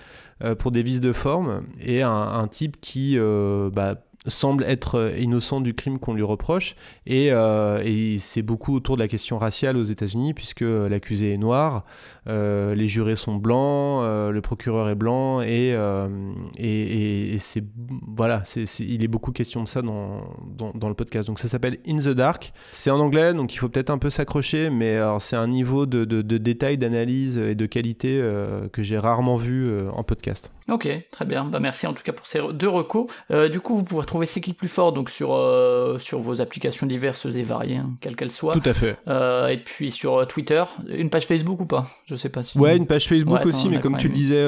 euh, 0.44 0.56
pour 0.56 0.72
des 0.72 0.82
vices 0.82 1.02
de 1.02 1.14
forme. 1.14 1.64
Et 1.82 2.04
un, 2.04 2.48
type 2.48 2.80
qui 2.80 3.16
euh, 3.18 3.70
bah, 3.70 3.96
semble 4.28 4.64
être 4.64 4.96
euh, 4.96 5.18
innocent 5.18 5.62
du 5.62 5.74
crime 5.74 6.00
qu'on 6.00 6.14
lui 6.14 6.24
reproche. 6.24 6.76
Et, 7.06 7.30
euh, 7.32 7.82
et 7.84 8.18
c'est 8.20 8.42
beaucoup 8.42 8.76
autour 8.76 8.98
de 8.98 9.02
la 9.02 9.08
question 9.08 9.38
raciale 9.38 9.78
aux 9.78 9.84
États-Unis, 9.84 10.34
puisque 10.34 10.62
l'accusé 10.62 11.34
est 11.34 11.38
noir, 11.38 11.86
euh, 12.28 12.76
les 12.76 12.88
jurés 12.88 13.16
sont 13.16 13.36
blancs, 13.36 14.04
euh, 14.04 14.32
le 14.32 14.42
procureur 14.42 14.90
est 14.90 14.96
blanc, 14.96 15.42
et, 15.42 15.74
euh, 15.74 16.08
et, 16.58 17.38
c'est 17.40 17.64
voilà, 18.16 18.42
c'est- 18.44 18.80
il 18.80 19.04
est 19.04 19.08
beaucoup 19.08 19.32
question 19.32 19.64
de 19.64 19.68
ça 19.68 19.82
dans, 19.82 20.22
dans, 20.74 20.90
le 20.90 20.96
podcast. 20.96 21.28
Donc 21.28 21.40
ça 21.40 21.48
s'appelle 21.48 21.78
In 21.88 21.98
the 21.98 22.10
Dark. 22.10 22.54
C'est 22.72 22.92
en 22.92 23.00
anglais, 23.00 23.34
donc 23.34 23.54
il 23.54 23.58
faut 23.58 23.70
peut-être 23.70 23.90
un 23.90 23.98
peu 23.98 24.10
s'accrocher, 24.10 24.70
mais 24.70 24.98
c'est 25.20 25.36
un 25.36 25.48
niveau 25.48 25.86
de, 25.86 26.06
de, 26.06 26.22
de 26.22 26.38
détail, 26.38 26.78
d'analyse 26.78 27.38
et 27.38 27.56
de 27.56 27.66
qualité 27.66 28.20
euh, 28.22 28.68
que 28.70 28.84
j'ai 28.84 28.98
rarement 28.98 29.38
vu 29.38 29.68
euh, 29.68 29.90
en 29.92 30.04
podcast. 30.04 30.52
Ok, 30.70 30.90
très 31.12 31.26
bien. 31.26 31.46
Bah 31.46 31.60
merci 31.60 31.88
en 31.88 31.94
tout 31.94 32.04
cas 32.04 32.12
pour 32.12 32.28
ces 32.28 32.42
deux 32.54 32.68
recos. 32.68 33.08
Euh, 33.32 33.48
du 33.48 33.60
coup, 33.62 33.76
vous 33.78 33.84
pouvez 33.84 34.02
retrouver 34.02 34.26
C'est 34.26 34.42
qui 34.42 34.50
le 34.52 34.56
plus 34.56 34.68
fort 34.68 34.92
donc 34.92 35.10
sur 35.10 35.34
euh, 35.34 35.98
sur 35.98 36.20
vos 36.20 36.42
applications 36.42 36.86
diverses 36.86 37.26
et 37.26 37.44
variées, 37.44 37.78
hein, 37.78 37.94
quelles 38.02 38.16
qu'elles 38.16 38.32
soient. 38.32 38.54
Tout 38.54 38.68
à 38.70 38.74
fait. 38.74 38.98
Euh, 39.08 39.48
et 39.48 39.58
puis 39.58 39.92
sur 39.92 40.18
euh, 40.18 40.26
Twitter, 40.26 40.64
une 40.90 41.10
page 41.10 41.26
Facebook 41.26 41.62
ou 41.62 41.66
pas? 41.66 41.88
Je 42.06 42.16
sais 42.16 42.30
pas 42.30 42.44
si. 42.44 42.58
Ouais, 42.58 42.76
une 42.76 42.86
page 42.88 43.08
Facebook 43.08 43.40
Ouais, 43.40 43.46
aussi, 43.48 43.70
mais 43.70 43.80
comme 43.80 43.98
tu 43.98 44.08
le 44.10 44.14
disais, 44.14 44.44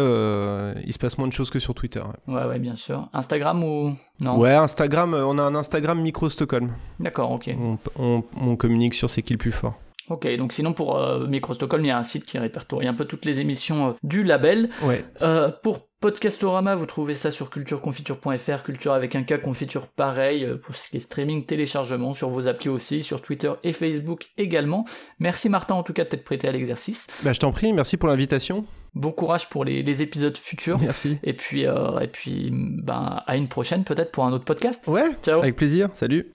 il 0.86 0.92
se 0.94 1.00
passe 1.00 1.18
moins 1.18 1.28
de 1.28 1.34
choses 1.34 1.50
que 1.50 1.60
sur 1.60 1.74
Twitter. 1.74 2.02
ouais. 2.28 2.34
Ouais, 2.36 2.46
ouais, 2.46 2.60
bien 2.60 2.76
sûr. 2.76 3.08
Instagram 3.14 3.64
ou 3.64 3.96
non? 4.20 4.38
Ouais, 4.40 4.54
Instagram, 4.54 5.14
on 5.14 5.38
a 5.38 5.44
un 5.44 5.56
Instagram 5.56 6.02
Micro 6.02 6.30
Stockholm. 6.30 6.72
D'accord, 7.00 7.32
ok. 7.32 7.50
On, 7.62 7.78
on- 7.98 8.24
on 8.42 8.56
communique 8.56 8.94
sur 8.94 9.10
c'est 9.10 9.22
qui 9.22 9.34
le 9.34 9.40
plus 9.40 9.52
fort. 9.52 9.76
Ok, 10.10 10.28
donc 10.38 10.54
sinon 10.54 10.74
pour 10.74 10.98
euh, 10.98 11.28
Micro 11.28 11.54
Stockholm, 11.54 11.84
il 11.86 11.90
y 11.90 11.92
a 11.92 11.98
un 11.98 12.04
site 12.04 12.24
qui 12.26 12.40
répertorie 12.40 12.88
un 12.88 12.96
peu 12.96 13.06
toutes 13.06 13.26
les 13.26 13.40
émissions 13.40 13.90
euh, 13.90 13.92
du 14.02 14.24
label. 14.24 14.70
Ouais. 14.82 15.06
Euh, 15.22 15.52
pour 15.62 15.88
Podcastorama, 16.02 16.76
vous 16.76 16.86
trouvez 16.86 17.14
ça 17.14 17.30
sur 17.30 17.50
cultureconfiture.fr, 17.50 18.64
culture 18.64 18.94
avec 18.94 19.18
un 19.18 19.24
cas, 19.24 19.38
confiture 19.38 19.88
pareil, 19.88 20.46
euh, 20.46 20.56
pour 20.56 20.74
ce 20.78 20.90
qui 20.90 20.96
est 20.96 21.02
streaming, 21.02 21.46
téléchargement, 21.46 22.14
sur 22.14 22.30
vos 22.30 22.48
applis 22.48 22.70
aussi, 22.70 23.04
sur 23.04 23.22
Twitter 23.22 23.52
et 23.66 23.74
Facebook 23.74 24.28
également. 24.38 24.86
Merci 25.20 25.50
Martin 25.50 25.76
en 25.76 25.84
tout 25.84 25.92
cas 25.92 26.06
de 26.06 26.10
t'être 26.10 26.24
prêté 26.24 26.48
à 26.48 26.54
l'exercice. 26.54 27.08
Bah, 27.22 27.34
je 27.34 27.40
t'en 27.42 27.52
prie, 27.52 27.74
merci 27.74 27.98
pour 27.98 28.08
l'invitation. 28.08 28.64
Bon 28.96 29.12
courage 29.12 29.50
pour 29.50 29.66
les, 29.66 29.84
les 29.84 30.02
épisodes 30.02 30.38
futurs. 30.38 30.80
Merci. 30.80 31.18
Et 31.22 31.34
puis, 31.34 31.66
euh, 31.66 32.00
et 32.00 32.08
puis 32.08 32.50
ben, 32.54 33.22
à 33.28 33.36
une 33.36 33.50
prochaine 33.50 33.84
peut-être 33.84 34.14
pour 34.14 34.24
un 34.24 34.32
autre 34.32 34.46
podcast. 34.46 34.88
Ouais, 34.88 35.12
Ciao. 35.22 35.40
avec 35.42 35.58
plaisir. 35.58 35.90
Salut. 35.92 36.32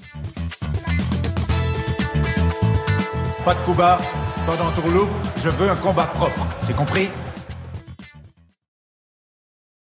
Pas 3.46 3.54
de 3.54 3.60
coup 3.64 3.72
bas. 3.72 3.96
Pendant 4.44 4.70
tourloupe, 4.72 5.08
je 5.38 5.48
veux 5.48 5.70
un 5.70 5.76
combat 5.76 6.04
propre. 6.04 6.46
C'est 6.64 6.76
compris? 6.76 7.08